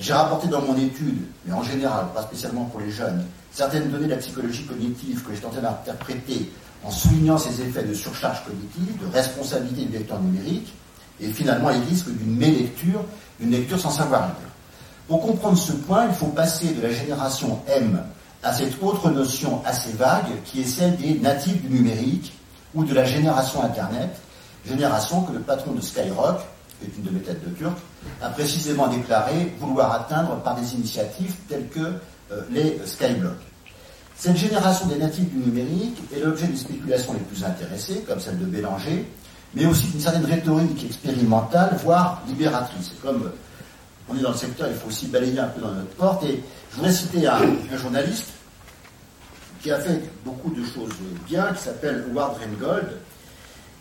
J'ai 0.00 0.14
rapporté 0.14 0.48
dans 0.48 0.62
mon 0.62 0.74
étude, 0.78 1.18
mais 1.44 1.52
en 1.52 1.62
général, 1.62 2.06
pas 2.14 2.22
spécialement 2.22 2.64
pour 2.64 2.80
les 2.80 2.90
jeunes, 2.90 3.26
certaines 3.52 3.90
données 3.90 4.06
de 4.06 4.12
la 4.12 4.16
psychologie 4.16 4.64
cognitive 4.64 5.22
que 5.22 5.34
j'ai 5.34 5.40
tenté 5.42 5.60
d'interpréter 5.60 6.50
en 6.82 6.90
soulignant 6.90 7.36
ces 7.36 7.60
effets 7.60 7.82
de 7.82 7.92
surcharge 7.92 8.42
cognitive, 8.46 9.02
de 9.02 9.12
responsabilité 9.14 9.84
du 9.84 9.98
lecteur 9.98 10.18
numérique, 10.18 10.72
et 11.20 11.28
finalement 11.28 11.68
les 11.68 11.80
risques 11.80 12.08
d'une 12.08 12.38
mélecture, 12.38 13.04
d'une 13.38 13.50
lecture 13.50 13.78
sans 13.78 13.90
savoir 13.90 14.22
lire. 14.22 14.48
Pour 15.08 15.20
comprendre 15.20 15.58
ce 15.58 15.72
point, 15.72 16.06
il 16.06 16.14
faut 16.14 16.28
passer 16.28 16.68
de 16.68 16.80
la 16.80 16.90
génération 16.90 17.60
M 17.66 18.02
à 18.42 18.52
cette 18.52 18.82
autre 18.82 19.10
notion 19.10 19.62
assez 19.64 19.92
vague 19.92 20.42
qui 20.44 20.60
est 20.62 20.66
celle 20.66 20.96
des 20.96 21.18
natifs 21.18 21.60
du 21.62 21.68
numérique 21.68 22.32
ou 22.74 22.84
de 22.84 22.94
la 22.94 23.04
génération 23.04 23.62
Internet, 23.62 24.10
génération 24.64 25.22
que 25.22 25.32
le 25.32 25.40
patron 25.40 25.72
de 25.72 25.80
Skyrock, 25.80 26.38
qui 26.78 26.86
est 26.86 26.96
une 26.96 27.04
de 27.04 27.10
mes 27.10 27.20
têtes 27.20 27.44
de 27.48 27.54
turc, 27.54 27.76
a 28.22 28.28
précisément 28.28 28.88
déclaré 28.88 29.54
vouloir 29.58 29.92
atteindre 29.92 30.36
par 30.42 30.54
des 30.54 30.74
initiatives 30.74 31.34
telles 31.48 31.68
que 31.68 31.80
euh, 32.30 32.42
les 32.50 32.80
Skyblocks. 32.84 33.48
Cette 34.16 34.36
génération 34.36 34.86
des 34.86 34.96
natifs 34.96 35.30
du 35.30 35.38
numérique 35.38 35.98
est 36.14 36.20
l'objet 36.20 36.48
des 36.48 36.56
spéculations 36.56 37.12
les 37.12 37.20
plus 37.20 37.44
intéressées, 37.44 38.04
comme 38.06 38.20
celle 38.20 38.38
de 38.38 38.46
Bélanger, 38.46 39.08
mais 39.54 39.64
aussi 39.66 39.86
d'une 39.86 40.00
certaine 40.00 40.24
rhétorique 40.24 40.84
expérimentale, 40.84 41.78
voire 41.84 42.22
libératrice. 42.26 42.92
Comme 43.02 43.30
on 44.08 44.16
est 44.16 44.20
dans 44.20 44.30
le 44.30 44.36
secteur, 44.36 44.68
il 44.70 44.76
faut 44.76 44.88
aussi 44.88 45.06
balayer 45.06 45.38
un 45.38 45.48
peu 45.48 45.60
dans 45.60 45.72
notre 45.72 45.90
porte. 45.90 46.24
Et 46.24 46.42
voudrais 46.78 46.92
citer 46.92 47.26
un, 47.26 47.40
journaliste 47.76 48.28
qui 49.60 49.72
a 49.72 49.80
fait 49.80 50.00
beaucoup 50.24 50.50
de 50.50 50.64
choses 50.64 50.90
bien, 51.26 51.52
qui 51.52 51.62
s'appelle 51.64 52.04
Howard 52.08 52.38
Reingold, 52.38 52.88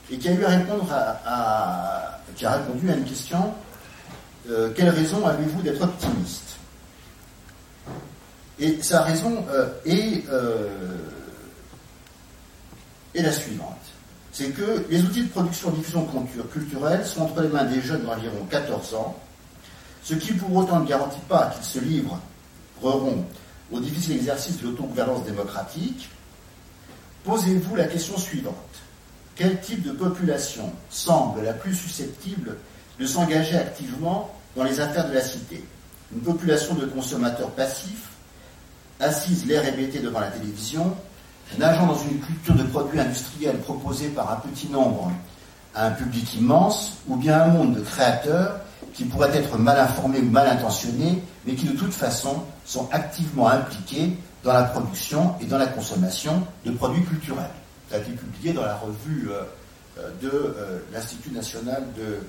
et 0.09 0.17
qui 0.17 0.29
a 0.29 0.31
eu 0.31 0.43
à 0.43 0.49
répondre 0.49 0.91
à, 0.91 2.19
qui 2.35 2.45
a 2.45 2.53
répondu 2.53 2.89
à 2.89 2.95
une 2.95 3.05
question 3.05 3.53
euh, 4.49 4.71
quelle 4.75 4.89
raison 4.89 5.25
avez-vous 5.27 5.61
d'être 5.61 5.81
optimiste? 5.83 6.55
Et 8.59 8.81
sa 8.81 9.03
raison 9.03 9.45
euh, 9.51 9.67
est, 9.85 10.23
euh, 10.31 10.97
est 13.13 13.21
la 13.21 13.31
suivante. 13.31 13.77
C'est 14.31 14.49
que 14.49 14.85
les 14.89 15.03
outils 15.03 15.23
de 15.23 15.29
production, 15.29 15.69
diffusion, 15.71 16.07
culturelle 16.51 17.05
sont 17.05 17.23
entre 17.23 17.41
les 17.41 17.49
mains 17.49 17.65
des 17.65 17.81
jeunes 17.81 18.03
d'environ 18.03 18.47
14 18.49 18.93
ans, 18.95 19.19
ce 20.01 20.15
qui 20.15 20.33
pour 20.33 20.55
autant 20.55 20.79
ne 20.79 20.87
garantit 20.87 21.19
pas 21.27 21.47
qu'ils 21.47 21.65
se 21.65 21.79
au 22.83 23.79
difficile 23.79 24.15
exercice 24.15 24.59
de 24.59 24.67
l'autogouvernance 24.67 25.23
démocratique. 25.23 26.09
Posez-vous 27.23 27.75
la 27.75 27.85
question 27.85 28.17
suivante. 28.17 28.55
Quel 29.35 29.59
type 29.61 29.83
de 29.83 29.91
population 29.91 30.71
semble 30.89 31.43
la 31.43 31.53
plus 31.53 31.75
susceptible 31.75 32.57
de 32.99 33.05
s'engager 33.05 33.57
activement 33.57 34.31
dans 34.55 34.63
les 34.63 34.79
affaires 34.79 35.09
de 35.09 35.13
la 35.13 35.21
cité? 35.21 35.63
Une 36.13 36.21
population 36.21 36.73
de 36.75 36.85
consommateurs 36.85 37.51
passifs, 37.51 38.09
assise 38.99 39.45
l'air 39.45 39.67
hébété 39.67 39.99
devant 39.99 40.19
la 40.19 40.31
télévision, 40.31 40.95
nageant 41.57 41.85
dans 41.85 41.99
une 41.99 42.19
culture 42.19 42.55
de 42.55 42.63
produits 42.63 42.99
industriels 42.99 43.59
proposés 43.59 44.09
par 44.09 44.31
un 44.31 44.37
petit 44.37 44.67
nombre 44.67 45.11
à 45.75 45.87
un 45.87 45.91
public 45.91 46.33
immense, 46.35 46.93
ou 47.07 47.15
bien 47.15 47.41
un 47.41 47.47
monde 47.47 47.75
de 47.75 47.81
créateurs 47.81 48.59
qui 48.93 49.05
pourraient 49.05 49.35
être 49.35 49.57
mal 49.57 49.77
informés 49.77 50.19
ou 50.19 50.29
mal 50.29 50.47
intentionnés, 50.47 51.21
mais 51.45 51.53
qui 51.53 51.65
de 51.65 51.77
toute 51.77 51.93
façon 51.93 52.41
sont 52.67 52.89
activement 52.91 53.47
impliqués 53.47 54.11
dans 54.43 54.53
la 54.53 54.63
production 54.63 55.35
et 55.41 55.45
dans 55.45 55.57
la 55.57 55.67
consommation 55.67 56.45
de 56.65 56.71
produits 56.71 57.03
culturels. 57.03 57.49
Ça 57.89 57.95
a 57.95 57.99
été 57.99 58.11
publié 58.11 58.53
dans 58.53 58.63
la 58.63 58.75
revue 58.75 59.29
euh, 59.31 59.43
euh, 59.97 60.11
de 60.21 60.29
euh, 60.29 60.79
l'Institut 60.91 61.31
national 61.31 61.83
de, 61.95 62.19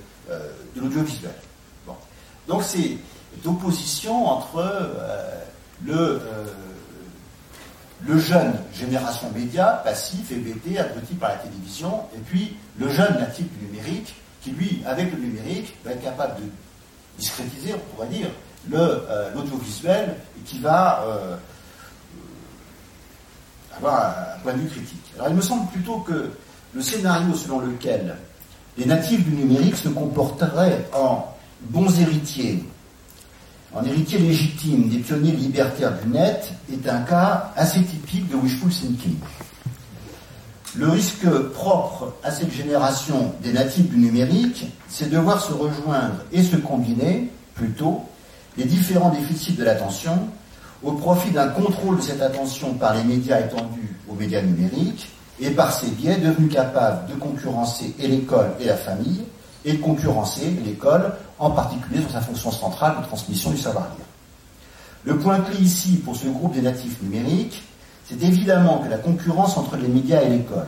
l'audiovisuel. 0.77 1.32
Donc 2.47 2.62
c'est 2.62 2.98
l'opposition 3.44 4.27
entre 4.27 4.62
le 5.82 6.20
jeune 8.19 8.52
génération 8.74 9.31
média, 9.35 9.81
passif, 9.85 10.31
hébété, 10.31 10.78
abruti 10.78 11.15
par 11.15 11.31
la 11.31 11.36
télévision, 11.36 12.02
et 12.15 12.20
puis 12.20 12.56
le 12.78 12.90
jeune 12.90 13.19
natif 13.19 13.47
du 13.59 13.66
numérique, 13.66 14.15
qui 14.43 14.51
lui, 14.51 14.82
avec 14.86 15.10
le 15.12 15.19
numérique, 15.19 15.74
va 15.85 15.93
être 15.93 16.02
capable 16.02 16.43
de 16.43 16.48
discrétiser, 17.19 17.74
on 17.74 17.94
pourrait 17.94 18.09
dire, 18.09 18.28
l'audiovisuel, 18.70 20.16
et 20.39 20.43
qui 20.45 20.59
va 20.61 21.05
euh, 21.07 21.36
avoir 23.77 24.09
un, 24.09 24.43
point 24.43 24.53
de 24.53 24.59
vue 24.59 24.69
critique. 24.69 25.05
Alors 25.16 25.28
il 25.31 25.36
me 25.36 25.43
semble 25.43 25.70
plutôt 25.70 25.99
que 25.99 26.31
le 26.74 26.82
scénario 26.82 27.35
selon 27.35 27.61
lequel 27.61 28.16
les 28.77 28.86
natifs 28.86 29.24
du 29.24 29.31
numérique 29.31 29.77
se 29.77 29.89
comporteraient 29.89 30.89
en 30.93 31.35
bons 31.62 31.99
héritiers 32.01 32.65
en 33.74 33.85
héritier 33.85 34.19
légitime 34.19 34.89
des 34.89 34.99
pionniers 34.99 35.32
libertaires 35.32 35.93
du 36.01 36.09
net 36.09 36.53
est 36.73 36.89
un 36.89 37.03
cas 37.03 37.53
assez 37.55 37.82
typique 37.82 38.28
de 38.31 38.36
wishful 38.36 38.70
thinking. 38.70 39.16
Le 40.74 40.89
risque 40.89 41.28
propre 41.53 42.15
à 42.23 42.31
cette 42.31 42.53
génération 42.53 43.35
des 43.43 43.53
natifs 43.53 43.89
du 43.90 43.99
numérique, 43.99 44.66
c'est 44.89 45.11
de 45.11 45.19
voir 45.19 45.43
se 45.43 45.53
rejoindre 45.53 46.16
et 46.32 46.43
se 46.43 46.57
combiner, 46.57 47.31
plutôt, 47.55 48.05
les 48.59 48.65
différents 48.65 49.11
déficits 49.11 49.55
de 49.55 49.65
l'attention 49.65 50.19
au 50.83 50.93
profit 50.93 51.31
d'un 51.31 51.49
contrôle 51.49 51.97
de 51.97 52.03
cette 52.03 52.21
attention 52.21 52.75
par 52.75 52.95
les 52.95 53.05
médias 53.05 53.41
étendus 53.41 53.97
aux 54.09 54.15
médias 54.15 54.43
numériques 54.43 55.09
et 55.41 55.51
par 55.51 55.73
ces 55.73 55.91
biais 55.91 56.17
devenus 56.17 56.53
capables 56.53 57.09
de 57.09 57.15
concurrencer 57.15 57.95
et 58.01 58.09
l'école 58.09 58.51
et 58.61 58.67
la 58.67 58.77
famille 58.77 59.25
et 59.65 59.75
de 59.75 59.79
concurrencer 59.79 60.51
l'école 60.65 61.13
en 61.39 61.53
particulier 61.53 62.01
sur 62.03 62.11
sa 62.11 62.21
fonction 62.21 62.51
centrale 62.51 62.97
de 63.01 63.07
transmission 63.07 63.51
du 63.51 63.59
savoir-lire. 63.59 64.05
Le 65.05 65.17
point 65.19 65.41
clé 65.41 65.61
ici 65.61 66.01
pour 66.05 66.17
ce 66.17 66.27
groupe 66.27 66.55
des 66.55 66.63
natifs 66.63 67.01
numériques, 67.03 67.63
c'est 68.09 68.21
évidemment 68.23 68.79
que 68.79 68.89
la 68.89 68.99
concurrence 68.99 69.57
entre 69.57 69.77
les 69.77 69.87
médias 69.87 70.23
et 70.23 70.31
l'école, 70.31 70.67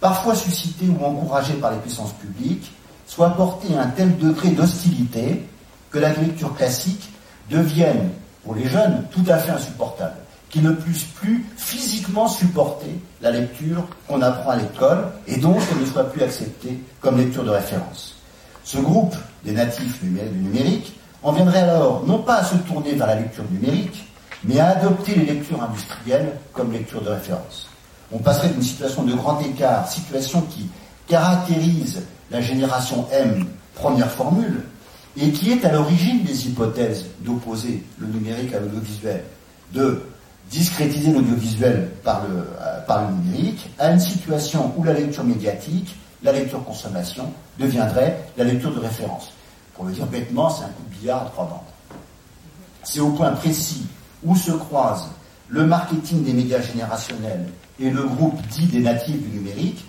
parfois 0.00 0.34
suscitée 0.34 0.88
ou 0.88 1.04
encouragée 1.04 1.54
par 1.54 1.70
les 1.70 1.78
puissances 1.78 2.12
publiques, 2.14 2.72
soit 3.06 3.30
portée 3.30 3.76
à 3.76 3.82
un 3.82 3.86
tel 3.88 4.16
degré 4.18 4.50
d'hostilité 4.50 5.46
que 5.90 5.98
la 5.98 6.12
lecture 6.12 6.54
classique 6.56 7.08
devienne, 7.50 8.10
pour 8.44 8.54
les 8.54 8.66
jeunes, 8.68 9.04
tout 9.10 9.24
à 9.28 9.38
fait 9.38 9.50
insupportable, 9.50 10.16
qu'ils 10.50 10.62
ne 10.62 10.72
puissent 10.72 11.04
plus 11.04 11.44
physiquement 11.56 12.28
supporter 12.28 13.00
la 13.20 13.30
lecture 13.30 13.86
qu'on 14.06 14.22
apprend 14.22 14.50
à 14.50 14.56
l'école 14.56 15.06
et 15.26 15.36
donc 15.36 15.56
qu'elle 15.68 15.80
ne 15.80 15.86
soit 15.86 16.10
plus 16.10 16.22
acceptée 16.22 16.78
comme 17.00 17.18
lecture 17.18 17.44
de 17.44 17.50
référence. 17.50 18.16
Ce 18.64 18.78
groupe 18.78 19.14
des 19.44 19.52
natifs 19.52 20.02
du 20.02 20.10
numérique 20.10 20.98
en 21.22 21.32
viendrait 21.32 21.60
alors 21.60 22.04
non 22.06 22.18
pas 22.18 22.36
à 22.36 22.44
se 22.44 22.56
tourner 22.56 22.94
vers 22.94 23.06
la 23.06 23.16
lecture 23.16 23.44
numérique, 23.50 24.08
mais 24.44 24.58
à 24.60 24.68
adopter 24.68 25.14
les 25.14 25.24
lectures 25.24 25.62
industrielles 25.62 26.32
comme 26.52 26.72
lecture 26.72 27.02
de 27.02 27.10
référence. 27.10 27.68
On 28.12 28.18
passerait 28.18 28.48
d'une 28.48 28.62
situation 28.62 29.02
de 29.02 29.12
grand 29.14 29.38
écart, 29.40 29.88
situation 29.88 30.42
qui 30.42 30.68
caractérise 31.06 32.02
la 32.30 32.40
génération 32.40 33.06
M, 33.12 33.46
première 33.74 34.10
formule, 34.10 34.62
et 35.20 35.30
qui 35.32 35.50
est 35.50 35.64
à 35.64 35.72
l'origine 35.72 36.22
des 36.22 36.46
hypothèses 36.46 37.06
d'opposer 37.20 37.82
le 37.98 38.06
numérique 38.06 38.54
à 38.54 38.60
l'audiovisuel, 38.60 39.24
de 39.72 40.02
discrétiser 40.50 41.12
l'audiovisuel 41.12 41.90
par 42.04 42.26
le, 42.28 42.36
euh, 42.36 42.80
par 42.86 43.08
le 43.08 43.16
numérique, 43.16 43.70
à 43.78 43.90
une 43.90 44.00
situation 44.00 44.72
où 44.76 44.84
la 44.84 44.92
lecture 44.92 45.24
médiatique 45.24 45.96
la 46.22 46.32
lecture 46.32 46.64
consommation 46.64 47.32
deviendrait 47.58 48.28
la 48.36 48.44
lecture 48.44 48.74
de 48.74 48.80
référence. 48.80 49.30
Pour 49.74 49.84
le 49.84 49.92
dire 49.92 50.06
bêtement, 50.06 50.50
c'est 50.50 50.64
un 50.64 50.68
coup 50.68 50.82
de 50.90 50.96
billard 50.96 51.22
à 51.22 51.26
trois 51.26 51.44
bandes. 51.44 52.08
C'est 52.82 53.00
au 53.00 53.10
point 53.10 53.30
précis 53.32 53.86
où 54.24 54.34
se 54.34 54.50
croisent 54.50 55.10
le 55.48 55.64
marketing 55.64 56.24
des 56.24 56.32
médias 56.32 56.60
générationnels 56.60 57.46
et 57.78 57.90
le 57.90 58.02
groupe 58.02 58.40
dit 58.48 58.66
des 58.66 58.80
natifs 58.80 59.20
du 59.20 59.38
numérique, 59.38 59.84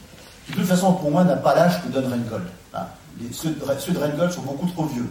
qui 0.46 0.52
de 0.52 0.58
toute 0.58 0.68
façon 0.68 0.94
pour 0.94 1.12
moi 1.12 1.24
n'a 1.24 1.36
pas 1.36 1.56
l'âge 1.56 1.82
que 1.84 1.90
donne 1.90 2.06
Rengold. 2.06 2.46
Hein, 2.74 2.86
ceux, 3.32 3.52
de 3.52 4.00
Rengold 4.00 4.32
sont 4.32 4.44
beaucoup 4.44 4.68
trop 4.68 4.86
vieux. 4.86 5.10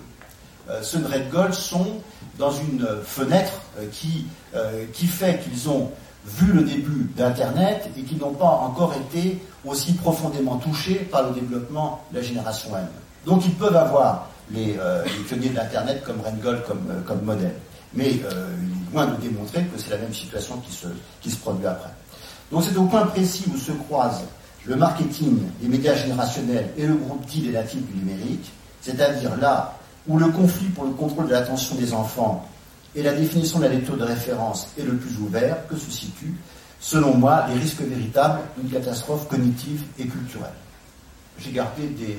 Ceux 0.82 0.98
de 0.98 1.06
Rengold 1.06 1.54
sont 1.54 2.00
dans 2.38 2.52
une 2.52 2.86
fenêtre 3.04 3.52
euh, 3.78 3.86
qui, 3.92 4.26
euh, 4.54 4.84
qui 4.92 5.06
fait 5.06 5.40
qu'ils 5.40 5.68
ont 5.68 5.90
vu 6.24 6.52
le 6.52 6.62
début 6.62 7.10
d'Internet 7.16 7.88
et 7.96 8.02
qui 8.02 8.16
n'ont 8.16 8.32
pas 8.32 8.46
encore 8.46 8.94
été 8.94 9.40
aussi 9.64 9.94
profondément 9.94 10.56
touchés 10.56 10.96
par 11.10 11.28
le 11.28 11.34
développement 11.34 12.04
de 12.12 12.18
la 12.18 12.22
génération 12.22 12.70
M. 12.76 12.86
Donc 13.26 13.44
ils 13.44 13.54
peuvent 13.54 13.76
avoir 13.76 14.28
les, 14.50 14.76
euh, 14.78 15.04
pionniers 15.26 15.50
de 15.50 15.56
l'Internet 15.56 16.02
comme 16.04 16.20
Rengold 16.20 16.64
comme, 16.64 16.84
euh, 16.90 17.00
comme 17.06 17.22
modèle. 17.22 17.54
Mais 17.94 18.10
il 18.10 18.20
est 18.20 18.92
loin 18.92 19.06
de 19.06 19.16
démontrer 19.16 19.64
que 19.64 19.78
c'est 19.80 19.90
la 19.90 19.96
même 19.96 20.12
situation 20.12 20.58
qui 20.58 21.30
se, 21.30 21.36
produit 21.36 21.66
après. 21.66 21.88
Donc 22.52 22.62
c'est 22.64 22.76
au 22.76 22.84
point 22.84 23.06
précis 23.06 23.44
où 23.52 23.56
se 23.56 23.72
croisent 23.72 24.24
le 24.66 24.76
marketing 24.76 25.40
des 25.62 25.68
médias 25.68 25.94
générationnels 25.94 26.68
et 26.76 26.86
le 26.86 26.94
groupe 26.94 27.24
dit 27.24 27.40
des 27.40 27.52
natifs 27.52 27.80
du 27.86 27.98
numérique, 27.98 28.50
c'est-à-dire 28.82 29.36
là 29.38 29.77
où 30.09 30.18
le 30.18 30.28
conflit 30.28 30.68
pour 30.68 30.85
le 30.85 30.93
contrôle 30.93 31.26
de 31.26 31.32
l'attention 31.32 31.76
des 31.76 31.93
enfants 31.93 32.48
et 32.94 33.02
la 33.02 33.12
définition 33.12 33.59
de 33.59 33.64
la 33.64 33.70
lecture 33.70 33.97
de 33.97 34.05
référence 34.05 34.72
est 34.78 34.82
le 34.82 34.97
plus 34.97 35.16
ouvert 35.18 35.66
que 35.68 35.76
se 35.76 35.90
situent, 35.90 36.35
selon 36.80 37.14
moi, 37.14 37.47
les 37.48 37.60
risques 37.60 37.82
véritables 37.82 38.40
d'une 38.56 38.70
catastrophe 38.70 39.28
cognitive 39.28 39.82
et 39.98 40.06
culturelle. 40.06 40.51
J'ai 41.39 41.52
gardé 41.52 41.86
des, 41.89 42.18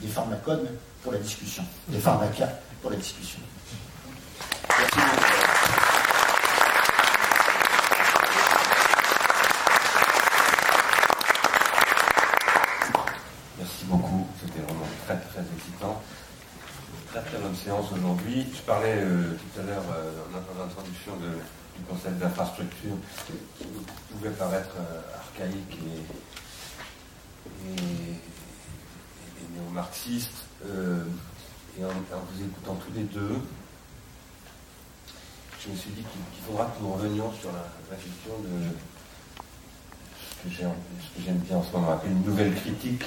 des 0.00 0.08
pharmacones 0.08 0.66
pour 1.02 1.12
la 1.12 1.18
discussion, 1.18 1.62
des 1.88 1.98
pharmacas 1.98 2.48
pour 2.80 2.90
la 2.90 2.96
discussion. 2.96 3.40
Merci 13.58 13.84
beaucoup, 13.84 14.26
c'était 14.40 14.60
vraiment 14.60 14.86
très 15.06 15.16
très 15.16 15.44
excitant. 15.56 16.02
Très 17.10 17.22
très 17.22 17.38
bonne 17.38 17.56
aujourd'hui. 17.76 18.46
Je 18.54 18.62
parlais 18.62 18.96
euh, 18.96 19.34
tout 19.34 19.60
à 19.60 19.62
l'heure 19.64 19.84
euh, 19.92 20.12
dans 20.32 20.64
l'introduction 20.64 21.12
du 21.16 21.84
concept 21.88 22.18
d'infrastructure 22.18 22.96
qui 23.26 23.64
pouvait 24.12 24.30
paraître 24.30 24.76
euh, 24.78 25.00
archaïque 25.16 25.78
et, 25.84 27.72
néo-marxiste. 29.54 30.44
et 30.64 31.84
en, 31.84 31.88
vous 31.88 32.44
écoutant 32.44 32.74
tous 32.76 32.92
les 32.94 33.04
deux, 33.04 33.40
je 35.60 35.70
me 35.70 35.76
suis 35.76 35.90
dit 35.90 36.02
qu'il 36.02 36.44
faudra 36.46 36.66
que 36.66 36.82
nous 36.82 36.92
revenions 36.92 37.32
sur 37.32 37.50
la, 37.52 37.96
question 37.96 38.32
de 38.44 38.48
ce 40.44 40.58
que 40.58 41.24
j'aime 41.24 41.38
bien 41.38 41.56
en 41.56 41.62
ce 41.62 41.72
moment 41.72 41.92
appeler 41.92 42.12
une 42.12 42.24
nouvelle 42.24 42.54
critique 42.54 43.04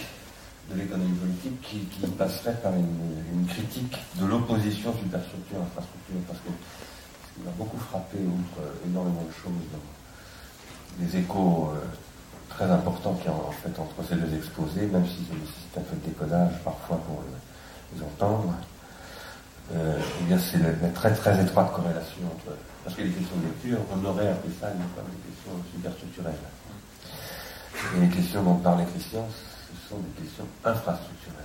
de 0.73 0.80
l'économie 0.80 1.18
politique 1.18 1.61
qui, 1.61 2.07
passerait 2.18 2.56
par 2.61 2.73
une, 2.73 3.45
critique 3.48 3.98
de 4.15 4.26
l'opposition 4.26 4.93
superstructure-infrastructure, 4.98 6.22
parce 6.27 6.39
que 6.39 6.52
ce 6.52 7.34
qui 7.35 7.45
m'a 7.45 7.52
beaucoup 7.57 7.77
frappé, 7.77 8.18
outre 8.18 8.61
énormément 8.85 9.23
de 9.23 9.34
choses, 9.34 9.80
des 10.99 11.18
échos 11.18 11.72
euh, 11.73 11.85
très 12.49 12.65
importants 12.65 13.14
qu'il 13.15 13.26
y 13.26 13.34
a 13.34 13.38
en 13.38 13.52
fait 13.52 13.77
entre 13.80 14.07
ces 14.07 14.15
deux 14.15 14.35
exposés, 14.35 14.88
même 14.88 15.06
si 15.06 15.22
nécessite 15.22 15.77
un 15.77 15.81
peu 15.81 15.95
de 15.95 16.06
décodage 16.06 16.53
parfois 16.64 16.98
pour 17.07 17.23
les 17.95 18.03
entendre, 18.03 18.53
euh, 19.73 19.99
eh 20.30 20.38
c'est 20.38 20.60
la, 20.60 20.89
très 20.89 21.14
très 21.14 21.41
étroite 21.41 21.72
corrélation 21.73 22.23
entre. 22.26 22.57
Parce 22.84 22.95
que 22.95 23.03
les 23.03 23.11
questions 23.11 23.38
de 23.38 23.45
lecture, 23.45 23.77
on 23.93 24.06
aurait 24.06 24.27
appelé 24.27 24.53
ça 24.60 24.68
comme 24.68 25.06
des 25.06 25.30
questions 25.30 25.52
superstructurelles. 25.73 26.34
Et 27.95 27.99
les 28.02 28.10
questions 28.10 28.43
dont 28.43 28.56
parlait 28.56 28.85
Christian, 28.85 29.27
sont 29.91 29.99
des 29.99 30.23
questions 30.23 30.47
infrastructurelles. 30.63 31.38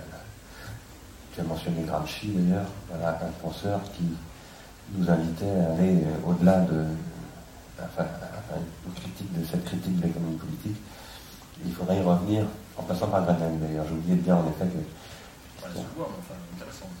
Tu 1.33 1.41
as 1.41 1.43
mentionné 1.43 1.83
Gramsci 1.83 2.27
d'ailleurs, 2.29 2.65
voilà, 2.89 3.19
un 3.21 3.31
penseur 3.41 3.79
qui 3.95 4.07
nous 4.95 5.09
invitait 5.09 5.45
à 5.45 5.73
aller 5.73 6.03
euh, 6.03 6.29
au-delà 6.29 6.61
de. 6.61 6.85
Enfin, 7.79 8.05
une 8.87 8.93
critique 8.93 9.39
de 9.39 9.45
cette 9.45 9.63
critique 9.65 9.99
de 9.99 10.07
l'économie 10.07 10.37
politique. 10.37 10.77
Il 11.63 11.73
faudrait 11.73 11.97
y 11.97 12.01
revenir 12.01 12.45
en 12.75 12.83
passant 12.83 13.07
par 13.07 13.23
Grenelle 13.23 13.59
d'ailleurs. 13.59 13.85
J'ai 13.87 13.93
oublié 13.93 14.15
de 14.15 14.21
dire 14.21 14.37
en 14.37 14.47
effet 14.49 14.65
que. 14.65 15.67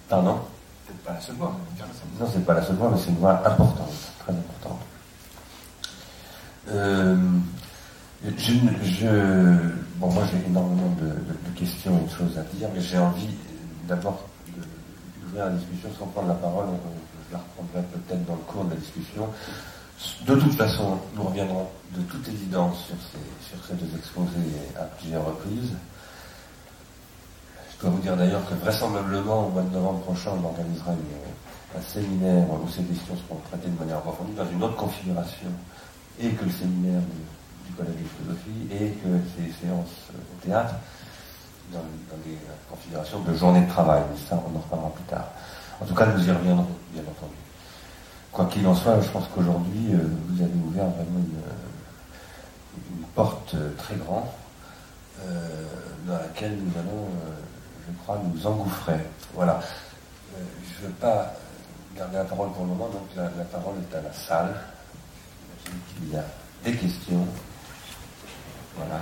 Pardon? 0.09 0.39
C'est 0.85 1.03
pas 1.03 1.13
la 1.13 1.21
seule 1.21 1.35
voie, 1.35 1.57
Non, 2.19 2.27
c'est 2.31 2.45
pas 2.45 2.53
la 2.53 2.61
seule 2.61 2.75
voie, 2.75 2.89
mais 2.91 2.97
c'est 2.97 3.09
une 3.09 3.17
voie 3.17 3.45
importante, 3.45 3.91
très 4.19 4.33
importante. 4.33 4.79
Euh, 6.69 7.17
je, 8.23 8.53
bon, 9.97 10.11
moi 10.11 10.23
j'ai 10.31 10.45
énormément 10.45 10.93
de, 10.99 11.59
questions 11.59 11.97
et 11.99 12.05
de 12.05 12.09
choses 12.09 12.37
à 12.37 12.43
dire, 12.55 12.69
mais 12.73 12.81
j'ai 12.81 12.97
envie 12.97 13.29
d'abord 13.87 14.23
d'ouvrir 15.21 15.45
la 15.45 15.51
discussion 15.51 15.89
sans 15.97 16.05
prendre 16.07 16.29
la 16.29 16.35
parole. 16.35 16.67
Je 17.27 17.33
la 17.33 17.39
reprendrai 17.39 17.81
peut-être 17.93 18.25
dans 18.25 18.35
le 18.35 18.41
cours 18.41 18.63
de 18.65 18.71
la 18.71 18.75
discussion. 18.77 19.27
De 20.27 20.35
toute 20.35 20.53
façon, 20.53 20.99
nous 21.15 21.23
reviendrons 21.23 21.67
de 21.95 22.01
toute 22.03 22.27
évidence 22.27 22.85
sur 22.85 22.95
ces, 23.67 23.73
deux 23.75 23.97
exposés 23.97 24.53
à 24.79 24.83
plusieurs 24.83 25.25
reprises. 25.25 25.73
Je 27.73 27.81
dois 27.81 27.89
vous 27.89 28.01
dire 28.01 28.15
d'ailleurs 28.15 28.47
que 28.47 28.53
vraisemblablement, 28.55 29.47
au 29.47 29.49
mois 29.49 29.63
de 29.63 29.73
novembre 29.73 29.99
prochain, 30.01 30.31
on 30.39 30.45
organisera 30.45 30.91
un 31.75 31.81
séminaire 31.81 32.45
où 32.51 32.69
ces 32.69 32.83
questions 32.83 33.15
seront 33.27 33.39
traitées 33.49 33.69
de 33.69 33.79
manière 33.79 33.97
approfondie 33.97 34.33
dans 34.33 34.49
une 34.49 34.63
autre 34.63 34.75
configuration 34.75 35.49
et 36.19 36.29
que 36.29 36.45
le 36.45 36.51
séminaire 36.51 37.01
du 37.67 37.73
collège 37.73 37.95
de 37.95 38.07
philosophie 38.07 38.67
et 38.71 38.89
que 38.91 39.09
ces 39.35 39.65
séances 39.65 40.09
au 40.13 40.45
théâtre 40.45 40.75
dans, 41.71 41.79
des 42.25 42.37
configurations 42.69 43.19
de 43.21 43.33
journée 43.33 43.61
de 43.61 43.69
travail. 43.69 44.01
Mais 44.09 44.17
ça, 44.29 44.41
on 44.45 44.55
en 44.55 44.59
reparlera 44.59 44.89
plus 44.91 45.03
tard. 45.03 45.27
En 45.81 45.85
tout 45.85 45.93
cas, 45.93 46.05
nous 46.05 46.27
y 46.27 46.31
reviendrons, 46.31 46.67
bien 46.91 47.03
entendu. 47.03 47.35
Quoi 48.31 48.45
qu'il 48.45 48.65
en 48.67 48.75
soit, 48.75 48.99
je 49.01 49.09
pense 49.09 49.25
qu'aujourd'hui, 49.33 49.93
euh, 49.93 49.97
vous 50.27 50.41
avez 50.41 50.53
ouvert 50.67 50.87
vraiment 50.87 51.19
une, 51.19 51.37
porte 53.15 53.55
très 53.79 53.95
grande 53.95 54.25
euh, 55.25 55.49
dans 56.05 56.13
laquelle 56.19 56.55
nous 56.55 56.71
allons, 56.79 57.05
euh, 57.05 57.31
je 57.87 57.97
crois, 58.03 58.21
nous 58.23 58.45
engouffrer. 58.45 58.99
Voilà. 59.33 59.59
je 60.35 60.83
ne 60.83 60.87
veux 60.87 60.93
pas 60.93 61.33
garder 61.95 62.17
la 62.17 62.25
parole 62.25 62.51
pour 62.51 62.61
le 62.61 62.69
moment, 62.69 62.89
donc 62.89 63.07
la, 63.15 63.23
la 63.23 63.43
parole 63.45 63.73
est 63.89 63.95
à 63.97 64.01
la 64.01 64.13
salle. 64.13 64.53
Il 66.03 66.13
y 66.13 66.15
a 66.15 66.23
des 66.63 66.73
questions. 66.73 67.25
Voilà. 68.77 69.01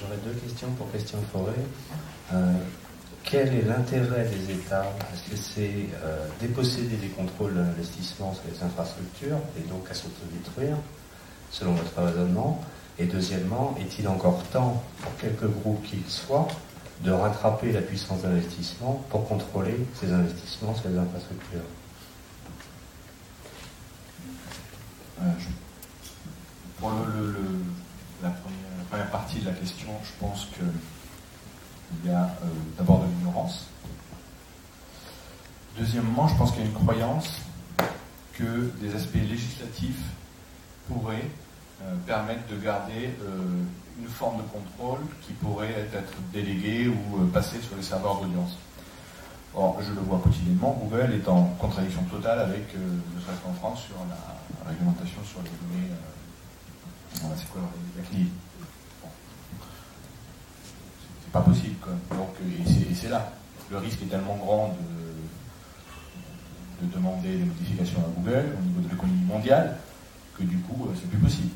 J'aurais 0.00 0.18
deux 0.24 0.38
questions 0.40 0.70
pour 0.72 0.90
Christian 0.90 1.18
Forêt. 1.32 1.52
Euh, 2.32 2.54
quel 3.22 3.54
est 3.54 3.62
l'intérêt 3.62 4.24
des 4.24 4.54
États? 4.54 4.86
Que 5.30 5.36
c'est 5.36 5.86
euh, 6.02 6.26
déposséder 6.40 6.96
des 6.96 7.08
contrôles 7.08 7.54
d'investissement 7.54 8.34
sur 8.34 8.42
les 8.52 8.62
infrastructures 8.62 9.38
et 9.56 9.68
donc 9.68 9.88
à 9.90 9.94
s'autodétruire, 9.94 10.76
selon 11.50 11.74
votre 11.74 12.02
raisonnement? 12.02 12.64
Et 12.98 13.04
deuxièmement, 13.06 13.76
est-il 13.80 14.08
encore 14.08 14.42
temps, 14.52 14.82
pour 15.00 15.16
quelques 15.16 15.46
groupes 15.46 15.82
qu'ils 15.84 16.06
soient, 16.06 16.48
de 17.04 17.12
rattraper 17.12 17.72
la 17.72 17.82
puissance 17.82 18.22
d'investissement 18.22 19.04
pour 19.08 19.26
contrôler 19.28 19.86
ces 19.94 20.12
investissements 20.12 20.74
sur 20.74 20.88
les 20.88 20.98
infrastructures? 20.98 21.62
Euh, 25.22 25.24
pour 26.78 26.90
la, 28.22 28.30
première, 28.88 29.10
partie 29.10 29.40
de 29.40 29.46
la 29.46 29.52
question, 29.52 29.88
je 30.02 30.12
pense 30.18 30.46
qu'il 30.54 32.10
y 32.10 32.14
a 32.14 32.24
euh, 32.24 32.46
d'abord 32.78 33.00
de 33.00 33.06
l'ignorance. 33.06 33.66
Deuxièmement, 35.78 36.26
je 36.26 36.36
pense 36.36 36.52
qu'il 36.52 36.62
y 36.62 36.64
a 36.64 36.68
une 36.68 36.74
croyance 36.74 37.28
que 38.32 38.72
des 38.80 38.94
aspects 38.94 39.14
législatifs 39.16 40.02
pourraient 40.88 41.28
euh, 41.82 41.94
permettre 42.06 42.46
de 42.48 42.56
garder 42.56 43.10
une 43.98 44.08
forme 44.08 44.38
de 44.38 44.48
contrôle 44.48 45.00
qui 45.20 45.34
pourrait 45.34 45.86
être 45.92 46.14
déléguée 46.32 46.88
ou 46.88 47.26
passer 47.26 47.60
sur 47.60 47.76
les 47.76 47.82
serveurs 47.82 48.20
d'audience. 48.20 48.56
Or, 49.54 49.78
je 49.82 49.92
le 49.92 50.00
vois 50.00 50.18
quotidiennement, 50.18 50.78
Google 50.80 51.12
est 51.12 51.28
en 51.28 51.44
contradiction 51.58 52.02
totale 52.04 52.38
avec, 52.38 52.74
ne 52.74 53.20
serait-ce 53.20 53.58
France, 53.58 53.82
sur 53.82 53.96
la 54.08 54.39
réglementation 54.68 55.24
sur 55.24 55.42
les 55.42 55.50
données. 55.50 55.90
Euh, 55.90 57.34
c'est 57.36 57.48
quoi 57.50 57.62
la 57.96 58.02
CNIL 58.04 58.28
C'est 61.24 61.32
pas 61.32 61.40
possible, 61.40 61.76
quoi. 61.80 61.92
Donc, 62.16 62.34
et 62.40 62.94
c'est 62.94 63.08
là. 63.08 63.32
Le 63.70 63.78
risque 63.78 64.02
est 64.02 64.06
tellement 64.06 64.36
grand 64.36 64.76
de, 66.80 66.86
de 66.86 66.92
demander 66.92 67.38
des 67.38 67.44
modifications 67.44 68.00
à 68.00 68.08
Google 68.20 68.56
au 68.58 68.62
niveau 68.62 68.80
de 68.80 68.88
l'économie 68.88 69.24
mondiale 69.24 69.78
que 70.36 70.42
du 70.44 70.58
coup, 70.58 70.86
euh, 70.86 70.94
c'est 70.94 71.08
plus 71.08 71.18
possible. 71.18 71.50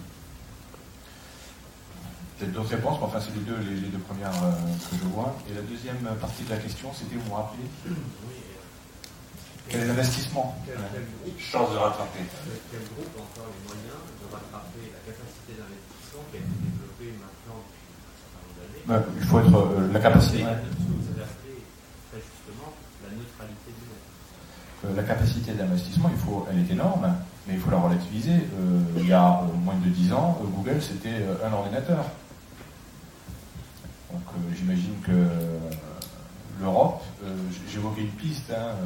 Peut-être 2.39 2.52
d'autres 2.52 2.70
réponses, 2.70 2.98
mais 3.01 3.06
enfin, 3.06 3.20
c'est 3.20 3.35
les 3.35 3.40
deux, 3.40 3.98
premières 3.98 4.43
euh, 4.43 4.52
que 4.90 4.97
je 4.97 5.05
vois. 5.09 5.36
Et 5.51 5.55
la 5.55 5.62
deuxième 5.62 6.05
partie 6.20 6.43
de 6.43 6.51
la 6.51 6.56
question, 6.56 6.93
c'était, 6.93 7.16
vous 7.16 7.31
me 7.31 7.35
rappelez? 7.36 7.64
Quel 9.69 9.81
est 9.81 9.86
l'investissement 9.86 10.55
Chance 11.39 11.73
de 11.73 11.77
rattraper. 11.77 12.20
Quel 12.70 12.81
groupe 12.95 13.12
a 13.16 13.23
encore 13.23 13.49
les 13.49 13.62
moyens 13.65 14.01
de 14.20 14.27
rattraper 14.32 14.93
la 14.93 15.01
capacité 15.12 15.53
d'investissement 15.57 16.24
qui 16.31 16.36
a 16.36 16.41
été 16.41 16.53
développée 16.61 17.11
maintenant 17.16 17.65
depuis 17.65 17.89
un 18.05 18.16
certain 18.20 18.41
nombre 18.45 18.55
d'années 18.61 18.85
bah, 18.86 19.01
Il 19.16 19.27
faut 19.27 19.41
être 19.41 19.57
euh, 19.57 19.93
la 19.93 20.01
capacité. 20.01 20.39
Très 20.45 22.20
justement 22.20 22.70
la 23.03 23.11
neutralité 23.16 23.70
du. 23.73 23.85
Euh, 24.85 24.97
la 24.97 25.03
capacité 25.03 25.53
d'investissement, 25.53 26.11
il 26.12 26.20
faut, 26.20 26.47
elle 26.51 26.61
est 26.61 26.70
énorme, 26.70 27.15
mais 27.47 27.55
il 27.55 27.61
faut 27.61 27.70
la 27.70 27.78
relativiser. 27.78 28.35
Euh, 28.35 28.81
il 28.99 29.09
y 29.09 29.12
a 29.12 29.41
moins 29.65 29.77
de 29.82 29.89
10 29.89 30.12
ans, 30.12 30.39
Google 30.45 30.81
c'était 30.82 31.24
un 31.43 31.53
ordinateur. 31.53 32.05
Donc 34.12 34.23
j'imagine 34.55 34.95
que 35.03 35.27
l'Europe, 36.61 37.03
j'évoquais 37.69 38.03
une 38.03 38.11
piste, 38.11 38.53
hein, 38.53 38.77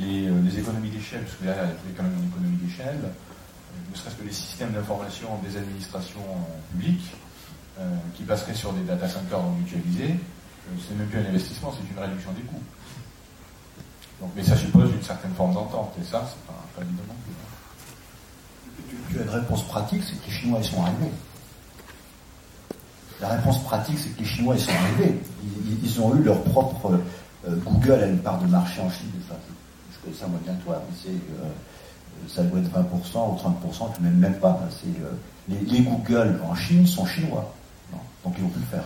euh, 0.00 0.42
les, 0.42 0.58
économies 0.58 0.90
d'échelle, 0.90 1.22
parce 1.22 1.36
que 1.36 1.44
derrière 1.44 1.64
il 1.84 1.90
y 1.90 1.94
quand 1.94 2.02
même 2.02 2.18
une 2.18 2.28
économie 2.28 2.56
d'échelle, 2.56 3.00
euh, 3.04 3.90
ne 3.90 3.96
serait-ce 3.96 4.16
que 4.16 4.24
les 4.24 4.32
systèmes 4.32 4.72
d'information 4.72 5.28
des 5.42 5.56
administrations 5.56 6.20
euh, 6.20 6.72
publiques, 6.72 7.10
qui 8.14 8.24
passeraient 8.24 8.54
sur 8.54 8.72
des 8.72 8.82
data 8.82 9.08
centers 9.08 9.40
mutualisés, 9.56 10.16
c'est 10.66 10.96
même 10.96 11.06
plus 11.06 11.20
un 11.20 11.26
investissement, 11.26 11.72
c'est 11.72 11.88
une 11.88 11.96
réduction 11.96 12.32
des 12.32 12.42
coûts. 12.42 12.60
Donc, 14.20 14.32
mais 14.34 14.42
ça 14.42 14.56
suppose 14.56 14.90
une 14.90 15.02
certaine 15.02 15.32
forme 15.34 15.54
d'entente, 15.54 15.94
et 16.00 16.04
ça, 16.04 16.28
c'est 16.28 16.44
pas, 16.44 16.60
pas 16.74 16.82
évident 16.82 17.04
plus. 17.24 19.14
Tu, 19.14 19.20
as 19.20 19.22
une 19.22 19.30
réponse 19.30 19.62
pratique, 19.68 20.02
c'est 20.02 20.20
que 20.20 20.26
les 20.26 20.32
Chinois, 20.32 20.58
ils 20.60 20.66
sont 20.66 20.82
arrivés. 20.82 21.12
La 23.20 23.28
réponse 23.28 23.62
pratique, 23.62 23.96
c'est 24.00 24.08
que 24.08 24.18
les 24.18 24.24
Chinois, 24.26 24.56
ils 24.56 24.60
sont 24.60 24.72
arrivés. 24.72 25.20
Ils, 25.84 26.00
ont 26.00 26.16
eu 26.16 26.24
leur 26.24 26.42
propre 26.42 27.00
euh, 27.46 27.56
Google 27.64 28.02
a 28.02 28.06
une 28.06 28.18
part 28.18 28.38
de 28.40 28.46
marché 28.46 28.80
en 28.80 28.90
Chine. 28.90 29.10
Enfin, 29.24 29.38
je, 30.08 30.14
je 30.14 30.20
connais 30.20 30.20
ça 30.20 30.26
moins 30.26 30.40
bien 30.44 30.54
que 30.54 30.64
toi, 30.64 30.82
c'est 31.02 31.10
ça 32.26 32.42
doit 32.42 32.60
être 32.60 32.70
20% 32.70 32.82
ou 32.82 33.36
30%, 33.36 33.94
tu 33.94 34.02
même 34.02 34.18
même 34.18 34.38
pas. 34.40 34.58
C'est 34.70 35.00
euh, 35.02 35.12
les, 35.48 35.82
Google 35.82 36.40
en 36.44 36.54
Chine 36.54 36.86
sont 36.86 37.06
chinois, 37.06 37.54
donc 38.24 38.34
ils 38.36 38.42
vont 38.42 38.50
plus 38.50 38.60
le 38.60 38.66
faire. 38.66 38.84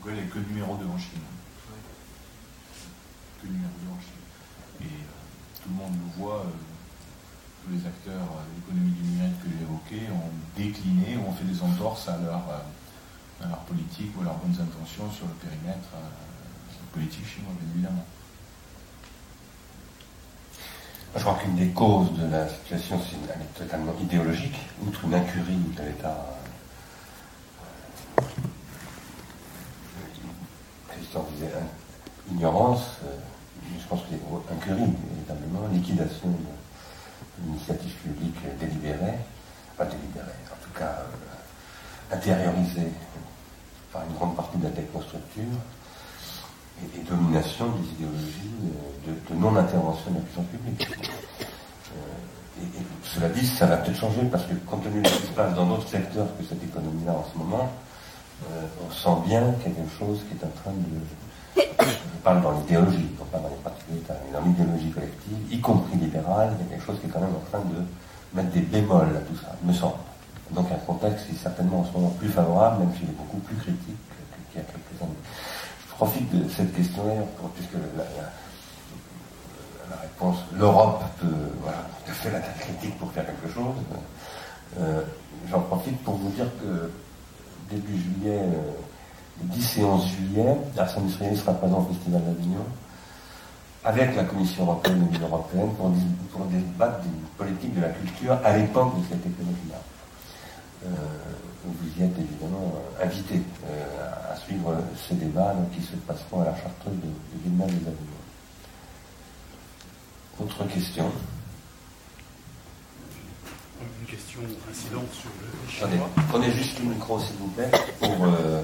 Google 0.00 0.18
est 0.18 0.26
que 0.26 0.38
numéro 0.38 0.76
2 0.76 0.86
en 0.86 0.98
Chine. 0.98 1.20
Que 3.42 3.46
numéro 3.46 3.72
2 3.84 3.90
en 3.90 4.00
Chine. 4.00 4.82
Et 4.82 4.84
euh, 4.84 5.62
tout 5.62 5.68
le 5.70 5.76
monde 5.76 5.92
le 5.92 6.22
voit, 6.22 6.40
euh, 6.40 7.64
tous 7.64 7.72
les 7.72 7.86
acteurs 7.86 8.14
de 8.14 8.54
l'économie 8.56 8.92
du 8.92 9.02
numérique 9.02 9.42
que 9.42 9.48
j'ai 9.50 9.62
évoqués 9.62 10.12
ont 10.12 10.32
décliné 10.56 11.16
ou 11.16 11.28
ont 11.28 11.32
fait 11.32 11.44
des 11.44 11.60
entorses 11.62 12.08
à 12.08 12.16
leur, 12.18 12.42
à 13.42 13.48
leur 13.48 13.58
politique 13.64 14.16
ou 14.16 14.22
à 14.22 14.24
leurs 14.24 14.38
bonnes 14.38 14.56
intentions 14.56 15.10
sur 15.10 15.26
le 15.26 15.34
périmètre 15.34 15.88
politique 16.92 17.26
chinois, 17.26 17.52
bien 17.60 17.70
évidemment. 17.74 18.06
Je 21.16 21.20
crois 21.22 21.34
qu'une 21.42 21.56
des 21.56 21.68
causes 21.68 22.12
de 22.12 22.30
la 22.30 22.48
situation, 22.48 23.00
c'est 23.02 23.16
une, 23.16 23.46
totalement 23.58 23.92
idéologique, 24.00 24.56
outre 24.86 25.04
une 25.04 25.14
incurie 25.14 25.58
de 25.76 25.82
l'État. 25.82 26.24
Christian 30.88 31.26
disait 31.34 31.50
ignorance, 32.30 32.98
euh, 33.04 33.16
je 33.76 33.86
pense 33.88 34.02
que 34.02 34.06
c'est 34.10 34.54
incurie, 34.54 34.92
évidemment, 35.16 35.66
liquidation 35.72 36.28
de 36.28 37.44
l'initiative 37.44 37.94
publique 37.94 38.58
délibérée, 38.60 39.18
pas 39.76 39.86
délibérée, 39.86 40.28
en 40.52 40.64
tout 40.64 40.78
cas 40.78 41.02
euh, 41.02 42.14
intériorisée 42.14 42.92
par 43.92 44.04
une 44.08 44.14
grande 44.14 44.36
partie 44.36 44.58
de 44.58 44.64
la 44.64 44.70
technostructure 44.70 45.58
et, 46.82 47.02
domination 47.10 47.66
des 47.70 47.88
idéologies 47.94 48.50
euh, 49.08 49.12
de, 49.30 49.34
non-intervention 49.34 50.10
de 50.10 50.16
la 50.16 50.22
puissance 50.22 50.46
publique. 50.46 50.88
Euh, 51.92 52.62
et, 52.62 52.82
cela 53.04 53.28
dit, 53.28 53.46
ça 53.46 53.66
va 53.66 53.78
peut-être 53.78 53.98
changer 53.98 54.22
parce 54.30 54.44
que 54.44 54.54
compte 54.66 54.84
tenu 54.84 55.02
de 55.02 55.08
ce 55.08 55.16
qui 55.20 55.26
se 55.26 55.32
passe 55.32 55.54
dans 55.54 55.66
d'autres 55.66 55.88
secteurs 55.88 56.26
que 56.38 56.44
cette 56.44 56.62
économie-là 56.62 57.12
en 57.12 57.24
ce 57.32 57.38
moment, 57.38 57.70
euh, 58.50 58.66
on 58.86 58.92
sent 58.92 59.26
bien 59.26 59.42
quelque 59.62 59.88
chose 59.98 60.20
qui 60.28 60.36
est 60.36 60.46
en 60.46 60.50
train 60.62 60.72
de... 60.72 61.62
Je 61.86 62.22
parle 62.22 62.42
dans 62.42 62.52
l'idéologie, 62.52 63.08
non 63.18 63.24
pas 63.26 63.38
dans 63.38 63.48
les 63.48 63.56
pratiques 63.56 63.86
mais 63.90 64.32
dans 64.32 64.44
l'idéologie 64.44 64.90
collective, 64.90 65.38
y 65.50 65.60
compris 65.60 65.96
libérale, 65.96 66.54
il 66.58 66.64
y 66.64 66.68
a 66.68 66.76
quelque 66.76 66.86
chose 66.86 67.00
qui 67.00 67.06
est 67.06 67.10
quand 67.10 67.20
même 67.20 67.34
en 67.34 67.50
train 67.50 67.64
de 67.64 67.82
mettre 68.34 68.50
des 68.50 68.60
bémols 68.60 69.16
à 69.16 69.20
tout 69.20 69.36
ça, 69.36 69.56
me 69.64 69.72
semble. 69.72 69.96
Donc 70.52 70.66
un 70.70 70.78
contexte 70.86 71.26
qui 71.26 71.34
est 71.34 71.38
certainement 71.38 71.80
en 71.80 71.84
ce 71.84 71.92
moment 71.92 72.10
plus 72.18 72.28
favorable, 72.28 72.80
même 72.80 72.92
s'il 72.98 73.08
est 73.08 73.18
beaucoup 73.18 73.38
plus 73.38 73.56
critique 73.56 73.96
qu'il 74.50 74.60
y 74.60 74.64
a 74.64 74.66
quelques 74.66 75.02
années. 75.02 75.12
Profite 76.00 76.34
de 76.34 76.48
cette 76.48 76.74
question-là, 76.74 77.12
puisque 77.54 77.74
la, 77.74 78.04
réponse, 80.00 80.38
l'Europe 80.58 81.04
peut, 81.20 81.26
voilà, 81.60 81.76
tout 82.06 82.12
critique 82.58 82.98
pour 82.98 83.12
faire 83.12 83.26
quelque 83.26 83.52
chose. 83.52 83.74
Euh, 84.78 85.02
J'en 85.50 85.60
profite 85.60 86.02
pour 86.02 86.14
vous 86.14 86.30
dire 86.30 86.46
que 86.58 86.90
début 87.68 87.98
juillet, 87.98 88.38
euh, 88.38 88.72
le 89.42 89.48
10 89.50 89.76
et 89.76 89.84
11 89.84 90.06
juillet, 90.06 90.56
Ars 90.78 90.96
Industrialis 90.96 91.36
sera 91.36 91.52
présent 91.52 91.80
au 91.80 91.92
Festival 91.92 92.24
d'Avignon 92.24 92.64
avec 93.84 94.16
la 94.16 94.24
Commission 94.24 94.62
européenne 94.64 95.06
et 95.06 95.12
l'Union 95.12 95.28
européenne 95.28 95.68
pour, 95.76 95.92
pour 96.32 96.46
débattre 96.46 97.00
d'une 97.00 97.26
politique 97.36 97.74
de 97.74 97.82
la 97.82 97.90
culture 97.90 98.38
à 98.42 98.56
l'époque 98.56 98.98
de 99.00 99.02
cette 99.02 99.26
économie-là. 99.26 99.82
Euh, 100.86 101.49
vous 101.64 102.00
y 102.00 102.04
êtes 102.04 102.18
évidemment 102.18 102.74
euh, 102.74 103.04
invité 103.04 103.40
euh, 103.66 104.32
à 104.32 104.36
suivre 104.36 104.76
ces 105.08 105.14
débats 105.14 105.54
donc, 105.54 105.70
qui 105.72 105.82
se 105.82 105.94
passeront 106.06 106.40
à 106.42 106.46
la 106.46 106.56
chartreuse 106.56 106.94
de, 106.94 107.08
de 107.08 107.42
Villeneuve 107.44 107.68
des 107.68 107.88
Avignon. 107.88 108.20
Autre 110.40 110.64
question? 110.66 111.12
Une 114.00 114.06
question 114.06 114.40
incidente 114.70 115.12
sur 115.12 115.30
le 115.40 115.90
chinois. 115.90 116.08
prenez 116.28 116.50
juste 116.52 116.78
le 116.80 116.86
micro 116.86 117.20
s'il 117.20 117.36
vous 117.36 117.48
plaît 117.48 117.70
pour, 117.98 118.24
euh, 118.24 118.62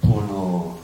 pour 0.00 0.22
nos, 0.22 0.80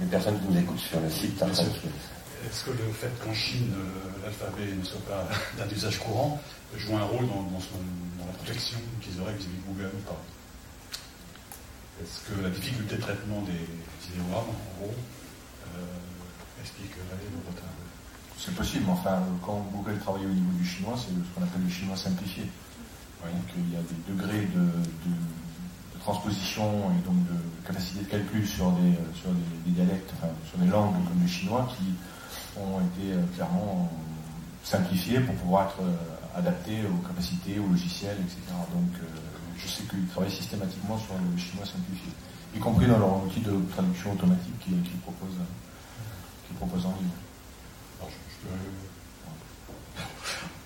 les 0.00 0.06
personnes 0.06 0.40
qui 0.40 0.52
nous 0.52 0.58
écoutent 0.58 0.78
sur 0.78 1.00
le 1.00 1.10
site. 1.10 1.42
Est-ce 1.42 2.64
que 2.64 2.70
le 2.70 2.92
fait 2.92 3.10
qu'en 3.22 3.34
Chine, 3.34 3.74
l'alphabet 4.22 4.72
ne 4.78 4.84
soit 4.84 5.04
pas 5.06 5.28
d'un 5.58 5.68
usage 5.70 5.98
courant 5.98 6.40
joue 6.76 6.96
un 6.96 7.04
rôle 7.04 7.26
dans, 7.28 7.42
dans 7.48 7.60
son, 7.60 7.80
dans 8.18 8.26
la 8.26 8.32
protection 8.32 8.78
qu'ils 9.00 9.20
auraient 9.20 9.32
vis-à-vis 9.34 9.56
de 9.56 9.66
Google 9.72 9.90
ou 9.96 10.02
pas 10.04 10.20
Est-ce 12.02 12.20
que 12.28 12.42
la 12.42 12.50
difficulté 12.50 12.96
de 12.96 13.00
traitement 13.00 13.40
des 13.42 13.64
idéogrammes, 14.12 14.52
en 14.52 14.80
gros, 14.80 14.94
euh, 15.76 16.60
expliquerait 16.60 17.00
le 17.32 17.48
retard 17.48 17.72
C'est 18.36 18.54
possible, 18.54 18.84
enfin, 18.90 19.22
quand 19.44 19.66
Google 19.72 19.98
travaille 19.98 20.26
au 20.26 20.34
niveau 20.34 20.52
du 20.52 20.66
chinois, 20.66 20.94
c'est 20.96 21.08
ce 21.14 21.34
qu'on 21.34 21.42
appelle 21.42 21.64
le 21.64 21.70
chinois 21.70 21.96
simplifié. 21.96 22.44
Vous 22.44 23.26
voyez 23.26 23.42
qu'il 23.50 23.72
y 23.72 23.76
a 23.76 23.82
des 23.82 24.12
degrés 24.12 24.46
de, 24.46 24.60
de, 24.60 25.14
de, 25.14 25.98
transposition 26.00 26.90
et 26.92 27.02
donc 27.04 27.16
de 27.26 27.66
capacité 27.66 28.04
de 28.04 28.08
calcul 28.08 28.46
sur 28.46 28.70
des, 28.72 28.94
sur 29.18 29.30
des, 29.30 29.70
des 29.70 29.70
dialectes, 29.72 30.10
enfin, 30.16 30.32
sur 30.48 30.56
des 30.58 30.68
langues 30.68 30.94
comme 30.94 31.20
le 31.20 31.28
chinois 31.28 31.68
qui 31.76 31.92
ont 32.56 32.80
été 32.80 33.12
euh, 33.12 33.22
clairement 33.34 33.90
simplifiés 34.62 35.20
pour 35.20 35.34
pouvoir 35.34 35.68
être 35.68 35.82
adaptés 36.38 36.78
aux 36.86 37.06
capacités, 37.06 37.58
aux 37.58 37.66
logiciels, 37.66 38.16
etc. 38.20 38.38
Donc 38.72 38.94
euh, 39.02 39.06
je 39.58 39.66
sais 39.66 39.82
qu'ils 39.84 40.06
travaillent 40.06 40.30
systématiquement 40.30 40.98
sur 40.98 41.14
le 41.14 41.36
chinois 41.36 41.66
simplifié, 41.66 42.12
y 42.54 42.58
compris 42.58 42.86
dans 42.86 42.98
leur 42.98 43.24
outil 43.24 43.40
de 43.40 43.52
traduction 43.70 44.12
automatique 44.12 44.58
qu'ils 44.60 44.80
qui 44.82 44.96
proposent, 45.02 46.86
en 46.86 46.94
ligne. 46.96 47.14
Alors, 48.00 48.10
je, 48.10 48.46
peux 48.46 48.54
euh, 48.54 50.02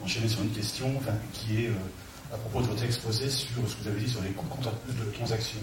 enchaîner 0.05 0.29
sur 0.29 0.43
une 0.43 0.53
question 0.53 0.89
qui 1.33 1.65
est 1.65 1.69
euh, 1.69 2.35
à 2.35 2.37
propos 2.37 2.61
de 2.63 2.67
votre 2.67 2.85
exposé 2.85 3.31
sur 3.31 3.49
ce 3.67 3.77
que 3.77 3.83
vous 3.83 3.89
avez 3.89 4.01
dit 4.01 4.11
sur 4.11 4.23
les 4.23 4.31
coûts 4.31 4.47
de 4.89 5.11
transaction. 5.13 5.61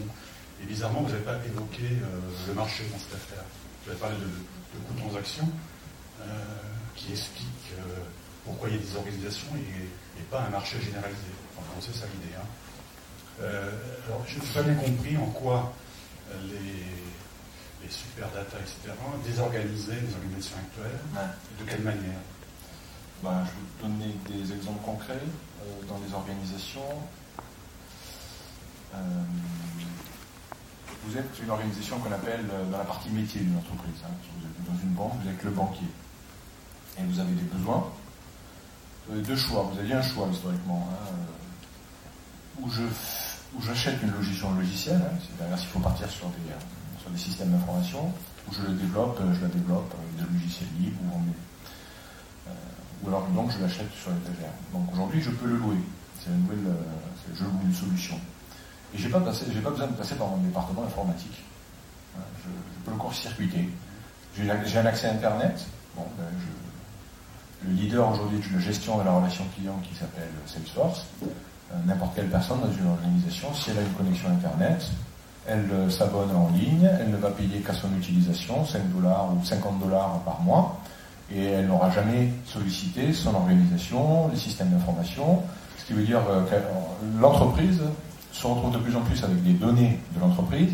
Et 0.61 0.65
bizarrement, 0.65 1.01
vous 1.01 1.09
n'avez 1.09 1.23
pas 1.23 1.37
évoqué 1.45 1.83
le 2.47 2.53
marché 2.53 2.83
dans 2.91 2.99
cette 2.99 3.15
affaire. 3.15 3.43
Vous 3.83 3.91
avez 3.91 3.99
parlé 3.99 4.15
de, 4.17 4.79
coûts 4.87 4.93
de 4.93 4.99
transaction 4.99 5.49
qui 6.95 7.11
explique 7.13 7.73
pourquoi 8.45 8.69
il 8.69 8.75
y 8.75 8.77
a 8.79 8.81
des 8.81 8.95
organisations 8.95 9.47
et, 9.55 10.19
et 10.19 10.23
pas 10.31 10.41
un 10.43 10.49
marché 10.49 10.79
généralisé. 10.81 11.31
Enfin, 11.57 11.79
c'est 11.81 11.95
ça 11.95 12.05
l'idée. 12.13 12.35
Hein. 12.35 12.45
Euh, 13.41 13.71
alors, 14.07 14.23
je 14.27 14.35
n'ai 14.39 14.45
pas 14.53 14.63
bien 14.63 14.75
compris 14.75 15.17
en 15.17 15.27
quoi 15.27 15.73
les, 16.43 17.85
les 17.85 17.91
super 17.91 18.27
data, 18.31 18.57
etc., 18.59 18.93
désorganisaient 19.25 20.01
les 20.01 20.13
organisations 20.13 20.57
actuelles, 20.57 20.99
Ouais. 21.15 21.63
de 21.63 21.69
quelle 21.69 21.81
manière? 21.83 22.19
Ben, 23.23 23.43
je 23.45 23.49
vais 23.51 23.57
vous 23.61 23.87
donner 23.97 24.15
des 24.29 24.53
exemples 24.53 24.83
concrets 24.83 25.13
euh, 25.21 25.85
dans 25.87 25.99
les 26.05 26.13
organisations. 26.13 26.81
Euh, 28.95 28.97
vous 31.05 31.17
êtes 31.17 31.39
une 31.41 31.49
organisation 31.49 31.99
qu'on 31.99 32.11
appelle 32.11 32.45
euh, 32.51 32.65
dans 32.71 32.77
la 32.77 32.83
partie 32.85 33.09
métier 33.09 33.41
d'une 33.41 33.57
entreprise. 33.57 34.01
hein. 34.05 34.11
Vous 34.37 34.45
êtes 34.45 34.63
dans 34.75 34.81
une 34.81 34.89
banque, 34.93 35.13
vous 35.23 35.29
êtes 35.29 35.43
le 35.43 35.51
banquier. 35.51 35.87
Et 36.97 37.03
vous 37.03 37.19
avez 37.19 37.33
des 37.33 37.43
besoins. 37.43 37.89
Deux 39.09 39.35
choix. 39.35 39.63
Vous 39.73 39.79
aviez 39.79 39.95
un 39.95 40.01
choix 40.01 40.27
historiquement. 40.31 40.87
hein, 40.91 41.15
où 42.61 43.61
j'achète 43.63 44.01
une 44.03 44.11
logiciel 44.11 44.51
logicielle, 44.55 45.01
hein, 45.01 45.17
c'est-à-dire 45.25 45.57
s'il 45.57 45.69
faut 45.69 45.79
partir 45.79 46.07
sur 46.09 46.27
des, 46.27 46.51
euh, 46.51 47.01
sur 47.01 47.09
des 47.09 47.17
systèmes 47.17 47.49
d'information, 47.51 48.11
où 48.47 48.53
je 48.53 48.61
le 48.61 48.73
développe, 48.73 49.17
euh, 49.21 49.33
je 49.33 49.41
la 49.41 49.47
développe 49.47 49.91
avec 49.97 50.15
des 50.27 50.33
logiciels 50.33 50.69
libres, 50.77 50.99
ou, 51.15 51.21
euh, 52.49 52.51
ou 53.03 53.07
alors 53.07 53.25
donc 53.29 53.51
je 53.51 53.59
l'achète 53.59 53.89
sur 53.95 54.11
l'étagère. 54.11 54.51
Donc 54.73 54.91
aujourd'hui 54.93 55.21
je 55.21 55.31
peux 55.31 55.47
le 55.47 55.57
louer. 55.57 55.77
C'est 56.19 56.29
la 56.29 56.35
nouvelle, 56.35 56.67
euh, 56.67 57.33
je 57.33 57.43
loue 57.45 57.59
une 57.63 57.73
solution. 57.73 58.19
Et 58.93 58.97
j'ai 58.97 59.09
pas 59.09 59.19
pas 59.19 59.31
besoin 59.31 59.87
de 59.87 59.93
passer 59.93 60.15
par 60.15 60.27
mon 60.27 60.37
département 60.37 60.83
informatique. 60.83 61.41
Hein, 62.17 62.21
Je, 62.43 62.49
je 62.49 62.85
peux 62.85 62.91
le 62.91 62.97
court-circuiter. 62.97 63.69
J'ai 64.35 64.49
un 64.51 64.85
accès 64.85 65.07
à 65.07 65.13
Internet. 65.13 65.65
Bon, 65.95 66.05
ben, 66.17 66.25
je- 66.37 66.68
le 67.65 67.73
leader 67.73 68.11
aujourd'hui 68.11 68.39
de 68.39 68.55
la 68.55 68.59
gestion 68.59 68.97
de 68.97 69.03
la 69.03 69.11
relation 69.11 69.43
client 69.55 69.79
qui 69.83 69.95
s'appelle 69.95 70.29
Salesforce. 70.45 71.05
Euh, 71.23 71.75
N'importe 71.85 72.15
quelle 72.15 72.29
personne 72.29 72.59
dans 72.61 72.71
une 72.71 72.87
organisation, 72.87 73.53
si 73.53 73.71
elle 73.71 73.79
a 73.79 73.81
une 73.81 73.93
connexion 73.93 74.29
Internet, 74.29 74.89
elle 75.47 75.67
euh, 75.71 75.89
s'abonne 75.89 76.35
en 76.35 76.49
ligne, 76.49 76.89
elle 76.99 77.11
ne 77.11 77.17
va 77.17 77.31
payer 77.31 77.59
qu'à 77.59 77.73
son 77.73 77.93
utilisation, 77.97 78.65
5 78.65 78.91
dollars 78.93 79.29
ou 79.33 79.43
50 79.43 79.79
dollars 79.79 80.19
par 80.25 80.41
mois, 80.41 80.79
et 81.31 81.45
elle 81.45 81.67
n'aura 81.67 81.89
jamais 81.91 82.31
sollicité 82.45 83.13
son 83.13 83.35
organisation, 83.35 84.29
les 84.29 84.39
systèmes 84.39 84.69
d'information, 84.69 85.43
ce 85.77 85.85
qui 85.85 85.93
veut 85.93 86.05
dire 86.05 86.21
euh, 86.29 86.43
que 86.45 86.55
l'entreprise 87.19 87.81
se 88.31 88.47
retrouve 88.47 88.73
de 88.73 88.79
plus 88.79 88.95
en 88.95 89.01
plus 89.01 89.23
avec 89.23 89.43
des 89.43 89.53
données 89.53 89.99
de 90.15 90.19
l'entreprise 90.19 90.73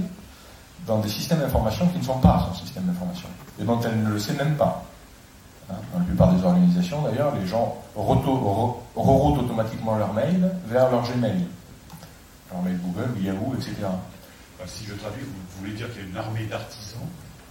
dans 0.85 0.99
des 0.99 1.09
systèmes 1.09 1.39
d'information 1.39 1.87
qui 1.87 1.97
ne 1.97 2.03
sont 2.03 2.19
pas 2.19 2.47
son 2.47 2.63
système 2.63 2.83
d'information, 2.83 3.27
et 3.59 3.63
dont 3.63 3.79
elle 3.81 4.03
ne 4.03 4.09
le 4.09 4.19
sait 4.19 4.33
même 4.33 4.55
pas. 4.55 4.83
Hein, 5.69 5.75
dans 5.91 5.99
la 5.99 6.05
plupart 6.05 6.33
des 6.33 6.43
organisations, 6.43 7.01
d'ailleurs, 7.01 7.33
les 7.35 7.47
gens 7.47 7.77
reroutent 7.95 9.39
automatiquement 9.39 9.97
leur 9.97 10.13
mail 10.13 10.51
vers 10.67 10.91
leur 10.91 11.01
Gmail. 11.03 11.45
Leur 12.51 12.61
mail 12.61 12.79
Google, 12.83 13.19
Yahoo, 13.19 13.55
etc. 13.55 13.73
si 14.67 14.85
je 14.85 14.93
traduis, 14.93 15.23
vous 15.23 15.59
voulez 15.59 15.73
dire 15.73 15.91
qu'il 15.91 16.03
y 16.03 16.05
a 16.05 16.09
une 16.09 16.17
armée 16.17 16.45
d'artisans 16.45 17.07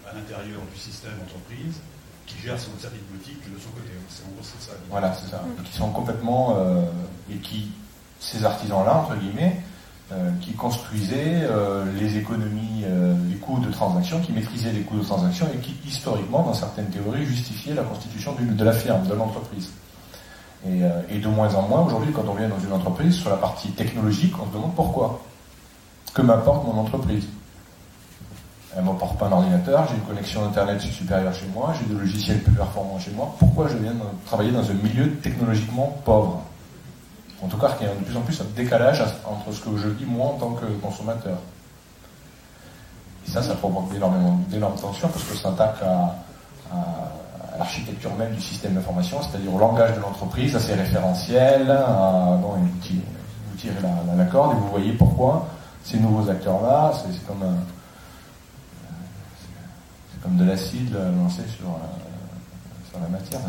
à 0.09 0.15
l'intérieur 0.15 0.61
du 0.73 0.79
système 0.79 1.15
entreprise 1.25 1.81
qui 2.27 2.39
gère 2.39 2.59
son 2.59 2.71
service 2.79 3.03
boutique 3.11 3.43
de 3.53 3.59
son 3.59 3.71
côté. 3.71 3.91
C'est 4.09 4.71
ça. 4.71 4.73
Voilà, 4.89 5.13
c'est 5.15 5.31
ça. 5.31 5.43
Et 5.59 5.63
qui 5.63 5.77
sont 5.77 5.91
complètement. 5.91 6.57
Euh, 6.57 6.85
et 7.31 7.37
qui, 7.37 7.73
ces 8.21 8.45
artisans-là, 8.45 8.97
entre 8.97 9.17
guillemets, 9.17 9.61
euh, 9.61 9.74
qui 10.41 10.53
construisaient 10.53 11.47
euh, 11.49 11.85
les 11.99 12.19
économies, 12.19 12.85
les 13.29 13.37
coûts 13.37 13.59
de 13.59 13.71
transaction, 13.71 14.21
qui 14.21 14.33
maîtrisaient 14.33 14.73
les 14.73 14.83
coûts 14.83 14.99
de 14.99 15.05
transaction 15.05 15.47
et 15.55 15.59
qui, 15.59 15.75
historiquement, 15.87 16.43
dans 16.43 16.55
certaines 16.55 16.87
théories, 16.87 17.25
justifiaient 17.25 17.75
la 17.75 17.83
constitution 17.83 18.35
de 18.39 18.65
la 18.65 18.73
firme, 18.73 19.07
de 19.07 19.15
l'entreprise. 19.15 19.71
Et, 20.67 20.81
et, 21.11 21.19
de 21.19 21.29
moins 21.29 21.55
en 21.55 21.69
moins, 21.69 21.83
aujourd'hui, 21.83 22.13
quand 22.13 22.25
on 22.29 22.35
vient 22.35 22.49
dans 22.49 22.61
une 22.61 22.73
entreprise, 22.73 23.15
sur 23.15 23.31
la 23.31 23.37
partie 23.37 23.71
technologique, 23.73 24.35
on 24.41 24.47
se 24.47 24.53
demande 24.53 24.75
pourquoi. 24.75 25.21
Que 26.15 26.23
m'apporte 26.23 26.67
mon 26.67 26.81
entreprise? 26.81 27.25
Elle 28.77 28.85
m'apporte 28.85 29.19
pas 29.19 29.27
un 29.27 29.33
ordinateur, 29.33 29.87
j'ai 29.89 29.95
une 29.95 30.03
connexion 30.03 30.45
Internet 30.45 30.81
supérieure 30.81 31.33
chez 31.33 31.47
moi, 31.55 31.75
j'ai 31.79 31.93
des 31.93 32.01
logiciels 32.01 32.41
plus 32.41 32.53
performants 32.53 32.99
chez 32.99 33.13
moi. 33.13 33.35
Pourquoi 33.39 33.69
je 33.69 33.77
viens 33.77 33.95
travailler 34.27 34.51
dans 34.51 34.69
un 34.69 34.75
milieu 34.75 35.15
technologiquement 35.17 35.97
pauvre? 36.05 36.43
En 37.45 37.49
tout 37.49 37.59
cas, 37.59 37.77
il 37.81 37.87
y 37.87 37.91
a 37.91 37.95
de 37.95 38.05
plus 38.05 38.17
en 38.17 38.23
plus 38.23 38.41
un 38.41 38.47
décalage 38.57 39.03
entre 39.27 39.53
ce 39.53 39.61
que 39.61 39.77
je 39.77 39.89
dis 39.89 40.07
moi 40.07 40.29
en 40.29 40.35
tant 40.35 40.53
que 40.53 40.65
consommateur. 40.83 41.37
Et 43.27 43.31
ça, 43.31 43.43
ça 43.43 43.55
provoque 43.55 43.91
d'énormes 43.93 44.77
tensions 44.81 45.09
parce 45.09 45.25
que 45.25 45.37
ça 45.37 45.51
attaque 45.51 45.83
à, 45.83 46.15
l'architecture 47.59 48.13
même 48.17 48.35
du 48.35 48.41
système 48.41 48.75
d'information, 48.75 49.19
c'est-à-dire 49.23 49.55
au 49.55 49.59
langage 49.59 49.95
de 49.95 50.01
l'entreprise, 50.01 50.57
à 50.57 50.61
ses 50.61 50.75
référentiels, 50.75 51.71
à, 51.71 52.37
bon, 52.41 52.55
vous 52.57 53.57
tirez 53.59 53.75
la, 53.81 54.17
la, 54.17 54.25
corde 54.25 54.57
et 54.57 54.61
vous 54.61 54.69
voyez 54.71 54.93
pourquoi 54.93 55.47
ces 55.85 55.99
nouveaux 55.99 56.29
acteurs-là, 56.29 56.93
c'est 56.95 57.25
comme 57.27 57.45
comme 60.25 60.37
de 60.37 60.45
l'acide 60.45 60.97
lancé 61.23 61.43
sur, 61.55 61.69
euh, 61.69 62.91
sur 62.91 62.99
la 62.99 63.09
matière. 63.09 63.41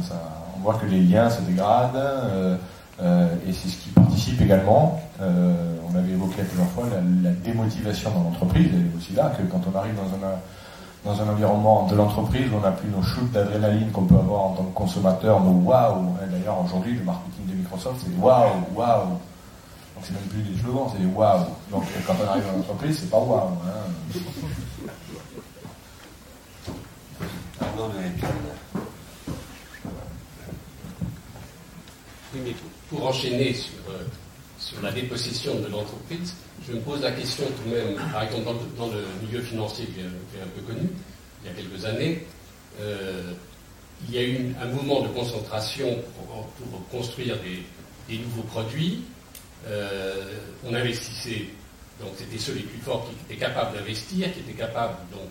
on 0.57 0.59
voit 0.59 0.73
que 0.73 0.85
les 0.85 0.99
liens 0.99 1.29
se 1.29 1.41
dégradent 1.41 1.95
euh, 1.95 2.57
et 2.99 3.53
c'est 3.53 3.67
ce 3.67 3.77
qui 3.77 3.89
participe 3.89 4.41
également. 4.41 4.99
on 5.19 5.97
avait 5.97 6.11
évoqué 6.11 6.43
plusieurs 6.43 6.69
fois 6.69 6.85
la, 7.23 7.31
démotivation 7.31 8.11
dans 8.11 8.23
l'entreprise. 8.23 8.67
Et 8.67 8.97
aussi 8.97 9.13
là 9.13 9.33
que 9.37 9.43
quand 9.43 9.61
on 9.71 9.77
arrive 9.77 9.95
dans 9.95 10.25
un 10.25 10.31
dans 11.05 11.21
un 11.21 11.29
environnement 11.29 11.85
de 11.85 11.95
l'entreprise 11.95 12.51
où 12.51 12.55
on 12.55 12.61
n'a 12.61 12.71
plus 12.71 12.89
nos 12.89 13.03
shoots 13.03 13.31
d'adrénaline 13.31 13.91
qu'on 13.91 14.05
peut 14.05 14.15
avoir 14.15 14.45
en 14.45 14.53
tant 14.53 14.63
que 14.63 14.73
consommateur, 14.73 15.39
nos 15.39 15.51
waouh. 15.51 16.15
D'ailleurs, 16.31 16.59
aujourd'hui, 16.65 16.95
le 16.95 17.03
marketing 17.03 17.45
de 17.47 17.53
Microsoft, 17.53 18.03
c'est 18.03 18.19
waouh, 18.19 18.49
waouh. 18.73 19.09
Donc, 19.09 20.03
c'est 20.03 20.13
même 20.13 20.23
plus 20.23 20.41
des 20.41 20.59
slogans, 20.59 20.89
c'est 20.91 20.99
des 20.99 21.05
waouh. 21.05 21.45
Donc, 21.71 21.83
quand 22.07 22.15
on 22.19 22.27
arrive 22.27 22.45
dans 22.47 22.57
l'entreprise, 22.57 22.99
c'est 22.99 23.09
pas 23.11 23.19
waouh. 23.19 23.37
Hein. 23.37 23.91
Oui, 32.33 32.41
mais 32.43 32.55
pour, 32.89 33.05
enchaîner 33.05 33.53
sur, 33.53 33.73
euh, 33.89 34.03
sur 34.59 34.81
la 34.81 34.91
dépossession 34.91 35.55
de 35.59 35.67
l'entreprise, 35.67 36.33
je 36.67 36.73
me 36.73 36.79
pose 36.79 37.01
la 37.01 37.11
question 37.11 37.45
tout 37.45 37.69
de 37.69 37.75
même, 37.75 37.95
par 38.11 38.23
exemple 38.23 38.47
dans, 38.77 38.87
le 38.87 39.03
milieu 39.25 39.41
financier 39.41 39.85
qui 39.85 39.99
est, 40.01 40.41
un 40.41 40.47
peu 40.55 40.61
connu, 40.61 40.87
il 41.43 41.49
y 41.49 41.51
a 41.51 41.55
quelques 41.55 41.85
années, 41.85 42.23
euh, 42.79 43.33
il 44.07 44.15
y 44.15 44.17
a 44.17 44.23
eu 44.23 44.55
un 44.61 44.67
mouvement 44.67 45.01
de 45.01 45.07
concentration 45.09 45.99
pour, 46.17 46.87
construire 46.91 47.37
des, 47.41 48.17
nouveaux 48.17 48.43
produits. 48.43 49.03
Euh, 49.67 50.33
on 50.63 50.73
investissait, 50.73 51.45
donc 51.99 52.11
c'était 52.17 52.37
ceux 52.37 52.53
les 52.53 52.61
plus 52.61 52.79
forts 52.79 53.09
qui 53.09 53.33
étaient 53.33 53.39
capables 53.45 53.75
d'investir, 53.77 54.31
qui 54.33 54.39
étaient 54.41 54.53
capables 54.53 54.97
donc 55.11 55.29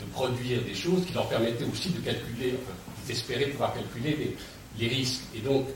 de 0.00 0.04
produire 0.12 0.62
des 0.62 0.74
choses 0.74 1.04
qui 1.06 1.12
leur 1.14 1.28
permettaient 1.28 1.64
aussi 1.64 1.90
de 1.90 2.00
calculer, 2.00 2.54
enfin, 2.54 2.76
ils 3.06 3.12
espéraient 3.12 3.46
pouvoir 3.46 3.74
calculer 3.74 4.36
les, 4.78 4.88
risques. 4.88 5.22
Et 5.34 5.40
donc, 5.40 5.66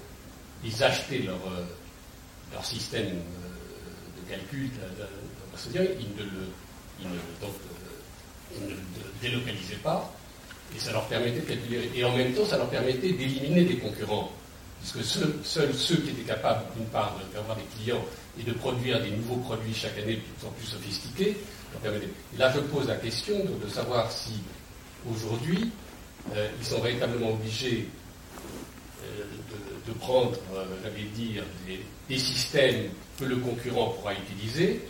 ils 0.66 0.82
achetaient 0.82 1.18
leur, 1.18 1.36
euh, 1.36 1.64
leur 2.52 2.64
système 2.64 3.06
euh, 3.06 4.20
de 4.20 4.30
calcul, 4.30 4.70
ils 5.68 5.78
ne 5.78 6.22
le, 6.22 6.46
ils 7.00 7.06
ne, 7.06 7.14
donc, 7.40 7.54
euh, 8.60 8.68
le 8.68 8.76
délocalisaient 9.22 9.76
pas, 9.76 10.12
et 10.74 10.78
ça 10.78 10.92
leur 10.92 11.06
permettait 11.06 11.40
de 11.40 11.46
calculer. 11.46 11.90
Et 11.94 12.04
en 12.04 12.14
même 12.16 12.32
temps, 12.34 12.44
ça 12.44 12.58
leur 12.58 12.68
permettait 12.68 13.12
d'éliminer 13.12 13.64
des 13.64 13.76
concurrents. 13.78 14.32
Puisque 14.80 15.02
seuls, 15.42 15.74
ceux 15.74 15.96
qui 15.96 16.10
étaient 16.10 16.22
capables, 16.22 16.64
d'une 16.76 16.86
part, 16.86 17.16
d'avoir 17.32 17.56
des 17.56 17.64
clients 17.76 18.04
et 18.38 18.42
de 18.42 18.52
produire 18.52 19.02
des 19.02 19.10
nouveaux 19.10 19.36
produits 19.36 19.74
chaque 19.74 19.98
année 19.98 20.16
de 20.16 20.20
plus 20.20 20.46
en 20.46 20.50
plus 20.50 20.66
sophistiqués, 20.66 21.36
là, 22.38 22.52
je 22.54 22.60
pose 22.60 22.86
la 22.86 22.96
question 22.96 23.34
de, 23.44 23.68
savoir 23.68 24.12
si 24.12 24.34
aujourd'hui, 25.10 25.70
ils 26.60 26.66
sont 26.66 26.80
véritablement 26.80 27.30
obligés 27.30 27.88
de, 29.86 29.92
prendre, 29.92 30.32
euh, 30.54 30.64
j'allais 30.82 31.04
dire, 31.14 31.42
des, 32.08 32.18
systèmes 32.18 32.90
que 33.18 33.24
le 33.24 33.36
concurrent 33.36 33.90
pourra 33.90 34.12
utiliser, 34.14 34.80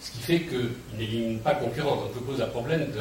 ce 0.00 0.10
qui 0.10 0.18
fait 0.18 0.40
qu'ils 0.40 0.70
n'éliminent 0.98 1.38
pas 1.38 1.54
concurrent. 1.54 1.96
Donc 1.96 2.12
pose 2.26 2.42
un 2.42 2.46
problème 2.46 2.90
de, 2.92 3.00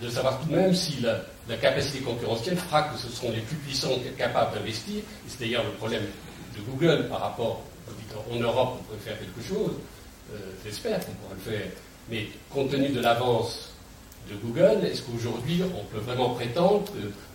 de, 0.00 0.08
savoir 0.10 0.40
tout 0.40 0.48
de 0.48 0.56
même 0.56 0.74
si 0.74 1.00
la, 1.00 1.20
la, 1.48 1.56
capacité 1.56 2.00
concurrentielle 2.00 2.56
fera 2.56 2.82
que 2.84 2.98
ce 2.98 3.08
seront 3.08 3.30
les 3.32 3.40
plus 3.40 3.56
puissants 3.56 3.98
capables 4.16 4.54
d'investir. 4.54 5.02
C'est 5.26 5.40
d'ailleurs 5.40 5.64
le 5.64 5.70
problème 5.72 6.02
de 6.56 6.60
Google 6.70 7.08
par 7.08 7.20
rapport, 7.20 7.62
en 8.30 8.36
Europe, 8.36 8.78
on 8.80 8.84
pourrait 8.84 8.98
faire 8.98 9.18
quelque 9.18 9.42
chose. 9.46 9.72
Euh, 10.32 10.38
j'espère 10.64 10.98
qu'on 11.00 11.12
pourra 11.12 11.34
le 11.34 11.52
faire. 11.52 11.68
Mais 12.10 12.26
compte 12.50 12.70
tenu 12.70 12.88
de 12.88 13.00
l'avance 13.00 13.72
de 14.28 14.34
Google, 14.36 14.84
est-ce 14.84 15.02
qu'aujourd'hui 15.02 15.62
on 15.62 15.84
peut 15.84 16.00
vraiment 16.00 16.30
prétendre 16.30 16.84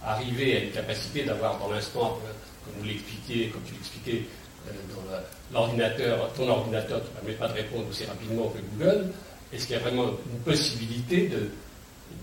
arriver 0.06 0.58
à 0.58 0.60
une 0.64 0.72
capacité 0.72 1.24
d'avoir 1.24 1.58
dans 1.60 1.70
l'instant, 1.70 2.20
comme 2.66 2.74
vous 2.80 2.86
l'expliquiez, 2.86 3.48
comme 3.50 3.62
tu 3.64 3.74
l'expliquais, 3.74 4.26
euh, 4.68 4.72
dans 5.52 5.60
l'ordinateur, 5.60 6.32
ton 6.34 6.48
ordinateur 6.50 7.00
ne 7.00 7.20
permet 7.20 7.34
pas 7.34 7.48
de 7.48 7.54
répondre 7.54 7.86
aussi 7.90 8.06
rapidement 8.06 8.50
que 8.50 8.60
Google, 8.76 9.12
est-ce 9.54 9.68
qu'il 9.68 9.76
y 9.76 9.80
a 9.80 9.82
vraiment 9.82 10.06
une 10.06 10.40
possibilité 10.46 11.30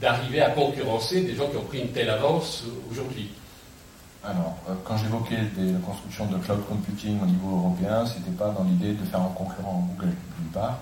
d'arriver 0.01 0.41
à 0.41 0.51
concurrencer 0.51 1.23
des 1.23 1.35
gens 1.35 1.49
qui 1.49 1.57
ont 1.57 1.65
pris 1.65 1.81
une 1.81 1.93
telle 1.93 2.11
avance 2.11 2.65
aujourd'hui? 2.91 3.31
Alors, 4.25 4.57
euh, 4.69 4.75
quand 4.85 4.97
j'évoquais 4.97 5.37
la 5.57 5.79
construction 5.79 6.27
de 6.27 6.39
cloud 6.39 6.61
computing 6.69 7.21
au 7.23 7.27
niveau 7.27 7.57
européen, 7.57 8.05
ce 8.05 8.19
n'était 8.19 8.33
pas 8.33 8.51
dans 8.51 8.65
l'idée 8.65 8.93
de 8.93 9.05
faire 9.05 9.21
un 9.21 9.29
concurrent 9.29 9.89
Google, 9.97 10.13
d'une 10.39 10.51
part. 10.53 10.81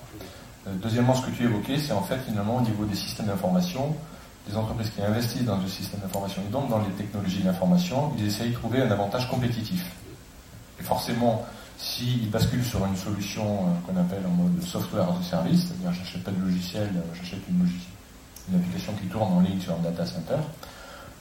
Euh, 0.66 0.70
deuxièmement, 0.82 1.14
ce 1.14 1.26
que 1.26 1.30
tu 1.30 1.44
évoquais, 1.44 1.78
c'est 1.78 1.92
en 1.92 2.02
fait 2.02 2.18
finalement 2.26 2.56
au 2.56 2.60
niveau 2.60 2.84
des 2.84 2.96
systèmes 2.96 3.26
d'information, 3.26 3.94
des 4.48 4.56
entreprises 4.56 4.90
qui 4.90 5.02
investissent 5.02 5.44
dans 5.44 5.58
le 5.58 5.68
système 5.68 6.00
d'information 6.00 6.42
et 6.46 6.52
donc 6.52 6.68
dans 6.68 6.78
les 6.78 6.90
technologies 6.92 7.42
d'information, 7.42 8.12
ils 8.18 8.26
essayent 8.26 8.50
de 8.50 8.54
trouver 8.54 8.82
un 8.82 8.90
avantage 8.90 9.28
compétitif. 9.28 9.84
Et 10.78 10.82
forcément, 10.82 11.44
s'ils 11.78 12.30
basculent 12.30 12.64
sur 12.64 12.84
une 12.86 12.96
solution 12.96 13.44
euh, 13.44 13.86
qu'on 13.86 13.98
appelle 14.00 14.24
en 14.26 14.30
mode 14.30 14.62
software 14.62 15.08
as 15.08 15.18
a 15.18 15.22
service, 15.22 15.66
c'est-à-dire 15.66 15.92
j'achète 15.92 16.24
pas 16.24 16.30
de 16.30 16.40
logiciel, 16.40 16.90
j'achète 17.14 17.40
une, 17.48 17.68
une 18.50 18.58
application 18.58 18.92
qui 18.94 19.06
tourne 19.06 19.32
en 19.32 19.40
ligne 19.40 19.60
sur 19.60 19.74
un 19.74 19.82
data 19.82 20.06
center, 20.06 20.36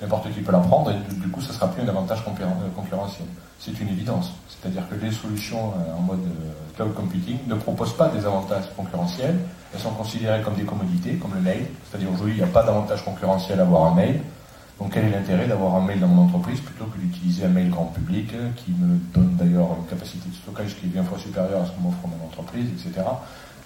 n'importe 0.01 0.31
qui 0.33 0.41
peut 0.41 0.51
la 0.51 0.59
prendre 0.59 0.91
et 0.91 1.13
du 1.13 1.27
coup, 1.29 1.41
ça 1.41 1.53
sera 1.53 1.71
plus 1.71 1.83
un 1.83 1.87
avantage 1.87 2.19
euh, 2.27 2.69
concurrentiel. 2.75 3.27
C'est 3.59 3.79
une 3.79 3.89
évidence. 3.89 4.31
C'est-à-dire 4.49 4.87
que 4.89 4.95
les 4.95 5.11
solutions 5.11 5.73
euh, 5.77 5.97
en 5.97 6.01
mode 6.01 6.19
euh, 6.19 6.75
cloud 6.75 6.93
computing 6.93 7.37
ne 7.47 7.55
proposent 7.55 7.95
pas 7.95 8.09
des 8.09 8.25
avantages 8.25 8.65
concurrentiels. 8.75 9.37
Elles 9.73 9.79
sont 9.79 9.91
considérées 9.91 10.41
comme 10.41 10.55
des 10.55 10.63
commodités, 10.63 11.15
comme 11.15 11.33
le 11.33 11.41
mail. 11.41 11.67
C'est-à-dire 11.89 12.11
aujourd'hui, 12.11 12.33
il 12.33 12.37
n'y 12.37 12.43
a 12.43 12.51
pas 12.51 12.63
d'avantage 12.63 13.03
concurrentiel 13.03 13.59
à 13.59 13.63
avoir 13.63 13.91
un 13.91 13.95
mail. 13.95 14.21
Donc 14.79 14.91
quel 14.93 15.05
est 15.05 15.09
l'intérêt 15.09 15.47
d'avoir 15.47 15.75
un 15.75 15.85
mail 15.85 16.01
dans 16.01 16.07
mon 16.07 16.23
entreprise 16.23 16.59
plutôt 16.59 16.85
que 16.85 16.97
d'utiliser 16.97 17.45
un 17.45 17.49
mail 17.49 17.69
grand 17.69 17.85
public 17.85 18.27
qui 18.57 18.71
me 18.71 18.97
donne 19.13 19.35
d'ailleurs 19.35 19.69
une 19.79 19.85
capacité 19.85 20.27
de 20.27 20.35
stockage 20.35 20.75
qui 20.75 20.87
est 20.87 20.89
bien 20.89 21.03
fois 21.03 21.17
supérieure 21.17 21.61
à 21.61 21.65
ce 21.65 21.71
que 21.71 21.79
m'offre 21.79 21.99
mon 22.03 22.25
entreprise, 22.25 22.67
etc. 22.73 23.07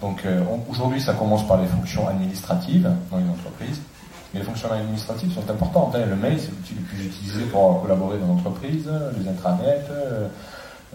Donc 0.01 0.23
aujourd'hui, 0.69 1.01
ça 1.01 1.13
commence 1.15 1.47
par 1.47 1.59
les 1.59 1.65
fonctions 1.65 2.07
administratives 2.07 2.87
dans 3.09 3.17
les 3.17 3.27
entreprises. 3.27 3.81
Mais 4.33 4.39
les 4.39 4.45
fonctions 4.45 4.71
administratives 4.71 5.33
sont 5.33 5.49
importantes. 5.49 5.95
Hein. 5.95 6.05
Le 6.07 6.15
mail, 6.15 6.37
c'est 6.39 6.51
l'outil 6.51 6.75
le 6.75 6.81
plus 6.81 7.05
utilisé 7.05 7.45
pour 7.45 7.81
collaborer 7.81 8.17
dans 8.19 8.27
l'entreprise, 8.27 8.89
les 9.17 9.27
intranets, 9.27 9.85
euh, 9.91 10.27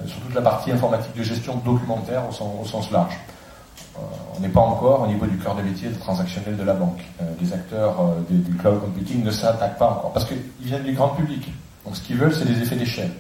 sur 0.07 0.21
toute 0.21 0.35
la 0.35 0.43
partie 0.43 0.71
informatique 0.71 1.17
de 1.17 1.23
gestion 1.23 1.57
documentaire 1.57 2.23
au 2.29 2.65
sens, 2.65 2.91
large. 2.91 3.19
Euh, 3.97 4.01
on 4.37 4.41
n'est 4.41 4.49
pas 4.49 4.61
encore 4.61 5.03
au 5.03 5.07
niveau 5.07 5.27
du 5.27 5.37
cœur 5.39 5.55
de 5.55 5.63
métier 5.63 5.91
transactionnel 5.91 6.57
de 6.57 6.63
la 6.63 6.75
banque. 6.75 7.05
Euh, 7.21 7.25
les 7.41 7.53
acteurs 7.53 7.97
du 8.29 8.55
cloud 8.57 8.81
computing 8.81 9.25
ne 9.25 9.31
s'attaquent 9.31 9.79
pas 9.79 9.91
encore, 9.91 10.13
parce 10.13 10.27
qu'ils 10.27 10.39
viennent 10.61 10.83
du 10.85 10.93
grand 10.93 11.09
public. 11.09 11.53
Donc 11.85 11.97
ce 11.97 12.03
qu'ils 12.03 12.17
veulent, 12.17 12.35
c'est 12.35 12.47
des 12.47 12.61
effets 12.61 12.77
d'échelle. 12.77 13.11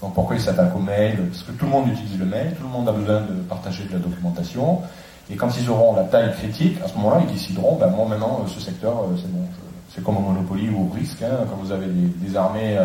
Donc 0.00 0.14
pourquoi 0.14 0.36
ils 0.36 0.42
s'attaquent 0.42 0.76
au 0.76 0.80
mail? 0.80 1.28
Parce 1.30 1.42
que 1.42 1.52
tout 1.52 1.64
le 1.64 1.70
monde 1.70 1.88
utilise 1.88 2.18
le 2.18 2.26
mail, 2.26 2.54
tout 2.56 2.64
le 2.64 2.68
monde 2.68 2.88
a 2.88 2.92
besoin 2.92 3.20
de 3.20 3.34
partager 3.48 3.84
de 3.84 3.92
la 3.92 3.98
documentation, 3.98 4.82
et 5.30 5.36
quand 5.36 5.48
ils 5.58 5.70
auront 5.70 5.94
la 5.94 6.04
taille 6.04 6.32
critique, 6.32 6.78
à 6.84 6.88
ce 6.88 6.94
moment-là, 6.94 7.22
ils 7.26 7.32
décideront, 7.32 7.76
ben 7.76 7.88
moi 7.88 8.06
maintenant, 8.06 8.42
euh, 8.42 8.48
ce 8.48 8.60
secteur, 8.60 8.92
euh, 9.00 9.16
c'est 9.16 9.32
bon, 9.32 9.46
C'est 9.94 10.04
comme 10.04 10.18
au 10.18 10.20
Monopoly 10.20 10.68
ou 10.68 10.86
au 10.86 10.94
risque, 10.94 11.22
hein, 11.22 11.46
quand 11.48 11.56
vous 11.56 11.72
avez 11.72 11.86
des, 11.86 12.36
armées, 12.36 12.78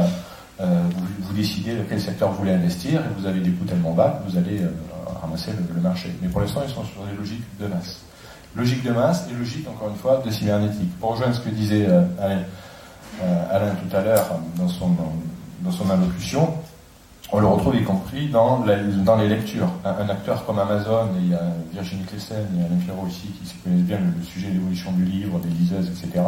vous, 0.59 1.33
décidez 1.33 1.75
de 1.75 1.83
quel 1.89 1.99
secteur 1.99 2.31
vous 2.31 2.37
voulez 2.39 2.53
investir, 2.53 3.01
et 3.01 3.19
vous 3.19 3.25
avez 3.25 3.39
des 3.39 3.51
coûts 3.51 3.65
tellement 3.65 3.93
bas 3.93 4.21
que 4.21 4.31
vous 4.31 4.37
allez 4.37 4.61
ramasser 5.21 5.51
le, 5.73 5.81
marché. 5.81 6.09
Mais 6.21 6.27
pour 6.29 6.41
l'instant, 6.41 6.61
ils 6.65 6.73
sont 6.73 6.83
sur 6.83 7.03
des 7.03 7.17
logiques 7.17 7.43
de 7.59 7.67
masse. 7.67 8.01
Logique 8.55 8.83
de 8.83 8.91
masse 8.91 9.25
et 9.29 9.37
logique, 9.37 9.67
encore 9.67 9.89
une 9.89 9.95
fois, 9.95 10.21
de 10.23 10.29
cybernétique. 10.29 10.97
Pour 10.99 11.11
rejoindre 11.11 11.35
ce 11.35 11.41
que 11.41 11.49
disait 11.49 11.87
Alain, 12.19 12.43
Alain, 13.49 13.75
tout 13.75 13.95
à 13.95 14.01
l'heure 14.01 14.27
dans 14.57 14.67
son, 14.67 14.89
dans 15.61 15.71
son 15.71 15.89
allocution, 15.89 16.53
on 17.31 17.39
le 17.39 17.47
retrouve 17.47 17.75
y 17.75 17.83
compris 17.83 18.27
dans, 18.27 18.63
les 18.65 19.27
lectures. 19.27 19.69
Un, 19.85 20.09
acteur 20.09 20.45
comme 20.45 20.59
Amazon, 20.59 21.07
et 21.15 21.21
il 21.21 21.29
y 21.29 21.35
a 21.35 21.41
Virginie 21.71 22.03
Clessen 22.03 22.47
et 22.57 22.65
Alain 22.65 22.79
Fierro 22.83 23.05
ici 23.07 23.27
qui 23.43 23.55
connaissent 23.63 23.83
bien 23.83 23.99
le, 23.99 24.23
sujet 24.23 24.47
de 24.47 24.53
l'évolution 24.53 24.91
du 24.93 25.05
livre, 25.05 25.39
des 25.39 25.49
liseuses, 25.49 25.89
etc., 25.89 26.23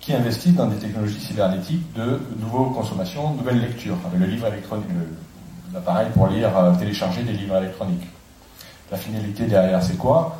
qui 0.00 0.14
investissent 0.14 0.54
dans 0.54 0.66
des 0.66 0.76
technologies 0.76 1.18
cybernétiques 1.18 1.92
de 1.94 2.20
nouvelles 2.38 2.74
consommations, 2.74 3.32
de 3.32 3.38
nouvelles 3.38 3.60
lectures, 3.60 3.96
avec 4.06 4.20
le 4.20 4.26
livre 4.26 4.46
électronique, 4.46 4.86
l'appareil 5.72 6.08
pour 6.14 6.28
lire, 6.28 6.56
euh, 6.56 6.74
télécharger 6.74 7.22
des 7.22 7.32
livres 7.32 7.56
électroniques. 7.56 8.06
La 8.90 8.98
finalité 8.98 9.46
derrière, 9.46 9.82
c'est 9.82 9.96
quoi? 9.96 10.36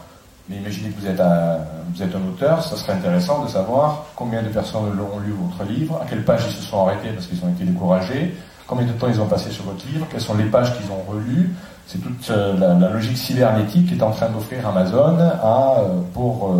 Mais 0.48 0.56
imaginez 0.56 0.90
que 0.90 1.00
vous 1.00 1.06
êtes, 1.08 1.18
un, 1.18 1.58
vous 1.92 2.02
êtes 2.02 2.14
un 2.14 2.28
auteur, 2.28 2.62
ça 2.62 2.76
serait 2.76 2.92
intéressant 2.92 3.42
de 3.42 3.48
savoir 3.48 4.04
combien 4.14 4.42
de 4.42 4.48
personnes 4.48 4.96
l'ont 4.96 5.18
lu 5.18 5.32
votre 5.32 5.68
livre, 5.68 6.00
à 6.00 6.06
quelle 6.06 6.24
page 6.24 6.44
ils 6.46 6.54
se 6.54 6.62
sont 6.62 6.86
arrêtés 6.86 7.08
parce 7.08 7.26
qu'ils 7.26 7.42
ont 7.44 7.48
été 7.48 7.64
découragés, 7.64 8.36
combien 8.66 8.86
de 8.86 8.92
temps 8.92 9.08
ils 9.08 9.20
ont 9.20 9.26
passé 9.26 9.50
sur 9.50 9.64
votre 9.64 9.86
livre, 9.86 10.06
quelles 10.10 10.20
sont 10.20 10.34
les 10.34 10.44
pages 10.44 10.76
qu'ils 10.76 10.90
ont 10.90 11.02
relues? 11.08 11.54
C'est 11.86 11.98
toute 11.98 12.30
euh, 12.30 12.56
la, 12.58 12.88
logique 12.90 13.16
cybernétique 13.16 13.86
qui 13.86 13.94
est 13.94 14.02
en 14.02 14.10
train 14.10 14.28
d'offrir 14.28 14.66
Amazon 14.66 15.16
euh, 15.20 16.00
pour 16.12 16.46
euh, 16.46 16.50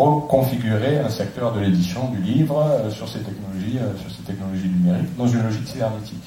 reconfigurer 0.00 1.00
un 1.00 1.08
secteur 1.08 1.52
de 1.52 1.58
l'édition 1.58 2.08
du 2.10 2.18
livre 2.18 2.64
sur 2.90 3.08
ces 3.08 3.18
technologies, 3.18 3.80
sur 4.00 4.10
ces 4.14 4.22
technologies 4.22 4.68
numériques, 4.68 5.16
dans 5.16 5.26
une 5.26 5.42
logique 5.42 5.66
cybernétique. 5.66 6.24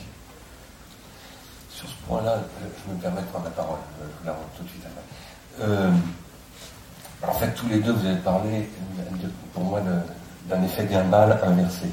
Sur 1.71 1.87
ce 1.87 1.95
point-là, 2.07 2.39
je 2.61 2.93
me 2.93 2.99
permets 2.99 3.21
de 3.21 3.27
prendre 3.27 3.45
la 3.45 3.51
parole. 3.51 3.79
Je 4.21 4.27
la 4.27 4.33
tout 4.57 4.63
de 4.63 4.67
suite 4.67 4.83
en 7.27 7.33
fait, 7.33 7.51
tous 7.51 7.67
les 7.67 7.79
deux, 7.79 7.91
vous 7.91 8.05
avez 8.05 8.19
parlé, 8.19 8.69
pour 9.53 9.63
moi, 9.63 9.81
d'un 10.49 10.63
effet 10.63 10.85
guimbal 10.85 11.37
inversé 11.43 11.87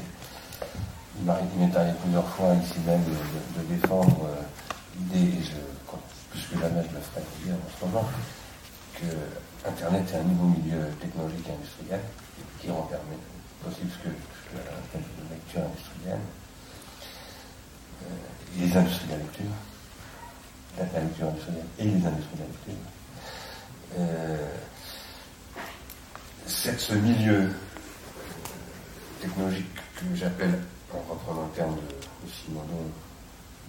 il 1.19 1.59
m'est 1.59 1.75
arrivé 1.75 1.97
plusieurs 2.01 2.27
fois 2.29 2.53
ici 2.53 2.79
même 2.85 3.03
de, 3.03 3.75
défendre 3.75 4.25
euh, 4.25 4.41
l'idée, 4.97 5.37
et 5.37 5.43
je, 5.43 5.57
plus 6.29 6.41
que 6.41 6.59
jamais 6.59 6.83
je 6.89 6.95
le 6.95 7.01
ferai 7.01 7.21
dire 7.43 7.55
en 7.55 7.79
ce 7.79 7.85
moment, 7.85 8.09
que 8.95 9.67
Internet 9.67 10.03
est 10.13 10.17
un 10.17 10.23
nouveau 10.23 10.47
milieu 10.47 10.85
technologique 11.01 11.47
et 11.47 11.53
industriel 11.53 12.01
qui 12.61 12.69
rend 12.69 12.83
permet 12.83 13.17
possible 13.63 13.89
ce 13.91 14.09
que, 14.09 14.13
ce 14.13 14.57
que 14.57 14.97
de 14.97 15.33
lecture 15.33 15.61
industrielle 15.61 16.19
euh, 18.03 18.59
les 18.59 18.77
industries 18.77 19.07
de 19.07 19.11
la 19.11 19.17
lecture, 19.17 19.45
la, 20.77 20.99
lecture 21.01 21.27
industrielle 21.27 21.65
et 21.79 21.83
les 21.83 22.05
industries 22.05 22.35
de 22.35 22.41
la 22.41 22.47
lecture. 22.47 22.73
Euh, 23.99 24.47
ce 26.45 26.93
milieu 26.93 27.49
technologique 29.19 29.73
que 29.95 30.15
j'appelle 30.15 30.59
en 30.93 31.13
reprenant 31.13 31.43
le 31.43 31.55
terme 31.55 31.75
de, 31.75 32.29
Simonon, 32.29 32.87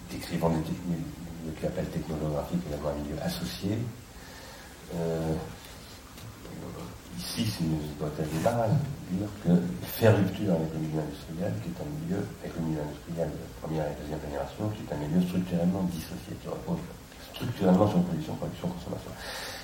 décrivant 0.09 0.49
des 0.49 0.63
ce 0.65 1.51
qu'il 1.59 1.67
appelle 1.67 1.87
technolographique, 1.87 2.59
également 2.67 2.89
un 2.89 3.01
milieu 3.03 3.15
associé. 3.21 3.77
Euh, 4.95 5.33
ici, 7.17 7.45
c'est 7.45 7.63
une 7.63 7.79
hypothèse 7.83 8.27
de 8.27 8.39
base, 8.43 8.71
dire 9.11 9.27
que 9.43 9.51
faire 9.87 10.15
rupture 10.17 10.53
avec 10.53 10.73
le 10.73 10.79
milieu 10.79 10.99
industriel, 10.99 11.53
qui 11.63 11.69
est 11.69 11.79
un 11.79 11.89
milieu, 12.03 12.21
avec 12.43 12.55
le 12.55 12.61
milieu 12.63 12.81
industriel 12.81 13.29
de 13.29 13.45
première 13.61 13.85
et 13.87 13.95
deuxième 14.01 14.21
génération, 14.21 14.69
qui 14.75 14.81
est 14.83 14.91
un 14.93 14.99
milieu 14.99 15.21
structurellement 15.27 15.83
dissocié, 15.91 16.31
qui 16.41 16.47
repose 16.47 16.79
structurellement 17.33 17.87
sur 17.87 18.03
production, 18.03 18.35
production, 18.35 18.67
consommation. 18.67 19.11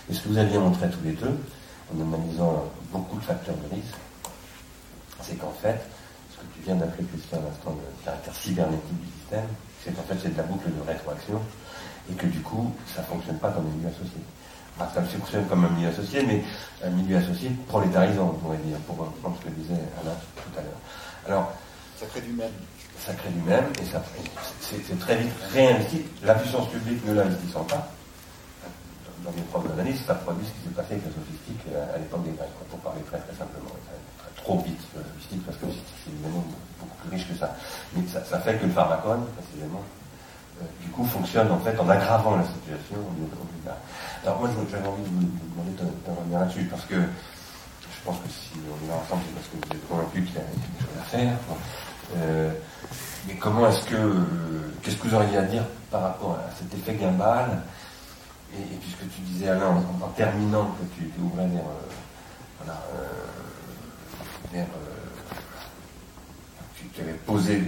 Et 0.09 0.13
ce 0.13 0.21
que 0.21 0.29
vous 0.29 0.37
aviez 0.37 0.57
montré 0.57 0.89
tous 0.89 1.03
les 1.03 1.13
deux, 1.13 1.35
en 1.91 2.01
analysant 2.01 2.71
beaucoup 2.91 3.17
de 3.17 3.23
facteurs 3.23 3.55
de 3.55 3.75
risque, 3.75 3.99
c'est 5.21 5.35
qu'en 5.35 5.51
fait, 5.51 5.79
tu 6.53 6.61
viens 6.63 6.75
d'appeler 6.75 7.05
Christian 7.05 7.39
à 7.39 7.49
l'instant 7.49 7.75
le 7.75 8.05
caractère 8.05 8.35
cybernétique 8.35 9.01
du 9.01 9.11
système, 9.19 9.47
c'est 9.83 9.95
qu'en 9.95 10.03
fait 10.03 10.15
c'est 10.21 10.33
de 10.33 10.37
la 10.37 10.43
boucle 10.43 10.67
de 10.67 10.81
rétroaction 10.87 11.41
et 12.09 12.13
que 12.13 12.27
du 12.27 12.39
coup 12.41 12.73
ça 12.93 13.01
ne 13.01 13.07
fonctionne 13.07 13.39
pas 13.39 13.51
comme 13.51 13.67
un 13.67 13.75
milieu 13.75 13.89
associé. 13.89 14.21
ça 14.77 15.01
fonctionne 15.01 15.45
comme 15.47 15.65
un 15.65 15.69
milieu 15.69 15.89
associé, 15.89 16.23
mais 16.23 16.43
un 16.83 16.89
milieu 16.89 17.17
associé 17.17 17.51
prolétarisant, 17.67 18.33
on 18.35 18.39
pourrait 18.39 18.57
dire, 18.65 18.77
pour 18.87 18.97
reprendre 18.97 19.37
ce 19.39 19.45
que 19.45 19.53
disait 19.53 19.81
Alain 20.01 20.15
tout 20.35 20.59
à 20.59 20.61
l'heure. 20.61 20.81
Alors, 21.27 21.53
ça 21.97 22.05
crée 22.07 22.21
du 22.21 22.33
même. 22.33 22.51
Ça 22.99 23.13
crée 23.13 23.29
du 23.29 23.41
même 23.41 23.65
et 23.81 23.85
ça, 23.85 24.03
c'est, 24.61 24.99
très 24.99 25.17
vite 25.17 25.31
réinvesti. 25.53 26.01
La 26.23 26.35
puissance 26.35 26.69
publique 26.69 27.05
ne 27.05 27.13
l'investissant 27.13 27.63
pas, 27.63 27.91
dans 29.23 29.31
mes 29.31 29.41
propres 29.49 29.71
analyses, 29.73 30.01
ça 30.05 30.15
produit 30.15 30.45
ce 30.45 30.51
qui 30.51 30.67
s'est 30.67 30.75
passé 30.75 30.93
avec 30.93 31.05
la 31.05 31.11
sophistique 31.11 31.61
à 31.93 31.97
l'époque 31.97 32.23
des 32.23 32.31
Grecs, 32.31 32.49
pour 32.69 32.79
parler 32.79 33.01
très 33.01 33.19
très 33.19 33.35
simplement 33.35 33.71
trop 34.45 34.59
vite 34.59 34.79
logistique 34.93 35.43
parce 35.45 35.57
que 35.57 35.65
c'est 35.73 36.11
évidemment 36.11 36.45
beaucoup 36.79 36.97
plus 37.01 37.17
riche 37.17 37.27
que 37.27 37.35
ça. 37.35 37.55
Mais 37.95 38.03
ça, 38.07 38.39
fait 38.39 38.57
que 38.57 38.65
le 38.65 38.71
pharmacone, 38.71 39.25
précisément, 39.37 39.81
euh, 40.61 40.65
du 40.81 40.89
coup, 40.89 41.03
fonctionne 41.05 41.51
en 41.51 41.59
fait 41.59 41.77
en 41.79 41.89
aggravant 41.89 42.37
la 42.37 42.43
situation 42.43 42.97
Alors 44.23 44.39
moi, 44.39 44.49
j'avais 44.69 44.87
envie 44.87 45.01
de 45.01 45.09
vous, 45.09 45.25
demander 45.51 45.73
de, 45.81 46.11
revenir 46.11 46.39
là-dessus 46.39 46.65
parce 46.65 46.85
que 46.85 46.95
je 46.95 48.05
pense 48.05 48.17
que 48.19 48.29
si 48.29 48.53
on 48.69 48.85
est 48.85 48.89
là 48.89 48.95
ensemble, 49.03 49.23
c'est 49.25 49.33
parce 49.33 49.47
que 49.47 49.57
vous 49.57 49.73
êtes 49.73 49.87
convaincu 49.89 50.23
qu'il 50.23 50.35
y, 50.35 50.37
a 50.37 50.41
quelque 50.41 50.81
chose 50.81 51.01
à 51.01 51.03
faire. 51.03 51.33
Euh, 52.17 52.51
mais 53.27 53.35
comment 53.37 53.67
est-ce 53.67 53.83
que, 53.85 54.25
qu'est-ce 54.83 54.97
que 54.97 55.07
vous 55.07 55.15
auriez 55.15 55.37
à 55.37 55.41
dire 55.41 55.63
par 55.89 56.03
rapport 56.03 56.33
à 56.33 56.51
cet 56.55 56.71
effet 56.77 56.99
gimbal 56.99 57.63
et, 58.53 58.75
puisque 58.77 59.11
tu 59.13 59.21
disais 59.21 59.49
Alain 59.49 59.81
en, 60.01 60.07
terminant 60.09 60.69
que 60.79 60.85
tu, 60.95 61.09
ouvrais 61.19 61.47
vers 61.47 61.63
euh, 61.63 62.69
euh, 64.53 64.65
tu, 66.93 67.01
avais 67.01 67.13
posé 67.13 67.63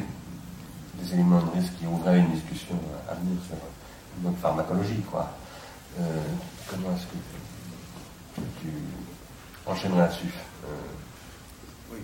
des 0.95 1.13
éléments 1.13 1.41
de 1.41 1.51
risque 1.51 1.73
qui 1.79 1.85
ouvraient 1.85 2.19
une 2.19 2.31
discussion 2.31 2.79
à 3.09 3.15
venir 3.15 3.37
sur 3.45 3.55
notre 4.23 4.37
pharmacologie, 4.37 5.01
quoi. 5.09 5.31
Euh, 5.99 6.03
comment 6.69 6.95
est-ce 6.95 7.05
que 7.05 8.41
tu, 8.61 8.67
enchaînerais 9.65 9.99
là-dessus 9.99 10.31
euh, 10.65 10.69
Oui. 11.91 11.99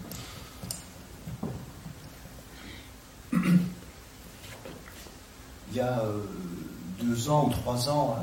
Il 5.71 5.77
y 5.77 5.79
a 5.79 6.03
deux 7.01 7.29
ans 7.29 7.47
ou 7.47 7.49
trois 7.49 7.89
ans, 7.89 8.17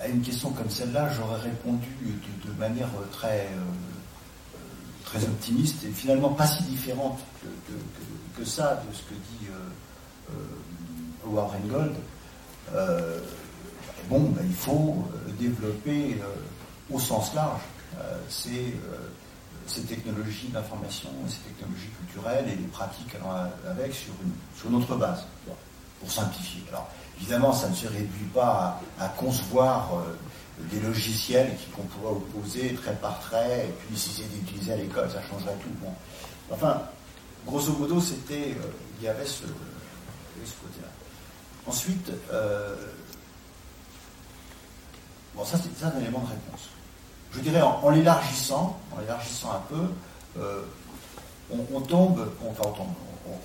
à 0.00 0.08
une 0.08 0.22
question 0.22 0.50
comme 0.52 0.70
celle-là, 0.70 1.10
j'aurais 1.10 1.40
répondu 1.40 1.86
de, 2.46 2.52
manière 2.58 2.88
très 3.12 3.50
très 5.10 5.24
optimiste 5.24 5.84
et 5.84 5.90
finalement 5.90 6.30
pas 6.30 6.46
si 6.46 6.62
différente 6.64 7.18
que, 8.36 8.44
ça 8.44 8.82
de 8.88 8.94
ce 8.94 9.02
que 9.02 9.14
dit 9.14 9.48
euh, 9.50 10.32
euh, 10.32 11.26
Howard. 11.26 11.52
Euh, 12.72 13.20
bon, 14.08 14.20
ben, 14.30 14.42
il 14.44 14.54
faut 14.54 15.04
développer 15.38 16.16
au 16.90 16.98
sens 16.98 17.34
large 17.34 17.60
ces, 18.28 18.74
ces, 19.66 19.82
technologies 19.82 20.48
d'information, 20.48 21.10
ces 21.28 21.38
technologies 21.50 21.90
culturelles 21.98 22.48
et 22.48 22.56
les 22.56 22.68
pratiques 22.68 23.14
avec 23.68 23.92
sur, 23.92 24.12
une, 24.24 24.32
sur 24.58 24.70
notre 24.70 24.96
base, 24.96 25.24
pour 25.98 26.10
simplifier. 26.10 26.62
Alors, 26.70 26.88
évidemment, 27.20 27.52
ça 27.52 27.68
ne 27.68 27.74
se 27.74 27.88
réduit 27.88 28.28
pas 28.32 28.80
à, 28.98 29.08
concevoir 29.08 29.90
des 30.58 30.80
logiciels 30.80 31.56
qu'on 31.74 31.82
pourrait 31.82 32.12
opposer 32.12 32.74
trait 32.74 32.96
par 33.00 33.18
trait, 33.20 33.66
et 33.68 33.72
puis 33.86 33.96
si 33.96 34.10
c'était 34.10 34.36
utilisé 34.36 34.72
à 34.72 34.76
l'école, 34.76 35.10
ça 35.10 35.22
changerait 35.22 35.56
tout. 35.62 35.70
Bon. 35.80 35.92
Enfin, 36.50 36.82
grosso 37.46 37.72
modo, 37.72 38.00
c'était, 38.00 38.52
euh, 38.52 38.70
il 38.98 39.04
y 39.04 39.08
avait 39.08 39.26
ce, 39.26 39.42
côté-là. 39.42 40.88
Ensuite, 41.66 42.10
euh, 42.32 42.74
bon, 45.34 45.44
ça 45.44 45.58
c'est 45.58 45.84
un 45.84 45.98
élément 46.00 46.20
de 46.20 46.28
réponse. 46.28 46.68
Je 47.32 47.40
dirais 47.40 47.62
en, 47.62 47.90
l'élargissant, 47.90 48.80
en 48.92 49.00
l'élargissant 49.00 49.52
un 49.52 49.62
peu, 49.68 50.40
euh, 50.40 50.62
on, 51.50 51.80
tombe, 51.80 52.28
enfin 52.48 52.70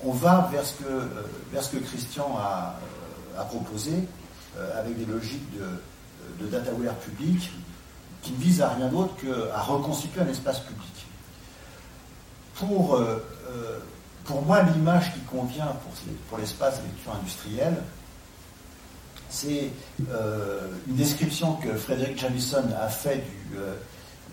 on 0.02 0.08
on, 0.08 0.12
va 0.12 0.48
vers 0.50 0.64
ce 0.64 0.74
que, 0.74 1.08
vers 1.52 1.62
ce 1.62 1.76
que 1.76 1.78
Christian 1.78 2.36
a, 2.38 2.76
a 3.38 3.44
proposé, 3.44 3.92
avec 4.74 4.96
des 4.98 5.04
logiques 5.04 5.54
de 5.58 5.66
de 6.40 6.46
dataware 6.46 6.94
public 6.94 7.50
qui 8.22 8.32
ne 8.32 8.38
vise 8.38 8.60
à 8.60 8.70
rien 8.70 8.88
d'autre 8.88 9.14
qu'à 9.16 9.60
reconstituer 9.62 10.20
un 10.20 10.28
espace 10.28 10.60
public. 10.60 11.06
Pour, 12.54 12.96
euh, 12.96 13.24
euh, 13.48 13.78
pour 14.24 14.42
moi, 14.42 14.62
l'image 14.62 15.12
qui 15.12 15.20
convient 15.20 15.66
pour, 15.66 15.92
pour 16.28 16.38
l'espace 16.38 16.80
de 16.80 16.86
lecture 16.86 17.14
industrielle, 17.14 17.76
c'est 19.28 19.70
euh, 20.10 20.68
une 20.88 20.96
description 20.96 21.54
que 21.54 21.74
Frédéric 21.74 22.18
Jamison 22.18 22.64
a 22.80 22.88
fait 22.88 23.16
du, 23.16 23.56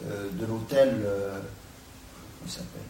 de 0.05 0.45
l'hôtel, 0.45 0.89
comment 0.91 2.45
il 2.45 2.51
s'appelle? 2.51 2.89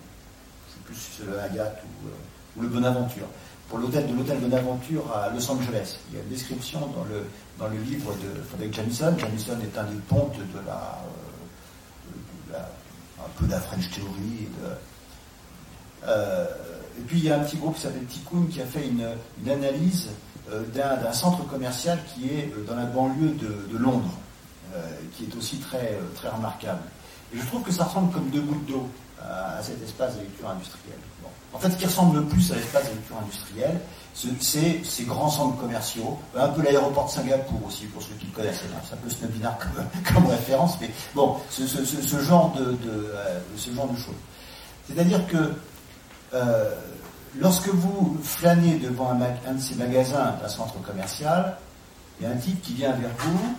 Je 0.68 0.73
sais 0.73 0.80
plus 0.85 0.95
si 0.95 1.10
c'est 1.18 1.26
le 1.26 1.40
Agathe 1.40 1.84
ou, 1.84 2.60
ou 2.60 2.64
le 2.64 2.69
Bonaventure. 2.69 3.27
Pour 3.69 3.80
l'hôtel 3.80 4.07
de 4.07 4.14
l'hôtel 4.14 4.40
Bonaventure 4.40 5.03
à 5.15 5.30
Los 5.30 5.49
Angeles, 5.49 5.98
il 6.10 6.18
y 6.18 6.19
a 6.19 6.23
une 6.23 6.30
description 6.30 6.80
dans 6.80 7.06
le, 7.06 7.26
dans 7.57 7.68
le 7.68 7.77
livre 7.81 8.14
de 8.15 8.41
Frédéric 8.44 8.76
Jamison. 8.76 9.18
Jamison 9.18 9.53
est 9.61 9.77
un 9.77 9.85
des 9.85 9.99
pontes 10.07 10.38
de 10.38 10.60
la, 10.65 10.99
euh, 11.02 12.48
de 12.48 12.53
la 12.53 12.69
un 13.19 13.30
peu 13.38 13.45
de 13.45 13.52
la 13.52 13.61
French 13.61 13.90
Theory. 13.90 14.10
Et, 14.41 14.45
de, 14.45 16.07
euh, 16.07 16.45
et 16.99 17.02
puis 17.02 17.19
il 17.19 17.23
y 17.23 17.31
a 17.31 17.40
un 17.40 17.44
petit 17.44 17.57
groupe 17.57 17.76
qui 17.76 17.81
s'appelle 17.81 18.06
Tikkun 18.06 18.45
qui 18.52 18.61
a 18.61 18.65
fait 18.65 18.88
une, 18.88 19.49
analyse 19.49 20.10
euh, 20.52 20.64
d'un 20.73 21.14
centre 21.14 21.48
commercial 21.48 21.98
qui 22.14 22.27
est 22.27 22.53
dans 22.68 22.76
la 22.76 22.85
banlieue 22.85 23.31
de, 23.31 23.72
de 23.72 23.77
Londres, 23.77 24.18
qui 25.14 25.26
est 25.26 25.35
aussi 25.35 25.57
très, 25.57 25.98
très 26.15 26.30
remarquable. 26.30 26.81
Et 27.34 27.38
je 27.38 27.45
trouve 27.45 27.64
que 27.64 27.72
ça 27.72 27.85
ressemble 27.85 28.11
comme 28.11 28.30
deux 28.30 28.41
gouttes 28.41 28.65
d'eau 28.65 28.88
à, 29.22 29.57
à 29.57 29.64
cet 29.64 29.81
espace 29.81 30.15
de 30.15 30.22
lecture 30.22 30.49
industrielle. 30.49 30.99
En 31.53 31.59
fait, 31.59 31.69
ce 31.69 31.75
qui 31.77 31.85
ressemble 31.85 32.17
le 32.19 32.25
plus 32.25 32.51
à 32.51 32.55
l'espace 32.55 32.85
de 32.85 32.95
lecture 32.95 33.17
industrielle, 33.21 33.80
ce- 34.15 34.27
c'est 34.39 34.81
ces 34.84 35.03
grands 35.03 35.30
centres 35.30 35.57
commerciaux, 35.57 36.17
un 36.35 36.49
peu 36.49 36.61
l'aéroport 36.63 37.05
de 37.05 37.11
Singapour 37.11 37.59
aussi, 37.67 37.85
pour 37.85 38.01
ceux 38.01 38.13
qui 38.19 38.25
le 38.27 38.31
connaissent. 38.31 38.61
C'est 38.88 38.93
un 38.93 38.97
peu 38.97 39.09
snobinard 39.09 39.57
comme, 40.13 40.25
référence, 40.27 40.77
mais 40.81 40.89
bon, 41.15 41.35
ce, 41.49 41.65
genre 42.21 42.53
de, 42.53 42.77
euh, 42.85 43.39
ce 43.55 43.71
genre 43.73 43.88
de 43.88 43.97
choses. 43.97 44.15
C'est-à-dire 44.88 45.25
que 45.27 45.53
euh, 46.34 46.75
lorsque 47.39 47.67
vous 47.69 48.17
flânez 48.23 48.77
devant 48.80 49.11
un, 49.11 49.21
un 49.49 49.53
de 49.53 49.61
ces 49.61 49.75
magasins 49.75 50.35
d'un 50.41 50.49
centre 50.49 50.81
commercial, 50.81 51.57
il 52.19 52.25
y 52.27 52.30
a 52.30 52.34
un 52.34 52.38
type 52.38 52.61
qui 52.61 52.73
vient 52.73 52.91
vers 52.91 53.09
vous 53.19 53.55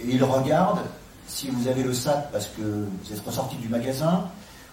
et 0.00 0.14
il 0.14 0.22
regarde 0.24 0.80
si 1.26 1.48
vous 1.48 1.68
avez 1.68 1.82
le 1.82 1.92
sac 1.94 2.30
parce 2.32 2.46
que 2.46 2.62
vous 2.62 3.12
êtes 3.12 3.24
ressorti 3.26 3.56
du 3.56 3.68
magasin, 3.68 4.24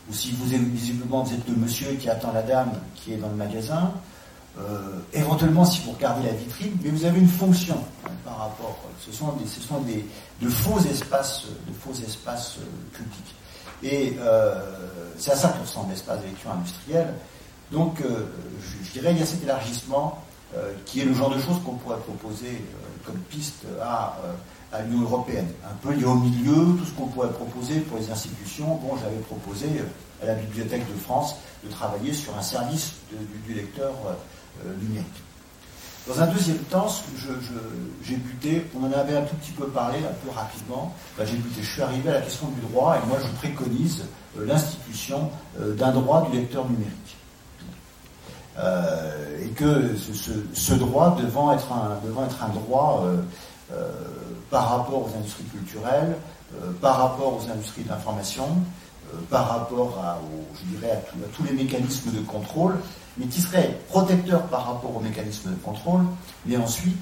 ou 0.09 0.13
si 0.13 0.31
vous 0.31 0.53
êtes 0.53 0.61
visiblement 0.61 1.23
vous 1.23 1.33
êtes 1.33 1.47
le 1.47 1.55
monsieur 1.55 1.91
qui 1.93 2.09
attend 2.09 2.31
la 2.31 2.43
dame 2.43 2.71
qui 2.95 3.13
est 3.13 3.17
dans 3.17 3.29
le 3.29 3.35
magasin, 3.35 3.93
euh, 4.59 4.99
éventuellement 5.13 5.65
si 5.65 5.81
vous 5.81 5.91
regardez 5.91 6.25
la 6.25 6.33
vitrine, 6.33 6.75
mais 6.81 6.89
vous 6.89 7.05
avez 7.05 7.19
une 7.19 7.27
fonction 7.27 7.77
hein, 8.05 8.09
par 8.25 8.39
rapport. 8.39 8.79
Ce 8.99 9.11
sont 9.11 9.31
des, 9.81 10.05
de 10.41 10.49
faux 10.49 10.79
espaces, 10.79 11.43
de 11.67 11.73
faux 11.73 11.93
espaces 11.93 12.55
euh, 12.57 12.97
publics. 12.97 13.35
Et 13.83 14.17
euh, 14.19 14.59
c'est 15.17 15.31
à 15.31 15.35
ça 15.35 15.49
que 15.49 15.61
ressemble 15.61 15.91
l'espace 15.91 16.21
de 16.21 16.25
lecture 16.25 16.51
industrielle. 16.51 17.13
Donc, 17.71 18.01
je, 18.01 18.85
je 18.85 18.91
dirais, 18.93 19.11
il 19.11 19.19
y 19.19 19.21
a 19.21 19.25
cet 19.25 19.43
élargissement 19.43 20.23
qui 20.85 21.01
est 21.01 21.05
le 21.05 21.13
genre 21.13 21.29
de 21.29 21.39
choses 21.39 21.61
qu'on 21.65 21.73
pourrait 21.73 21.97
proposer 21.97 22.63
comme 23.05 23.17
piste 23.29 23.65
à, 23.81 24.17
à 24.71 24.81
l'Union 24.81 25.03
européenne. 25.03 25.47
Un 25.65 25.75
peu 25.75 25.93
lié 25.93 26.05
au 26.05 26.15
milieu, 26.15 26.77
tout 26.77 26.85
ce 26.85 26.91
qu'on 26.91 27.07
pourrait 27.07 27.31
proposer 27.31 27.79
pour 27.81 27.97
les 27.97 28.11
institutions. 28.11 28.75
Bon, 28.75 28.97
j'avais 29.01 29.17
proposé 29.17 29.67
euh, 29.67 30.23
à 30.23 30.25
la 30.27 30.35
Bibliothèque 30.35 30.87
de 30.91 30.99
France 30.99 31.35
de 31.63 31.69
travailler 31.69 32.13
sur 32.13 32.37
un 32.37 32.41
service 32.41 32.93
du, 33.45 33.53
lecteur 33.53 33.93
euh, 34.05 34.13
euh, 34.65 34.75
numérique. 34.81 35.07
Dans 36.07 36.21
un 36.21 36.27
deuxième 36.27 36.57
temps, 36.59 36.87
j'ai 38.01 38.15
buté, 38.15 38.65
on 38.79 38.85
en 38.85 38.91
avait 38.93 39.17
un 39.17 39.23
tout 39.23 39.35
petit 39.35 39.51
peu 39.51 39.67
parlé, 39.67 39.97
un 39.97 40.25
peu 40.25 40.31
rapidement, 40.33 40.93
Ben, 41.17 41.25
j'ai 41.25 41.35
buté, 41.35 41.61
je 41.61 41.69
suis 41.69 41.81
arrivé 41.81 42.09
à 42.09 42.13
la 42.13 42.21
question 42.21 42.47
du 42.47 42.61
droit, 42.61 42.95
et 42.95 43.05
moi 43.07 43.17
je 43.21 43.27
préconise 43.37 44.05
l'institution 44.37 45.29
d'un 45.59 45.91
droit 45.91 46.29
du 46.29 46.37
lecteur 46.37 46.65
numérique. 46.69 47.17
Et 49.43 49.49
que 49.49 49.97
ce, 49.97 50.73
droit 50.75 51.17
devant 51.21 51.51
être 51.51 51.73
un, 51.73 52.49
droit 52.53 53.03
par 54.49 54.69
rapport 54.69 55.03
aux 55.05 55.17
industries 55.17 55.43
culturelles, 55.45 56.15
euh, 56.55 56.71
par 56.81 56.97
rapport 56.97 57.33
aux 57.37 57.51
industries 57.51 57.83
de 57.83 57.89
l'information, 57.89 58.47
euh, 59.13 59.17
par 59.29 59.49
rapport 59.49 59.99
à, 60.01 60.17
je 60.55 60.77
dirais, 60.77 60.91
à, 60.91 61.27
tous 61.35 61.43
les 61.43 61.51
mécanismes 61.51 62.11
de 62.11 62.21
contrôle, 62.21 62.77
mais 63.17 63.25
qui 63.25 63.41
serait 63.41 63.77
protecteur 63.89 64.43
par 64.43 64.65
rapport 64.65 64.95
aux 64.95 65.01
mécanismes 65.01 65.49
de 65.51 65.55
contrôle, 65.55 66.01
mais 66.45 66.55
ensuite 66.55 66.95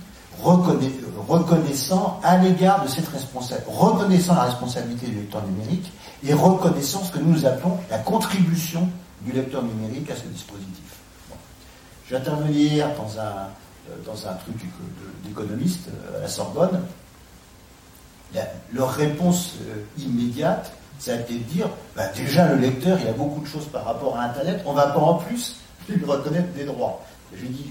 reconna- 0.43 0.89
reconnaissant 1.27 2.19
à 2.23 2.37
l'égard 2.37 2.83
de 2.83 2.87
cette 2.89 3.07
responsabilité, 3.07 3.71
reconnaissant 3.71 4.33
la 4.33 4.43
responsabilité 4.45 5.05
du 5.07 5.15
lecteur 5.15 5.43
numérique 5.45 5.91
et 6.23 6.33
reconnaissant 6.33 7.03
ce 7.03 7.11
que 7.11 7.19
nous 7.19 7.45
appelons 7.45 7.77
la 7.91 7.99
contribution 7.99 8.89
du 9.21 9.31
lecteur 9.31 9.61
numérique 9.63 10.09
à 10.09 10.15
ce 10.15 10.23
dispositif. 10.23 10.83
Bon. 11.29 11.35
Dans 12.97 13.19
un, 13.19 13.23
euh, 13.23 13.47
dans 14.05 14.27
un 14.27 14.33
truc 14.33 14.55
d'économiste 15.23 15.89
euh, 15.89 16.19
à 16.19 16.21
la 16.21 16.27
Sorbonne. 16.27 16.81
Leur 18.73 18.91
réponse 18.91 19.53
euh, 19.61 19.83
immédiate, 19.97 20.71
ça 20.99 21.13
a 21.13 21.15
été 21.15 21.35
de 21.35 21.43
dire, 21.43 21.69
bah, 21.95 22.07
déjà 22.15 22.47
le 22.53 22.59
lecteur, 22.59 22.97
il 23.01 23.07
a 23.07 23.13
beaucoup 23.13 23.41
de 23.41 23.47
choses 23.47 23.65
par 23.65 23.85
rapport 23.85 24.17
à 24.17 24.23
Internet, 24.23 24.61
on 24.65 24.73
va 24.73 24.87
pas 24.87 24.99
en 24.99 25.15
plus 25.15 25.55
lui 25.89 26.03
reconnaître 26.05 26.51
des 26.53 26.65
droits. 26.65 27.01
J'ai 27.37 27.47
dit, 27.47 27.65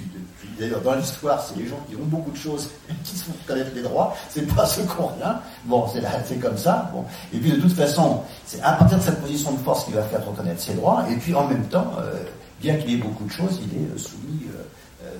d'ailleurs, 0.58 0.80
dans 0.80 0.94
l'histoire, 0.94 1.42
c'est 1.42 1.56
les 1.58 1.66
gens 1.66 1.78
qui 1.88 1.96
ont 1.96 2.04
beaucoup 2.04 2.30
de 2.30 2.36
choses 2.36 2.70
qui 3.04 3.16
se 3.16 3.24
font 3.24 3.32
reconnaître 3.42 3.70
les 3.74 3.82
droits, 3.82 4.14
c'est 4.28 4.46
pas 4.54 4.66
qui 4.66 4.80
ont 4.98 5.06
rien. 5.18 5.40
Bon, 5.64 5.86
c'est 6.26 6.40
comme 6.40 6.58
ça. 6.58 6.90
Bon. 6.92 7.04
Et 7.32 7.38
puis 7.38 7.52
de 7.52 7.60
toute 7.60 7.72
façon, 7.72 8.22
c'est 8.46 8.60
à 8.62 8.72
partir 8.72 8.98
de 8.98 9.02
cette 9.02 9.20
position 9.20 9.52
de 9.52 9.58
force 9.58 9.84
qu'il 9.84 9.94
va 9.94 10.02
faire 10.02 10.24
reconnaître 10.24 10.60
ses 10.60 10.74
droits, 10.74 11.04
et 11.10 11.16
puis 11.16 11.34
en 11.34 11.46
même 11.46 11.66
temps, 11.68 11.92
euh, 11.98 12.22
bien 12.64 12.76
qu'il 12.76 12.94
ait 12.94 13.02
beaucoup 13.02 13.24
de 13.24 13.30
choses, 13.30 13.60
il 13.62 13.78
est 13.78 13.86
euh, 13.86 13.98
soumis, 13.98 14.46
euh, 14.48 14.56
euh, 14.56 14.64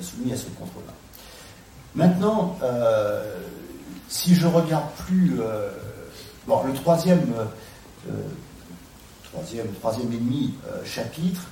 soumis 0.00 0.32
à 0.32 0.36
ce 0.36 0.46
contrôle-là. 0.46 0.92
Maintenant, 1.94 2.58
euh, 2.62 3.22
si 4.08 4.34
je 4.34 4.46
regarde 4.46 4.90
plus, 5.06 5.36
euh, 5.40 5.70
bon, 6.46 6.64
le 6.64 6.72
troisième, 6.74 7.32
euh, 8.08 8.12
troisième, 9.32 9.72
troisième 9.74 10.12
et 10.12 10.16
demi 10.16 10.54
chapitre, 10.84 11.42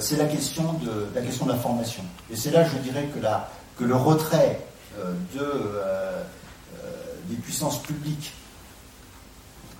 c'est 0.00 0.16
la 0.16 0.26
question 0.26 0.74
de 0.74 1.06
la 1.14 1.22
question 1.22 1.46
de 1.46 1.52
la 1.52 1.56
formation. 1.56 2.02
Et 2.30 2.36
c'est 2.36 2.50
là, 2.50 2.62
je 2.62 2.76
dirais 2.76 3.08
que 3.14 3.20
la, 3.20 3.48
que 3.78 3.84
le 3.84 3.96
retrait 3.96 4.60
de 5.34 5.82
des 7.24 7.36
puissances 7.36 7.80
publiques 7.82 8.34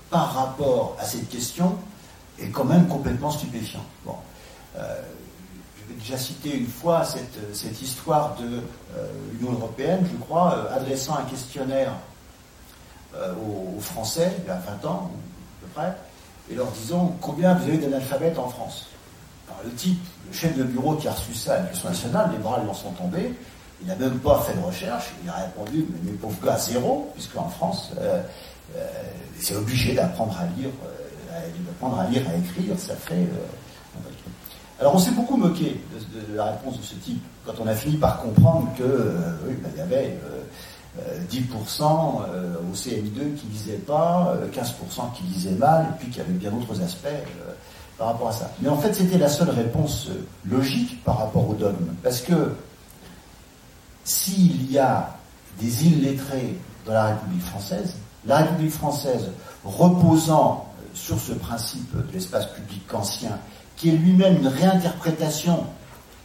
par 0.09 0.33
rapport 0.33 0.97
à 0.99 1.05
cette 1.05 1.29
question 1.29 1.77
est 2.39 2.49
quand 2.49 2.63
même 2.63 2.87
complètement 2.87 3.29
stupéfiant. 3.29 3.85
Bon, 4.03 4.15
déjà 5.97 6.17
citer 6.17 6.55
une 6.55 6.67
fois 6.67 7.03
cette, 7.03 7.81
histoire 7.81 8.35
de 8.35 8.61
euh, 8.97 9.07
l'Union 9.33 9.53
européenne, 9.53 10.07
je 10.11 10.17
crois, 10.17 10.55
euh, 10.55 10.75
adressant 10.75 11.15
un 11.15 11.23
questionnaire 11.23 11.93
euh, 13.15 13.33
aux, 13.35 13.79
Français, 13.79 14.31
il 14.39 14.47
y 14.47 14.51
a 14.51 14.59
20 14.81 14.85
ans, 14.87 15.11
à 15.11 15.65
peu 15.65 15.67
près, 15.73 15.95
et 16.51 16.55
leur 16.55 16.67
disant 16.71 17.15
combien 17.21 17.53
vous 17.55 17.67
avez 17.67 17.77
d'analphabètes 17.77 18.37
en 18.37 18.49
France. 18.49 18.87
Le 19.63 19.71
type, 19.71 19.99
le 20.27 20.33
chef 20.33 20.55
de 20.55 20.63
bureau 20.63 20.95
qui 20.95 21.07
a 21.07 21.11
reçu 21.11 21.33
ça 21.33 21.55
à 21.55 21.57
l'éducation 21.57 21.89
nationale, 21.89 22.29
les 22.31 22.37
bras 22.37 22.59
lui 22.61 22.69
en 22.69 22.73
sont 22.73 22.91
tombés, 22.91 23.33
il 23.81 23.87
n'a 23.87 23.95
même 23.95 24.19
pas 24.19 24.41
fait 24.41 24.53
de 24.53 24.63
recherche, 24.63 25.05
il 25.23 25.29
a 25.29 25.33
répondu, 25.33 25.85
mais 25.89 26.11
mes 26.11 26.17
pauvres 26.17 26.39
gars, 26.45 26.57
zéro, 26.57 27.11
puisque 27.13 27.37
en 27.37 27.47
France, 27.47 27.91
euh, 27.97 28.21
euh, 28.75 28.87
c'est 29.39 29.55
obligé 29.55 29.93
d'apprendre 29.93 30.37
à 30.37 30.45
lire, 30.59 30.69
euh, 30.85 31.47
d'apprendre 31.65 31.99
à 31.99 32.07
lire, 32.07 32.23
à 32.29 32.35
écrire, 32.35 32.77
ça 32.77 32.95
fait... 32.95 33.27
alors 34.79 34.95
on 34.95 34.99
s'est 34.99 35.11
beaucoup 35.11 35.37
moqué 35.37 35.81
de, 35.93 36.35
la 36.35 36.45
réponse 36.45 36.77
de 36.77 36.83
ce 36.83 36.95
type, 36.95 37.21
quand 37.45 37.53
on 37.59 37.67
a 37.67 37.75
fini 37.75 37.97
par 37.97 38.21
comprendre 38.21 38.69
que 38.77 38.83
euh, 38.83 39.31
oui, 39.47 39.55
ben, 39.61 39.69
y 39.77 39.81
avait 39.81 40.17
euh, 40.23 40.39
euh, 40.97 41.19
10% 41.31 41.83
euh, 42.29 42.55
au 42.71 42.75
CM2 42.75 43.35
qui 43.35 43.45
lisaient 43.47 43.77
pas, 43.77 44.33
euh, 44.35 44.47
15% 44.49 45.13
qui 45.15 45.23
lisaient 45.23 45.51
mal, 45.51 45.85
et 45.85 45.99
puis 45.99 46.07
qu'il 46.09 46.17
y 46.17 46.21
avait 46.21 46.33
bien 46.33 46.49
d'autres 46.49 46.81
aspects 46.81 47.07
par 47.97 48.07
rapport 48.07 48.29
à 48.29 48.31
ça. 48.31 48.49
Mais 48.61 48.69
en 48.69 48.77
fait, 48.77 48.93
c'était 48.93 49.19
la 49.19 49.29
seule 49.29 49.51
réponse 49.51 50.09
logique 50.49 51.03
par 51.03 51.19
rapport 51.19 51.47
au 51.47 51.53
dogme, 51.53 51.93
parce 52.01 52.21
que 52.21 52.55
s'il 54.03 54.71
y 54.71 54.79
a 54.79 55.15
des 55.59 55.87
illettrés 55.87 56.57
dans 56.85 56.93
la 56.93 57.07
République 57.07 57.43
française, 57.43 57.95
la 58.25 58.37
République 58.37 58.73
française 58.73 59.29
reposant 59.63 60.65
sur 60.95 61.19
ce 61.19 61.33
principe 61.33 61.95
de 61.95 62.13
l'espace 62.13 62.47
public 62.47 62.81
ancien, 62.93 63.37
qui 63.79 63.89
est 63.89 63.93
lui-même 63.93 64.37
une 64.37 64.47
réinterprétation 64.47 65.65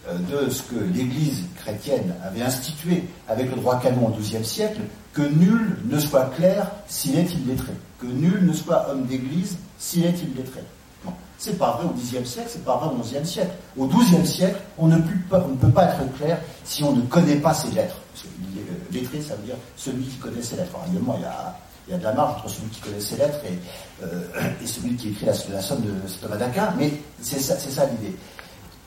euh, 0.09 0.19
de 0.19 0.51
ce 0.51 0.63
que 0.63 0.75
l'Église 0.75 1.45
chrétienne 1.57 2.15
avait 2.23 2.43
institué 2.43 3.05
avec 3.29 3.49
le 3.49 3.57
droit 3.57 3.81
canon 3.81 4.09
au 4.09 4.11
XIIe 4.11 4.45
siècle, 4.45 4.81
que 5.15 5.23
nul 5.23 5.79
ne 5.87 5.99
soit 5.99 6.27
clair 6.37 6.71
s'il 6.89 7.17
est 7.17 7.33
illettré, 7.33 7.73
que 7.99 8.07
nul 8.07 8.45
ne 8.45 8.53
soit 8.53 8.91
homme 8.91 9.07
d'Église 9.07 9.57
s'il 9.79 10.05
est 10.05 10.21
illettré. 10.21 10.61
Bon. 11.05 11.13
C'est 11.39 11.57
pas 11.57 11.73
vrai 11.73 11.87
au 11.87 11.93
Xe 11.97 12.29
siècle, 12.29 12.49
c'est 12.51 12.65
pas 12.65 12.77
vrai 12.77 12.89
au 12.89 13.01
XIe 13.01 13.25
siècle. 13.25 13.53
Au 13.77 13.87
XIIe 13.87 14.27
siècle, 14.27 14.61
on 14.77 14.89
ne, 14.89 14.97
peut 14.97 15.69
pas, 15.71 15.85
être 15.85 16.17
clair 16.19 16.39
si 16.65 16.83
on 16.83 16.93
ne 16.93 17.03
connaît 17.03 17.37
pas 17.37 17.55
ses 17.55 17.71
lettres. 17.71 17.97
Parce 18.13 18.25
que 18.25 18.29
euh, 18.29 18.75
lettré, 18.93 19.21
ça 19.21 19.37
veut 19.37 19.45
dire 19.45 19.57
celui 19.77 20.05
qui 20.05 20.17
connaît 20.17 20.43
ses 20.43 20.57
lettres. 20.57 20.73
Évidemment, 20.87 21.15
il 21.19 21.23
y 21.23 21.27
a, 21.27 21.57
il 21.87 21.93
y 21.93 21.95
a 21.95 21.99
de 21.99 22.05
la 22.05 22.13
marge 22.13 22.39
entre 22.39 22.49
celui 22.49 22.69
qui 22.69 22.81
connaît 22.81 23.01
ses 23.01 23.17
lettres 23.17 23.41
et, 23.45 24.05
euh, 24.05 24.23
celui 24.65 24.97
qui 24.97 25.11
écrit 25.11 25.27
la, 25.27 25.35
somme 25.35 25.83
de 25.83 25.93
Thomas 26.21 26.37
d'Aquin, 26.37 26.75
mais 26.79 26.91
c'est 27.21 27.39
ça, 27.41 27.87
l'idée. 27.87 28.17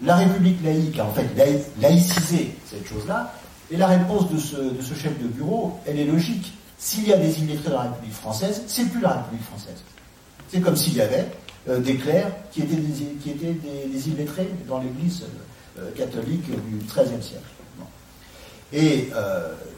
La 0.02 0.16
République 0.16 0.64
laïque 0.64 0.98
a 1.00 1.06
en 1.06 1.12
fait 1.12 1.28
laï- 1.36 1.62
laïcisé 1.80 2.56
cette 2.70 2.88
chose-là, 2.88 3.34
et 3.70 3.78
la 3.78 3.88
réponse 3.88 4.32
de 4.32 4.38
ce, 4.38 4.94
chef 4.96 5.18
de 5.22 5.28
bureau, 5.28 5.80
elle 5.86 6.00
est 6.00 6.06
logique. 6.06 6.54
S'il 6.80 7.08
y 7.08 7.14
a 7.14 7.18
des 7.18 7.40
illettrés 7.40 7.70
dans 7.70 7.78
la 7.84 7.90
République 7.90 8.14
française, 8.14 8.62
c'est 8.68 8.86
plus 8.86 9.02
la 9.02 9.14
République 9.14 9.46
française. 9.46 9.84
C'est 10.50 10.62
comme 10.62 10.76
s'il 10.76 10.96
y 10.96 11.02
avait 11.02 11.26
euh, 11.68 11.80
des 11.80 11.98
clercs 11.98 12.32
qui 12.52 12.62
étaient 12.62 12.76
des, 12.76 13.06
qui 13.22 14.10
illettrés 14.10 14.50
dans 14.68 14.80
l'église 14.80 15.24
euh, 15.78 15.92
catholique 15.96 16.46
du 16.46 16.78
XIIIe 16.88 17.22
siècle. 17.22 17.44
Et 18.74 19.10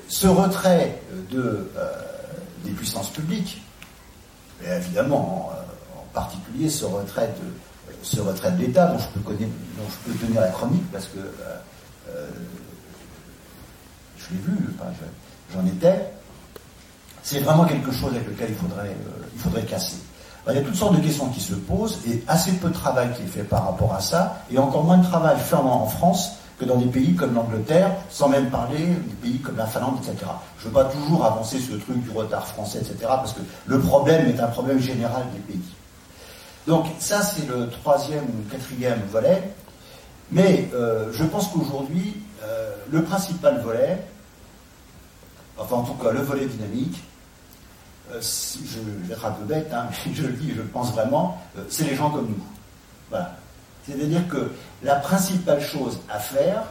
ce 0.07 0.25
retrait 0.25 0.99
de, 1.31 1.69
des 2.63 2.71
puissances 2.71 3.09
publiques, 3.09 3.61
et 4.63 4.69
évidemment 4.69 5.51
en, 5.95 6.03
particulier 6.13 6.69
ce 6.69 6.85
retrait 6.85 7.27
de, 7.27 7.93
ce 8.01 8.19
retrait 8.19 8.51
de 8.53 8.57
l'État, 8.57 8.87
dont, 8.87 8.97
je 8.97 9.07
peux 9.15 10.17
tenir 10.17 10.41
la 10.41 10.47
chronique 10.47 10.91
parce 10.91 11.05
que 11.05 11.19
je 14.17 14.33
l'ai 14.33 14.41
vu, 14.41 14.57
j'en 15.53 15.65
étais, 15.65 16.11
c'est 17.21 17.39
vraiment 17.41 17.65
quelque 17.65 17.91
chose 17.91 18.11
avec 18.15 18.27
lequel 18.27 18.49
il 18.49 18.55
faudrait, 18.55 18.95
il 19.35 19.39
faudrait 19.39 19.63
casser. 19.63 19.97
Il 20.47 20.55
y 20.55 20.57
a 20.57 20.61
toutes 20.61 20.75
sortes 20.75 20.95
de 20.95 21.01
questions 21.01 21.29
qui 21.29 21.41
se 21.41 21.53
posent 21.53 21.99
et 22.07 22.23
assez 22.27 22.53
peu 22.53 22.69
de 22.69 22.73
travail 22.73 23.09
qui 23.15 23.23
est 23.23 23.27
fait 23.27 23.43
par 23.43 23.65
rapport 23.65 23.93
à 23.93 24.01
ça, 24.01 24.41
et 24.49 24.57
encore 24.57 24.83
moins 24.83 24.97
de 24.97 25.05
travail 25.05 25.37
fait 25.37 25.55
en, 25.55 25.85
France 25.85 26.31
que 26.59 26.65
dans 26.65 26.75
des 26.75 26.87
pays 26.87 27.15
comme 27.15 27.33
l'Angleterre, 27.33 27.91
sans 28.09 28.27
même 28.27 28.49
parler 28.49 28.79
des 28.85 29.15
pays 29.21 29.39
comme 29.39 29.55
la 29.55 29.65
Finlande, 29.65 29.97
etc. 30.03 30.29
Je 30.59 30.65
ne 30.65 30.69
veux 30.69 30.73
pas 30.73 30.85
toujours 30.85 31.25
avancer 31.25 31.57
ce 31.57 31.71
truc 31.75 32.03
du 32.03 32.09
retard 32.11 32.45
français, 32.45 32.79
etc., 32.79 32.97
parce 33.01 33.33
que 33.33 33.39
le 33.65 33.79
problème 33.79 34.27
est 34.27 34.39
un 34.39 34.47
problème 34.47 34.79
général 34.79 35.23
des 35.33 35.53
pays. 35.53 35.63
Donc 36.67 36.85
ça, 36.99 37.21
c'est 37.23 37.47
le 37.47 37.69
troisième 37.69 38.25
ou 38.25 38.51
quatrième 38.51 39.01
volet. 39.09 39.41
Mais 40.31 40.69
euh, 40.73 41.11
je 41.13 41.23
pense 41.23 41.47
qu'aujourd'hui, 41.47 42.15
euh, 42.43 42.75
le 42.91 43.03
principal 43.03 43.61
volet, 43.61 44.05
enfin 45.57 45.77
en 45.77 45.83
tout 45.83 45.95
cas 45.95 46.11
le 46.11 46.21
volet 46.21 46.45
dynamique, 46.45 47.01
euh, 48.11 48.19
je, 48.21 49.07
vais 49.07 49.13
être 49.13 49.25
un 49.25 49.31
peu 49.31 49.45
bête, 49.45 49.71
hein, 49.73 49.87
mais 50.05 50.13
je 50.13 50.23
le 50.23 50.33
dis, 50.33 50.51
je 50.51 50.61
le 50.61 50.67
pense 50.67 50.91
vraiment, 50.91 51.41
c'est 51.69 51.85
les 51.85 51.95
gens 51.95 52.11
comme 52.11 52.27
nous. 52.27 52.43
Voilà. 53.09 53.35
C'est-à-dire 53.87 54.27
que 54.27 54.51
la 54.83 54.95
principale 54.95 55.61
chose 55.61 55.99
à 56.09 56.19
faire, 56.19 56.63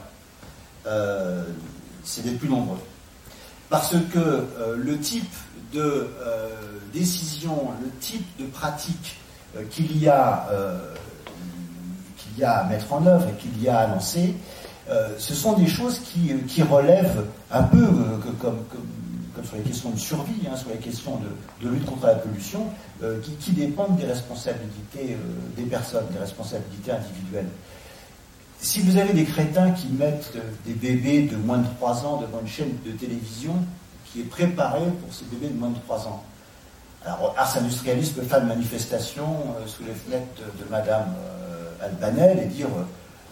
euh, 0.87 1.45
c'est 2.05 2.23
d'être 2.25 2.39
plus 2.39 2.49
nombreux. 2.49 2.81
Parce 3.69 3.95
que 4.15 4.47
le 4.79 4.99
type 4.99 5.31
de 5.75 6.09
décision, 6.95 7.69
le 7.83 7.91
type 8.01 8.25
de 8.39 8.47
pratique 8.47 9.19
qu'il 9.69 9.95
y, 9.95 10.05
y 10.05 10.09
a 10.09 10.47
à 12.41 12.65
mettre 12.65 12.91
en 12.95 13.07
œuvre 13.07 13.29
et 13.29 13.35
qu'il 13.35 13.63
y 13.63 13.69
a 13.69 13.81
à 13.81 13.87
lancer, 13.89 14.35
ce 15.19 15.35
sont 15.35 15.53
des 15.53 15.67
choses 15.67 15.99
qui, 15.99 16.63
relèvent 16.63 17.27
un 17.51 17.65
peu 17.65 17.87
comme, 18.41 18.65
sur 19.45 19.57
les 19.57 19.63
questions 19.63 19.91
de 19.91 19.99
survie, 19.99 20.47
hein, 20.51 20.57
sur 20.57 20.71
les 20.71 20.77
questions 20.77 21.21
de, 21.63 21.69
lutte 21.69 21.85
contre 21.85 22.07
la 22.07 22.15
pollution, 22.15 22.67
euh, 23.03 23.19
qui, 23.41 23.53
dépendent 23.53 23.97
des 23.97 24.07
responsabilités 24.07 25.15
euh, 25.15 25.57
des 25.57 25.65
personnes, 25.65 26.05
des 26.13 26.19
responsabilités 26.19 26.93
individuelles. 26.93 27.49
Si 28.61 28.81
vous 28.81 28.97
avez 28.97 29.13
des 29.13 29.25
crétins 29.25 29.71
qui 29.71 29.89
mettent 29.89 30.37
des 30.67 30.75
bébés 30.75 31.23
de 31.23 31.37
moins 31.37 31.59
de 31.59 31.67
3 31.77 32.05
ans 32.05 32.21
devant 32.21 32.41
une 32.41 32.49
chaîne 32.49 32.77
de 32.85 32.91
télévision 32.93 33.55
qui 34.05 34.21
est 34.21 34.25
préparée 34.25 34.91
pour 35.01 35.15
ces 35.15 35.25
bébés 35.27 35.53
de 35.53 35.59
moins 35.59 35.71
de 35.71 35.79
3 35.87 36.09
ans, 36.09 36.25
alors 37.05 37.35
Ars 37.39 37.57
Industrialiste 37.57 38.17
peut 38.17 38.23
faire 38.23 38.41
une 38.41 38.49
manifestation 38.49 39.27
euh, 39.57 39.67
sous 39.67 39.85
les 39.85 39.95
fenêtres 39.95 40.27
de, 40.37 40.71
Madame 40.71 41.15
Albanel 41.81 42.41
et 42.41 42.47
dire 42.47 42.67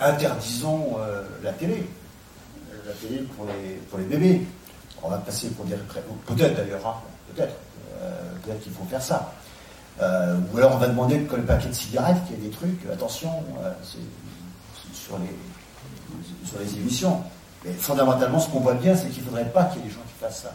interdisons 0.00 0.96
la 1.42 1.52
télé, 1.52 1.84
la 2.86 2.92
télé 2.92 3.24
pour 3.90 3.98
les 3.98 4.04
bébés. 4.04 4.42
On 5.02 5.08
va 5.08 5.18
passer 5.18 5.48
pour 5.50 5.64
dire 5.66 5.78
peut-être 6.26 6.56
d'ailleurs, 6.56 6.86
hein, 6.86 6.94
peut-être, 7.32 7.54
euh, 8.00 8.10
peut-être 8.42 8.60
qu'il 8.60 8.72
faut 8.72 8.84
faire 8.84 9.02
ça. 9.02 9.32
Euh, 10.00 10.36
ou 10.52 10.58
alors 10.58 10.74
on 10.74 10.78
va 10.78 10.88
demander 10.88 11.20
que 11.20 11.36
le 11.36 11.42
paquet 11.42 11.68
de 11.68 11.74
cigarettes, 11.74 12.18
qu'il 12.26 12.36
y 12.36 12.46
ait 12.46 12.48
des 12.48 12.54
trucs, 12.54 12.80
attention, 12.92 13.30
euh, 13.62 13.72
sur, 15.06 15.18
les, 16.58 16.78
émissions. 16.78 17.20
Mais 17.64 17.72
fondamentalement, 17.72 18.38
ce 18.38 18.48
qu'on 18.48 18.60
voit 18.60 18.74
bien, 18.74 18.96
c'est 18.96 19.08
qu'il 19.08 19.22
ne 19.22 19.28
faudrait 19.28 19.50
pas 19.50 19.64
qu'il 19.64 19.82
y 19.82 19.84
ait 19.84 19.88
des 19.88 19.94
gens 19.94 20.00
qui 20.06 20.24
fassent 20.24 20.42
ça. 20.42 20.54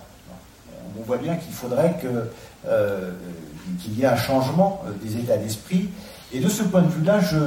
On 1.00 1.04
voit 1.04 1.18
bien 1.18 1.36
qu'il 1.36 1.54
faudrait 1.54 1.98
qu'il 2.00 3.94
y 3.98 4.02
ait 4.02 4.06
un 4.06 4.18
changement 4.18 4.84
des 5.02 5.18
états 5.18 5.38
d'esprit. 5.38 5.90
Et 6.34 6.40
de 6.40 6.50
ce 6.50 6.64
point 6.64 6.82
de 6.82 6.90
vue-là, 6.90 7.20
je, 7.20 7.38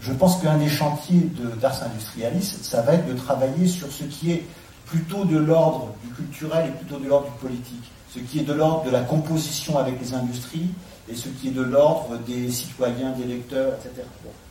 je 0.00 0.12
pense 0.12 0.40
qu'un 0.40 0.58
des 0.58 0.68
chantiers 0.68 1.30
d'Ars 1.60 1.82
Industrialis, 1.82 2.58
ça 2.62 2.82
va 2.82 2.94
être 2.94 3.06
de 3.06 3.14
travailler 3.14 3.66
sur 3.66 3.90
ce 3.90 4.04
qui 4.04 4.32
est 4.32 4.44
plutôt 4.86 5.24
de 5.24 5.38
l'ordre 5.38 5.94
du 6.04 6.12
culturel 6.12 6.68
et 6.68 6.72
plutôt 6.72 6.98
de 6.98 7.08
l'ordre 7.08 7.26
du 7.26 7.38
politique. 7.38 7.90
Ce 8.12 8.18
qui 8.18 8.40
est 8.40 8.44
de 8.44 8.52
l'ordre 8.52 8.84
de 8.84 8.90
la 8.90 9.00
composition 9.00 9.78
avec 9.78 9.98
les 10.00 10.14
industries 10.14 10.68
et 11.08 11.14
ce 11.14 11.28
qui 11.28 11.48
est 11.48 11.52
de 11.52 11.62
l'ordre 11.62 12.18
des 12.26 12.50
citoyens, 12.50 13.12
des 13.12 13.24
lecteurs, 13.24 13.72
etc. 13.74 14.06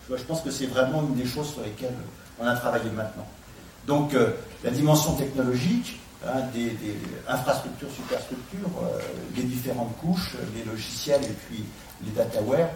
je 0.10 0.24
pense 0.24 0.42
que 0.42 0.52
c'est 0.52 0.68
vraiment 0.68 1.02
une 1.02 1.16
des 1.16 1.26
choses 1.26 1.54
sur 1.54 1.62
lesquelles 1.62 1.96
on 2.40 2.46
a 2.46 2.56
travaillé 2.56 2.90
maintenant. 2.92 3.28
Donc 3.88 4.14
euh, 4.14 4.32
la 4.64 4.72
dimension 4.72 5.16
technologique, 5.16 6.00
hein, 6.26 6.42
des, 6.54 6.76
infrastructures, 7.28 7.90
superstructures, 7.92 8.70
euh, 8.82 9.00
les 9.36 9.44
différentes 9.44 9.96
couches, 9.98 10.36
les 10.56 10.64
logiciels 10.64 11.24
et 11.24 11.36
puis 11.48 11.64
les 12.06 12.12
dataware, 12.12 12.70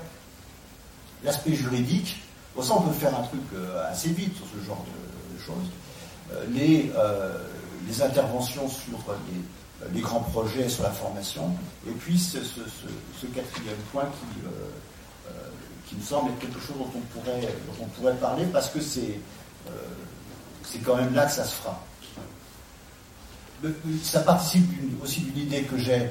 l'aspect 1.23 1.53
juridique, 1.53 2.21
pour 2.53 2.63
ça 2.63 2.73
on 2.75 2.81
peut 2.81 2.93
faire 2.93 3.17
un 3.17 3.23
truc 3.23 3.41
euh, 3.53 3.91
assez 3.91 4.09
vite 4.09 4.35
sur 4.35 4.45
ce 4.47 4.65
genre 4.65 4.83
de 5.33 5.39
choses. 5.39 5.69
Les, 6.53 6.91
interventions 8.01 8.67
sur 8.67 8.99
les, 9.93 10.01
grands 10.01 10.19
projets 10.19 10.67
sur 10.67 10.83
la 10.83 10.91
formation, 10.91 11.51
et 11.87 11.91
puis 11.91 12.19
ce, 12.19 12.37
quatrième 13.27 13.75
point 13.91 14.03
qui, 14.03 14.45
euh, 14.45 14.49
euh, 14.49 14.69
qui, 15.87 15.95
me 15.95 16.01
semble 16.01 16.31
être 16.31 16.39
quelque 16.39 16.59
chose 16.59 16.77
dont 16.77 16.91
on 16.95 17.19
pourrait, 17.19 17.41
dont 17.41 17.83
on 17.83 17.87
pourrait 17.87 18.15
parler, 18.15 18.45
parce 18.45 18.69
que 18.69 18.81
c'est 18.81 19.19
euh, 19.67 19.71
c'est 20.63 20.79
quand 20.79 20.95
même 20.95 21.13
là 21.13 21.25
que 21.25 21.31
ça 21.31 21.45
se 21.45 21.55
fera. 21.55 21.81
Ça 24.03 24.19
participe 24.19 24.65
aussi 25.01 25.21
d'une 25.21 25.43
idée 25.43 25.63
que 25.63 25.77
j'ai 25.77 26.09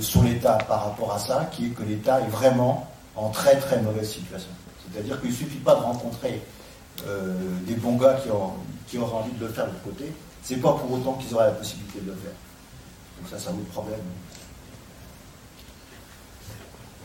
sur 0.00 0.22
l'État 0.22 0.54
par 0.66 0.84
rapport 0.84 1.12
à 1.12 1.18
ça, 1.18 1.48
qui 1.52 1.66
est 1.66 1.70
que 1.70 1.82
l'État 1.82 2.20
est 2.20 2.28
vraiment 2.28 2.90
en 3.16 3.30
très 3.30 3.56
très 3.56 3.80
mauvaise 3.82 4.10
situation. 4.10 4.50
C'est-à-dire 4.90 5.20
qu'il 5.20 5.30
ne 5.30 5.34
suffit 5.34 5.58
pas 5.58 5.74
de 5.74 5.80
rencontrer 5.80 6.42
des 7.66 7.74
bons 7.74 7.96
gars 7.96 8.14
qui, 8.22 8.30
ont, 8.30 8.54
qui 8.86 8.98
auraient 8.98 9.18
envie 9.18 9.32
de 9.32 9.46
le 9.46 9.52
faire 9.52 9.66
de 9.66 9.70
l'autre 9.72 9.84
côté, 9.84 10.12
c'est 10.42 10.56
pas 10.56 10.72
pour 10.72 10.90
autant 10.92 11.12
qu'ils 11.14 11.34
auraient 11.34 11.48
la 11.48 11.52
possibilité 11.52 12.00
de 12.00 12.06
le 12.06 12.16
faire. 12.16 12.32
Donc 13.18 13.28
ça, 13.28 13.38
ça 13.38 13.50
vaut 13.50 13.58
le 13.58 13.64
problème. 13.64 14.00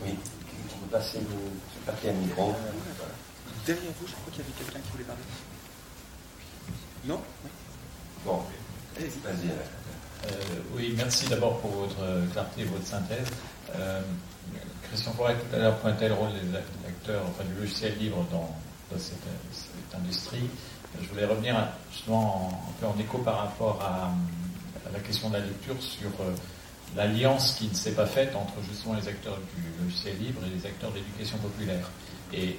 Oui, 0.02 0.10
on 0.12 0.86
peut 0.86 0.90
passer 0.92 1.18
le 1.18 1.73
à. 1.88 1.92
Derrière 3.66 3.92
vous, 3.98 4.06
je 4.06 4.12
crois 4.12 4.32
qu'il 4.32 4.42
y 4.42 4.46
avait 4.46 4.52
quelqu'un 4.58 4.80
qui 4.80 4.92
voulait 4.92 5.04
parler. 5.04 5.22
Non? 7.06 7.20
Bon, 8.24 8.42
vas-y. 8.98 9.50
Euh, 10.26 10.30
oui, 10.74 10.94
merci 10.96 11.26
d'abord 11.26 11.58
pour 11.60 11.70
votre 11.70 12.30
clarté 12.32 12.62
et 12.62 12.64
votre 12.64 12.86
synthèse. 12.86 13.28
Euh, 13.74 14.00
Christian 14.82 15.12
Forêt 15.12 15.34
tout 15.34 15.56
à 15.56 15.58
l'heure 15.58 15.76
pointait 15.78 16.08
le 16.08 16.14
rôle 16.14 16.32
des 16.32 16.56
acteurs, 16.86 17.22
enfin 17.28 17.44
du 17.44 17.60
logiciel 17.60 17.98
libre 17.98 18.24
dans, 18.30 18.48
cette, 18.98 19.18
industrie. 19.94 20.48
Je 21.02 21.08
voulais 21.08 21.26
revenir 21.26 21.56
justement 21.92 22.62
un 22.68 22.80
peu 22.80 22.86
en 22.86 22.98
écho 22.98 23.18
par 23.18 23.38
rapport 23.38 23.82
à, 23.82 24.12
la 24.92 25.00
question 25.00 25.28
de 25.30 25.34
la 25.34 25.44
lecture 25.44 25.74
sur 25.80 26.08
euh, 26.20 26.32
l'alliance 26.96 27.52
qui 27.52 27.68
ne 27.68 27.74
s'est 27.74 27.92
pas 27.92 28.06
faite 28.06 28.34
entre 28.36 28.54
justement 28.68 28.94
les 28.94 29.08
acteurs 29.08 29.38
du 29.56 29.84
logiciel 29.84 30.16
libre 30.18 30.40
et 30.46 30.56
les 30.56 30.66
acteurs 30.66 30.90
de 30.90 30.96
l'éducation 30.96 31.38
populaire. 31.38 31.90
Et 32.32 32.56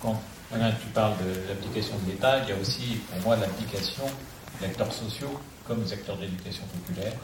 quand 0.00 0.20
tu 0.50 0.86
parles 0.94 1.14
de 1.18 1.48
l'application 1.48 1.94
de 2.04 2.10
l'État, 2.10 2.40
il 2.42 2.48
y 2.50 2.52
a 2.52 2.60
aussi 2.60 3.00
pour 3.10 3.20
moi 3.28 3.36
l'application 3.36 4.04
d'acteurs 4.60 4.92
sociaux 4.92 5.40
comme 5.66 5.82
les 5.82 5.92
acteurs 5.92 6.16
de 6.16 6.22
l'éducation 6.22 6.64
populaire 6.66 7.14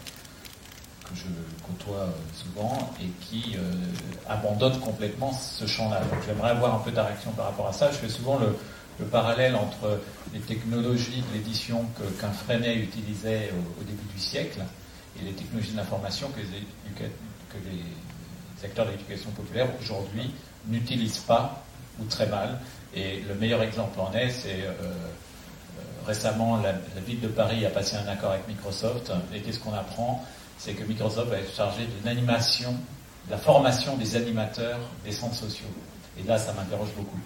que 1.04 1.16
je 1.16 1.66
côtoie 1.66 2.04
euh, 2.04 2.10
souvent 2.32 2.92
et 3.02 3.06
qui 3.20 3.56
euh, 3.56 3.72
abandonnent 4.28 4.78
complètement 4.78 5.32
ce 5.32 5.66
champ-là. 5.66 6.00
Donc 6.00 6.20
j'aimerais 6.26 6.50
avoir 6.50 6.74
un 6.74 6.78
peu 6.78 6.92
ta 6.92 7.04
réaction 7.04 7.32
par 7.32 7.46
rapport 7.46 7.66
à 7.66 7.72
ça. 7.72 7.90
Je 7.90 7.96
fais 7.96 8.08
souvent 8.08 8.38
le, 8.38 8.56
le 9.00 9.06
parallèle 9.06 9.56
entre 9.56 10.00
les 10.32 10.40
technologies 10.40 11.22
de 11.28 11.34
l'édition 11.34 11.84
qu'un 12.20 12.30
Freinet 12.30 12.76
utilisait 12.76 13.50
au, 13.80 13.82
début 13.82 14.06
du 14.14 14.20
siècle 14.20 14.60
et 15.18 15.24
les 15.24 15.32
technologies 15.32 15.72
de 15.72 15.76
l'information 15.76 16.28
que, 16.28 16.40
les, 16.40 16.64
acteurs 18.64 18.86
de 18.86 18.90
l'éducation 18.90 19.30
populaire 19.30 19.68
aujourd'hui 19.80 20.30
n'utilisent 20.66 21.20
pas 21.20 21.64
ou 21.98 22.04
très 22.04 22.26
mal. 22.26 22.58
Et 22.94 23.20
le 23.20 23.34
meilleur 23.34 23.62
exemple 23.62 23.98
en 23.98 24.12
est, 24.12 24.30
c'est 24.30 24.62
euh, 24.62 24.70
euh, 24.70 24.92
récemment 26.06 26.58
la, 26.58 26.72
ville 27.06 27.20
de 27.20 27.28
Paris 27.28 27.64
a 27.64 27.70
passé 27.70 27.96
un 27.96 28.06
accord 28.06 28.32
avec 28.32 28.46
Microsoft 28.48 29.10
et 29.34 29.40
qu'est-ce 29.40 29.60
qu'on 29.60 29.72
apprend? 29.72 30.24
C'est 30.58 30.74
que 30.74 30.84
Microsoft 30.84 31.30
va 31.30 31.38
être 31.38 31.54
chargé 31.54 31.86
d'une 31.86 32.06
animation, 32.06 32.72
de 33.26 33.30
la 33.30 33.38
formation 33.38 33.96
des 33.96 34.16
animateurs 34.16 34.80
des 35.04 35.12
centres 35.12 35.36
sociaux. 35.36 35.68
Et 36.18 36.22
là, 36.24 36.36
ça 36.36 36.52
m'interroge 36.52 36.90
beaucoup. 36.96 37.20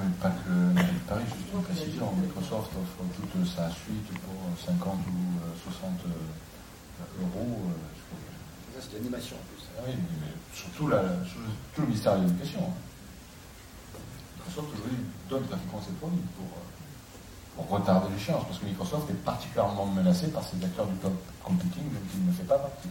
Oui, 0.00 0.06
pas 0.20 0.30
que 0.30 0.48
le 0.48 0.72
mairie 0.72 0.92
de 0.94 1.08
Paris, 1.08 1.24
juste 1.28 1.52
une 1.52 1.62
précision. 1.62 2.12
Microsoft 2.16 2.70
offre 2.72 3.04
toute 3.32 3.46
sa 3.46 3.68
suite 3.70 4.08
pour 4.24 4.40
50 4.64 4.96
ou 4.96 5.70
60 5.70 5.90
euh, 6.06 7.22
euros. 7.22 7.60
Euh, 7.68 8.80
c'est 8.80 8.94
d'animation 8.96 9.36
en 9.36 9.44
plus. 9.52 9.64
Ah 9.78 9.82
oui, 9.86 9.92
mais 10.22 10.32
surtout 10.56 10.88
la, 10.88 11.02
le- 11.02 11.18
tout 11.74 11.82
le 11.82 11.88
ministère 11.88 12.16
de 12.18 12.24
l'Éducation. 12.24 12.72
Microsoft 14.38 14.68
aujourd'hui 14.72 14.98
donne 15.28 15.44
graphiquement 15.46 15.82
ses 15.84 15.92
produits 16.00 16.24
pour, 16.36 16.46
euh, 16.46 17.56
pour 17.56 17.68
retarder 17.78 18.08
l'échéance, 18.14 18.44
parce 18.46 18.58
que 18.58 18.64
Microsoft 18.64 19.10
est 19.10 19.22
particulièrement 19.24 19.84
menacé 19.86 20.28
par 20.28 20.42
ces 20.44 20.56
acteurs 20.64 20.86
du 20.86 20.96
cloud 20.96 21.12
computing 21.44 21.84
dont 21.92 22.08
il 22.14 22.26
ne 22.26 22.32
fait 22.32 22.44
pas 22.44 22.58
partie. 22.58 22.88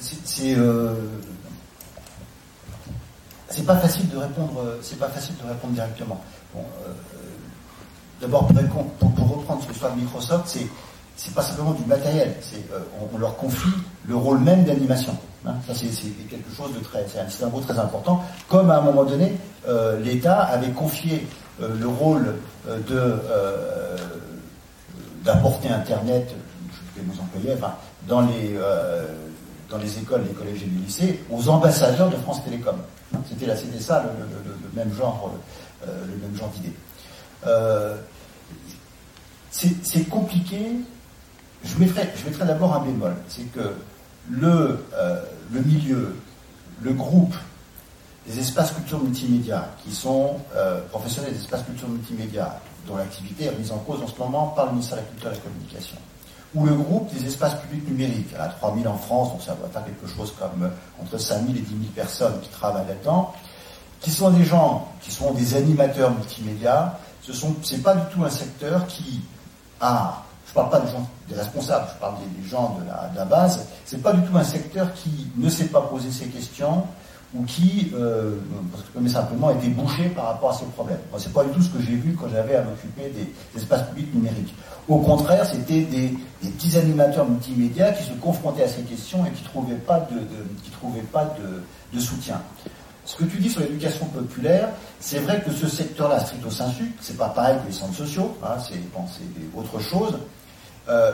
C'est 0.00 0.26
c'est, 0.26 0.54
euh, 0.56 0.94
c'est 3.52 3.66
pas 3.66 3.76
facile 3.76 4.08
de 4.08 4.16
répondre. 4.16 4.52
euh, 4.64 4.78
C'est 4.82 4.98
pas 4.98 5.08
facile 5.08 5.34
de 5.42 5.48
répondre 5.48 5.74
directement. 5.74 6.20
Bon, 6.54 6.60
euh, 6.86 6.92
D'abord, 8.20 8.46
pour, 8.46 9.36
reprendre 9.36 9.62
ce 9.62 9.68
que 9.68 9.74
soit 9.74 9.90
Microsoft, 9.96 10.44
c'est 10.46 10.66
c'est 11.14 11.34
pas 11.34 11.42
simplement 11.42 11.72
du 11.72 11.84
matériel. 11.84 12.34
Euh, 12.72 12.78
on, 13.12 13.18
leur 13.18 13.36
confie 13.36 13.68
le 14.06 14.16
rôle 14.16 14.38
même 14.38 14.64
d'animation. 14.64 15.14
hein. 15.44 15.54
Ça, 15.66 15.74
c'est 15.74 15.88
quelque 16.30 16.54
chose 16.56 16.72
de 16.72 16.78
très, 16.80 17.04
c'est 17.06 17.44
un, 17.44 17.48
mot 17.48 17.60
très 17.60 17.78
important. 17.78 18.24
Comme 18.48 18.70
à 18.70 18.78
un 18.78 18.80
moment 18.80 19.04
donné, 19.04 19.36
l'État 20.02 20.40
avait 20.44 20.70
confié 20.70 21.26
le 21.60 21.86
rôle 21.86 22.34
de 22.66 23.20
d'apporter 25.24 25.68
Internet, 25.68 26.34
je 26.72 26.78
quel 26.96 27.04
mot 27.04 27.12
j'employais, 27.16 27.56
enfin, 27.58 27.74
dans 28.08 28.22
les 28.22 28.56
dans 29.68 29.78
les 29.78 29.98
écoles, 29.98 30.22
les 30.26 30.34
collèges 30.34 30.62
et 30.62 30.66
les 30.66 30.86
lycées, 30.86 31.24
aux 31.30 31.48
ambassadeurs 31.48 32.08
de 32.08 32.16
France 32.16 32.42
Télécom. 32.44 32.76
C'était 33.28 33.46
ça 33.80 34.02
le, 34.02 34.24
le- 34.50 34.56
même 34.74 34.94
genre, 34.96 35.32
euh, 35.86 36.06
même 36.20 36.36
genre 36.36 36.48
d'idée. 36.50 36.72
Euh, 37.46 37.96
c'est 39.50 40.08
compliqué. 40.08 40.58
Je 41.64 41.78
mettrai, 41.78 42.10
je 42.16 42.24
mettrai 42.28 42.44
d'abord 42.46 42.74
un 42.74 42.80
bémol, 42.84 43.14
c'est 43.28 43.44
que 43.52 43.72
le, 44.30 44.84
euh, 44.94 45.22
milieu, 45.64 46.16
le 46.80 46.92
groupe 46.92 47.34
des 48.26 48.38
espaces 48.38 48.72
culture 48.72 49.00
multimédia, 49.02 49.68
qui 49.84 49.92
sont 49.94 50.38
euh, 50.56 50.80
professionnels 50.88 51.32
des 51.32 51.38
espaces 51.40 51.62
culture 51.64 51.88
multimédia, 51.88 52.60
dont 52.86 52.96
l'activité 52.96 53.44
est 53.44 53.50
remise 53.50 53.70
en 53.70 53.78
cause 53.78 54.00
en 54.02 54.08
ce 54.08 54.18
moment 54.18 54.48
par 54.48 54.66
le 54.66 54.72
ministère 54.72 54.98
de 54.98 55.02
la 55.02 55.08
Culture 55.08 55.28
et 55.28 55.34
de 55.34 55.36
la 55.36 55.42
Communication, 55.42 55.96
ou 56.54 56.66
le 56.66 56.74
groupe 56.74 57.12
des 57.14 57.26
espaces 57.26 57.54
publics 57.60 57.88
numériques, 57.88 58.34
à 58.38 58.48
3000 58.48 58.86
en 58.88 58.96
France, 58.96 59.30
donc 59.30 59.42
ça 59.42 59.54
doit 59.54 59.68
faire 59.68 59.84
quelque 59.84 60.06
chose 60.06 60.34
comme 60.38 60.64
euh, 60.64 61.02
entre 61.02 61.18
5000 61.18 61.56
et 61.56 61.60
10 61.60 61.68
000 61.68 61.80
personnes 61.94 62.40
qui 62.42 62.48
travaillent 62.50 62.86
là-dedans, 62.86 63.32
qui 64.00 64.10
sont 64.10 64.30
des 64.30 64.44
gens, 64.44 64.88
qui 65.00 65.10
sont 65.10 65.32
des 65.32 65.54
animateurs 65.54 66.10
multimédia, 66.10 66.98
ce 67.22 67.32
sont, 67.32 67.54
c'est 67.62 67.82
pas 67.82 67.94
du 67.94 68.12
tout 68.12 68.24
un 68.24 68.30
secteur 68.30 68.86
qui 68.86 69.20
a, 69.80 70.22
je 70.46 70.52
parle 70.52 70.70
pas 70.70 70.80
des 70.80 70.90
gens, 70.90 71.08
des 71.28 71.36
responsables, 71.36 71.86
je 71.94 72.00
parle 72.00 72.14
des, 72.16 72.48
gens 72.48 72.76
de 72.80 72.86
la, 72.86 73.08
de 73.08 73.16
la 73.16 73.24
base, 73.24 73.66
c'est 73.84 74.02
pas 74.02 74.12
du 74.12 74.22
tout 74.28 74.36
un 74.36 74.44
secteur 74.44 74.92
qui 74.94 75.28
ne 75.36 75.48
s'est 75.48 75.66
pas 75.68 75.82
posé 75.82 76.10
ces 76.10 76.26
questions 76.26 76.84
ou 77.34 77.44
qui, 77.44 77.90
euh, 77.94 78.36
mais 79.00 79.08
simplement, 79.08 79.48
a 79.48 79.52
été 79.54 79.68
bouché 79.68 80.08
par 80.10 80.26
rapport 80.26 80.50
à 80.50 80.54
ces 80.54 80.66
problèmes. 80.66 80.98
Moi, 81.10 81.18
c'est 81.18 81.32
pas 81.32 81.44
du 81.44 81.50
tout 81.50 81.62
ce 81.62 81.70
que 81.70 81.80
j'ai 81.80 81.94
vu 81.94 82.14
quand 82.14 82.28
j'avais 82.30 82.56
à 82.56 82.62
m'occuper 82.62 83.10
des, 83.10 83.58
espaces 83.58 83.88
publics 83.88 84.14
numériques. 84.14 84.54
Au 84.88 84.98
contraire, 84.98 85.46
c'était 85.46 85.82
des, 85.82 86.14
des 86.42 86.48
petits 86.50 86.76
animateurs 86.76 87.26
multimédia 87.26 87.92
qui 87.92 88.02
se 88.02 88.12
confrontaient 88.14 88.64
à 88.64 88.68
ces 88.68 88.82
questions 88.82 89.24
et 89.24 89.30
qui 89.30 89.44
trouvaient 89.44 89.76
pas 89.76 90.00
de, 90.00 90.18
qui 90.62 90.70
trouvaient 90.70 91.00
pas 91.00 91.34
de, 91.92 92.00
soutien. 92.00 92.40
Ce 93.04 93.16
que 93.16 93.24
tu 93.24 93.38
dis 93.38 93.50
sur 93.50 93.60
l'éducation 93.60 94.06
populaire, 94.06 94.68
c'est 95.00 95.18
vrai 95.18 95.42
que 95.44 95.52
ce 95.52 95.68
secteur-là, 95.68 96.20
stricto 96.20 96.50
sensu, 96.50 96.92
c'est 97.00 97.16
pas 97.16 97.28
pareil 97.28 97.56
que 97.62 97.66
les 97.66 97.72
centres 97.72 97.94
sociaux, 97.94 98.36
hein, 98.42 98.56
c'est 98.58 98.78
bon, 98.92 99.04
autre 99.60 99.80
chose, 99.80 100.18
euh, 100.88 101.12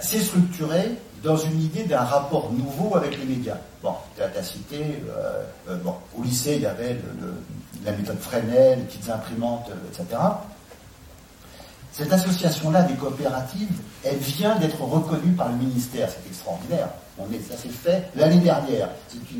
c'est 0.00 0.20
structuré 0.20 0.92
dans 1.22 1.36
une 1.36 1.60
idée 1.62 1.84
d'un 1.84 2.00
rapport 2.00 2.50
nouveau 2.52 2.96
avec 2.96 3.18
les 3.18 3.24
médias. 3.24 3.58
Bon, 3.82 3.94
tu 4.16 4.22
as, 4.22 4.42
cité, 4.42 5.02
euh, 5.08 5.42
euh, 5.68 5.76
bon, 5.76 5.94
au 6.18 6.22
lycée, 6.22 6.54
il 6.56 6.62
y 6.62 6.66
avait 6.66 6.96
la 7.84 7.92
méthode 7.92 8.18
Fresnel, 8.18 8.78
les 8.78 8.84
petites 8.84 9.08
imprimantes, 9.10 9.70
euh, 9.70 9.88
etc. 9.88 10.20
Cette 11.92 12.12
association-là 12.12 12.82
des 12.84 12.94
coopératives, 12.94 13.68
elle 14.02 14.16
vient 14.16 14.56
d'être 14.56 14.80
reconnue 14.80 15.32
par 15.32 15.50
le 15.50 15.56
ministère, 15.56 16.08
c'est 16.08 16.26
extraordinaire. 16.26 16.88
On 17.18 17.30
est, 17.30 17.40
ça 17.46 17.58
s'est 17.58 17.68
fait 17.68 18.08
l'année 18.16 18.38
dernière. 18.38 18.88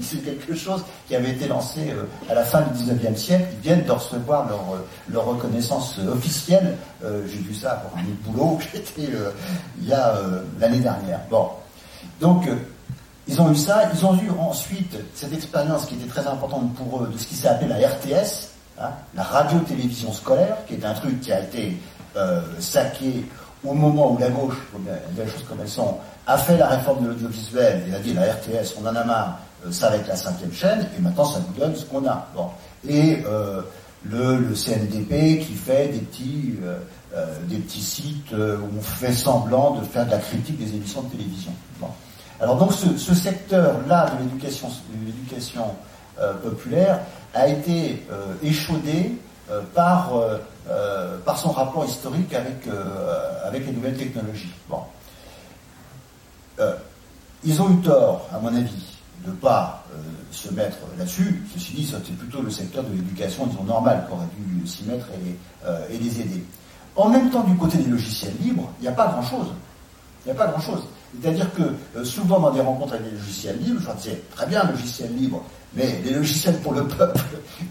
C'est 0.03 0.23
quelque 0.23 0.55
chose 0.55 0.85
qui 1.09 1.17
avait 1.17 1.31
été 1.31 1.49
lancé 1.49 1.91
euh, 1.91 2.05
à 2.29 2.35
la 2.35 2.45
fin 2.45 2.61
du 2.61 2.85
19e 2.85 3.17
siècle. 3.17 3.47
Ils 3.55 3.61
viennent 3.61 3.85
de 3.85 3.91
recevoir 3.91 4.47
leur, 4.47 4.61
leur 5.09 5.25
reconnaissance 5.25 5.99
officielle. 5.99 6.77
J'ai 7.03 7.39
vu 7.39 7.55
ça 7.55 7.83
pour 7.89 7.99
un 7.99 8.03
boulot 8.25 8.59
j'étais 8.73 9.11
euh, 9.15 9.31
il 9.81 9.89
y 9.89 9.93
a 9.95 10.15
l'année 10.61 10.81
dernière. 10.81 11.21
Bon. 11.31 11.49
Donc, 12.23 12.47
euh, 12.47 12.55
ils 13.27 13.43
ont 13.43 13.51
eu 13.51 13.57
ça. 13.57 13.91
Ils 13.93 14.07
ont 14.07 14.15
eu 14.15 14.31
ensuite 14.39 14.97
cette 15.15 15.33
expérience 15.33 15.87
qui 15.87 15.95
était 15.97 16.09
très 16.09 16.27
importante 16.27 16.73
pour 16.75 17.03
eux 17.03 17.11
de 17.13 17.19
ce 17.19 17.27
qui 17.27 17.35
s'est 17.35 17.49
appelé 17.49 17.69
la 17.69 17.89
RTS, 17.89 18.51
hein, 18.81 18.91
la 19.15 19.25
radio-télévision 19.25 20.13
scolaire, 20.13 20.57
qui 20.67 20.75
est 20.75 20.85
un 20.85 20.95
truc 20.95 21.21
qui 21.21 21.33
a 21.33 21.41
été 21.41 21.77
euh, 22.17 22.41
saqué 22.61 23.25
au 23.65 23.75
moment 23.75 24.13
où 24.13 24.19
la 24.19 24.29
gauche, 24.29 24.57
les 25.17 25.27
choses 25.27 25.45
comme 25.49 25.59
elles 25.61 25.69
sont, 25.69 25.99
a 26.27 26.39
fait 26.39 26.57
la 26.57 26.69
réforme 26.69 27.05
de 27.05 27.09
l'audiovisuel, 27.09 27.83
il 27.89 27.95
a 27.95 27.99
dit 27.99 28.13
la 28.15 28.33
RTS, 28.33 28.75
on 28.81 28.87
en 28.87 28.95
a 28.95 29.05
marre, 29.05 29.39
euh, 29.67 29.73
ça 29.73 29.91
va 29.91 29.97
être 29.97 30.09
la 30.09 30.17
cinquième 30.17 30.53
chaîne, 30.53 30.89
et 30.97 31.01
maintenant 31.01 31.25
ça 31.25 31.41
nous 31.41 31.61
donne 31.61 31.75
ce 31.75 31.85
qu'on 31.85 32.07
a. 32.07 32.27
Bon. 32.35 32.47
Et 32.89 33.23
le, 34.05 34.55
CNDP 34.55 35.45
qui 35.45 35.55
fait 35.55 35.89
des 35.89 36.01
petits, 36.01 36.55
des 37.49 37.59
petits 37.59 37.81
sites 37.81 38.33
où 38.33 38.79
on 38.79 38.83
fait 38.83 39.13
semblant 39.13 39.77
de 39.79 39.85
faire 39.85 40.07
de 40.07 40.11
la 40.11 40.19
critique 40.19 40.59
des 40.59 40.75
émissions 40.75 41.03
de 41.03 41.11
télévision. 41.11 41.53
Alors 42.43 42.57
donc 42.57 42.73
ce, 42.73 43.15
secteur-là 43.15 44.11
de 44.11 44.25
l'éducation, 44.25 45.75
euh, 46.19 46.35
populaire 46.35 46.99
a 47.35 47.47
été 47.47 48.05
euh, 48.11 48.35
échaudé 48.43 49.17
euh, 49.49 49.63
par, 49.75 50.11
son 51.37 51.53
rapport 51.53 51.85
historique 51.85 52.35
avec, 52.35 52.67
les 53.65 53.73
nouvelles 53.73 53.97
technologies. 53.97 54.53
Bon. 54.69 54.81
Ils 57.45 57.63
ont 57.63 57.71
eu 57.71 57.81
tort, 57.81 58.29
à 58.35 58.41
mon 58.41 58.49
avis, 58.49 58.99
de 59.25 59.31
ne 59.31 59.37
pas 59.37 59.85
se 60.33 60.53
mettre 60.53 60.79
là-dessus. 60.99 61.45
Ceci 61.55 61.75
dit, 61.75 61.87
c'était 61.87 62.13
plutôt 62.13 62.43
le 62.43 62.51
secteur 62.51 62.83
de 62.83 62.91
l'éducation, 62.91 63.47
disons, 63.47 63.65
normal, 63.65 64.05
qui 64.07 64.13
aurait 64.13 64.27
dû 64.37 64.67
s'y 64.67 64.83
mettre 64.85 65.07
et 65.91 65.99
les 65.99 66.21
aider. 66.21 66.45
En 66.97 67.09
même 67.09 67.31
temps, 67.31 67.45
du 67.45 67.57
côté 67.57 67.79
des 67.79 67.89
logiciels 67.89 68.35
libres, 68.41 68.69
il 68.81 68.83
n'y 68.83 68.89
a 68.89 68.93
pas 68.93 69.07
grand-chose. 69.07 69.47
Il 70.25 70.33
n'y 70.33 70.39
a 70.39 70.45
pas 70.45 70.51
grand-chose. 70.51 70.83
C'est-à-dire 71.21 71.53
que 71.55 71.63
euh, 71.97 72.05
souvent 72.05 72.41
dans 72.41 72.51
des 72.51 72.61
rencontres 72.61 72.95
avec 72.95 73.05
des 73.11 73.17
logiciels 73.19 73.59
libres, 73.59 73.81
je 73.87 73.97
disais, 74.03 74.23
très 74.35 74.47
bien, 74.47 74.63
logiciel 74.65 75.15
libre, 75.15 75.43
mais 75.75 76.01
les 76.05 76.13
logiciels 76.13 76.57
pour 76.59 76.73
le 76.73 76.85
peuple 76.89 77.21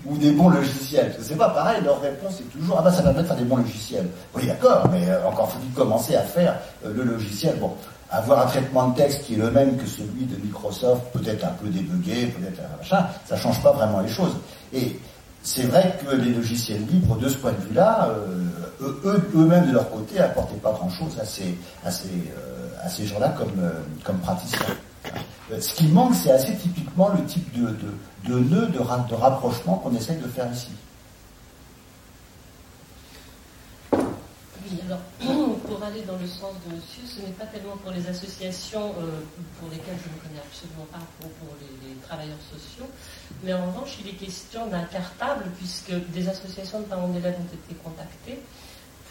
ou 0.05 0.17
des 0.17 0.31
bons 0.31 0.49
logiciels, 0.49 1.15
c'est 1.21 1.37
pas 1.37 1.49
pareil, 1.49 1.81
leur 1.83 1.99
réponse 2.01 2.39
est 2.39 2.51
toujours, 2.57 2.77
ah 2.79 2.81
bah 2.83 2.91
ça 2.91 2.97
va 3.01 3.09
permettre 3.13 3.23
de 3.23 3.27
faire 3.27 3.37
des 3.37 3.43
bons 3.49 3.57
logiciels. 3.57 4.07
Oui, 4.35 4.45
d'accord, 4.45 4.87
mais 4.91 5.09
euh, 5.09 5.27
encore 5.27 5.51
faut-il 5.51 5.71
commencer 5.73 6.15
à 6.15 6.21
faire 6.21 6.55
euh, 6.85 6.93
le 6.93 7.03
logiciel. 7.03 7.57
Bon, 7.59 7.71
avoir 8.11 8.45
un 8.45 8.49
traitement 8.49 8.89
de 8.89 8.97
texte 8.97 9.23
qui 9.23 9.33
est 9.35 9.37
le 9.37 9.49
même 9.51 9.77
que 9.77 9.87
celui 9.87 10.25
de 10.25 10.35
Microsoft, 10.43 11.01
peut-être 11.13 11.45
un 11.45 11.53
peu 11.61 11.67
débugué, 11.69 12.27
peut-être 12.27 12.59
un 12.59 12.77
machin, 12.77 13.07
ça 13.25 13.37
change 13.37 13.61
pas 13.63 13.71
vraiment 13.71 14.01
les 14.01 14.09
choses. 14.09 14.35
Et 14.73 14.99
c'est 15.43 15.63
vrai 15.63 15.97
que 16.05 16.15
les 16.15 16.33
logiciels 16.33 16.85
libres, 16.87 17.15
de 17.17 17.27
ce 17.29 17.37
point 17.37 17.53
de 17.53 17.67
vue-là, 17.69 18.09
eux- 18.81 19.01
eux- 19.05 19.29
eux-mêmes 19.35 19.67
de 19.67 19.73
leur 19.73 19.89
côté, 19.89 20.19
apportaient 20.19 20.55
pas 20.55 20.71
grand-chose 20.73 21.17
à 21.21 21.25
ces, 21.25 21.57
à 21.85 21.89
ces, 21.91 22.09
à 22.83 22.89
ces 22.89 23.05
gens-là 23.05 23.29
comme, 23.29 23.59
euh, 23.59 23.71
comme 24.03 24.19
praticiens. 24.19 24.59
Euh, 25.51 25.59
Ce 25.59 25.73
qui 25.73 25.87
manque, 25.87 26.15
c'est 26.15 26.31
assez 26.31 26.55
typiquement 26.55 27.09
le 27.09 27.23
type 27.25 27.51
de, 27.53 27.75
de, 28.27 28.39
nœud 28.39 28.67
de, 28.67 28.77
de 28.77 29.13
rapprochement 29.15 29.77
qu'on 29.77 29.95
essaie 29.95 30.15
de 30.15 30.27
faire 30.27 30.51
ici. 30.51 30.69
Oui, 33.93 34.79
alors, 34.85 34.99
pour 35.67 35.83
aller 35.83 36.01
dans 36.03 36.17
le 36.17 36.27
sens 36.27 36.53
de 36.65 36.75
monsieur, 36.75 37.03
ce 37.05 37.21
n'est 37.25 37.33
pas 37.33 37.45
tellement 37.45 37.77
pour 37.77 37.91
les 37.91 38.07
associations 38.07 38.93
euh, 38.99 39.21
pour 39.59 39.69
lesquelles 39.69 39.97
je 40.01 40.09
ne 40.09 40.19
connais 40.21 40.39
absolument 40.39 40.87
pas, 40.91 40.99
pour, 41.19 41.29
pour 41.31 41.55
les, 41.59 41.89
les 41.89 41.95
travailleurs 41.97 42.41
sociaux, 42.51 42.87
mais 43.43 43.53
en 43.53 43.65
revanche, 43.67 43.97
il 44.03 44.09
est 44.09 44.13
question 44.17 44.67
d'un 44.67 44.83
cartable, 44.83 45.45
puisque 45.57 45.91
des 46.11 46.27
associations 46.29 46.79
de 46.79 46.85
parents 46.85 47.09
d'élèves 47.09 47.35
ont 47.39 47.55
été 47.55 47.75
contactées 47.83 48.39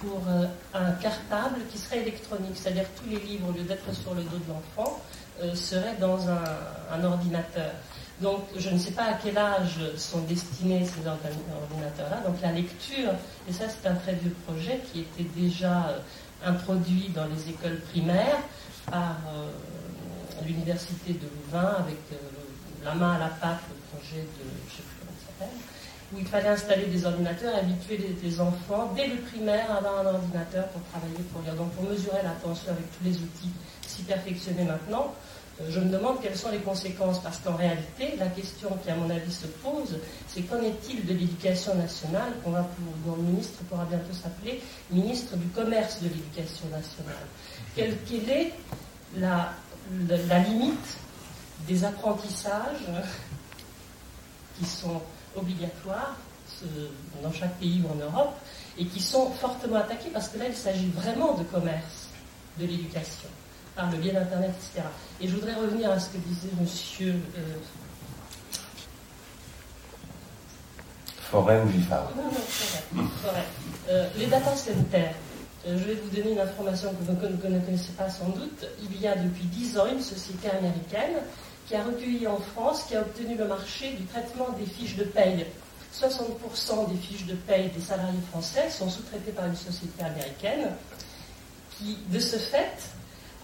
pour 0.01 0.23
euh, 0.29 0.47
un 0.75 0.93
cartable 0.93 1.61
qui 1.71 1.79
serait 1.79 2.01
électronique, 2.01 2.55
c'est-à-dire 2.55 2.87
tous 2.97 3.09
les 3.09 3.21
livres, 3.21 3.51
au 3.51 3.53
lieu 3.53 3.63
d'être 3.63 3.95
sur 3.95 4.15
le 4.15 4.23
dos 4.23 4.39
de 4.39 4.49
l'enfant, 4.49 5.01
euh, 5.43 5.55
seraient 5.55 5.97
dans 6.01 6.29
un, 6.29 7.05
ordinateur. 7.05 7.73
Donc, 8.21 8.41
je 8.57 8.69
ne 8.71 8.79
sais 8.79 8.93
pas 8.93 9.05
à 9.05 9.15
quel 9.15 9.39
âge 9.39 9.79
sont 9.97 10.21
destinés 10.23 10.85
ces 10.85 11.07
ordinateurs-là. 11.07 12.23
Donc, 12.27 12.41
la 12.43 12.53
lecture, 12.53 13.13
et 13.49 13.53
ça, 13.53 13.65
c'est 13.69 13.89
un 13.89 13.95
très 13.95 14.15
vieux 14.15 14.35
projet 14.47 14.81
qui 14.93 15.01
était 15.01 15.29
déjà 15.35 15.89
euh, 15.89 15.99
introduit 16.45 17.11
dans 17.15 17.27
les 17.27 17.51
écoles 17.51 17.81
primaires 17.91 18.39
par 18.91 19.17
l'université 20.47 21.13
de 21.13 21.27
Louvain 21.37 21.77
avec 21.79 21.99
la 22.83 22.95
main 22.95 23.13
à 23.13 23.19
la 23.19 23.29
pâte, 23.29 23.61
le 23.69 23.99
projet 23.99 24.23
de, 24.23 24.45
je 24.69 24.77
sais 24.77 24.83
plus 24.83 24.97
comment 24.99 25.13
il 25.15 25.27
s'appelle. 25.27 25.70
Où 26.13 26.19
il 26.19 26.27
fallait 26.27 26.49
installer 26.49 26.87
des 26.87 27.05
ordinateurs, 27.05 27.55
habituer 27.57 27.99
les, 28.23 28.41
enfants 28.41 28.93
dès 28.97 29.07
le 29.07 29.17
primaire 29.17 29.71
à 29.71 29.77
avoir 29.77 30.01
un 30.01 30.15
ordinateur 30.15 30.67
pour 30.69 30.83
travailler, 30.91 31.23
pour 31.33 31.43
lire. 31.43 31.55
Donc 31.55 31.71
pour 31.73 31.85
mesurer 31.85 32.23
l'attention 32.23 32.73
avec 32.73 32.85
tous 32.99 33.05
les 33.05 33.17
outils 33.17 33.53
si 33.87 34.03
perfectionnés 34.03 34.65
maintenant, 34.65 35.15
euh, 35.61 35.67
je 35.69 35.81
me 35.81 35.91
demande 35.91 36.21
quelles 36.21 36.37
sont 36.37 36.51
les 36.51 36.59
conséquences, 36.59 37.21
parce 37.21 37.39
qu'en 37.39 37.55
réalité, 37.55 38.17
la 38.19 38.27
question 38.27 38.71
qui, 38.83 38.91
à 38.91 38.97
mon 38.97 39.11
avis, 39.11 39.33
se 39.33 39.47
pose, 39.47 39.99
c'est 40.27 40.43
qu'en 40.43 40.61
est-il 40.63 41.07
de 41.07 41.13
l'éducation 41.13 41.75
nationale, 41.75 42.33
qu'on 42.43 42.51
va 42.51 42.67
dont 43.07 43.17
le 43.17 43.23
ministre 43.23 43.63
pourra 43.69 43.85
bientôt 43.85 44.13
s'appeler 44.13 44.61
ministre 44.91 45.37
du 45.37 45.47
commerce 45.49 46.01
de 46.01 46.09
l'éducation 46.09 46.67
nationale 46.71 47.27
quelle, 47.77 47.95
est 48.29 48.53
la 49.17 50.39
limite 50.49 50.99
des 51.69 51.85
apprentissages 51.85 52.87
qui 54.59 54.65
sont 54.67 55.01
obligatoires 55.37 56.17
ce- 56.49 57.23
dans 57.23 57.33
chaque 57.33 57.55
pays 57.59 57.83
ou 57.87 57.93
en 57.93 57.97
Europe 57.97 58.35
et 58.79 58.85
qui 58.87 59.01
sont 59.01 59.31
fortement 59.31 59.77
attaqués 59.77 60.11
parce 60.13 60.29
que 60.29 60.39
là, 60.39 60.45
il 60.49 60.55
s'agit 60.57 60.89
vraiment 60.91 61.35
de 61.35 61.45
commerce, 61.45 62.09
de 62.59 62.67
l'éducation, 62.67 63.29
par 63.77 63.91
le 63.91 63.99
biais 63.99 64.13
d'Internet, 64.13 64.51
etc. 64.51 64.87
Et 65.21 65.29
je 65.29 65.35
voudrais 65.35 65.55
revenir 65.55 65.91
à 65.91 65.99
ce 65.99 66.11
que 66.11 66.19
disait 66.19 66.49
monsieur. 66.61 67.15
euh, 67.39 67.41
Forêt 71.31 71.61
ou 71.63 71.71
Giffard 71.71 72.11
non, 72.17 72.25
non, 72.25 72.31
forêt, 72.33 73.05
forêt. 73.23 73.45
Euh, 73.89 74.09
les 74.17 74.27
data 74.27 74.55
centers. 74.57 75.15
Euh, 75.67 75.79
je 75.79 75.85
vais 75.85 75.95
vous 75.95 76.09
donner 76.17 76.33
une 76.33 76.41
information 76.41 76.91
que 76.91 77.05
vous 77.05 77.13
ne 77.13 77.17
conna- 77.39 77.51
ne 77.51 77.61
connaissez 77.61 77.93
pas 77.93 78.09
sans 78.11 78.31
doute. 78.31 78.67
Il 78.83 79.01
y 79.01 79.07
a 79.07 79.15
depuis 79.15 79.45
10 79.45 79.79
ans 79.79 79.87
une 79.87 80.01
société 80.01 80.49
américaine 80.51 81.19
qui 81.71 81.77
a 81.77 81.85
recueilli 81.85 82.27
en 82.27 82.39
France, 82.39 82.83
qui 82.89 82.97
a 82.97 83.01
obtenu 83.03 83.37
le 83.37 83.47
marché 83.47 83.93
du 83.93 84.05
traitement 84.07 84.49
des 84.59 84.67
fiches 84.67 84.97
de 84.97 85.05
paye. 85.05 85.47
60% 85.95 86.89
des 86.91 86.97
fiches 86.99 87.27
de 87.27 87.35
paye 87.35 87.69
des 87.69 87.81
salariés 87.81 88.19
français 88.31 88.69
sont 88.71 88.91
sous-traitées 88.91 89.31
par 89.31 89.47
une 89.47 89.55
société 89.55 90.03
américaine 90.03 90.73
qui, 91.79 91.97
de 92.09 92.19
ce 92.19 92.37
fait, 92.39 92.73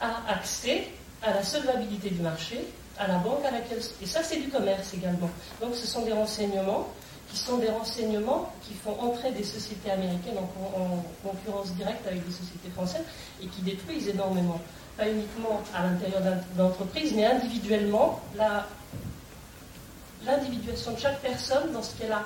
a 0.01 0.29
accès 0.29 0.89
à 1.23 1.35
la 1.35 1.45
solvabilité 1.45 2.11
du 2.11 2.21
marché, 2.21 2.67
à 2.99 3.07
la 3.07 3.19
banque 3.19 3.45
à 3.45 3.53
laquelle... 3.53 3.79
Et 4.03 4.07
ça, 4.07 4.25
c'est 4.25 4.39
du 4.39 4.49
commerce 4.49 4.93
également. 4.95 5.31
Donc 5.61 5.77
ce 5.77 5.87
sont 5.87 6.03
des 6.03 6.13
renseignements 6.13 6.89
qui 7.31 7.37
sont 7.37 7.59
des 7.59 7.69
renseignements 7.71 8.53
qui 8.67 8.75
font 8.75 8.99
entrer 9.01 9.31
des 9.33 9.45
sociétés 9.45 9.91
américaines 9.93 10.39
en, 10.39 10.47
con- 10.47 10.81
en 11.25 11.29
concurrence 11.29 11.71
directe 11.75 12.05
avec 12.09 12.25
des 12.27 12.33
sociétés 12.33 12.71
françaises 12.75 13.05
et 13.41 13.47
qui 13.47 13.63
détruisent 13.63 14.09
énormément, 14.09 14.61
pas 14.97 15.09
uniquement 15.09 15.63
à 15.75 15.83
l'intérieur 15.85 16.23
d'un- 16.23 16.41
d'entreprises, 16.57 17.13
mais 17.15 17.27
individuellement, 17.27 18.21
la- 18.37 18.67
l'individuation 20.25 20.93
de 20.93 20.99
chaque 20.99 21.21
personne 21.21 21.73
dans 21.73 21.83
ce 21.83 21.95
qu'elle 21.97 22.13
a 22.13 22.23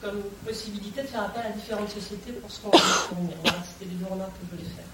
comme 0.00 0.22
possibilité 0.46 1.02
de 1.02 1.06
faire 1.06 1.22
appel 1.24 1.42
à 1.46 1.50
différentes 1.50 1.88
sociétés 1.90 2.32
pour 2.32 2.50
ce 2.50 2.60
qu'on 2.60 2.70
veut 2.70 2.78
fournir. 2.78 3.36
Voilà, 3.42 3.58
c'était 3.66 3.90
les 3.90 3.96
deux 3.96 4.06
remarques 4.06 4.32
que 4.32 4.46
je 4.50 4.56
voulais 4.56 4.68
faire. 4.70 4.84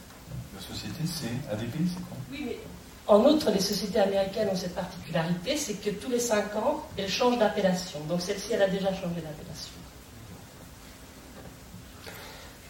La 0.54 0.60
société, 0.62 1.00
c'est 1.06 1.52
ADP, 1.52 1.74
c'est 1.88 2.02
quoi? 2.08 2.16
Oui, 2.30 2.42
mais 2.46 2.58
en 3.06 3.24
outre, 3.24 3.50
les 3.50 3.60
sociétés 3.60 3.98
américaines 3.98 4.48
ont 4.50 4.56
cette 4.56 4.74
particularité, 4.74 5.56
c'est 5.56 5.74
que 5.74 5.90
tous 5.90 6.10
les 6.10 6.20
cinq 6.20 6.54
ans, 6.56 6.84
elles 6.96 7.08
changent 7.08 7.38
d'appellation. 7.38 7.98
Donc 8.08 8.20
celle-ci, 8.22 8.52
elle 8.52 8.62
a 8.62 8.68
déjà 8.68 8.88
changé 8.88 9.16
d'appellation. 9.20 9.72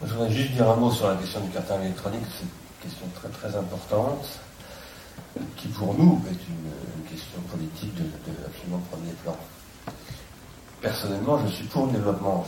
Moi, 0.00 0.08
Je 0.08 0.14
voudrais 0.14 0.30
juste 0.32 0.52
dire 0.52 0.68
un 0.70 0.76
mot 0.76 0.90
sur 0.90 1.08
la 1.08 1.16
question 1.16 1.40
du 1.40 1.50
carton 1.50 1.80
électronique. 1.82 2.22
Question 2.82 3.06
très 3.14 3.28
très 3.28 3.56
importante 3.58 4.26
qui 5.56 5.68
pour 5.68 5.94
nous 5.94 6.20
est 6.28 6.48
une, 6.48 7.04
question 7.10 7.40
politique 7.50 7.94
de, 7.94 8.04
de 8.04 8.36
absolument 8.46 8.78
premier 8.90 9.12
plan. 9.24 9.36
Personnellement, 10.80 11.38
je 11.44 11.52
suis 11.52 11.64
pour 11.66 11.86
le 11.86 11.92
développement, 11.92 12.46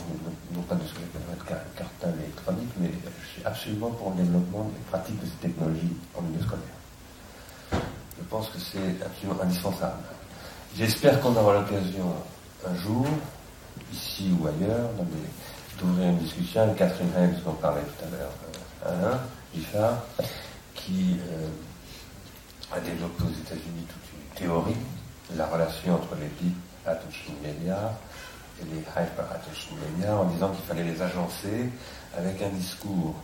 non 0.55 0.61
pas 0.61 0.75
de 0.75 0.87
ce 0.87 0.93
que 0.93 1.01
j'appellerais 1.01 1.37
le 1.37 1.45
car- 1.45 1.73
cartable 1.75 2.19
électronique, 2.23 2.69
mais 2.79 2.89
je 3.21 3.27
suis 3.27 3.45
absolument 3.45 3.91
pour 3.91 4.11
le 4.11 4.23
développement 4.23 4.63
des 4.63 4.79
pratiques 4.89 5.19
de 5.19 5.25
ces 5.25 5.47
technologies 5.49 5.93
en 6.15 6.21
milieu 6.21 6.41
scolaire. 6.41 7.83
Je 8.17 8.23
pense 8.29 8.47
que 8.47 8.57
c'est 8.59 9.03
absolument 9.05 9.43
indispensable. 9.43 10.01
J'espère 10.75 11.19
qu'on 11.21 11.35
aura 11.35 11.59
l'occasion 11.59 12.13
un 12.65 12.75
jour, 12.77 13.05
ici 13.91 14.31
ou 14.39 14.47
ailleurs, 14.47 14.89
d'ouvrir 15.79 16.09
une 16.09 16.17
discussion 16.19 16.61
avec 16.61 16.77
Catherine 16.77 17.11
Hayes, 17.17 17.35
dont 17.45 17.53
parlait 17.53 17.81
tout 17.81 18.05
à 18.05 18.17
l'heure 18.17 18.31
euh, 18.87 19.09
Alain 19.09 19.19
Qui 19.53 21.19
euh, 21.29 21.47
a 22.71 22.79
développé 22.79 23.23
aux 23.23 23.29
États-Unis 23.29 23.85
toute 23.87 24.19
une 24.19 24.35
théorie 24.35 24.77
de 25.31 25.37
la 25.37 25.45
relation 25.45 25.93
entre 25.93 26.15
les 26.15 26.27
deep 26.41 26.55
attention 26.85 27.33
media 27.43 27.93
et 28.59 28.65
les 28.65 28.79
hyper 28.81 29.31
attention 29.31 29.75
media, 29.91 30.17
en 30.17 30.25
disant 30.25 30.49
qu'il 30.49 30.65
fallait 30.65 30.83
les 30.83 30.99
agencer 31.01 31.69
avec 32.17 32.41
un 32.41 32.49
discours 32.49 33.15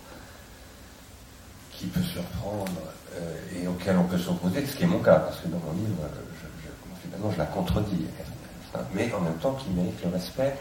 qui 1.72 1.88
peut 1.88 2.04
surprendre 2.04 2.82
euh, 3.16 3.62
et 3.62 3.68
auquel 3.68 3.98
on 3.98 4.04
peut 4.04 4.20
s'opposer, 4.20 4.66
ce 4.66 4.76
qui 4.76 4.84
est 4.84 4.88
mon 4.88 5.00
cas, 5.00 5.20
parce 5.20 5.40
que 5.40 5.48
dans 5.48 5.60
mon 5.60 5.74
livre, 5.74 6.04
finalement, 7.02 7.32
je 7.32 7.38
la 7.38 7.46
contredis, 7.46 8.06
hein, 8.76 8.80
mais 8.94 9.12
en 9.14 9.22
même 9.22 9.38
temps 9.38 9.54
qui 9.54 9.70
mérite 9.72 10.04
le 10.04 10.12
respect, 10.12 10.56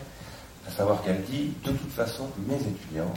à 0.66 0.70
savoir 0.70 1.02
qu'elle 1.02 1.22
dit, 1.24 1.52
de 1.62 1.72
toute 1.72 1.92
façon, 1.92 2.30
mes 2.46 2.56
étudiants, 2.56 3.12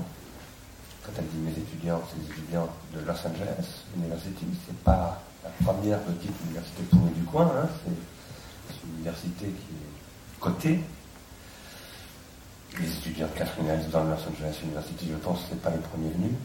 quand 1.03 1.11
elle 1.18 1.28
dit 1.28 1.38
mes 1.38 1.52
étudiants, 1.52 2.02
c'est 2.10 2.19
les 2.19 2.32
étudiants 2.32 2.69
de 2.94 2.99
Los 2.99 3.14
Angeles 3.14 3.65
University, 3.95 4.45
c'est 4.68 4.78
pas 4.84 5.22
la 5.44 5.49
première 5.65 5.99
petite 5.99 6.34
université 6.45 6.84
pourrie 6.84 7.11
du 7.11 7.23
coin, 7.23 7.52
hein, 7.57 7.68
c'est 7.86 8.88
une 8.88 8.95
université 8.95 9.45
qui 9.45 9.49
est 9.52 10.40
cotée. 10.40 10.80
Les 12.80 12.90
étudiants 12.90 13.28
de 13.28 13.38
Catherine 13.38 13.65
dans 13.91 14.03
Los 14.03 14.14
Angeles 14.14 14.57
University, 14.64 15.10
je 15.10 15.18
pense, 15.18 15.40
c'est 15.49 15.61
pas 15.61 15.72
les 15.72 15.78
premiers 15.78 16.11
venus. 16.11 16.36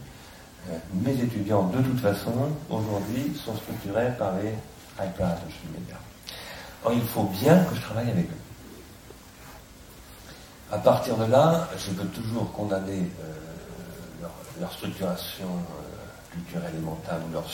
Euh, 0.69 0.77
mes 0.93 1.13
étudiants, 1.13 1.67
de 1.67 1.81
toute 1.81 1.99
façon, 1.99 2.33
aujourd'hui, 2.69 3.33
sont 3.45 3.55
structurés 3.55 4.11
par 4.17 4.33
les 4.37 4.53
hyper 4.99 5.27
attention 5.27 5.69
media. 5.71 5.95
Or, 6.83 6.93
il 6.93 7.01
faut 7.03 7.23
bien 7.23 7.63
que 7.63 7.75
je 7.75 7.81
travaille 7.81 8.09
avec 8.09 8.25
eux. 8.25 8.41
À 10.71 10.79
partir 10.79 11.15
de 11.15 11.25
là, 11.25 11.69
je 11.77 11.91
peux 11.91 12.07
toujours 12.07 12.51
condamner 12.51 13.09
euh, 13.21 13.56
leur, 14.59 14.71
structuration 14.71 15.45
euh, 15.47 16.33
culturelle 16.33 16.73
et 16.75 16.81
mentale, 16.81 17.21
ou 17.29 17.33
leur, 17.33 17.45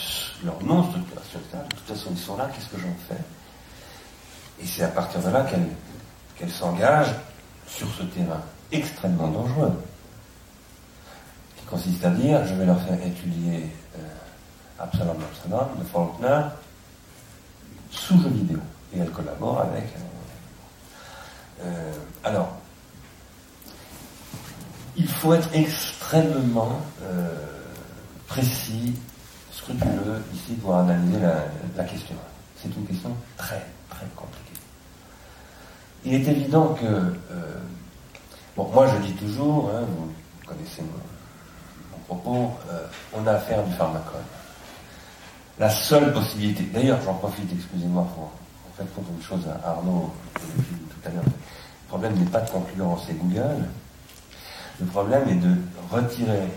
leur 0.44 0.64
non-structuration, 0.64 1.40
etc. 1.40 1.58
De 1.70 1.76
toute 1.76 1.88
façon, 1.88 2.10
ils 2.12 2.18
sont 2.18 2.38
là, 2.38 2.50
qu'est-ce 2.54 2.70
que 2.70 2.80
j'en 2.80 2.96
fais? 3.08 3.22
Et 4.62 4.66
c'est 4.66 4.84
à 4.84 4.90
partir 4.90 5.22
de 5.22 5.30
là 5.30 5.44
qu'elles 5.44 5.70
qu'elles 6.38 6.52
s'engagent 6.52 7.16
sur 7.68 7.88
ce 7.94 8.04
terrain 8.04 8.42
extrêmement 8.72 9.28
dangereux, 9.28 9.74
qui 11.58 11.66
consiste 11.66 12.04
à 12.04 12.10
dire, 12.10 12.46
je 12.46 12.56
vais 12.56 12.66
leur 12.66 12.82
faire 12.82 13.02
étudier 13.06 13.70
euh, 13.98 14.00
Absalom 14.80 15.18
Absalom 15.22 15.68
de 15.80 15.84
Faulkner 15.86 16.42
sous 17.92 18.20
jeu 18.22 18.30
vidéo. 18.30 18.60
Et 18.94 19.00
elles 19.00 19.12
collaborent 19.12 19.62
avec. 19.62 19.86
euh, 21.64 21.94
alors, 22.24 22.58
il 24.96 25.08
faut 25.08 25.34
être 25.34 25.50
extrêmement 26.14 26.80
euh, 27.04 27.28
précis, 28.28 28.94
scrupuleux 29.52 30.24
ici 30.34 30.54
pour 30.62 30.76
analyser 30.76 31.20
la, 31.76 31.84
question. 31.84 32.16
C'est 32.56 32.70
une 32.76 32.86
question 32.86 33.10
très, 33.38 33.66
très 33.90 34.06
compliquée. 34.16 34.60
Il 36.06 36.14
est 36.14 36.28
évident 36.28 36.76
que, 36.80 36.86
euh, 36.86 37.14
bon, 38.56 38.70
moi 38.74 38.88
je 38.88 39.08
dis 39.08 39.14
toujours, 39.14 39.72
hein, 39.74 39.82
vous 39.88 40.14
connaissez 40.46 40.82
mon, 40.84 41.98
propos, 42.06 42.52
euh, 42.70 42.86
on 43.14 43.26
a 43.26 43.32
affaire 43.32 43.64
du 43.64 43.74
pharmacone. 43.74 44.22
La 45.58 45.70
seule 45.70 46.14
possibilité, 46.14 46.64
d'ailleurs 46.74 47.00
j'en 47.04 47.14
profite, 47.16 47.50
excusez-moi, 47.52 48.06
pour 48.14 48.24
en 48.26 48.78
fait 48.78 48.86
pour 48.94 49.04
une 49.16 49.24
chose 49.24 49.46
à 49.48 49.70
Arnaud, 49.70 50.12
tout 50.36 51.08
à 51.08 51.10
l'heure, 51.10 51.24
le 51.24 51.88
problème 51.88 52.14
n'est 52.16 52.30
pas 52.30 52.42
de 52.42 52.50
concurrencer 52.50 53.14
Google, 53.14 53.66
le 54.80 54.86
problème 54.88 55.28
est 55.30 55.36
de 55.36 55.56
retirer 55.92 56.48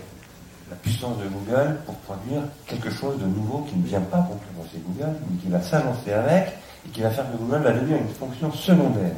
la 0.69 0.75
puissance 0.77 1.17
de 1.17 1.27
Google 1.27 1.77
pour 1.85 1.95
produire 1.95 2.41
quelque 2.65 2.89
chose 2.89 3.17
de 3.19 3.25
nouveau 3.25 3.59
qui 3.69 3.75
ne 3.77 3.85
vient 3.85 4.01
pas 4.01 4.17
concurrencer 4.17 4.81
Google, 4.85 5.15
mais 5.29 5.37
qui 5.37 5.49
va 5.49 5.61
s'avancer 5.61 6.13
avec 6.13 6.57
et 6.85 6.89
qui 6.89 7.01
va 7.01 7.09
faire 7.09 7.31
que 7.31 7.37
Google 7.37 7.63
va 7.63 7.71
devenir 7.71 7.97
une 7.97 8.09
fonction 8.09 8.51
secondaire 8.51 9.13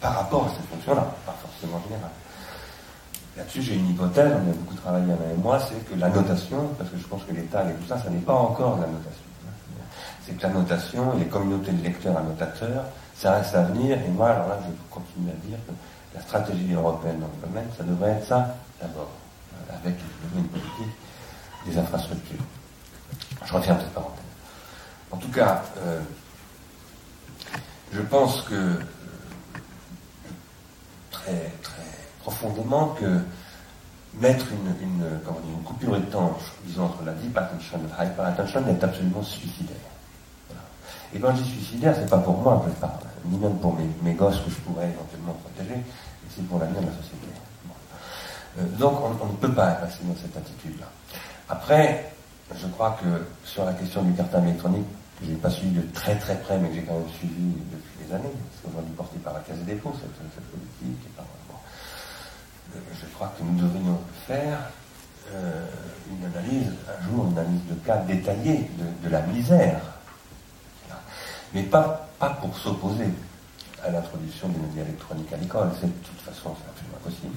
par 0.00 0.16
rapport 0.16 0.46
à 0.46 0.48
cette 0.50 0.66
fonction-là, 0.66 1.06
pas 1.24 1.34
forcément 1.40 1.80
générale. 1.84 2.10
Là-dessus, 3.36 3.62
j'ai 3.62 3.74
une 3.74 3.90
hypothèse, 3.90 4.32
on 4.32 4.50
a 4.50 4.54
beaucoup 4.54 4.74
travaillé 4.74 5.06
et 5.12 5.40
moi, 5.42 5.58
c'est 5.58 5.90
que 5.90 5.98
la 5.98 6.08
notation, 6.08 6.68
parce 6.78 6.90
que 6.90 6.98
je 6.98 7.04
pense 7.04 7.22
que 7.24 7.32
tags 7.32 7.68
et 7.68 7.72
tout 7.72 7.88
ça, 7.88 7.98
ça 7.98 8.10
n'est 8.10 8.18
pas 8.18 8.34
encore 8.34 8.78
la 8.78 8.86
notation. 8.86 9.24
C'est 10.26 10.36
que 10.36 10.42
la 10.42 10.50
notation 10.50 11.14
et 11.14 11.20
les 11.20 11.26
communautés 11.26 11.72
de 11.72 11.82
lecteurs 11.82 12.16
annotateurs, 12.16 12.84
ça 13.16 13.32
reste 13.32 13.54
à 13.54 13.62
venir, 13.62 13.98
et 13.98 14.08
moi, 14.10 14.30
alors 14.30 14.48
là, 14.48 14.58
je 14.62 14.94
continue 14.94 15.30
à 15.30 15.46
dire 15.46 15.58
que 15.66 15.72
la 16.14 16.20
stratégie 16.20 16.72
européenne 16.72 17.20
dans 17.20 17.26
le 17.26 17.48
domaine, 17.48 17.68
ça 17.76 17.84
devrait 17.84 18.10
être 18.12 18.26
ça 18.26 18.56
d'abord, 18.80 19.10
euh, 19.52 19.76
avec 19.82 19.96
une 20.34 20.46
politique 20.48 20.94
des 21.66 21.78
infrastructures. 21.78 22.44
Je 23.44 23.52
referme 23.52 23.78
cette 23.80 23.92
parenthèse. 23.92 24.24
En 25.10 25.16
tout 25.16 25.30
cas, 25.30 25.62
euh, 25.78 26.00
je 27.92 28.00
pense 28.02 28.42
que 28.42 28.54
euh, 28.54 28.78
très, 31.10 31.52
très 31.62 31.82
profondément 32.20 32.88
que 32.88 33.20
mettre 34.14 34.46
une, 34.52 34.88
une, 34.88 35.04
coupure 35.64 35.96
étanche, 35.96 36.52
disons, 36.64 36.84
entre 36.84 37.04
la 37.04 37.12
deep 37.12 37.36
attention 37.36 37.78
et 37.78 37.98
la 37.98 38.04
hyper 38.04 38.24
attention 38.26 38.66
est 38.68 38.84
absolument 38.84 39.22
suicidaire. 39.22 39.76
Et 41.14 41.18
quand 41.18 41.34
je 41.34 41.42
dis 41.42 41.50
suicidaire, 41.50 41.94
c'est 41.96 42.08
pas 42.08 42.18
pour 42.18 42.38
moi 42.38 42.64
je 42.66 43.28
ni 43.28 43.38
même 43.38 43.56
pour 43.58 43.76
mes 44.02 44.12
gosses 44.14 44.40
que 44.40 44.50
je 44.50 44.56
pourrais 44.56 44.90
éventuellement 44.90 45.34
protéger, 45.34 45.80
c'est 46.34 46.46
pour 46.46 46.58
l'avenir 46.58 46.80
de 46.80 46.86
la 46.86 46.92
société. 46.92 47.28
Euh, 48.58 48.62
donc 48.78 49.00
on, 49.02 49.26
ne 49.26 49.36
peut 49.36 49.52
pas 49.52 49.72
passer 49.72 50.04
dans 50.04 50.16
cette 50.16 50.36
attitude-là. 50.36 50.86
Après, 51.48 52.12
je 52.54 52.66
crois 52.68 52.96
que 53.02 53.26
sur 53.44 53.64
la 53.64 53.72
question 53.72 54.02
du 54.02 54.12
cartable 54.12 54.48
électronique, 54.48 54.86
que 55.18 55.26
je 55.26 55.30
n'ai 55.30 55.36
pas 55.36 55.50
suivi 55.50 55.72
de 55.72 55.82
très 55.92 56.16
très 56.16 56.36
près, 56.36 56.58
mais 56.58 56.68
que 56.68 56.74
j'ai 56.76 56.82
quand 56.82 56.94
même 56.98 57.08
suivi 57.18 57.52
depuis 57.70 58.06
des 58.06 58.14
années, 58.14 58.32
c'est 58.60 58.68
aujourd'hui 58.68 58.92
porté 58.92 59.18
par 59.18 59.34
la 59.34 59.40
Caisse 59.40 59.58
des 59.58 59.74
dépôts, 59.74 59.92
cette, 60.00 60.50
politique, 60.50 61.06
et 61.06 61.16
par 61.16 61.24
je 62.74 63.06
crois 63.14 63.32
que 63.38 63.44
nous 63.44 63.60
devrions 63.60 64.00
faire 64.26 64.58
euh, 65.32 65.66
une 66.10 66.24
analyse, 66.24 66.72
un 66.88 67.08
jour, 67.08 67.26
une 67.30 67.38
analyse 67.38 67.60
de 67.70 67.74
cas 67.86 67.98
détaillée 67.98 68.68
de, 68.78 69.06
de 69.06 69.12
la 69.12 69.20
misère. 69.22 69.80
Mais 71.52 71.62
pas, 71.62 72.08
pas 72.18 72.30
pour 72.30 72.56
s'opposer 72.58 73.10
à 73.86 73.90
l'introduction 73.90 74.48
des 74.48 74.58
médias 74.58 74.82
électroniques 74.82 75.32
à 75.32 75.36
l'école. 75.36 75.70
C'est 75.80 75.86
de 75.86 76.04
toute 76.04 76.20
façon, 76.20 76.54
c'est 76.56 76.70
absolument 76.70 76.98
impossible. 77.02 77.36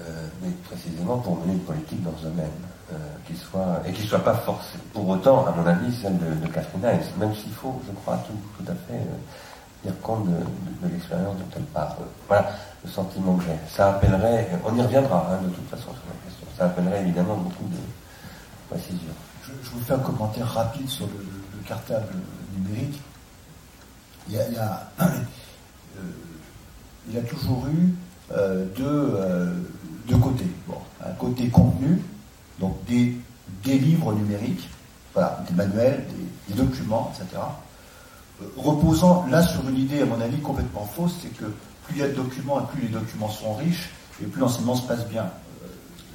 Euh, 0.00 0.26
mais 0.42 0.50
précisément 0.64 1.18
pour 1.18 1.36
mener 1.40 1.52
une 1.52 1.60
politique 1.64 2.02
dans 2.02 2.16
ce 2.16 2.24
domaine, 2.24 2.50
euh, 2.92 2.96
qui 3.26 3.36
soit, 3.36 3.82
et 3.86 3.92
qui 3.92 4.02
ne 4.02 4.06
soit 4.08 4.24
pas 4.24 4.34
forcée, 4.34 4.78
pour 4.92 5.06
autant, 5.08 5.46
à 5.46 5.52
mon 5.52 5.66
avis, 5.66 5.94
celle 5.94 6.18
de, 6.18 6.46
Catherine 6.48 6.84
Hayes, 6.84 7.04
même 7.18 7.34
s'il 7.34 7.52
faut, 7.52 7.80
je 7.86 7.92
crois, 7.92 8.18
tout, 8.26 8.62
à 8.64 8.74
fait 8.74 8.94
euh, 8.94 9.82
tenir 9.82 10.00
compte 10.00 10.26
de, 10.26 10.86
de, 10.86 10.92
l'expérience 10.92 11.36
dont 11.36 11.56
elle 11.56 11.62
parle. 11.64 11.96
Voilà 12.26 12.50
le 12.84 12.90
sentiment 12.90 13.36
que 13.36 13.44
j'ai. 13.44 13.58
Ça 13.68 13.90
appellerait, 13.90 14.48
on 14.64 14.76
y 14.76 14.82
reviendra 14.82 15.28
hein, 15.30 15.42
de 15.42 15.50
toute 15.50 15.68
façon 15.68 15.90
sur 15.92 16.06
la 16.08 16.28
question, 16.28 16.46
ça 16.56 16.64
appellerait 16.66 17.02
évidemment 17.02 17.36
beaucoup 17.36 17.68
de 17.68 17.78
précision. 18.70 19.12
Je, 19.44 19.70
vous 19.70 19.80
fais 19.80 19.94
un 19.94 19.98
commentaire 19.98 20.46
rapide 20.46 20.88
sur 20.88 21.06
le 21.06 21.68
cartable 21.68 22.06
numérique. 22.56 23.00
Il 24.28 24.34
y 24.34 24.38
a, 24.38 24.48
il 24.48 24.54
y 24.54 24.58
a, 24.58 24.88
euh, 25.00 26.00
il 27.08 27.14
y 27.14 27.18
a 27.18 27.22
toujours 27.22 27.66
eu 27.66 27.94
euh, 28.32 28.66
deux, 28.76 28.84
euh, 28.86 29.52
deux 30.08 30.16
côtés. 30.16 30.46
Bon, 30.66 30.78
un 31.04 31.12
côté 31.12 31.48
contenu, 31.48 32.00
donc 32.58 32.76
des, 32.86 33.16
livres 33.64 34.12
numériques, 34.14 34.68
voilà, 35.14 35.44
des 35.48 35.54
manuels, 35.54 36.04
des, 36.48 36.54
documents, 36.54 37.12
etc. 37.14 37.40
Reposant 38.56 39.26
là 39.30 39.42
sur 39.42 39.68
une 39.68 39.78
idée, 39.78 40.02
à 40.02 40.06
mon 40.06 40.20
avis, 40.20 40.40
complètement 40.40 40.84
fausse, 40.84 41.14
c'est 41.22 41.36
que 41.36 41.44
plus 41.84 41.96
il 41.96 41.98
y 41.98 42.02
a 42.02 42.08
de 42.08 42.14
documents 42.14 42.60
et 42.60 42.66
plus 42.72 42.82
les 42.82 42.88
documents 42.88 43.30
sont 43.30 43.54
riches, 43.54 43.90
et 44.22 44.26
plus 44.26 44.40
l'enseignement 44.40 44.74
se 44.74 44.86
passe 44.86 45.06
bien. 45.08 45.26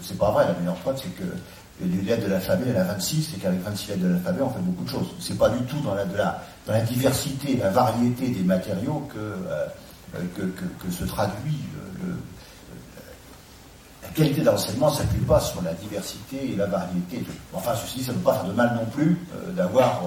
C'est 0.02 0.18
pas 0.18 0.32
vrai, 0.32 0.46
la 0.46 0.54
meilleure 0.54 0.76
preuve, 0.76 1.00
c'est 1.02 1.16
que 1.16 1.24
les 1.82 2.02
lettres 2.02 2.24
de 2.26 2.32
l'alphabet, 2.32 2.66
elle 2.70 2.78
a 2.78 2.84
26, 2.84 3.34
et 3.36 3.40
qu'avec 3.40 3.62
26 3.62 3.88
lettres 3.90 4.04
de 4.04 4.08
l'alphabet, 4.10 4.42
on 4.42 4.50
fait 4.50 4.60
beaucoup 4.62 4.84
de 4.84 4.90
choses. 4.90 5.08
C'est 5.20 5.38
pas 5.38 5.50
du 5.50 5.64
tout 5.66 5.80
dans 5.82 5.96
la, 5.96 6.06
de 6.06 6.18
la, 6.18 6.44
dans 6.68 6.74
la 6.74 6.82
diversité, 6.82 7.56
la 7.56 7.70
variété 7.70 8.28
des 8.28 8.44
matériaux 8.44 9.08
que, 9.14 9.18
euh, 9.18 9.68
se 10.92 11.06
traduit 11.06 11.60
le, 12.02 12.14
la 14.04 14.10
qualité 14.10 14.42
de 14.42 14.46
l'enseignement 14.46 14.92
ne 14.92 14.96
s'appuie 14.96 15.26
pas 15.26 15.40
sur 15.40 15.62
la 15.62 15.74
diversité 15.74 16.52
et 16.52 16.56
la 16.56 16.66
variété. 16.66 17.24
Enfin, 17.54 17.76
ceci 17.76 18.00
dit, 18.00 18.04
ça 18.06 18.12
ne 18.12 18.18
peut 18.18 18.24
pas 18.24 18.36
faire 18.36 18.46
de 18.46 18.54
mal 18.54 18.76
non 18.76 18.86
plus 18.86 19.18
euh, 19.34 19.52
d'avoir 19.54 20.02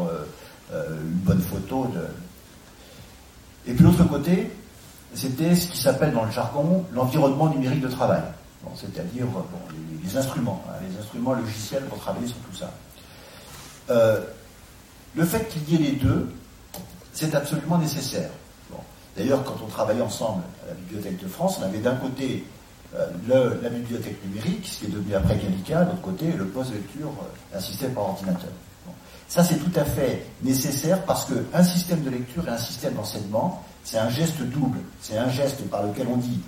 euh, 0.73 1.01
une 1.03 1.19
bonne 1.21 1.41
photo. 1.41 1.91
Et 3.67 3.73
puis 3.73 3.85
l'autre 3.85 4.05
côté, 4.05 4.51
c'était 5.15 5.55
ce 5.55 5.69
qui 5.69 5.79
s'appelle 5.79 6.13
dans 6.13 6.25
le 6.25 6.31
jargon 6.31 6.85
l'environnement 6.93 7.49
numérique 7.49 7.81
de 7.81 7.89
travail. 7.89 8.23
C'est-à-dire 8.75 9.27
les, 10.05 10.17
instruments, 10.17 10.63
hein, 10.69 10.75
les 10.87 10.99
instruments 10.99 11.33
logiciels 11.33 11.85
pour 11.85 11.99
travailler 11.99 12.27
sur 12.27 12.37
tout 12.37 12.55
ça. 12.55 12.71
Euh, 13.91 14.21
le 15.17 15.25
fait 15.25 15.49
qu'il 15.49 15.69
y 15.71 15.75
ait 15.75 15.91
les 15.91 15.97
deux, 15.97 16.31
c'est 17.13 17.35
absolument 17.35 17.79
nécessaire. 17.79 18.31
D'ailleurs, 19.17 19.43
quand 19.45 19.57
on 19.63 19.67
travaillait 19.67 20.03
ensemble 20.03 20.43
à 20.65 20.69
la 20.69 20.75
Bibliothèque 20.75 21.23
de 21.23 21.29
France, 21.29 21.59
on 21.61 21.65
avait 21.65 21.79
d'un 21.79 21.97
côté 21.97 22.45
euh, 22.97 23.55
la 23.63 23.69
bibliothèque 23.69 24.17
numérique, 24.25 24.67
ce 24.67 24.79
qui 24.79 24.87
est 24.87 24.89
devenu 24.89 25.15
après 25.15 25.37
Gallica, 25.37 25.85
de 25.85 25.91
l'autre 25.91 26.03
côté 26.03 26.33
le 26.33 26.47
poste 26.47 26.71
de 26.71 26.77
lecture 26.77 27.09
euh, 27.09 27.57
assisté 27.57 27.89
par 27.89 28.05
ordinateur. 28.11 28.51
Ça, 29.29 29.45
c'est 29.45 29.59
tout 29.59 29.79
à 29.79 29.85
fait 29.85 30.27
nécessaire 30.43 31.05
parce 31.05 31.27
qu'un 31.27 31.63
système 31.63 32.03
de 32.03 32.11
lecture 32.11 32.47
et 32.49 32.51
un 32.51 32.59
système 32.59 32.95
d'enseignement, 32.95 33.63
c'est 33.85 33.99
un 33.99 34.09
geste 34.09 34.43
double. 34.43 34.79
C'est 35.01 35.19
un 35.19 35.29
geste 35.29 35.63
par 35.69 35.85
lequel 35.85 36.09
on 36.13 36.17
dit 36.17 36.41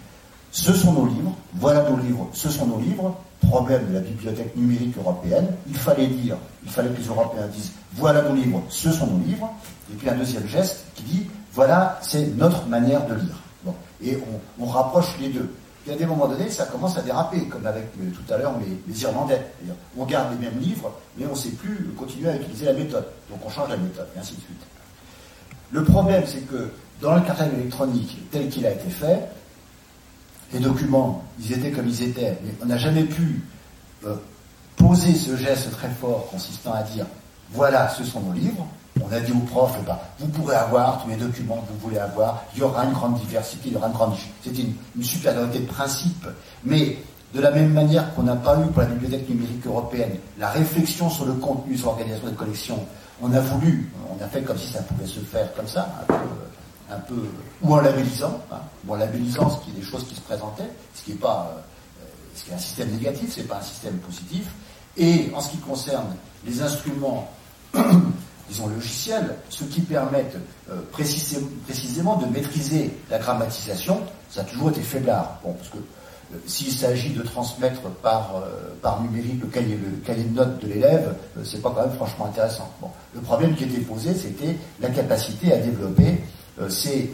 ce 0.51 0.73
sont 0.75 0.93
nos 0.93 1.07
livres, 1.07 1.35
voilà 1.55 1.89
nos 1.89 1.97
livres, 1.97 2.29
ce 2.33 2.51
sont 2.51 2.67
nos 2.67 2.79
livres. 2.79 3.17
Problème 3.49 3.89
de 3.89 3.95
la 3.95 4.01
bibliothèque 4.01 4.57
numérique 4.57 4.97
européenne, 4.97 5.47
il 5.69 5.77
fallait 5.77 6.07
dire, 6.07 6.37
il 6.65 6.71
fallait 6.71 6.91
que 6.91 7.01
les 7.01 7.07
Européens 7.07 7.47
disent 7.49 7.73
voilà 7.95 8.23
nos 8.23 8.35
livres, 8.35 8.63
ce 8.69 8.91
sont 8.91 9.07
nos 9.07 9.25
livres. 9.25 9.51
Et 9.93 9.97
puis 9.97 10.09
un 10.09 10.15
deuxième 10.15 10.47
geste 10.47 10.85
qui 10.95 11.03
dit 11.03 11.27
voilà, 11.53 11.99
c'est 12.03 12.27
notre 12.37 12.67
manière 12.67 13.07
de 13.07 13.15
lire. 13.15 13.37
Bon. 13.65 13.75
Et 14.03 14.19
on, 14.59 14.67
rapproche 14.67 15.19
les 15.21 15.29
deux. 15.29 15.53
Et 15.87 15.93
à 15.93 15.97
des 15.97 16.07
moments 16.07 16.29
donnés, 16.29 16.49
ça 16.49 16.65
commence 16.67 16.97
à 16.97 17.03
déraper, 17.03 17.45
comme 17.47 17.67
avec 17.67 17.85
euh, 18.01 18.11
tout 18.11 18.33
à 18.33 18.39
l'heure 18.39 18.55
les, 18.61 18.81
les, 18.93 19.03
Irlandais. 19.03 19.45
On 19.99 20.05
garde 20.05 20.29
les 20.33 20.47
mêmes 20.47 20.59
livres, 20.59 20.93
mais 21.19 21.27
on 21.27 21.33
ne 21.33 21.37
sait 21.37 21.51
plus 21.51 21.91
continuer 21.99 22.31
à 22.31 22.37
utiliser 22.37 22.67
la 22.67 22.73
méthode. 22.73 23.07
Donc 23.29 23.41
on 23.45 23.51
change 23.51 23.69
la 23.69 23.77
méthode, 23.77 24.07
et 24.17 24.19
ainsi 24.19 24.35
de 24.35 24.41
suite. 24.41 24.63
Le 25.73 25.83
problème, 25.85 26.23
c'est 26.27 26.47
que 26.49 26.71
dans 27.01 27.17
le 27.17 27.21
cartel 27.23 27.53
électronique 27.55 28.17
tel 28.31 28.49
qu'il 28.49 28.65
a 28.65 28.71
été 28.71 28.89
fait, 28.89 29.29
les 30.53 30.61
documents, 30.61 31.25
ils 31.41 31.53
étaient 31.53 31.71
comme 31.71 31.89
ils 31.89 32.03
étaient, 32.03 32.39
mais 32.45 32.55
on 32.63 32.67
n'a 32.67 32.77
jamais 32.77 33.05
pu 33.05 33.43
euh, 34.07 34.17
poser 34.77 35.15
ce 35.15 35.37
geste 35.37 35.71
très 35.73 35.89
fort 35.89 36.29
consistant 36.31 36.73
à 36.73 36.83
dire 36.83 37.07
voilà, 37.53 37.89
ce 37.89 38.05
sont 38.05 38.21
nos 38.21 38.33
livres. 38.33 38.67
On 39.01 39.11
a 39.13 39.21
dit 39.21 39.33
aux 39.33 39.47
profs, 39.47 39.77
eh 39.81 39.87
ben, 39.87 39.99
vous 40.19 40.29
pourrez 40.29 40.55
avoir 40.55 41.03
tous 41.03 41.09
les 41.09 41.17
documents 41.17 41.57
que 41.57 41.73
vous 41.73 41.79
voulez 41.79 41.99
avoir, 41.99 42.45
il 42.55 42.61
y 42.61 42.63
aura 42.63 42.85
une 42.85 42.93
grande 42.93 43.19
diversité, 43.19 43.69
il 43.69 43.73
y 43.73 43.77
aura 43.77 43.87
une 43.87 43.95
grande. 43.95 44.15
C'était 44.45 44.63
une, 44.63 44.75
une 44.97 45.03
supériorité 45.03 45.61
de 45.61 45.67
principe. 45.67 46.27
Mais 46.65 46.99
de 47.35 47.41
la 47.41 47.51
même 47.51 47.73
manière 47.73 48.15
qu'on 48.15 48.23
n'a 48.23 48.37
pas 48.37 48.59
eu 48.61 48.67
pour 48.71 48.83
la 48.83 48.89
bibliothèque 48.89 49.29
numérique 49.29 49.67
européenne 49.67 50.17
la 50.39 50.51
réflexion 50.51 51.09
sur 51.09 51.25
le 51.25 51.33
contenu, 51.35 51.77
sur 51.77 51.87
l'organisation 51.87 52.29
des 52.29 52.35
collections, 52.35 52.87
on 53.23 53.33
a 53.33 53.41
voulu, 53.41 53.91
on 54.11 54.23
a 54.23 54.29
fait 54.29 54.43
comme 54.43 54.59
si 54.59 54.71
ça 54.71 54.83
pouvait 54.83 55.07
se 55.07 55.21
faire 55.21 55.53
comme 55.55 55.69
ça, 55.69 55.89
peu, 56.09 56.15
un 56.93 57.01
peu 57.01 57.15
ou 57.63 57.75
en 57.75 57.81
labellisant, 57.81 58.41
hein, 58.51 58.61
en 58.89 58.95
labellisant 58.95 59.51
ce 59.51 59.65
qui 59.65 59.71
est 59.71 59.81
des 59.81 59.87
choses 59.87 60.05
qui 60.07 60.15
se 60.15 60.21
présentaient, 60.21 60.71
ce 60.95 61.03
qui 61.03 61.13
est 61.13 61.21
pas, 61.21 61.55
euh, 61.57 62.05
ce 62.35 62.45
qui 62.45 62.51
est 62.51 62.55
un 62.55 62.59
système 62.59 62.91
négatif, 62.91 63.33
c'est 63.35 63.49
pas 63.49 63.59
un 63.59 63.63
système 63.63 63.97
positif. 63.99 64.47
Et 64.97 65.31
en 65.35 65.41
ce 65.41 65.51
qui 65.51 65.59
concerne 65.59 66.15
les 66.45 66.61
instruments, 66.61 67.31
disons 68.49 68.67
logiciels, 68.69 69.37
ceux 69.49 69.67
qui 69.67 69.81
permettent 69.81 70.37
euh, 70.71 70.81
précisément, 70.91 72.17
de 72.17 72.27
maîtriser 72.27 72.93
la 73.11 73.19
grammatisation, 73.19 74.01
ça 74.31 74.43
a 74.43 74.45
toujours 74.45 74.71
été 74.71 74.83
faiblard. 74.83 75.39
Bon, 75.43 75.53
parce 75.55 75.71
que 75.71 75.79
euh, 75.79 76.39
s'il 76.47 76.73
s'agit 76.73 77.11
de 77.11 77.23
transmettre 77.23 77.83
par, 78.03 78.43
numérique 79.03 79.41
le 79.41 79.49
cahier, 79.49 79.77
le 79.77 79.97
cahier 80.05 80.25
de 80.25 80.35
notes 80.35 80.61
de 80.61 80.67
l'élève, 80.67 81.15
c'est 81.45 81.63
pas 81.63 81.73
quand 81.75 81.87
même 81.87 81.97
franchement 81.97 82.27
intéressant. 82.27 82.71
Bon, 82.81 82.91
le 83.15 83.21
problème 83.21 83.55
qui 83.55 83.65
était 83.65 83.81
posé, 83.81 84.15
c'était 84.15 84.57
la 84.81 84.91
capacité 84.91 85.53
à 85.53 85.59
développer 85.59 86.21
ces, 86.69 87.13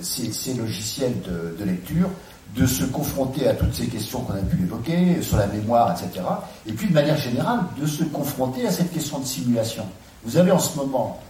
ces, 0.00 0.32
ces, 0.32 0.54
logiciels 0.54 1.14
de, 1.22 1.64
lecture, 1.64 2.08
de 2.56 2.66
se 2.66 2.84
confronter 2.84 3.48
à 3.48 3.54
toutes 3.54 3.74
ces 3.74 3.86
questions 3.86 4.20
qu'on 4.20 4.34
a 4.34 4.42
pu 4.42 4.62
évoquer, 4.62 5.22
sur 5.22 5.36
la 5.36 5.46
mémoire, 5.46 5.92
etc. 5.92 6.24
Et 6.66 6.72
puis, 6.72 6.88
de 6.88 6.94
manière 6.94 7.16
générale, 7.16 7.60
de 7.80 7.86
se 7.86 8.04
confronter 8.04 8.66
à 8.66 8.70
cette 8.70 8.92
question 8.92 9.18
de 9.18 9.26
simulation. 9.26 9.84
Vous 10.24 10.36
avez 10.36 10.50
en 10.50 10.58
ce 10.58 10.76
moment 10.76 11.20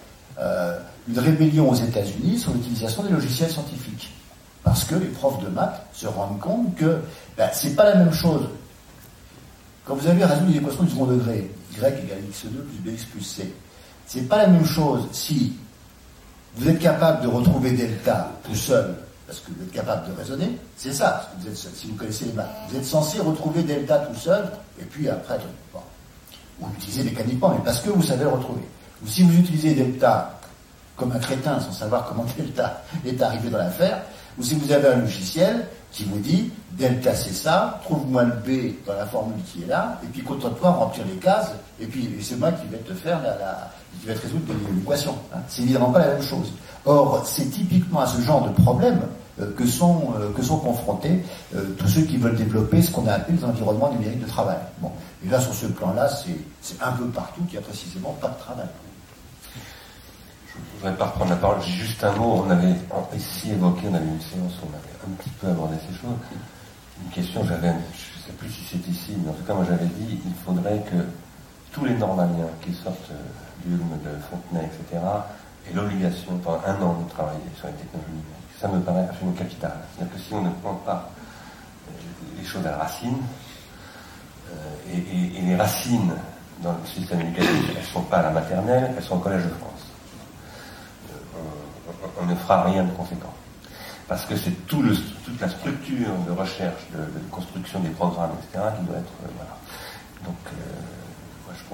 une 1.09 1.19
rébellion 1.19 1.71
aux 1.71 1.75
États-Unis 1.75 2.39
sur 2.39 2.53
l'utilisation 2.53 3.03
des 3.03 3.11
logiciels 3.11 3.51
scientifiques 3.51 4.13
parce 4.63 4.85
que 4.85 4.95
les 4.95 5.09
profs 5.09 5.43
de 5.43 5.49
maths 5.49 5.85
se 5.93 6.07
rendent 6.07 6.39
compte 6.39 6.75
que 6.77 7.01
ben, 7.37 7.51
c'est 7.53 7.75
pas 7.75 7.85
la 7.85 7.97
même 7.97 8.13
chose. 8.13 8.49
Quand 9.85 9.95
vous 9.97 10.07
avez 10.07 10.25
résolu 10.25 10.53
l'équation 10.53 10.85
du 10.85 10.91
second 10.91 11.07
degré, 11.07 11.51
y 11.73 11.79
égale 11.79 12.23
x2 12.31 12.49
plus 12.51 12.93
bx 12.93 13.05
plus 13.07 13.23
c, 13.23 13.53
c'est 14.07 14.29
pas 14.29 14.39
la 14.39 14.47
même 14.47 14.65
chose 14.65 15.09
si 15.13 15.55
vous 16.57 16.69
êtes 16.69 16.79
capable 16.79 17.23
de 17.23 17.29
retrouver 17.29 17.73
delta 17.73 18.31
tout 18.45 18.55
seul, 18.55 18.95
parce 19.27 19.41
que 19.41 19.53
vous 19.53 19.63
êtes 19.63 19.73
capable 19.73 20.09
de 20.13 20.19
raisonner, 20.19 20.59
c'est 20.77 20.93
ça, 20.93 21.31
vous 21.39 21.49
êtes, 21.49 21.57
si 21.57 21.87
vous 21.87 21.95
connaissez 21.95 22.27
les 22.27 22.33
maths. 22.33 22.51
Vous 22.69 22.77
êtes 22.77 22.85
censé 22.85 23.21
retrouver 23.21 23.63
delta 23.63 23.99
tout 23.99 24.19
seul, 24.19 24.45
et 24.81 24.85
puis 24.85 25.09
après, 25.09 25.39
bon, 25.73 25.81
vous 26.61 26.69
l'utilisez 26.75 27.05
mécaniquement, 27.05 27.51
mais 27.51 27.65
parce 27.65 27.81
que 27.81 27.91
vous 27.91 28.03
savez 28.03 28.25
le 28.25 28.31
retrouver. 28.31 28.63
Ou 29.03 29.09
si 29.09 29.23
vous 29.23 29.39
utilisez 29.39 29.75
delta 29.75 30.39
comme 30.97 31.13
un 31.13 31.19
crétin 31.19 31.59
sans 31.59 31.73
savoir 31.73 32.07
comment 32.07 32.27
delta 32.39 32.83
est 33.07 33.21
arrivé 33.23 33.49
dans 33.49 33.59
l'affaire, 33.59 34.03
ou 34.39 34.43
si 34.43 34.55
vous 34.55 34.71
avez 34.73 34.89
un 34.89 34.97
logiciel 34.97 35.67
qui 35.91 36.05
vous 36.05 36.19
dit 36.19 36.51
delta 36.73 37.15
c'est 37.15 37.35
ça, 37.35 37.81
trouve-moi 37.85 38.25
le 38.25 38.33
B 38.33 38.75
dans 38.87 38.95
la 38.95 39.07
formule 39.07 39.43
qui 39.45 39.63
est 39.63 39.67
là, 39.67 39.99
et 40.05 40.07
puis 40.07 40.23
contente-toi 40.23 40.71
remplir 40.71 41.07
les 41.07 41.17
cases, 41.17 41.53
et 41.81 41.87
puis 41.87 42.11
c'est 42.21 42.37
moi 42.37 42.53
qui 42.53 42.67
vais 42.69 42.79
te 42.79 42.93
faire 42.93 43.23
la 43.23 43.71
qui 44.03 44.09
vais 44.09 44.15
te 44.15 44.23
résoudre 44.23 44.53
l'équation. 44.75 45.15
Hein. 45.33 45.39
C'est 45.47 45.63
évidemment 45.63 45.91
pas 45.93 46.01
la 46.01 46.09
même 46.09 46.23
chose. 46.23 46.53
Or, 46.85 47.23
c'est 47.25 47.49
typiquement 47.51 48.01
à 48.01 48.07
ce 48.07 48.21
genre 48.21 48.49
de 48.49 48.63
problème 48.63 49.01
euh, 49.41 49.53
que, 49.55 49.65
sont, 49.65 50.13
euh, 50.19 50.31
que 50.33 50.43
sont 50.43 50.59
confrontés 50.59 51.23
euh, 51.55 51.75
tous 51.79 51.87
ceux 51.87 52.03
qui 52.03 52.17
veulent 52.17 52.37
développer 52.37 52.83
ce 52.83 52.91
qu'on 52.91 53.07
a 53.07 53.13
appelé 53.13 53.39
les 53.39 53.45
environnements 53.45 53.93
numériques 53.93 54.21
de 54.21 54.27
travail. 54.27 54.59
Bon. 54.81 54.91
Et 55.25 55.29
là, 55.29 55.41
sur 55.41 55.55
ce 55.55 55.67
plan-là, 55.67 56.09
c'est 56.61 56.83
un 56.83 56.93
peu 56.93 57.07
partout 57.07 57.43
qu'il 57.45 57.59
n'y 57.59 57.65
a 57.65 57.67
précisément 57.67 58.17
pas 58.21 58.29
de 58.29 58.39
travail. 58.39 58.67
Je 59.45 60.59
ne 60.59 60.79
voudrais 60.79 60.97
pas 60.97 61.07
reprendre 61.07 61.31
la 61.31 61.37
parole, 61.37 61.63
juste 61.63 62.03
un 62.03 62.13
mot. 62.17 62.45
On 62.45 62.51
avait 62.51 62.75
ici 63.17 63.53
évoqué, 63.53 63.83
on 63.89 63.95
avait 63.95 64.05
une 64.05 64.21
séance 64.21 64.53
où 64.63 64.67
on 64.67 64.77
avait 64.77 65.13
un 65.13 65.17
petit 65.17 65.31
peu 65.41 65.47
abordé 65.47 65.77
ces 65.89 65.97
choses. 65.97 66.17
Une 67.05 67.11
question, 67.11 67.45
j'avais, 67.47 67.69
je 67.69 68.19
ne 68.19 68.27
sais 68.27 68.33
plus 68.37 68.51
si 68.51 68.65
c'est 68.71 68.91
ici, 68.91 69.13
mais 69.25 69.31
en 69.31 69.35
tout 69.35 69.45
cas, 69.45 69.55
moi 69.55 69.65
j'avais 69.67 69.87
dit 69.87 70.19
il 70.27 70.35
faudrait 70.45 70.83
que 70.91 70.97
tous 71.73 71.85
les 71.85 71.95
normaliens 71.95 72.51
qui 72.61 72.75
sortent 72.75 73.13
de 73.67 74.19
Fontenay, 74.31 74.67
etc., 74.67 75.01
aient 75.69 75.75
l'obligation 75.75 76.39
pendant 76.39 76.61
un 76.67 76.83
an 76.83 77.03
de 77.03 77.11
travailler 77.11 77.41
sur 77.57 77.69
les 77.69 77.75
technologies 77.75 78.11
numériques. 78.11 78.59
Ça 78.61 78.69
me 78.69 78.81
paraît 78.81 79.05
absolument 79.09 79.33
capital. 79.33 79.73
C'est-à-dire 79.95 80.15
que 80.15 80.21
si 80.21 80.33
on 80.35 80.43
ne 80.43 80.51
prend 80.51 80.75
pas 80.75 81.11
les 82.39 82.45
choses 82.45 82.67
à 82.67 82.73
la 82.73 82.79
racine, 82.79 83.19
euh, 84.53 84.95
et, 84.95 85.41
les 85.41 85.57
racines 85.57 86.13
dans 86.63 86.73
le 86.73 86.87
système 86.87 87.21
éducatif, 87.21 87.71
elles 87.71 87.83
ne 87.83 87.87
sont 87.87 88.03
pas 88.03 88.19
à 88.19 88.23
la 88.23 88.31
maternelle, 88.31 88.93
elles 88.97 89.03
sont 89.03 89.17
au 89.17 89.21
Collège 89.21 89.45
de 89.45 89.49
France. 89.51 89.87
Euh, 91.11 91.41
on, 92.21 92.27
ne 92.27 92.35
fera 92.35 92.65
rien 92.65 92.85
de 92.85 92.91
conséquent. 92.93 93.33
Parce 94.07 94.25
que 94.27 94.37
c'est 94.37 94.67
tout 94.67 94.83
toute 95.25 95.41
la 95.41 95.49
structure 95.49 96.13
de 96.27 96.33
recherche, 96.33 96.83
de, 96.93 97.19
construction 97.31 97.81
des 97.81 97.91
programmes, 97.91 98.33
etc., 98.39 98.65
qui 98.79 98.87
doit 98.87 98.99
être. 98.99 99.13
Euh, 99.25 99.29
voilà. 99.37 99.57
Donc, 100.25 100.37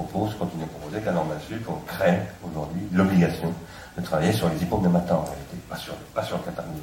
propose, 0.03 0.35
continue 0.37 0.65
à 0.65 0.67
proposer 0.67 1.01
qu'à 1.01 1.13
Normal 1.13 1.39
Sup, 1.49 1.69
on 1.69 1.85
crée 1.87 2.21
aujourd'hui 2.45 2.83
l'obligation 2.93 3.53
de 3.97 4.03
travailler 4.03 4.33
sur 4.33 4.49
les 4.49 4.63
hypognématas 4.63 5.15
en 5.15 5.25
réalité, 5.25 5.57
pas 5.69 5.77
sur, 5.77 5.95
pas 6.15 6.23
sur 6.23 6.37
le 6.37 6.45
catalogue 6.45 6.77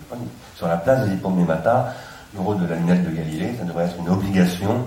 Sur 0.55 0.67
la 0.67 0.77
place 0.77 1.07
des 1.07 1.13
hypognématas, 1.15 1.93
le 2.33 2.41
rôle 2.41 2.59
de 2.59 2.67
la 2.67 2.75
lunette 2.75 3.05
de 3.05 3.15
Galilée, 3.15 3.55
ça 3.57 3.63
devrait 3.63 3.85
être 3.85 3.97
une 3.99 4.09
obligation 4.09 4.83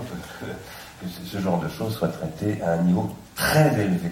que 1.01 1.07
ce 1.25 1.39
genre 1.39 1.59
de 1.59 1.69
choses 1.69 1.95
soit 1.95 2.09
traité 2.09 2.61
à 2.61 2.73
un 2.73 2.83
niveau 2.83 3.09
très 3.35 3.73
élevé 3.73 4.11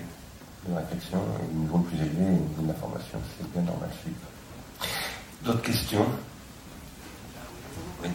de 0.67 0.75
réflexion, 0.75 1.19
et 1.19 1.55
un 1.55 1.59
niveau 1.59 1.77
plus 1.79 1.97
élevé, 1.97 2.25
un 2.25 2.31
niveau 2.31 2.63
d'information, 2.63 3.19
c'est 3.37 3.51
bien 3.51 3.61
normal. 3.61 3.89
D'autres 5.43 5.61
questions 5.61 6.05
Oui. 8.03 8.09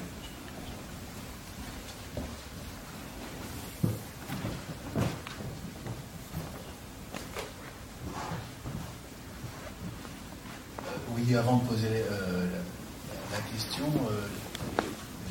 Oui, 11.24 11.36
avant 11.36 11.59
de 11.59 11.65
poser 11.69 11.86
euh, 12.11 12.47
la, 13.31 13.39
question, 13.53 13.85
euh, 14.11 14.27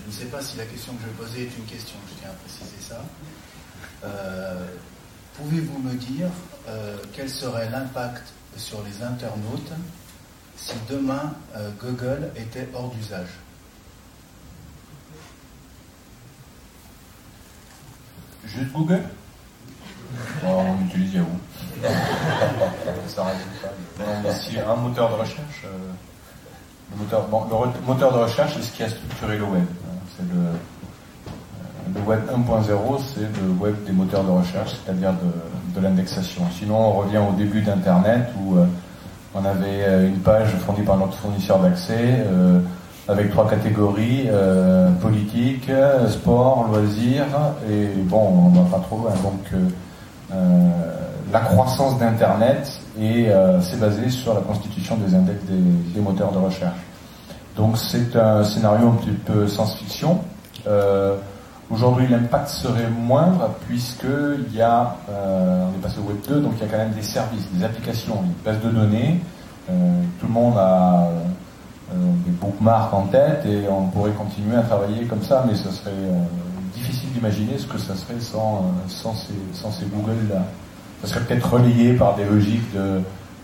je 0.01 0.07
ne 0.07 0.11
sais 0.11 0.26
pas 0.26 0.41
si 0.41 0.55
la 0.55 0.63
question 0.65 0.93
que 0.93 1.01
je 1.01 1.07
vais 1.07 1.13
poser 1.13 1.41
est 1.43 1.57
une 1.57 1.65
question, 1.65 1.97
je 2.07 2.22
tiens 2.22 2.30
à 2.30 2.34
préciser 2.34 2.80
ça. 2.80 3.03
Euh, 4.05 4.68
pouvez-vous 5.35 5.80
me 5.80 5.93
dire 5.95 6.30
euh, 6.69 6.95
quel 7.13 7.30
serait 7.30 7.69
l'impact 7.69 8.23
sur 8.55 8.81
les 8.84 9.03
internautes 9.03 9.72
si 10.55 10.76
demain 10.89 11.34
euh, 11.57 11.69
Google 11.81 12.31
était 12.38 12.69
hors 12.73 12.89
d'usage? 12.91 13.30
Juste 18.45 18.72
Google? 18.72 19.03
On 20.43 20.85
utilise 20.85 21.15
Yahoo. 21.15 21.27
Pas. 21.81 21.89
Si 24.33 24.59
un 24.59 24.75
moteur 24.75 25.09
de 25.09 25.15
recherche, 25.15 25.65
le 26.91 26.97
moteur, 26.97 27.27
le 27.31 27.87
moteur 27.87 28.13
de 28.13 28.19
recherche, 28.19 28.53
c'est 28.55 28.63
ce 28.63 28.71
qui 28.71 28.83
a 28.83 28.89
structuré 28.89 29.37
le 29.37 29.45
web. 29.45 29.65
C'est 30.17 30.27
le, 30.33 30.41
le 31.95 32.01
web 32.01 32.19
1.0, 32.29 33.01
c'est 33.13 33.21
le 33.21 33.51
web 33.59 33.75
des 33.85 33.91
moteurs 33.91 34.23
de 34.23 34.31
recherche, 34.31 34.75
c'est-à-dire 34.83 35.13
de, 35.75 35.81
l'indexation. 35.81 36.43
Sinon, 36.57 36.75
on 36.75 36.91
revient 36.91 37.17
au 37.17 37.33
début 37.33 37.61
d'Internet 37.61 38.27
où 38.39 38.57
euh, 38.57 38.65
on 39.33 39.43
avait 39.45 39.83
euh, 39.83 40.07
une 40.07 40.19
page 40.19 40.49
fournie 40.65 40.83
par 40.83 40.97
notre 40.97 41.15
fournisseur 41.15 41.59
d'accès 41.59 42.25
euh, 42.27 42.59
avec 43.07 43.31
trois 43.31 43.49
catégories 43.49 44.29
politique, 45.01 45.69
sport, 46.07 46.67
loisirs 46.71 47.25
et 47.69 47.87
bon, 48.03 48.45
on 48.45 48.49
va 48.49 48.77
pas 48.77 48.83
trop. 48.83 49.09
Donc, 49.23 49.61
la 51.31 51.39
croissance 51.39 51.98
d'Internet 51.99 52.80
et 52.99 53.30
c'est 53.61 53.80
basé 53.80 54.10
sur 54.10 54.34
la 54.34 54.41
constitution 54.41 54.98
des 54.98 55.15
index 55.15 55.43
des, 55.45 55.93
des 55.93 55.99
moteurs 55.99 56.31
de 56.31 56.38
recherche. 56.38 56.80
Donc, 57.56 57.77
c'est 57.77 58.15
un 58.15 58.43
scénario 58.43 58.89
un 58.89 58.95
petit 58.95 59.11
peu 59.11 59.48
science-fiction. 59.48 60.19
Aujourd'hui, 61.72 62.06
l'impact 62.10 62.49
serait 62.49 62.89
moindre 62.89 63.49
puisqu'il 63.65 64.53
y 64.53 64.61
a, 64.61 64.98
euh, 65.10 65.68
on 65.68 65.80
est 65.80 65.81
passé 65.81 65.99
au 65.99 66.10
Web 66.10 66.18
2, 66.27 66.41
donc 66.41 66.53
il 66.57 66.65
y 66.65 66.65
a 66.65 66.68
quand 66.69 66.77
même 66.77 66.91
des 66.91 67.02
services, 67.02 67.49
des 67.53 67.64
applications, 67.64 68.22
une 68.26 68.34
base 68.43 68.60
de 68.61 68.69
données. 68.69 69.22
Euh, 69.69 70.02
tout 70.19 70.27
le 70.27 70.34
monde 70.34 70.56
a 70.57 71.07
euh, 71.07 71.95
des 72.26 72.31
bookmarks 72.31 72.93
en 72.93 73.03
tête 73.03 73.45
et 73.45 73.69
on 73.69 73.88
pourrait 73.88 74.11
continuer 74.11 74.57
à 74.57 74.64
travailler 74.64 75.06
comme 75.06 75.23
ça, 75.23 75.45
mais 75.48 75.56
ce 75.56 75.72
serait 75.72 75.91
difficile 76.73 77.14
d'imaginer 77.14 77.57
ce 77.57 77.68
que 77.68 77.77
ça 77.77 77.95
serait 77.95 78.19
sans, 78.19 78.65
sans 78.89 79.15
ces, 79.15 79.34
sans 79.53 79.72
ces 79.72 79.85
Google-là. 79.85 80.43
Ça 81.01 81.07
serait 81.07 81.21
peut-être 81.21 81.53
relayé 81.53 81.93
par 81.93 82.15
des 82.15 82.25
logiques 82.25 82.75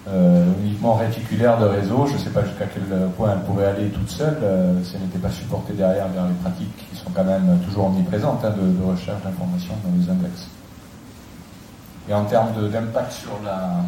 euh, 0.08 0.54
uniquement 0.62 0.94
réticulaire 0.94 1.60
de 1.60 1.66
réseau. 1.66 2.06
Je 2.08 2.14
ne 2.14 2.18
sais 2.20 2.30
pas 2.30 2.46
jusqu'à 2.46 2.66
quel 2.68 2.84
point 3.18 3.34
elle 3.34 3.42
pourrait 3.42 3.66
aller 3.66 3.90
toute 3.90 4.10
seule 4.10 4.38
euh, 4.42 4.82
si 4.84 4.96
elle 4.96 5.02
n'était 5.02 5.20
pas 5.20 5.30
supportée 5.30 5.74
derrière 5.74 6.08
vers 6.08 6.28
les 6.28 6.34
pratiques 6.36 6.90
qui 6.90 6.96
sont 6.96 7.10
quand 7.10 7.26
même 7.26 7.60
toujours 7.66 7.88
omniprésentes 7.88 8.46
hein, 8.46 8.52
de, 8.52 8.84
recherche 8.86 9.22
d'informations 9.24 9.74
dans 9.84 9.92
les 10.00 10.10
index. 10.10 10.48
Et 12.08 12.14
en 12.14 12.24
termes 12.24 12.54
d'impact 12.70 13.12
sur 13.12 13.38
la 13.44 13.84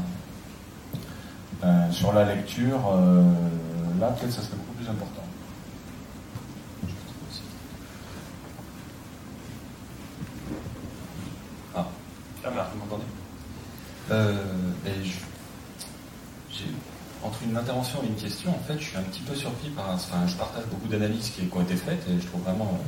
euh, 1.64 1.92
sur 1.92 2.12
la 2.12 2.26
lecture, 2.26 2.80
là 4.00 4.08
peut-être 4.08 4.34
ça 4.34 4.42
serait 4.42 4.58
beaucoup 4.58 4.74
plus 4.74 4.90
important. 4.90 5.22
Ah, 11.76 11.86
ah 12.46 12.68
vous 12.74 12.80
m'entendez? 12.80 13.19
Je 14.10 15.12
entre 17.24 17.40
une 17.44 17.58
intervention 17.58 18.00
et 18.04 18.08
une 18.08 18.16
question, 18.16 18.52
en 18.52 18.60
fait, 18.60 18.80
je 18.80 18.86
suis 18.86 18.98
un 18.98 19.02
petit 19.02 19.22
peu 19.22 19.36
surpris 19.36 19.70
par. 19.70 19.90
Enfin, 19.94 20.26
je 20.28 20.36
partage 20.36 20.64
beaucoup 20.72 20.88
d'analyses 20.88 21.30
qui, 21.30 21.42
ont 21.52 21.62
été 21.62 21.76
faites 21.76 22.04
et 22.10 22.20
je 22.20 22.26
trouve 22.28 22.42
vraiment 22.42 22.80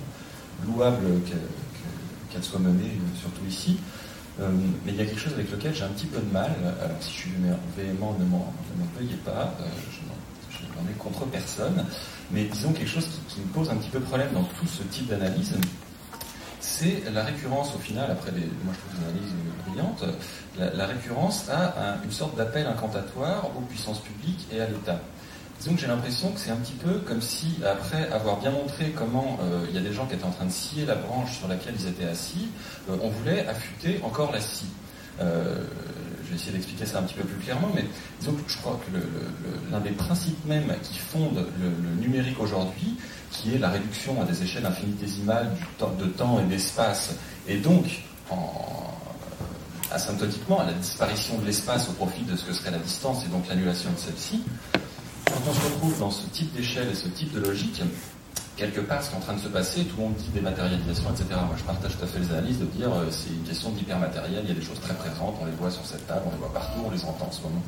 louable 0.66 1.22
qu'elles 2.30 2.44
soient 2.44 2.60
menées, 2.60 2.98
surtout 3.20 3.46
ici. 3.48 3.78
Euh, 4.40 4.50
mais 4.86 4.94
il 4.94 4.98
y 4.98 5.02
a 5.02 5.06
quelque 5.06 5.20
chose 5.20 5.34
avec 5.34 5.52
lequel 5.52 5.76
j'ai 5.76 5.84
un 5.84 5.90
petit 5.90 6.06
peu 6.06 6.20
de 6.20 6.32
mal. 6.32 6.52
Alors, 6.82 6.96
si 7.02 7.12
je 7.12 7.18
suis 7.18 7.32
véhément, 7.78 8.16
ne 8.20 8.26
m'en 8.26 8.54
veuillez 8.98 9.18
pas, 9.26 9.54
euh, 9.60 9.66
je 10.50 10.62
n'en 10.80 10.90
ai 10.90 10.94
contre 10.98 11.26
personne. 11.26 11.86
Mais 12.32 12.46
disons 12.46 12.72
quelque 12.72 12.90
chose 12.90 13.08
qui, 13.08 13.36
qui, 13.36 13.42
me 13.42 13.48
pose 13.48 13.70
un 13.70 13.76
petit 13.76 13.90
peu 13.90 14.00
problème 14.00 14.30
dans 14.34 14.44
tout 14.44 14.68
ce 14.68 14.84
type 14.84 15.08
d'analyse, 15.08 15.54
c'est 16.62 17.04
la 17.12 17.24
récurrence 17.24 17.76
au 17.76 17.80
final, 17.80 18.10
après 18.12 18.32
des, 18.32 18.42
moi 18.64 18.74
je 18.74 18.80
trouve 18.80 19.00
des 19.00 19.06
analyses 19.06 19.34
brillantes, 19.68 20.04
la, 20.58 20.86
récurrence 20.86 21.50
à 21.50 21.98
une 22.04 22.12
sorte 22.12 22.38
d'appel 22.38 22.68
incantatoire 22.68 23.50
aux 23.58 23.62
puissances 23.62 24.00
publiques 24.00 24.48
et 24.52 24.62
à 24.62 24.68
l'État. 24.68 25.00
Disons 25.60 25.76
que 25.76 25.82
j'ai 25.82 25.88
l'impression 25.88 26.32
que 26.32 26.40
c'est 26.40 26.50
un 26.50 26.56
petit 26.56 26.74
peu 26.74 27.00
comme 27.00 27.22
si, 27.22 27.60
après 27.64 28.12
avoir 28.12 28.40
bien 28.40 28.52
montré 28.52 28.92
comment 28.96 29.38
euh, 29.44 29.66
il 29.70 29.76
y 29.76 29.78
a 29.78 29.82
des 29.82 29.94
gens 29.94 30.08
qui 30.08 30.16
étaient 30.16 30.26
en 30.26 30.32
train 30.32 30.46
de 30.46 30.52
scier 30.52 30.86
la 30.86 30.96
branche 30.96 31.38
sur 31.38 31.48
laquelle 31.48 31.76
ils 31.80 31.88
étaient 31.88 32.08
assis, 32.08 32.50
euh, 32.90 32.96
on 33.02 33.10
voulait 33.10 33.48
affûter 33.48 34.00
encore 34.04 34.32
la 34.32 34.42
scie. 34.42 34.70
Euh, 35.20 35.64
je 36.24 36.30
vais 36.30 36.36
essayer 36.36 36.52
d'expliquer 36.52 36.86
ça 36.86 37.00
un 37.00 37.04
petit 37.04 37.14
peu 37.14 37.24
plus 37.24 37.38
clairement, 37.44 37.70
mais 37.76 37.86
disons 38.20 38.34
que 38.34 38.42
je 38.48 38.58
crois 38.58 38.80
que 38.88 38.98
l'un 39.72 39.82
des 39.82 39.92
principes 39.92 40.44
même 40.46 40.74
qui 40.82 40.98
fondent 40.98 41.46
le 41.60 42.02
numérique 42.02 42.40
aujourd'hui, 42.40 42.98
qui 43.32 43.56
est 43.56 43.58
la 43.58 43.70
réduction 43.70 44.22
à 44.22 44.26
des 44.26 44.44
échelles 44.44 44.66
infinitésimales 44.66 45.52
de 46.00 46.06
temps 46.06 46.40
et 46.40 46.46
d'espace, 46.46 47.16
et 47.48 47.58
donc 47.58 47.86
asymptotiquement 49.92 50.60
à 50.60 50.66
la 50.66 50.74
disparition 50.74 51.38
de 51.38 51.46
l'espace 51.46 51.90
au 51.90 51.94
profit 51.94 52.24
de 52.24 52.36
ce 52.36 52.46
que 52.46 52.54
serait 52.54 52.72
la 52.72 52.80
distance 52.80 53.26
et 53.26 53.28
donc 53.28 53.48
l'annulation 53.50 53.90
de 53.92 53.98
celle-ci, 53.98 54.44
quand 55.26 55.42
on 55.50 55.54
se 55.54 55.62
retrouve 55.62 56.00
dans 56.00 56.12
ce 56.12 56.28
type 56.28 56.54
d'échelle 56.54 56.90
et 56.90 56.96
ce 56.96 57.08
type 57.08 57.34
de 57.34 57.40
logique, 57.40 57.82
quelque 58.58 58.82
part, 58.82 59.04
ce 59.04 59.10
qui 59.10 59.16
est 59.16 59.18
en 59.18 59.22
train 59.22 59.34
de 59.34 59.40
se 59.40 59.48
passer, 59.48 59.84
tout 59.86 59.98
le 59.98 60.04
monde 60.04 60.16
dit 60.16 60.30
dématérialisation, 60.34 61.10
etc. 61.10 61.26
Moi, 61.32 61.56
je 61.58 61.64
partage 61.64 61.98
tout 61.98 62.04
à 62.04 62.08
fait 62.08 62.20
les 62.20 62.32
analyses 62.32 62.60
de 62.60 62.66
dire 62.66 62.94
euh, 62.94 63.08
c'est 63.10 63.30
une 63.30 63.44
question 63.44 63.72
d'hypermatériel, 63.72 64.42
il 64.44 64.50
y 64.50 64.52
a 64.52 64.56
des 64.56 64.66
choses 64.66 64.80
très 64.80 64.94
présentes, 64.94 65.36
on 65.42 65.46
les 65.46 65.52
voit 65.54 65.72
sur 65.72 65.86
cette 65.86 66.06
table, 66.06 66.22
on 66.28 66.32
les 66.32 66.38
voit 66.38 66.54
partout, 66.54 66.80
on 66.86 66.92
les 66.92 67.04
entend 67.04 67.28
en 67.28 67.32
ce 67.32 67.42
moment. 67.42 67.64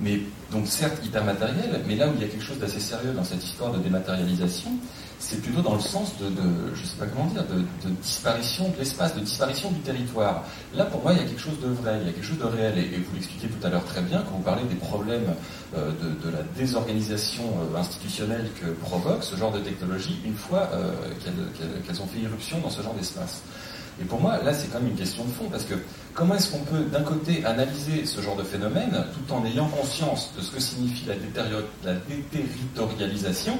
Mais 0.00 0.20
donc 0.52 0.66
certes 0.66 1.04
hyper 1.04 1.24
matériel, 1.24 1.82
mais 1.86 1.96
là 1.96 2.08
où 2.08 2.12
il 2.14 2.20
y 2.20 2.24
a 2.24 2.28
quelque 2.28 2.44
chose 2.44 2.58
d'assez 2.58 2.80
sérieux 2.80 3.12
dans 3.12 3.24
cette 3.24 3.44
histoire 3.44 3.72
de 3.72 3.78
dématérialisation, 3.78 4.70
c'est 5.18 5.42
plutôt 5.42 5.62
dans 5.62 5.74
le 5.74 5.80
sens 5.80 6.16
de, 6.18 6.26
de 6.26 6.74
je 6.74 6.86
sais 6.86 6.96
pas 6.96 7.06
comment 7.06 7.26
dire, 7.26 7.44
de, 7.44 7.90
disparition 8.00 8.68
de 8.68 8.78
l'espace, 8.78 9.14
de 9.14 9.20
disparition 9.20 9.70
du 9.72 9.80
territoire. 9.80 10.44
Là, 10.74 10.84
pour 10.84 11.02
moi, 11.02 11.12
il 11.12 11.18
y 11.18 11.20
a 11.22 11.24
quelque 11.24 11.40
chose 11.40 11.60
de 11.60 11.68
vrai, 11.68 11.98
il 12.00 12.06
y 12.06 12.10
a 12.10 12.12
quelque 12.12 12.24
chose 12.24 12.38
de 12.38 12.44
réel. 12.44 12.78
Et, 12.78 12.98
vous 12.98 13.14
l'expliquez 13.14 13.48
tout 13.48 13.66
à 13.66 13.70
l'heure 13.70 13.84
très 13.84 14.00
bien 14.00 14.22
quand 14.22 14.36
vous 14.36 14.42
parlez 14.42 14.62
des 14.64 14.76
problèmes 14.76 15.34
euh, 15.76 15.90
de, 16.22 16.30
la 16.30 16.42
désorganisation 16.56 17.42
euh, 17.42 17.78
institutionnelle 17.78 18.48
que 18.60 18.66
provoque 18.66 19.24
ce 19.24 19.34
genre 19.36 19.52
de 19.52 19.58
technologie 19.58 20.18
une 20.24 20.36
fois 20.36 20.70
euh, 20.72 20.92
qu'elles 21.24 21.96
qu 21.96 22.00
ont 22.00 22.06
fait 22.06 22.20
irruption 22.20 22.60
dans 22.60 22.70
ce 22.70 22.82
genre 22.82 22.94
d'espace. 22.94 23.42
Et 24.00 24.04
pour 24.04 24.20
moi, 24.20 24.38
là, 24.42 24.54
c'est 24.54 24.68
quand 24.68 24.80
même 24.80 24.90
une 24.90 24.96
question 24.96 25.24
de 25.24 25.30
fond, 25.30 25.48
parce 25.50 25.64
que 25.64 25.74
comment 26.14 26.34
est-ce 26.34 26.52
qu'on 26.52 26.64
peut, 26.64 26.84
d'un 26.84 27.02
côté, 27.02 27.44
analyser 27.44 28.04
ce 28.06 28.20
genre 28.20 28.36
de 28.36 28.44
phénomène 28.44 29.04
tout 29.12 29.32
en 29.34 29.44
ayant 29.44 29.68
conscience 29.68 30.32
de 30.36 30.42
ce 30.42 30.52
que 30.52 30.60
signifie 30.60 31.06
la, 31.06 31.14
la 31.84 31.94
déterritorialisation 32.08 33.58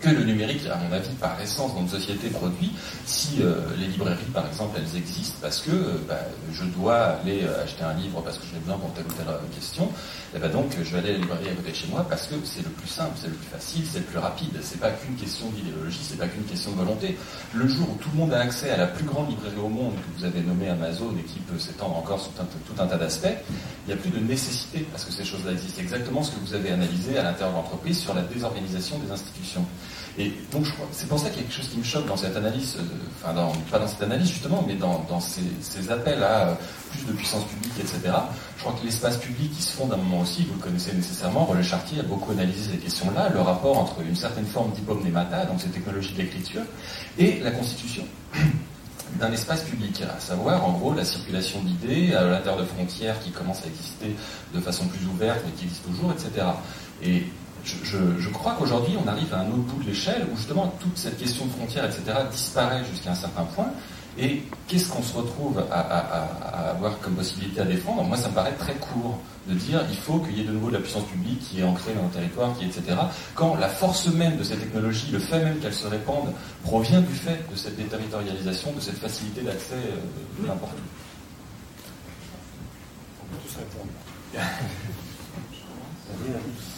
que 0.00 0.10
le 0.10 0.24
numérique, 0.24 0.62
à 0.66 0.76
mon 0.76 0.92
avis, 0.92 1.14
par 1.20 1.40
essence, 1.40 1.74
dans 1.74 1.80
une 1.80 1.88
société 1.88 2.28
produit, 2.28 2.72
si 3.06 3.40
euh, 3.40 3.60
les 3.78 3.86
librairies, 3.86 4.24
par 4.32 4.46
exemple, 4.46 4.78
elles 4.78 4.96
existent 4.96 5.38
parce 5.40 5.60
que 5.60 5.70
euh, 5.70 5.98
bah, 6.08 6.18
je 6.52 6.64
dois 6.64 7.18
aller 7.20 7.44
euh, 7.44 7.64
acheter 7.64 7.82
un 7.82 7.94
livre 7.94 8.20
parce 8.22 8.38
que 8.38 8.44
je 8.46 8.58
besoin 8.58 8.78
pour 8.78 8.92
telle 8.92 9.06
ou 9.06 9.12
telle 9.12 9.26
question, 9.54 9.90
et 10.34 10.38
ben 10.38 10.50
donc 10.50 10.72
je 10.82 10.90
vais 10.92 10.98
aller 10.98 11.10
à 11.10 11.12
la 11.12 11.18
librairie 11.18 11.48
à 11.48 11.54
côté 11.54 11.70
de 11.70 11.76
chez 11.76 11.86
moi 11.88 12.04
parce 12.08 12.26
que 12.26 12.34
c'est 12.44 12.62
le 12.62 12.70
plus 12.70 12.88
simple, 12.88 13.12
c'est 13.16 13.28
le 13.28 13.34
plus 13.34 13.48
facile, 13.48 13.84
c'est 13.90 14.00
le 14.00 14.04
plus 14.04 14.18
rapide. 14.18 14.52
C'est 14.62 14.80
pas 14.80 14.90
qu'une 14.90 15.14
question 15.16 15.48
d'idéologie, 15.50 16.00
c'est 16.02 16.18
pas 16.18 16.26
qu'une 16.26 16.44
question 16.44 16.72
de 16.72 16.76
volonté. 16.76 17.16
Le 17.54 17.66
jour 17.68 17.88
où 17.90 17.94
tout 17.94 18.10
le 18.12 18.18
monde 18.18 18.34
a 18.34 18.40
accès 18.40 18.70
à 18.70 18.76
la 18.76 18.86
plus 18.86 19.04
grande 19.04 19.30
librairie 19.30 19.56
au 19.62 19.68
monde, 19.68 19.94
que 19.94 20.18
vous 20.18 20.24
avez 20.24 20.40
nommée 20.40 20.68
Amazon 20.68 21.14
et 21.18 21.22
qui 21.22 21.38
peut 21.40 21.58
s'étendre 21.58 21.96
encore 21.96 22.20
sur 22.20 22.32
tout 22.32 22.82
un, 22.82 22.86
tas 22.86 22.98
d'aspects, 22.98 23.28
il 23.86 23.88
n'y 23.88 23.92
a 23.94 23.96
plus 23.96 24.10
de 24.10 24.18
nécessité 24.18 24.86
à 24.94 24.98
ce 24.98 25.06
que 25.06 25.12
ces 25.12 25.24
choses-là 25.24 25.52
existent. 25.52 25.80
Exactement 25.80 26.22
ce 26.22 26.32
que 26.32 26.40
vous 26.40 26.54
avez 26.54 26.70
analysé 26.70 27.18
à 27.18 27.22
l'intérieur 27.22 27.52
de 27.52 27.56
l'entreprise 27.56 27.98
sur 27.98 28.14
la 28.14 28.22
désorganisation 28.22 28.98
des 28.98 29.10
institutions. 29.10 29.64
Et 30.18 30.32
donc, 30.50 30.64
c'est 30.92 31.08
pour 31.08 31.18
ça 31.18 31.28
qu'il 31.28 31.38
y 31.38 31.40
a 31.40 31.42
quelque 31.42 31.56
chose 31.56 31.68
qui 31.68 31.78
me 31.78 31.84
choque 31.84 32.06
dans 32.06 32.16
cette 32.16 32.34
analyse, 32.36 32.76
euh, 32.78 32.82
enfin, 33.20 33.34
dans, 33.34 33.52
pas 33.70 33.78
dans 33.78 33.86
cette 33.86 34.02
analyse 34.02 34.28
justement, 34.28 34.64
mais 34.66 34.74
dans, 34.74 35.20
ces, 35.20 35.90
appels 35.90 36.22
à 36.22 36.48
euh, 36.48 36.54
plus 36.90 37.04
de 37.04 37.12
puissance 37.12 37.44
publique, 37.44 37.74
etc. 37.78 38.00
Je 38.56 38.62
crois 38.62 38.72
que 38.80 38.84
l'espace 38.84 39.18
public, 39.18 39.52
qui 39.54 39.62
se 39.62 39.72
fonde 39.72 39.92
à 39.92 39.94
un 39.94 39.98
moment 39.98 40.20
aussi, 40.20 40.44
vous 40.44 40.54
le 40.54 40.60
connaissez 40.60 40.94
nécessairement, 40.94 41.44
Roger 41.44 41.62
Chartier 41.62 42.00
a 42.00 42.02
beaucoup 42.02 42.32
analysé 42.32 42.72
ces 42.72 42.78
questions-là, 42.78 43.28
le 43.28 43.40
rapport 43.40 43.78
entre 43.78 44.00
une 44.00 44.16
certaine 44.16 44.46
forme 44.46 44.72
d'hypomnémata, 44.72 45.44
donc 45.44 45.60
ces 45.60 45.68
technologies 45.68 46.14
d'écriture, 46.14 46.62
et 47.18 47.40
la 47.40 47.50
constitution 47.50 48.04
d'un 49.20 49.32
espace 49.32 49.64
public, 49.64 50.02
à 50.02 50.18
savoir 50.18 50.64
en 50.64 50.72
gros 50.72 50.94
la 50.94 51.04
circulation 51.04 51.60
d'idées 51.62 52.14
à 52.14 52.24
l'intérieur 52.24 52.62
de 52.62 52.66
frontières 52.66 53.20
qui 53.20 53.32
commencent 53.32 53.64
à 53.64 53.68
exister 53.68 54.16
de 54.54 54.60
façon 54.60 54.86
plus 54.86 55.06
ouverte, 55.06 55.40
mais 55.44 55.52
qui 55.52 55.64
existent 55.64 55.90
toujours, 55.90 56.12
etc. 56.12 56.46
Et 57.02 57.26
je, 57.66 57.96
je, 58.18 58.28
crois 58.30 58.54
qu'aujourd'hui, 58.58 58.94
on 59.02 59.08
arrive 59.08 59.32
à 59.34 59.40
un 59.40 59.48
autre 59.48 59.62
bout 59.62 59.82
de 59.82 59.88
l'échelle 59.88 60.26
où 60.32 60.36
justement 60.36 60.72
toute 60.80 60.96
cette 60.96 61.18
question 61.18 61.46
de 61.46 61.50
frontières, 61.50 61.84
etc., 61.84 62.02
disparaît 62.30 62.84
jusqu'à 62.90 63.10
un 63.10 63.16
certain 63.16 63.44
point. 63.44 63.70
Et 64.18 64.42
qu'est-ce 64.66 64.88
qu'on 64.88 65.02
se 65.02 65.14
retrouve 65.14 65.62
à, 65.70 65.80
à, 65.80 65.98
à, 65.98 66.70
avoir 66.70 66.98
comme 67.00 67.14
possibilité 67.14 67.60
à 67.60 67.64
défendre? 67.64 68.02
Moi, 68.04 68.16
ça 68.16 68.30
me 68.30 68.34
paraît 68.34 68.54
très 68.54 68.74
court 68.74 69.18
de 69.46 69.54
dire 69.54 69.84
il 69.90 69.96
faut 69.96 70.18
qu'il 70.20 70.38
y 70.38 70.40
ait 70.40 70.44
de 70.44 70.52
nouveau 70.52 70.68
de 70.68 70.74
la 70.74 70.80
puissance 70.80 71.04
publique 71.04 71.40
qui 71.40 71.60
est 71.60 71.64
ancrée 71.64 71.92
dans 71.92 72.04
le 72.04 72.08
territoire, 72.08 72.56
qui 72.58 72.64
etc. 72.64 72.82
Quand 73.34 73.56
la 73.56 73.68
force 73.68 74.06
même 74.06 74.38
de 74.38 74.42
ces 74.42 74.56
technologies, 74.56 75.10
le 75.12 75.18
fait 75.18 75.44
même 75.44 75.58
qu'elles 75.58 75.74
se 75.74 75.86
répandent, 75.86 76.32
provient 76.64 77.02
du 77.02 77.14
fait 77.14 77.44
de 77.50 77.56
cette 77.56 77.76
déterritorialisation, 77.76 78.72
de 78.72 78.80
cette 78.80 78.98
facilité 78.98 79.42
d'accès 79.42 79.74
euh, 79.74 80.46
n'importe 80.46 80.72
où. 80.72 80.86
On 83.22 83.34
peut 83.34 83.42
tous 83.46 83.56
répondre. 83.58 83.90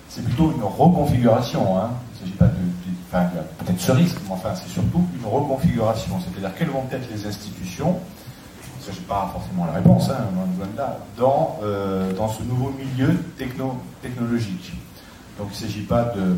C'est 0.07 0.23
plutôt 0.23 0.51
une 0.51 0.63
reconfiguration. 0.63 1.79
Hein. 1.79 1.89
Il 2.11 2.13
ne 2.13 2.25
s'agit 2.25 2.37
pas 2.37 3.21
de, 3.25 3.39
peut-être 3.57 3.79
ce 3.79 3.91
risque, 3.91 4.17
mais 4.25 4.33
enfin, 4.33 4.53
c'est 4.53 4.69
surtout 4.69 5.03
une 5.19 5.25
reconfiguration. 5.25 6.19
C'est-à-dire 6.19 6.53
quelles 6.55 6.69
vont 6.69 6.85
être 6.91 7.09
les 7.11 7.25
institutions 7.25 7.97
ne 8.81 8.93
s'agit 8.93 9.05
pas 9.05 9.29
forcément 9.31 9.65
la 9.65 9.73
réponse, 9.73 10.09
hein, 10.09 10.25
là, 10.75 10.97
dans, 11.17 11.59
euh, 11.63 12.13
dans 12.13 12.27
ce 12.27 12.41
nouveau 12.43 12.71
milieu 12.71 13.15
techno, 13.37 13.77
technologique. 14.01 14.73
Donc 15.37 15.49
il 15.51 15.63
ne 15.63 15.69
s'agit 15.69 15.83
pas 15.83 16.13
de, 16.15 16.35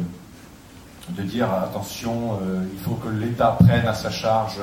de 1.16 1.24
dire 1.24 1.52
attention, 1.52 2.40
euh, 2.42 2.64
il 2.72 2.80
faut 2.80 2.96
que 2.96 3.10
l'État 3.10 3.58
prenne 3.60 3.88
à 3.88 3.94
sa 3.94 4.10
charge 4.10 4.60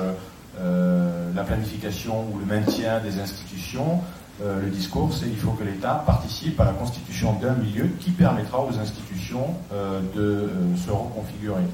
euh, 0.61 1.31
la 1.35 1.43
planification 1.43 2.27
ou 2.32 2.39
le 2.39 2.44
maintien 2.44 3.01
des 3.01 3.19
institutions. 3.20 4.01
Le 4.43 4.70
discours, 4.70 5.12
c'est 5.12 5.27
il 5.27 5.36
faut 5.36 5.51
que 5.51 5.65
l'État 5.65 6.02
participe 6.07 6.59
à 6.61 6.65
la 6.65 6.73
constitution 6.73 7.35
d'un 7.35 7.52
milieu 7.52 7.90
qui 8.01 8.11
permettra 8.11 8.65
aux 8.65 8.78
institutions 8.78 9.55
de 10.16 10.48
se 10.82 10.90
reconfigurer. 10.90 11.65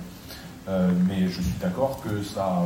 mais 0.66 1.28
je 1.28 1.41
suis 1.43 1.55
d'accord 1.62 2.01
que 2.03 2.24
ça, 2.24 2.62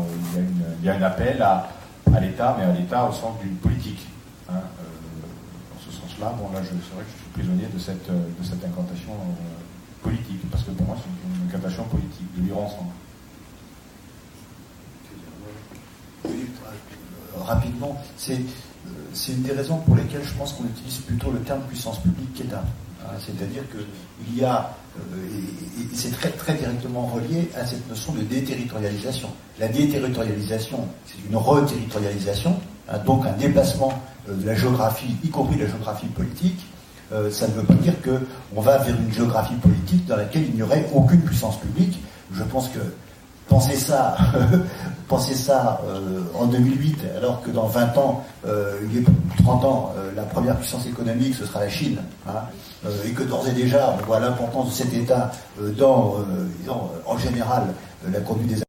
il 0.80 0.86
y, 0.86 0.88
a 0.88 0.94
un 0.94 1.02
appel 1.02 1.42
à 1.42 1.68
à 2.14 2.20
l'État, 2.20 2.56
mais 2.58 2.64
à 2.64 2.72
l'État 2.72 3.08
au 3.08 3.12
sens 3.12 3.38
d'une 3.40 3.56
politique. 3.56 4.06
Hein, 4.48 4.54
euh, 4.54 5.74
dans 5.74 5.80
ce 5.80 5.92
sens-là, 5.92 6.34
bon 6.38 6.52
là, 6.52 6.60
c'est 6.64 6.74
vrai 6.94 7.04
que 7.04 7.10
je 7.10 7.22
suis 7.22 7.30
prisonnier 7.32 7.66
de 7.72 7.78
cette, 7.78 8.08
euh, 8.10 8.66
incantation 8.66 9.12
euh, 9.12 10.02
politique, 10.02 10.50
parce 10.50 10.64
que 10.64 10.70
pour 10.72 10.86
moi, 10.86 10.96
c'est 10.98 11.08
une, 11.08 11.48
incantation 11.48 11.84
politique, 11.84 12.36
de 12.36 12.42
vivre 12.42 12.58
ensemble. 12.58 12.90
Oui, 16.24 16.46
rapidement, 17.38 17.96
c'est, 18.16 18.40
c'est 19.12 19.32
une 19.32 19.42
des 19.42 19.52
raisons 19.52 19.78
pour 19.78 19.96
lesquelles 19.96 20.24
je 20.24 20.34
pense 20.34 20.52
qu'on 20.52 20.64
utilise 20.64 20.98
plutôt 20.98 21.30
le 21.30 21.40
terme 21.40 21.62
puissance 21.62 21.98
publique 22.00 22.34
qu'État. 22.34 22.64
Hein, 23.02 23.12
c'est-à-dire 23.18 23.62
qu'il 23.70 24.36
y 24.36 24.44
a, 24.44 24.76
euh, 24.96 25.80
et, 25.80 25.86
c'est 25.94 26.10
très, 26.12 26.30
très 26.30 26.54
directement 26.54 27.06
relié 27.06 27.48
à 27.56 27.66
cette 27.66 27.88
notion 27.88 28.12
de 28.12 28.22
déterritorialisation. 28.22 29.28
La 29.58 29.68
déterritorialisation, 29.68 30.86
c'est 31.06 31.28
une 31.28 31.36
reterritorialisation, 31.36 32.58
hein, 32.88 32.98
donc 33.04 33.26
un 33.26 33.32
déplacement 33.32 33.92
euh, 34.28 34.34
de 34.34 34.46
la 34.46 34.54
géographie, 34.54 35.16
y 35.22 35.28
compris 35.28 35.56
de 35.56 35.64
la 35.64 35.70
géographie 35.70 36.06
politique, 36.06 36.66
euh, 37.12 37.30
ça 37.30 37.48
ne 37.48 37.52
veut 37.52 37.64
pas 37.64 37.74
dire 37.74 37.94
qu'on 38.02 38.60
va 38.60 38.78
vers 38.78 38.94
une 38.94 39.12
géographie 39.12 39.54
politique 39.54 40.06
dans 40.06 40.16
laquelle 40.16 40.44
il 40.48 40.54
n'y 40.54 40.62
aurait 40.62 40.86
aucune 40.94 41.20
puissance 41.22 41.58
publique. 41.58 41.98
Je 42.32 42.44
pense 42.44 42.68
que 42.68 42.78
penser 43.50 43.76
ça, 43.76 44.16
penser 45.08 45.34
ça 45.34 45.82
euh, 45.84 46.22
en 46.38 46.46
2008, 46.46 47.00
alors 47.16 47.42
que 47.42 47.50
dans 47.50 47.66
20 47.66 47.98
ans, 47.98 48.24
euh, 48.46 48.78
il 48.90 48.98
est 48.98 49.04
30 49.42 49.64
ans, 49.64 49.92
euh, 49.98 50.12
la 50.14 50.22
première 50.22 50.56
puissance 50.56 50.86
économique, 50.86 51.34
ce 51.34 51.44
sera 51.44 51.60
la 51.60 51.68
Chine, 51.68 51.98
hein, 52.28 52.44
et 53.04 53.10
que 53.10 53.24
d'ores 53.24 53.48
et 53.48 53.52
déjà, 53.52 53.94
on 54.00 54.06
voit 54.06 54.20
l'importance 54.20 54.68
de 54.68 54.74
cet 54.74 54.94
État 54.94 55.32
dans, 55.76 56.16
en 57.04 57.18
général, 57.18 57.64
la 58.10 58.20
conduite 58.20 58.54
des 58.54 58.62